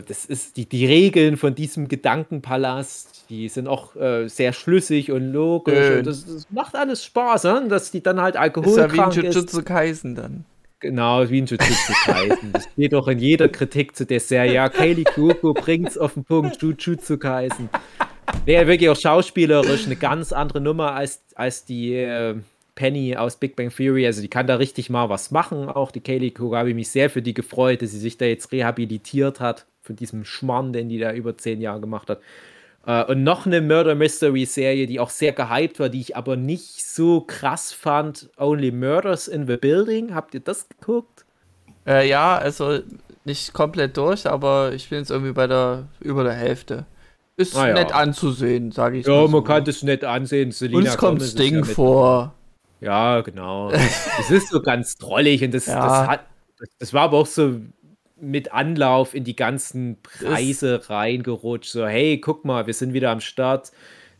das 0.07 0.25
ist 0.25 0.57
die, 0.57 0.67
die 0.67 0.85
Regeln 0.85 1.35
von 1.35 1.53
diesem 1.53 1.87
Gedankenpalast, 1.87 3.25
die 3.29 3.49
sind 3.49 3.67
auch 3.67 3.95
äh, 3.95 4.27
sehr 4.27 4.53
schlüssig 4.53 5.11
und 5.11 5.33
logisch. 5.33 5.97
Und 5.97 6.07
das, 6.07 6.25
das 6.25 6.47
macht 6.49 6.75
alles 6.75 7.03
Spaß, 7.03 7.43
ne? 7.45 7.65
dass 7.69 7.91
die 7.91 8.01
dann 8.01 8.21
halt 8.21 8.35
Ist 8.35 8.77
ja 8.77 8.91
wie 8.91 8.99
ein. 8.99 9.11
Jujutsu 9.11 9.63
Kaisen 9.63 10.15
dann. 10.15 10.45
Genau, 10.79 11.29
wie 11.29 11.41
ein 11.41 11.45
Jujutsu 11.45 11.93
Kaisen. 12.05 12.53
Das 12.53 12.65
steht 12.71 12.93
doch 12.93 13.07
in 13.07 13.19
jeder 13.19 13.49
Kritik 13.49 13.95
zu 13.95 14.05
der 14.05 14.19
Serie. 14.19 14.53
Ja, 14.53 14.69
Kaylee 14.69 15.03
Kuko 15.03 15.53
bringt's 15.53 15.97
auf 15.97 16.13
den 16.13 16.23
Punkt, 16.23 16.61
Jujutsu 16.61 17.17
Kaisen. 17.17 17.69
Wäre 18.45 18.67
wirklich 18.67 18.89
auch 18.89 18.95
schauspielerisch 18.95 19.85
eine 19.85 19.95
ganz 19.95 20.31
andere 20.31 20.61
Nummer 20.61 20.93
als, 20.93 21.23
als 21.35 21.65
die 21.65 21.95
äh, 21.95 22.35
Penny 22.75 23.15
aus 23.15 23.37
Big 23.37 23.55
Bang 23.55 23.69
Theory. 23.69 24.05
Also 24.05 24.21
die 24.21 24.27
kann 24.27 24.47
da 24.47 24.55
richtig 24.55 24.89
mal 24.89 25.09
was 25.09 25.31
machen. 25.31 25.69
Auch 25.69 25.91
die 25.91 26.01
Kaylee 26.01 26.31
Kuko 26.31 26.55
habe 26.55 26.69
ich 26.69 26.75
mich 26.75 26.89
sehr 26.89 27.09
für 27.09 27.21
die 27.21 27.33
gefreut, 27.33 27.81
dass 27.81 27.91
sie 27.91 27.99
sich 27.99 28.17
da 28.17 28.25
jetzt 28.25 28.51
rehabilitiert 28.51 29.39
hat 29.39 29.65
von 29.81 29.95
diesem 29.95 30.25
Schmarrn, 30.25 30.73
den 30.73 30.89
die 30.89 30.99
da 30.99 31.13
über 31.13 31.37
zehn 31.37 31.61
Jahre 31.61 31.79
gemacht 31.79 32.09
hat. 32.09 32.19
Äh, 32.85 33.03
und 33.05 33.23
noch 33.23 33.45
eine 33.45 33.61
Murder 33.61 33.95
Mystery 33.95 34.45
Serie, 34.45 34.87
die 34.87 34.99
auch 34.99 35.09
sehr 35.09 35.31
gehypt 35.31 35.79
war, 35.79 35.89
die 35.89 36.01
ich 36.01 36.15
aber 36.15 36.35
nicht 36.35 36.85
so 36.85 37.21
krass 37.21 37.71
fand. 37.71 38.29
Only 38.37 38.71
Murders 38.71 39.27
in 39.27 39.47
the 39.47 39.57
Building. 39.57 40.13
Habt 40.13 40.33
ihr 40.33 40.41
das 40.41 40.67
geguckt? 40.69 41.25
Äh, 41.87 42.07
ja, 42.09 42.37
also 42.37 42.79
nicht 43.23 43.53
komplett 43.53 43.95
durch, 43.97 44.27
aber 44.27 44.73
ich 44.73 44.89
bin 44.89 44.99
jetzt 44.99 45.11
irgendwie 45.11 45.33
bei 45.33 45.47
der 45.47 45.87
über 45.99 46.23
der 46.23 46.33
Hälfte. 46.33 46.85
Ist 47.37 47.55
Ah, 47.55 47.67
ja. 47.67 47.73
nett 47.73 47.93
anzusehen, 47.93 48.71
sage 48.71 48.99
ich 48.99 49.05
Ja, 49.07 49.21
man 49.23 49.31
so. 49.31 49.41
kann 49.43 49.65
das 49.65 49.83
nett 49.83 50.03
ansehen. 50.03 50.51
Selena 50.51 50.77
Und 50.79 50.85
es 50.87 50.97
kommt 50.97 51.21
Sting 51.21 51.63
vor. 51.65 52.33
Ja, 52.85 53.21
genau. 53.21 53.71
Es 53.71 54.29
ist 54.29 54.49
so 54.49 54.61
ganz 54.61 54.95
trollig 54.97 55.43
und 55.43 55.55
das, 55.55 55.65
Ja. 55.65 55.79
das 55.87 56.07
hat, 56.07 56.27
das, 56.59 56.69
das 56.77 56.93
war 56.93 57.01
aber 57.01 57.17
auch 57.17 57.25
so 57.25 57.59
mit 58.15 58.53
Anlauf 58.53 59.15
in 59.15 59.23
die 59.23 59.35
ganzen 59.35 59.97
Preise 60.03 60.87
reingerutscht. 60.87 61.71
So, 61.71 61.87
hey, 61.87 62.21
guck 62.21 62.45
mal, 62.45 62.67
wir 62.67 62.75
sind 62.75 62.93
wieder 62.93 63.09
am 63.09 63.21
Start. 63.21 63.71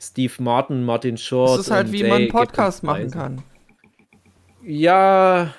Steve 0.02 0.34
Martin, 0.40 0.84
Martin 0.84 1.18
Short. 1.18 1.60
Das 1.60 1.68
ist 1.68 1.72
halt, 1.72 1.88
und, 1.88 1.94
wie 1.94 2.04
man 2.04 2.14
einen 2.14 2.22
gebt 2.26 2.34
uns 2.34 2.48
Podcast 2.48 2.84
machen 2.84 3.12
kann. 3.12 3.44
Ja, 4.64 5.54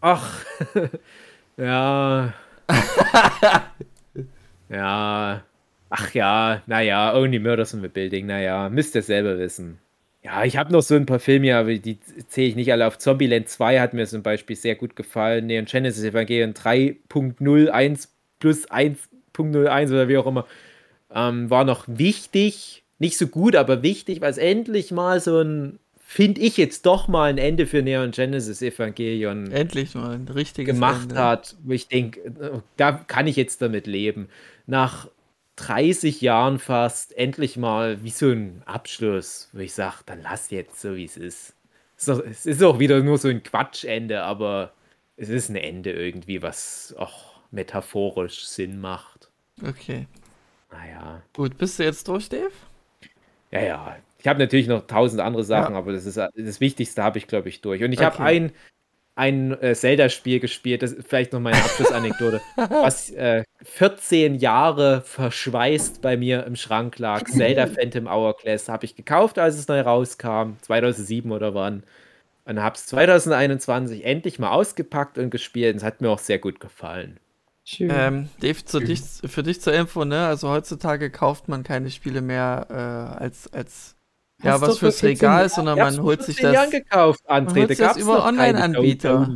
ach, 0.00 0.44
ja. 1.58 2.32
ja, 4.70 5.42
ach 5.90 6.14
ja, 6.14 6.62
naja, 6.66 7.14
Only 7.14 7.38
Murders 7.38 7.74
in 7.74 7.82
the 7.82 7.88
Building, 7.88 8.26
naja, 8.26 8.70
müsst 8.70 8.94
ihr 8.94 9.02
selber 9.02 9.38
wissen. 9.38 9.78
Ja, 10.26 10.44
ich 10.44 10.56
habe 10.56 10.72
noch 10.72 10.82
so 10.82 10.96
ein 10.96 11.06
paar 11.06 11.20
Filme, 11.20 11.56
aber 11.56 11.72
die 11.74 12.00
zähle 12.26 12.48
ich 12.48 12.56
nicht 12.56 12.72
alle 12.72 12.84
auf. 12.84 12.98
Zombieland 12.98 13.48
2 13.48 13.78
hat 13.78 13.94
mir 13.94 14.08
zum 14.08 14.24
Beispiel 14.24 14.56
sehr 14.56 14.74
gut 14.74 14.96
gefallen. 14.96 15.46
Neon 15.46 15.66
Genesis 15.66 16.02
Evangelion 16.02 16.52
3.01 16.52 18.08
plus 18.40 18.68
1.01 18.68 19.88
oder 19.88 20.08
wie 20.08 20.16
auch 20.18 20.26
immer. 20.26 20.44
Ähm, 21.14 21.48
war 21.48 21.62
noch 21.62 21.84
wichtig. 21.86 22.82
Nicht 22.98 23.18
so 23.18 23.28
gut, 23.28 23.54
aber 23.54 23.84
wichtig, 23.84 24.20
weil 24.20 24.32
es 24.32 24.38
endlich 24.38 24.90
mal 24.90 25.20
so 25.20 25.40
ein, 25.40 25.78
finde 26.04 26.40
ich 26.40 26.56
jetzt 26.56 26.86
doch 26.86 27.06
mal 27.06 27.30
ein 27.30 27.38
Ende 27.38 27.68
für 27.68 27.82
Neon 27.82 28.10
Genesis 28.10 28.62
Evangelion 28.62 29.52
Endlich 29.52 29.94
mal 29.94 30.16
ein 30.16 30.26
richtiges 30.26 30.74
gemacht 30.74 31.10
Ende. 31.10 31.22
hat, 31.22 31.54
wo 31.62 31.70
ich 31.70 31.86
denke, 31.86 32.62
da 32.76 32.90
kann 32.92 33.28
ich 33.28 33.36
jetzt 33.36 33.62
damit 33.62 33.86
leben. 33.86 34.26
Nach 34.66 35.06
30 35.56 36.20
Jahren 36.20 36.58
fast 36.58 37.16
endlich 37.16 37.56
mal 37.56 38.02
wie 38.04 38.10
so 38.10 38.28
ein 38.30 38.62
Abschluss, 38.66 39.48
wo 39.52 39.60
ich 39.60 39.74
sage, 39.74 39.96
dann 40.06 40.22
lass 40.22 40.50
jetzt 40.50 40.80
so, 40.80 40.96
wie 40.96 41.04
es 41.04 41.16
ist. 41.16 41.54
Es 41.96 42.08
ist, 42.08 42.10
auch, 42.10 42.20
es 42.24 42.46
ist 42.46 42.62
auch 42.62 42.78
wieder 42.78 43.00
nur 43.02 43.18
so 43.18 43.28
ein 43.28 43.42
Quatschende, 43.42 44.22
aber 44.22 44.72
es 45.16 45.28
ist 45.30 45.48
ein 45.48 45.56
Ende 45.56 45.92
irgendwie, 45.92 46.42
was 46.42 46.94
auch 46.98 47.40
metaphorisch 47.50 48.44
Sinn 48.46 48.80
macht. 48.80 49.30
Okay. 49.62 50.06
Naja, 50.70 51.22
Gut, 51.34 51.56
bist 51.58 51.78
du 51.78 51.84
jetzt 51.84 52.08
durch, 52.08 52.28
Dave? 52.28 52.52
ja, 53.50 53.60
ja. 53.62 53.96
Ich 54.18 54.26
habe 54.26 54.38
natürlich 54.38 54.66
noch 54.66 54.86
tausend 54.86 55.20
andere 55.20 55.44
Sachen, 55.44 55.74
Ja. 55.74 55.78
aber 55.78 55.92
das 55.92 56.04
ist 56.06 56.16
das 56.16 56.60
Wichtigste 56.60 57.02
habe 57.02 57.18
ich, 57.18 57.26
glaube 57.28 57.48
ich, 57.48 57.60
durch. 57.60 57.82
Und 57.84 57.92
ich 57.92 58.02
habe 58.02 58.18
Okay. 58.18 58.22
ein, 58.22 58.52
ein 59.16 59.60
äh, 59.62 59.74
Zelda-Spiel 59.74 60.40
gespielt, 60.40 60.82
das 60.82 60.92
ist 60.92 61.08
vielleicht 61.08 61.32
noch 61.32 61.40
meine 61.40 61.56
Abschlussanekdote, 61.56 62.42
was 62.56 63.10
äh, 63.10 63.44
14 63.62 64.36
Jahre 64.36 65.00
verschweißt 65.00 66.02
bei 66.02 66.18
mir 66.18 66.44
im 66.44 66.54
Schrank 66.54 66.98
lag. 66.98 67.24
Zelda 67.28 67.66
Phantom 67.66 68.08
Hourglass 68.08 68.68
habe 68.68 68.84
ich 68.84 68.94
gekauft, 68.94 69.38
als 69.38 69.56
es 69.56 69.68
neu 69.68 69.80
rauskam, 69.80 70.52
2007 70.60 71.32
oder 71.32 71.54
wann. 71.54 71.82
Und 72.44 72.62
habe 72.62 72.76
es 72.76 72.86
2021 72.86 74.04
endlich 74.04 74.38
mal 74.38 74.50
ausgepackt 74.50 75.18
und 75.18 75.30
gespielt. 75.30 75.72
Und 75.72 75.78
es 75.78 75.82
hat 75.82 76.00
mir 76.00 76.10
auch 76.10 76.20
sehr 76.20 76.38
gut 76.38 76.60
gefallen. 76.60 77.18
Schön. 77.64 77.90
Ähm, 77.92 78.28
Dave, 78.40 78.64
zu 78.64 78.78
dich, 78.78 79.00
für 79.24 79.42
dich 79.42 79.60
zur 79.60 79.72
Info, 79.72 80.04
ne? 80.04 80.26
Also 80.26 80.48
heutzutage 80.50 81.10
kauft 81.10 81.48
man 81.48 81.64
keine 81.64 81.90
Spiele 81.90 82.20
mehr 82.20 82.66
äh, 82.70 83.24
als, 83.24 83.52
als 83.52 83.95
ja, 84.46 84.60
was 84.60 84.78
fürs 84.78 85.00
14 85.00 85.08
Regal, 85.08 85.48
sondern 85.48 85.78
man 85.78 86.02
holt 86.02 86.22
sich 86.22 86.36
14 86.36 86.54
Jahren 86.54 86.70
das. 86.70 86.80
gekauft, 86.80 87.20
André. 87.30 87.54
holt 87.60 87.64
Da 87.64 87.68
sich 87.68 87.78
das 87.78 87.96
über 87.98 88.24
Online-Anbieter. 88.24 89.28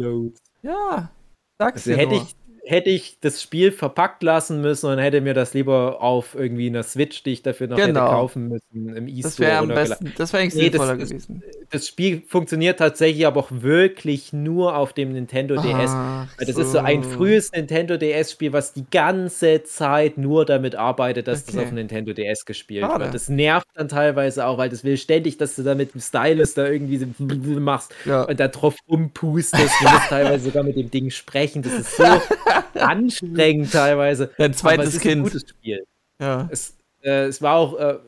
Ja, 0.62 1.10
sag's 1.58 1.76
Also 1.78 1.90
dir 1.90 1.96
hätte 1.96 2.14
nur. 2.14 2.22
ich, 2.22 2.36
hätte 2.64 2.90
ich 2.90 3.18
das 3.20 3.42
Spiel 3.42 3.72
verpackt 3.72 4.22
lassen 4.22 4.60
müssen 4.60 4.90
und 4.90 4.98
hätte 4.98 5.20
mir 5.20 5.34
das 5.34 5.54
lieber 5.54 6.00
auf 6.02 6.34
irgendwie 6.34 6.66
einer 6.68 6.82
Switch, 6.82 7.22
die 7.22 7.32
ich 7.32 7.42
dafür 7.42 7.68
noch 7.68 7.76
Genau. 7.76 8.00
hätte 8.02 8.10
kaufen 8.10 8.48
müssen, 8.48 8.96
im 8.96 9.06
Das 9.06 9.32
E-Store 9.32 9.48
wäre 9.48 9.58
am 9.58 9.68
besten, 9.68 10.12
das 10.16 10.32
wäre 10.32 10.42
eigentlich 10.42 10.54
Nee, 10.62 10.70
das 10.70 10.80
sinnvoller 10.80 11.02
ist- 11.02 11.08
gewesen. 11.10 11.42
Das 11.70 11.86
Spiel 11.86 12.22
funktioniert 12.26 12.78
tatsächlich 12.80 13.26
aber 13.26 13.38
auch 13.40 13.50
wirklich 13.52 14.32
nur 14.32 14.76
auf 14.76 14.92
dem 14.92 15.12
Nintendo 15.12 15.54
DS. 15.54 15.90
Ach 15.90 16.26
Weil 16.36 16.46
das 16.46 16.56
ist 16.56 16.72
so 16.72 16.78
ein 16.78 17.04
frühes 17.04 17.52
Nintendo 17.52 17.96
DS-Spiel, 17.96 18.52
was 18.52 18.72
die 18.72 18.84
ganze 18.90 19.62
Zeit 19.62 20.18
nur 20.18 20.44
damit 20.44 20.74
arbeitet, 20.74 21.28
dass 21.28 21.44
das 21.44 21.54
Okay. 21.54 21.62
auf 21.64 21.70
dem 21.70 21.76
Nintendo 21.76 22.12
DS 22.12 22.44
gespielt 22.44 22.84
Schade. 22.84 23.04
wird. 23.04 23.14
Das 23.14 23.28
nervt 23.28 23.66
dann 23.74 23.88
teilweise 23.88 24.46
auch, 24.46 24.58
weil 24.58 24.68
das 24.68 24.82
will 24.82 24.96
ständig, 24.96 25.38
dass 25.38 25.54
du 25.54 25.62
da 25.62 25.76
mit 25.76 25.94
dem 25.94 26.00
Stylus 26.00 26.54
da 26.54 26.66
irgendwie 26.66 26.96
so 26.98 27.06
machst 27.60 27.94
Ja. 28.04 28.24
und 28.24 28.40
da 28.40 28.48
drauf 28.48 28.74
rumpustest. 28.88 29.72
Du 29.80 29.84
musst 29.88 30.08
teilweise 30.08 30.44
sogar 30.46 30.64
mit 30.64 30.76
dem 30.76 30.90
Ding 30.90 31.10
sprechen. 31.10 31.62
Das 31.62 31.72
ist 31.74 31.96
so 31.96 32.02
anstrengend 32.74 33.72
teilweise. 33.72 34.31
Dein 34.39 34.51
Aber 34.51 34.56
zweites 34.56 34.89
es 34.89 34.94
ist 34.97 35.01
Kind. 35.02 35.20
ein 35.20 35.22
gutes 35.24 35.48
Spiel. 35.48 35.85
Ja. 36.20 36.48
Es, 36.51 36.77
äh, 37.02 37.24
es 37.27 37.40
war 37.43 37.56
auch 37.56 37.78
äh, 37.78 37.98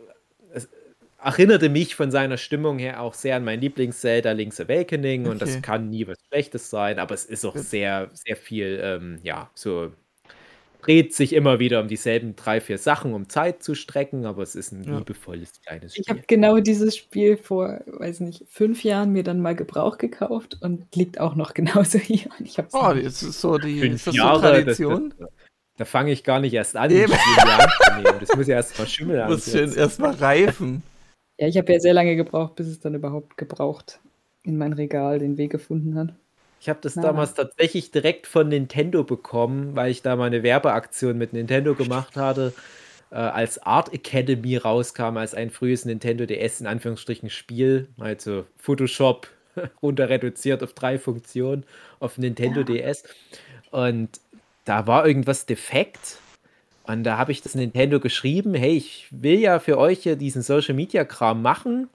es, 0.52 0.68
erinnerte 1.22 1.68
mich 1.68 1.94
von 1.94 2.10
seiner 2.10 2.36
Stimmung 2.36 2.78
her 2.78 3.00
auch 3.00 3.14
sehr 3.14 3.36
an 3.36 3.44
mein 3.44 3.60
Lieblings-Zelda 3.60 4.32
Link's 4.32 4.60
Awakening 4.60 5.26
und 5.26 5.36
Okay. 5.42 5.54
das 5.54 5.62
kann 5.62 5.88
nie 5.90 6.06
was 6.06 6.18
Schlechtes 6.28 6.68
sein, 6.70 6.98
aber 6.98 7.14
es 7.14 7.24
ist 7.24 7.44
auch 7.44 7.56
sehr, 7.56 8.10
sehr 8.12 8.36
viel, 8.36 8.80
ähm, 8.82 9.18
ja, 9.22 9.50
so 9.54 9.92
dreht 10.82 11.14
sich 11.14 11.32
immer 11.32 11.58
wieder 11.60 11.80
um 11.80 11.88
dieselben 11.88 12.36
drei, 12.36 12.60
vier 12.60 12.76
Sachen, 12.76 13.14
um 13.14 13.28
Zeit 13.28 13.62
zu 13.62 13.74
strecken, 13.74 14.26
aber 14.26 14.42
es 14.42 14.54
ist 14.54 14.72
ein 14.72 14.82
Ja. 14.84 14.98
liebevolles 14.98 15.52
kleines 15.64 15.96
Ich 15.96 16.08
habe 16.08 16.18
Spiel. 16.20 16.26
genau 16.36 16.58
dieses 16.58 16.96
Spiel 16.96 17.36
vor, 17.36 17.80
weiß 17.86 18.20
nicht, 18.20 18.44
fünf 18.48 18.82
Jahren 18.84 19.12
mir 19.12 19.22
dann 19.22 19.40
mal 19.40 19.54
Gebrauch 19.54 19.96
gekauft 19.98 20.58
und 20.60 20.94
liegt 20.94 21.20
auch 21.20 21.34
noch 21.36 21.54
genauso 21.54 21.98
hier. 21.98 22.28
Und 22.38 22.46
ich 22.46 22.58
hab's 22.58 22.74
Oh, 22.74 22.92
das 22.92 23.22
ist 23.22 23.40
so 23.40 23.58
die 23.58 23.80
Fünf 23.80 23.94
ist 23.94 24.06
das 24.08 24.16
Jahre, 24.16 24.36
so 24.36 24.42
Tradition. 24.52 25.10
Das, 25.10 25.18
das, 25.20 25.28
da 25.78 25.84
fange 25.86 26.12
ich 26.12 26.24
gar 26.24 26.40
nicht 26.40 26.52
erst 26.52 26.76
an, 26.76 26.90
Eben. 26.90 27.12
Spiel 27.12 28.02
nehmen. 28.02 28.18
Das 28.20 28.36
muss 28.36 28.46
ja 28.46 28.56
erst 28.56 28.78
mal 28.78 28.86
Schimmel 28.86 29.24
Muss 29.26 29.44
schön 29.46 29.60
ansetzen. 29.62 29.78
erstmal 29.78 30.14
reifen. 30.14 30.82
Ja, 31.38 31.46
ich 31.48 31.56
habe 31.56 31.72
ja 31.72 31.80
sehr 31.80 31.94
lange 31.94 32.14
gebraucht, 32.16 32.56
bis 32.56 32.66
es 32.66 32.78
dann 32.80 32.94
überhaupt 32.94 33.36
gebraucht 33.38 34.00
in 34.44 34.58
mein 34.58 34.72
Regal 34.74 35.18
den 35.20 35.38
Weg 35.38 35.50
gefunden 35.52 35.96
hat. 35.96 36.14
Ich 36.62 36.68
habe 36.68 36.78
das 36.80 36.94
Na. 36.94 37.02
damals 37.02 37.34
tatsächlich 37.34 37.90
direkt 37.90 38.28
von 38.28 38.48
Nintendo 38.48 39.02
bekommen, 39.02 39.74
weil 39.74 39.90
ich 39.90 40.00
da 40.00 40.14
mal 40.14 40.26
eine 40.26 40.44
Werbeaktion 40.44 41.18
mit 41.18 41.32
Nintendo 41.32 41.74
gemacht 41.74 42.16
hatte, 42.16 42.54
äh, 43.10 43.16
als 43.16 43.60
Art 43.60 43.92
Academy 43.92 44.58
rauskam, 44.58 45.16
als 45.16 45.34
ein 45.34 45.50
frühes 45.50 45.84
Nintendo 45.84 46.24
DS 46.24 46.60
in 46.60 46.68
Anführungsstrichen 46.68 47.30
Spiel, 47.30 47.88
also 47.98 48.46
Photoshop 48.58 49.26
runter 49.82 50.08
reduziert 50.08 50.62
auf 50.62 50.72
drei 50.72 51.00
Funktionen 51.00 51.64
auf 51.98 52.16
Nintendo 52.16 52.62
DS. 52.62 53.02
Und 53.72 54.20
da 54.64 54.86
war 54.86 55.04
irgendwas 55.04 55.46
defekt. 55.46 56.18
Und 56.84 57.02
da 57.02 57.18
habe 57.18 57.32
ich 57.32 57.42
das 57.42 57.56
Nintendo 57.56 57.98
geschrieben, 57.98 58.54
hey, 58.54 58.76
ich 58.76 59.08
will 59.10 59.40
ja 59.40 59.58
für 59.58 59.78
euch 59.78 60.04
hier 60.04 60.14
diesen 60.14 60.42
Social 60.42 60.74
Media 60.74 61.04
Kram 61.04 61.42
machen 61.42 61.88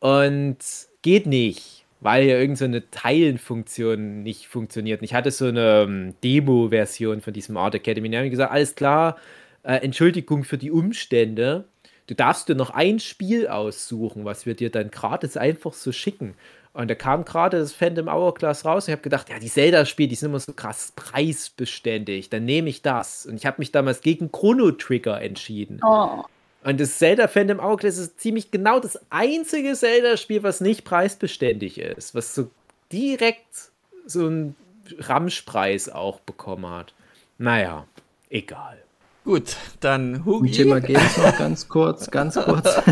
und 0.00 0.58
geht 1.00 1.24
nicht, 1.24 1.77
weil 2.00 2.24
ja 2.24 2.38
irgend 2.38 2.58
so 2.58 2.64
eine 2.64 2.88
Teilenfunktion 2.90 4.22
nicht 4.22 4.46
funktioniert. 4.46 5.00
Und 5.00 5.04
ich 5.04 5.14
hatte 5.14 5.30
so 5.30 5.46
eine 5.46 5.82
ähm, 5.82 6.14
Demo-Version 6.22 7.20
von 7.20 7.32
diesem 7.32 7.56
Art 7.56 7.74
Academy. 7.74 8.10
Da 8.10 8.18
habe 8.18 8.26
ich 8.26 8.32
gesagt, 8.32 8.52
alles 8.52 8.74
klar, 8.74 9.16
äh, 9.62 9.76
Entschuldigung 9.76 10.44
für 10.44 10.58
die 10.58 10.70
Umstände. 10.70 11.64
Du 12.06 12.14
darfst 12.14 12.48
dir 12.48 12.54
noch 12.54 12.70
ein 12.70 13.00
Spiel 13.00 13.48
aussuchen, 13.48 14.24
was 14.24 14.46
wir 14.46 14.54
dir 14.54 14.70
dann 14.70 14.90
gratis 14.90 15.36
einfach 15.36 15.72
so 15.72 15.92
schicken. 15.92 16.34
Und 16.72 16.88
da 16.88 16.94
kam 16.94 17.24
gerade 17.24 17.58
das 17.58 17.72
Phantom 17.72 18.08
Hourglass 18.08 18.64
raus 18.64 18.84
und 18.84 18.92
ich 18.92 18.92
habe 18.92 19.02
gedacht, 19.02 19.28
ja, 19.28 19.38
die 19.38 19.48
Zelda-Spiele, 19.48 20.08
die 20.08 20.14
sind 20.14 20.28
immer 20.28 20.38
so 20.38 20.52
krass 20.52 20.92
preisbeständig. 20.94 22.30
Dann 22.30 22.44
nehme 22.44 22.68
ich 22.68 22.82
das. 22.82 23.26
Und 23.26 23.34
ich 23.34 23.46
habe 23.46 23.56
mich 23.58 23.72
damals 23.72 24.00
gegen 24.00 24.30
Chrono 24.30 24.70
Trigger 24.70 25.20
entschieden. 25.20 25.80
Oh. 25.84 26.22
Und 26.64 26.80
das 26.80 26.98
Zelda 26.98 27.28
Phantom 27.28 27.60
Hourglass 27.60 27.98
ist 27.98 28.20
ziemlich 28.20 28.50
genau 28.50 28.80
das 28.80 28.98
einzige 29.10 29.74
Zelda-Spiel, 29.74 30.42
was 30.42 30.60
nicht 30.60 30.84
preisbeständig 30.84 31.78
ist, 31.78 32.14
was 32.14 32.34
so 32.34 32.50
direkt 32.92 33.70
so 34.06 34.26
einen 34.26 34.56
Ramschpreis 34.98 35.88
auch 35.88 36.20
bekommen 36.20 36.68
hat. 36.68 36.94
Naja, 37.38 37.86
egal. 38.30 38.78
Gut, 39.24 39.56
dann 39.80 40.24
Hugi. 40.24 40.50
Thema 40.52 40.80
Games 40.80 41.16
noch 41.18 41.36
ganz 41.36 41.68
kurz, 41.68 42.10
ganz 42.10 42.34
kurz. 42.34 42.78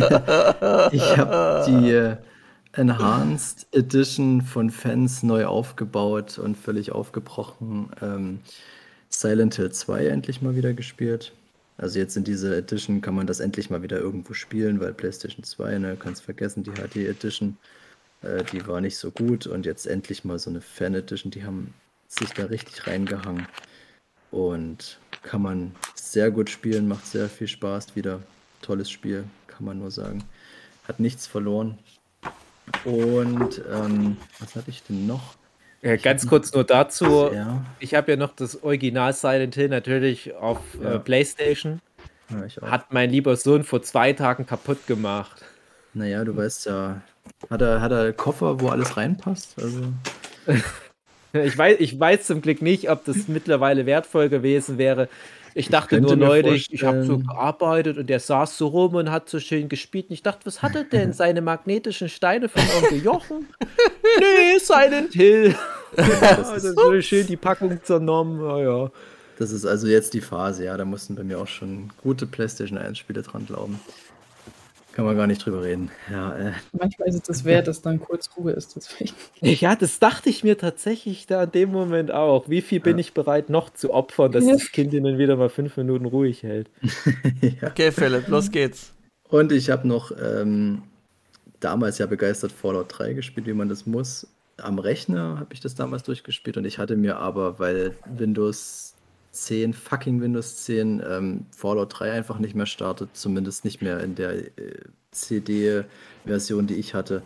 ich 0.93 1.17
habe 1.17 1.65
die 1.67 1.91
äh, 1.91 2.17
Enhanced 2.73 3.67
Edition 3.73 4.43
von 4.43 4.71
Fans 4.71 5.23
neu 5.23 5.47
aufgebaut 5.47 6.39
und 6.39 6.57
völlig 6.57 6.93
aufgebrochen. 6.93 7.91
Ähm, 8.03 8.41
Silent 9.09 9.55
Hill 9.55 9.73
2 9.73 10.09
endlich 10.09 10.43
mal 10.43 10.57
wieder 10.57 10.75
gespielt. 10.75 11.33
Also 11.79 11.99
jetzt 11.99 12.17
in 12.17 12.25
dieser 12.25 12.57
Edition 12.57 13.01
kann 13.01 13.15
man 13.15 13.27
das 13.27 13.41
endlich 13.41 13.69
mal 13.69 13.83
wieder 13.83 13.99
irgendwo 13.99 14.33
spielen, 14.33 14.81
weil 14.81 14.95
PlayStation 14.95 15.45
2, 15.45 15.79
ne, 15.79 15.97
kannst 15.99 16.23
vergessen, 16.23 16.63
die 16.63 16.73
HD 16.73 17.09
Edition, 17.09 17.59
äh, 18.23 18.45
die 18.45 18.67
war 18.67 18.81
nicht 18.81 18.97
so 18.97 19.11
gut 19.11 19.47
und 19.47 19.67
jetzt 19.67 19.87
endlich 19.87 20.25
mal 20.25 20.39
so 20.39 20.51
eine 20.51 20.61
Fan 20.61 20.95
Edition, 20.95 21.31
die 21.31 21.45
haben 21.45 21.75
sich 22.09 22.31
da 22.31 22.47
richtig 22.47 22.87
reingehangen 22.87 23.47
und 24.31 24.99
kann 25.23 25.43
man 25.43 25.75
sehr 25.95 26.31
gut 26.31 26.49
spielen, 26.49 26.89
macht 26.89 27.07
sehr 27.07 27.29
viel 27.29 27.49
Spaß 27.49 27.97
wieder. 27.97 28.23
Tolles 28.63 28.91
Spiel, 28.91 29.25
kann 29.47 29.65
man 29.67 29.79
nur 29.79 29.91
sagen. 29.91 30.25
Hat 30.89 31.01
nichts 31.01 31.27
verloren. 31.27 31.79
Und 32.85 33.63
ähm, 33.71 34.17
was 34.39 34.55
hatte 34.55 34.71
ich 34.71 34.83
denn 34.83 35.07
noch? 35.07 35.37
Äh, 35.87 35.99
ganz 35.99 36.27
kurz 36.27 36.53
nur 36.53 36.65
dazu. 36.65 37.31
Ja, 37.33 37.65
Ich 37.79 37.95
habe 37.95 38.11
ja 38.13 38.17
noch 38.17 38.35
das 38.35 38.63
Original 38.63 39.13
Silent 39.13 39.55
Hill 39.55 39.69
natürlich 39.69 40.35
auf 40.35 40.59
Ja. 40.83 40.95
äh, 40.95 40.99
PlayStation. 40.99 41.81
ja, 42.31 42.45
ich. 42.45 42.57
Hat 42.57 42.93
mein 42.93 43.11
lieber 43.11 43.37
Sohn 43.37 43.63
vor 43.63 43.83
zwei 43.83 44.13
Tagen 44.13 44.47
kaputt 44.47 44.87
gemacht. 44.87 45.43
Naja, 45.95 46.25
du 46.25 46.37
weißt 46.37 46.67
ja, 46.67 47.01
hat 47.49 47.63
er, 47.63 47.81
hat 47.81 47.93
er 47.93 48.13
Koffer, 48.13 48.61
wo 48.61 48.69
alles 48.69 48.97
reinpasst? 48.97 49.57
Also, 49.63 49.81
Ich 51.33 51.59
weiß, 51.59 51.77
ich 51.81 51.99
weiß 51.99 52.27
zum 52.27 52.41
Glück 52.41 52.63
nicht, 52.63 52.89
ob 52.91 53.05
das 53.05 53.29
mittlerweile 53.29 53.85
wertvoll 53.87 54.29
gewesen 54.29 54.79
wäre. 54.79 55.09
Ich 55.55 55.69
dachte 55.69 55.97
könnte 55.97 56.17
nur 56.17 56.29
neulich, 56.29 56.73
ich 56.73 56.85
habe 56.85 57.05
so 57.05 57.19
gearbeitet 57.19 57.97
und 57.97 58.09
der 58.11 58.21
saß 58.21 58.59
so 58.59 58.67
rum 58.69 58.95
und 58.95 59.11
hat 59.11 59.29
so 59.31 59.41
schön 59.41 59.69
gespielt. 59.71 60.11
Und 60.11 60.15
ich 60.15 60.23
dachte, 60.23 60.45
was 60.45 60.63
hat 60.63 60.75
er 60.75 60.85
denn? 60.85 61.13
Seine 61.15 61.41
magnetischen 61.41 62.09
Steine 62.11 62.49
von 62.49 62.63
Onkel 62.77 63.03
Jochen? 63.03 63.47
nee, 64.21 64.59
Silent 64.59 65.15
Hill. 65.15 65.55
Das 65.95 66.51
ist, 66.65 66.75
so 66.77 67.01
schön 67.01 67.27
die 67.27 67.37
Packung 67.37 67.79
zernommen. 67.83 68.41
Ja, 68.41 68.59
ja. 68.61 68.91
das 69.39 69.51
ist 69.53 69.65
also 69.67 69.87
jetzt 69.87 70.15
die 70.15 70.21
Phase, 70.21 70.65
ja. 70.65 70.77
Da 70.77 70.85
mussten 70.85 71.15
bei 71.15 71.25
mir 71.25 71.39
auch 71.39 71.47
schon 71.47 71.91
gute 72.03 72.27
PlayStation 72.27 72.79
1-Spiele 72.79 73.23
dran 73.23 73.47
glauben. 73.47 73.79
Kann 74.93 75.05
man 75.05 75.15
gar 75.15 75.27
nicht 75.27 75.45
drüber 75.45 75.63
reden. 75.63 75.91
Ja, 76.11 76.35
äh, 76.37 76.53
Manchmal 76.73 77.09
ist 77.09 77.17
es 77.17 77.23
das 77.23 77.45
wert, 77.45 77.69
dass 77.69 77.83
dann 77.83 78.01
kurz 78.01 78.31
Ruhe 78.35 78.53
ist. 78.53 78.77
Deswegen. 78.77 79.13
Ja, 79.43 79.77
das 79.77 79.99
dachte 79.99 80.31
ich 80.31 80.43
mir 80.43 80.57
tatsächlich 80.57 81.27
da 81.27 81.45
in 81.45 81.53
dem 81.53 81.71
Moment 81.71 82.11
auch. 82.13 82.49
Wie 82.49 82.63
viel 82.63 82.81
bin 82.81 82.97
Ja. 82.97 83.01
ich 83.03 83.13
bereit 83.13 83.51
noch 83.51 83.69
zu 83.69 83.93
opfern, 83.93 84.33
dass 84.33 84.47
Ja. 84.47 84.55
das 84.55 84.73
Kind 84.73 84.95
ihnen 84.95 85.19
wieder 85.19 85.37
mal 85.37 85.51
fünf 85.51 85.77
Minuten 85.77 86.07
ruhig 86.07 86.43
hält? 86.43 86.71
ja. 87.43 87.69
Okay, 87.69 87.93
Philipp, 87.93 88.29
los 88.29 88.51
geht's. 88.51 88.95
Und 89.29 89.53
ich 89.53 89.69
habe 89.69 89.87
noch 89.87 90.13
ähm, 90.19 90.81
damals 91.61 91.99
ja 91.99 92.07
begeistert 92.07 92.53
Fallout 92.53 92.87
3 92.89 93.13
gespielt, 93.13 93.47
wie 93.47 93.53
man 93.53 93.69
das 93.69 93.85
muss. 93.85 94.27
Am 94.59 94.79
Rechner 94.79 95.39
habe 95.39 95.53
ich 95.53 95.61
das 95.61 95.75
damals 95.75 96.03
durchgespielt 96.03 96.57
und 96.57 96.65
ich 96.65 96.79
hatte 96.79 96.97
mir 96.97 97.19
aber, 97.19 97.59
weil 97.59 97.97
Windows 98.07 98.95
10, 99.33 99.75
fucking 99.75 100.21
Windows 100.21 100.65
10, 100.65 101.03
ähm, 101.07 101.47
Fallout 101.51 101.99
3 101.99 102.13
einfach 102.13 102.39
nicht 102.39 102.55
mehr 102.55 102.67
startet, 102.67 103.11
zumindest 103.13 103.65
nicht 103.65 103.83
mehr 103.83 104.01
in 104.01 104.15
der 104.15 104.47
äh, 104.59 104.81
CD-Version, 105.11 106.67
die 106.67 106.77
ich 106.77 106.95
hatte. 106.95 107.23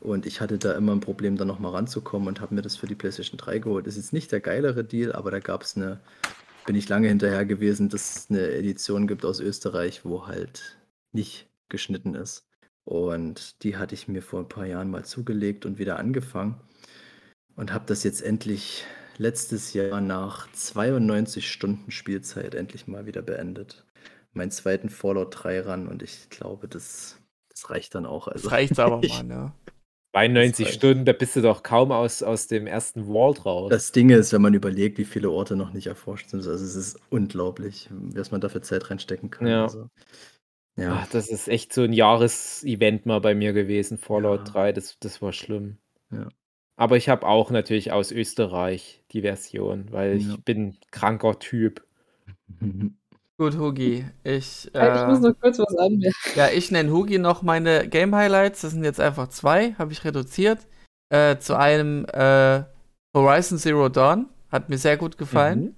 Und 0.00 0.26
ich 0.26 0.40
hatte 0.40 0.58
da 0.58 0.72
immer 0.74 0.92
ein 0.92 1.00
Problem, 1.00 1.36
da 1.36 1.44
nochmal 1.44 1.72
ranzukommen 1.72 2.28
und 2.28 2.40
habe 2.40 2.54
mir 2.54 2.62
das 2.62 2.76
für 2.76 2.86
die 2.86 2.94
PlayStation 2.94 3.36
3 3.36 3.58
geholt. 3.58 3.86
Ist 3.86 3.96
jetzt 3.96 4.12
nicht 4.12 4.30
der 4.30 4.40
geilere 4.40 4.84
Deal, 4.84 5.12
aber 5.12 5.30
da 5.30 5.40
gab 5.40 5.62
es 5.62 5.76
eine, 5.76 5.98
bin 6.66 6.76
ich 6.76 6.88
lange 6.88 7.08
hinterher 7.08 7.44
gewesen, 7.44 7.88
dass 7.88 8.16
es 8.16 8.30
eine 8.30 8.50
Edition 8.52 9.08
gibt 9.08 9.24
aus 9.24 9.40
Österreich, 9.40 10.04
wo 10.04 10.28
halt 10.28 10.78
nicht 11.12 11.48
geschnitten 11.68 12.14
ist. 12.14 12.47
Und 12.88 13.62
die 13.64 13.76
hatte 13.76 13.94
ich 13.94 14.08
mir 14.08 14.22
vor 14.22 14.40
ein 14.40 14.48
paar 14.48 14.64
Jahren 14.64 14.88
mal 14.90 15.04
zugelegt 15.04 15.66
und 15.66 15.78
wieder 15.78 15.98
angefangen. 15.98 16.58
Und 17.54 17.70
habe 17.70 17.84
das 17.86 18.02
jetzt 18.02 18.22
endlich 18.22 18.86
letztes 19.18 19.74
Jahr 19.74 20.00
nach 20.00 20.50
92 20.52 21.50
Stunden 21.50 21.90
Spielzeit 21.90 22.54
endlich 22.54 22.86
mal 22.86 23.04
wieder 23.04 23.20
beendet. 23.20 23.84
Meinen 24.32 24.50
zweiten 24.50 24.88
Fallout 24.88 25.34
3 25.44 25.60
ran 25.60 25.86
und 25.86 26.02
ich 26.02 26.30
glaube, 26.30 26.66
das, 26.66 27.18
das 27.50 27.68
reicht 27.68 27.94
dann 27.94 28.06
auch. 28.06 28.26
Also 28.26 28.44
Das 28.44 28.52
reicht 28.52 28.78
aber 28.78 29.00
ich- 29.02 29.12
mal, 29.12 29.24
ne? 29.24 29.52
92 30.14 30.66
reicht. 30.66 30.76
Stunden, 30.78 31.04
da 31.04 31.12
bist 31.12 31.36
du 31.36 31.42
doch 31.42 31.62
kaum 31.62 31.92
aus, 31.92 32.22
aus 32.22 32.46
dem 32.46 32.66
ersten 32.66 33.04
Vault 33.04 33.44
raus. 33.44 33.68
Das 33.70 33.92
Ding 33.92 34.08
ist, 34.08 34.32
wenn 34.32 34.40
man 34.40 34.54
überlegt, 34.54 34.96
wie 34.96 35.04
viele 35.04 35.30
Orte 35.30 35.54
noch 35.56 35.74
nicht 35.74 35.88
erforscht 35.88 36.30
sind, 36.30 36.40
also 36.46 36.52
es 36.64 36.74
ist 36.74 36.98
unglaublich, 37.10 37.90
was 37.90 38.30
man 38.30 38.40
da 38.40 38.48
für 38.48 38.62
Zeit 38.62 38.90
reinstecken 38.90 39.30
kann. 39.30 39.46
Ja. 39.46 39.64
Also, 39.64 39.88
ja. 40.78 41.00
Ach, 41.02 41.08
das 41.10 41.28
ist 41.28 41.48
echt 41.48 41.72
so 41.72 41.82
ein 41.82 41.92
Jahresevent 41.92 43.06
mal 43.06 43.20
bei 43.20 43.34
mir 43.34 43.52
gewesen, 43.52 43.98
Fallout 43.98 44.46
Ja. 44.48 44.52
3, 44.52 44.72
das, 44.72 44.96
das 45.00 45.20
war 45.20 45.32
schlimm. 45.32 45.78
Ja. 46.10 46.28
Aber 46.76 46.96
ich 46.96 47.08
habe 47.08 47.26
auch 47.26 47.50
natürlich 47.50 47.90
aus 47.92 48.12
Österreich 48.12 49.02
die 49.12 49.22
Version, 49.22 49.86
weil 49.90 50.20
Ja. 50.20 50.34
ich 50.34 50.44
bin 50.44 50.76
kranker 50.90 51.38
Typ. 51.38 51.84
Gut, 53.38 53.56
Hugi. 53.56 54.04
Ich, 54.24 54.66
ich 54.66 54.72
muss 54.74 55.18
äh, 55.18 55.20
noch 55.20 55.34
kurz 55.40 55.58
was 55.60 55.76
anmerken. 55.76 56.12
ja, 56.34 56.48
ich 56.48 56.72
nenne 56.72 56.90
Hugi 56.90 57.18
noch 57.18 57.42
meine 57.42 57.86
Game 57.88 58.14
Highlights. 58.14 58.62
Das 58.62 58.72
sind 58.72 58.82
jetzt 58.82 59.00
einfach 59.00 59.28
zwei, 59.28 59.74
habe 59.74 59.92
ich 59.92 60.04
reduziert. 60.04 60.66
Äh, 61.10 61.38
zu 61.38 61.56
einem 61.56 62.04
äh, 62.12 62.64
Horizon 63.14 63.58
Zero 63.58 63.88
Dawn. 63.88 64.26
Hat 64.50 64.68
mir 64.68 64.78
sehr 64.78 64.96
gut 64.96 65.18
gefallen. 65.18 65.60
Mhm. 65.60 65.74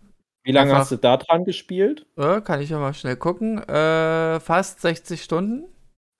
Wie 0.50 0.54
lange 0.54 0.70
Einfach- 0.72 0.80
hast 0.80 0.90
du 0.90 0.96
da 0.96 1.16
dran 1.16 1.44
gespielt? 1.44 2.06
Äh, 2.16 2.40
kann 2.40 2.60
ich 2.60 2.70
ja 2.70 2.78
mal 2.80 2.92
schnell 2.92 3.14
gucken. 3.14 3.58
Äh, 3.68 4.40
fast 4.40 4.80
60 4.80 5.22
Stunden. 5.22 5.62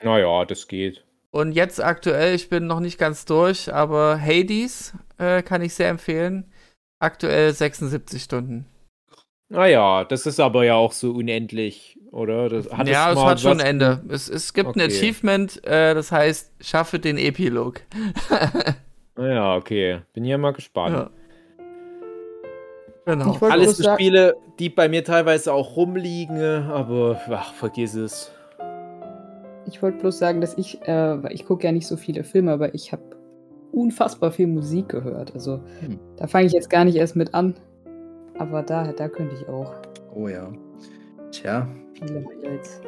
Naja, 0.04 0.44
das 0.44 0.68
geht. 0.68 1.04
Und 1.32 1.50
jetzt 1.50 1.82
aktuell, 1.82 2.36
ich 2.36 2.48
bin 2.48 2.68
noch 2.68 2.78
nicht 2.78 2.96
ganz 2.96 3.24
durch, 3.24 3.74
aber 3.74 4.20
Hades 4.20 4.94
äh, 5.18 5.42
kann 5.42 5.62
ich 5.62 5.74
sehr 5.74 5.88
empfehlen. 5.88 6.44
Aktuell 7.00 7.52
76 7.52 8.22
Stunden. 8.22 8.66
Naja, 9.48 10.04
das 10.04 10.26
ist 10.26 10.38
aber 10.38 10.64
ja 10.64 10.76
auch 10.76 10.92
so 10.92 11.10
unendlich, 11.10 11.98
oder? 12.12 12.48
Das, 12.48 12.70
hat 12.70 12.86
ja, 12.86 13.10
es 13.10 13.16
mal 13.16 13.30
hat 13.30 13.40
schon 13.40 13.58
ein 13.60 13.66
Ende. 13.66 14.00
Es, 14.10 14.28
es 14.28 14.54
gibt 14.54 14.68
ein 14.76 14.80
Okay. 14.80 14.84
Achievement, 14.96 15.64
äh, 15.66 15.92
das 15.94 16.12
heißt, 16.12 16.52
schaffe 16.60 17.00
den 17.00 17.18
Epilog. 17.18 17.80
Naja, 19.16 19.56
okay. 19.56 20.00
Bin 20.14 20.24
ja 20.24 20.38
mal 20.38 20.52
gespannt. 20.52 20.94
Ja. 20.96 21.10
Genau. 23.10 23.32
Ich 23.34 23.40
wollte 23.40 23.52
Alles 23.52 23.66
bloß 23.68 23.76
so 23.78 23.82
sagen- 23.84 23.96
Spiele, 24.02 24.36
die 24.58 24.68
bei 24.68 24.88
mir 24.88 25.04
teilweise 25.04 25.52
auch 25.52 25.76
rumliegen, 25.76 26.40
aber 26.70 27.20
ach, 27.30 27.52
vergiss 27.54 27.94
es. 27.94 28.30
Ich 29.66 29.82
wollte 29.82 29.98
bloß 29.98 30.18
sagen, 30.18 30.40
dass 30.40 30.56
ich, 30.56 30.80
äh, 30.82 31.22
weil 31.22 31.32
ich 31.32 31.44
gucke 31.46 31.64
ja 31.66 31.72
nicht 31.72 31.86
so 31.86 31.96
viele 31.96 32.24
Filme, 32.24 32.52
aber 32.52 32.74
ich 32.74 32.92
habe 32.92 33.02
unfassbar 33.72 34.30
viel 34.32 34.46
Musik 34.46 34.88
gehört. 34.88 35.32
Also 35.34 35.60
Hm. 35.80 35.98
da 36.16 36.26
fange 36.26 36.46
ich 36.46 36.52
jetzt 36.52 36.70
gar 36.70 36.84
nicht 36.84 36.96
erst 36.96 37.16
mit 37.16 37.34
an. 37.34 37.54
Aber 38.38 38.62
da, 38.62 38.92
da 38.92 39.08
könnte 39.08 39.34
ich 39.34 39.48
auch 39.48 39.74
Oh 40.14 40.26
ja. 40.28 40.50
Tja, 41.30 41.68
viele 41.94 42.24
Highlights, 42.24 42.80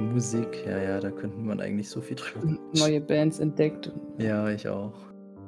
Musik, 0.00 0.64
ja, 0.66 0.78
ja, 0.78 0.98
da 1.00 1.10
könnte 1.10 1.36
man 1.38 1.60
eigentlich 1.60 1.88
so 1.88 2.00
viel 2.00 2.16
drüber. 2.16 2.56
neue 2.76 3.00
Bands 3.00 3.38
entdeckt. 3.38 3.92
Ja, 4.18 4.48
ich 4.48 4.66
auch. 4.68 4.92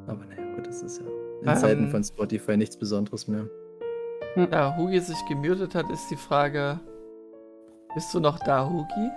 Aber 0.06 0.20
naja, 0.26 0.54
gut, 0.54 0.66
das 0.66 0.82
ist 0.82 1.00
ja 1.00 1.06
in 1.42 1.48
Ähm. 1.48 1.56
Zeiten 1.56 1.88
von 1.88 2.04
Spotify 2.04 2.56
nichts 2.56 2.76
Besonderes 2.76 3.26
mehr. 3.26 3.46
Da 4.36 4.76
Hugi 4.76 4.98
sich 5.00 5.24
gemutet 5.26 5.74
hat, 5.74 5.90
ist 5.90 6.10
die 6.10 6.16
Frage: 6.16 6.80
Bist 7.94 8.12
du 8.12 8.20
noch 8.20 8.38
da, 8.40 8.68
Hugi? 8.68 9.10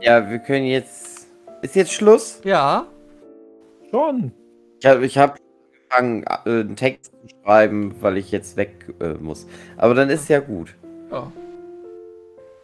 Ja, 0.00 0.28
wir 0.28 0.38
können 0.40 0.66
jetzt. 0.66 1.28
Ist 1.62 1.76
jetzt 1.76 1.92
Schluss? 1.92 2.40
Ja. 2.44 2.86
Schon. 3.90 4.32
Ich 4.80 4.86
habe 4.86 5.06
ich 5.06 5.18
hab 5.18 5.38
angefangen, 5.90 6.24
äh, 6.44 6.60
einen 6.60 6.76
Text 6.76 7.12
zu 7.12 7.36
schreiben, 7.42 7.94
weil 8.00 8.16
ich 8.16 8.30
jetzt 8.32 8.56
weg 8.56 8.94
äh, 9.00 9.14
muss. 9.14 9.46
Aber 9.76 9.94
dann 9.94 10.10
ist 10.10 10.28
ja 10.28 10.40
gut. 10.40 10.74
Oh. 11.10 11.24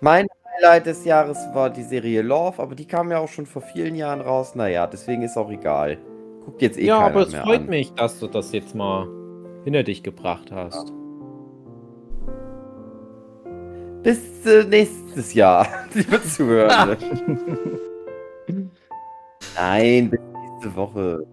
Mein 0.00 0.26
Highlight 0.56 0.86
des 0.86 1.04
Jahres 1.04 1.38
war 1.54 1.70
die 1.70 1.84
Serie 1.84 2.22
Love, 2.22 2.60
aber 2.60 2.74
die 2.74 2.86
kam 2.86 3.10
ja 3.10 3.18
auch 3.18 3.28
schon 3.28 3.46
vor 3.46 3.62
vielen 3.62 3.94
Jahren 3.94 4.20
raus. 4.20 4.54
Naja, 4.56 4.86
deswegen 4.88 5.22
ist 5.22 5.36
auch 5.36 5.50
egal. 5.50 5.98
Guckt 6.44 6.60
jetzt 6.60 6.78
eh 6.78 6.86
ja, 6.86 6.98
aber 6.98 7.22
es 7.22 7.34
freut 7.34 7.60
an. 7.60 7.68
mich, 7.68 7.92
dass 7.94 8.18
du 8.18 8.26
das 8.26 8.52
jetzt 8.52 8.74
mal 8.74 9.06
hinter 9.64 9.84
dich 9.84 10.02
gebracht 10.02 10.50
hast. 10.50 10.92
Bis 14.02 14.18
äh, 14.46 14.64
nächstes 14.64 15.34
Jahr, 15.34 15.66
liebe 15.94 16.20
Zuhörer. 16.22 16.96
Nein, 19.56 20.10
bis 20.10 20.20
nächste 20.20 20.74
Woche. 20.76 21.26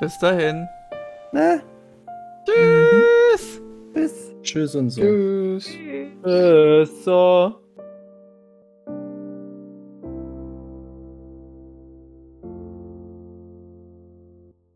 Bis 0.00 0.18
dahin. 0.18 0.68
Ne? 1.32 1.62
Tschüss. 2.46 3.60
Bis. 3.92 4.34
Tschüss 4.42 4.74
und 4.74 4.90
so. 4.90 5.00
Tschüss. 5.00 5.68
Äh, 6.24 6.84
so. 6.84 7.61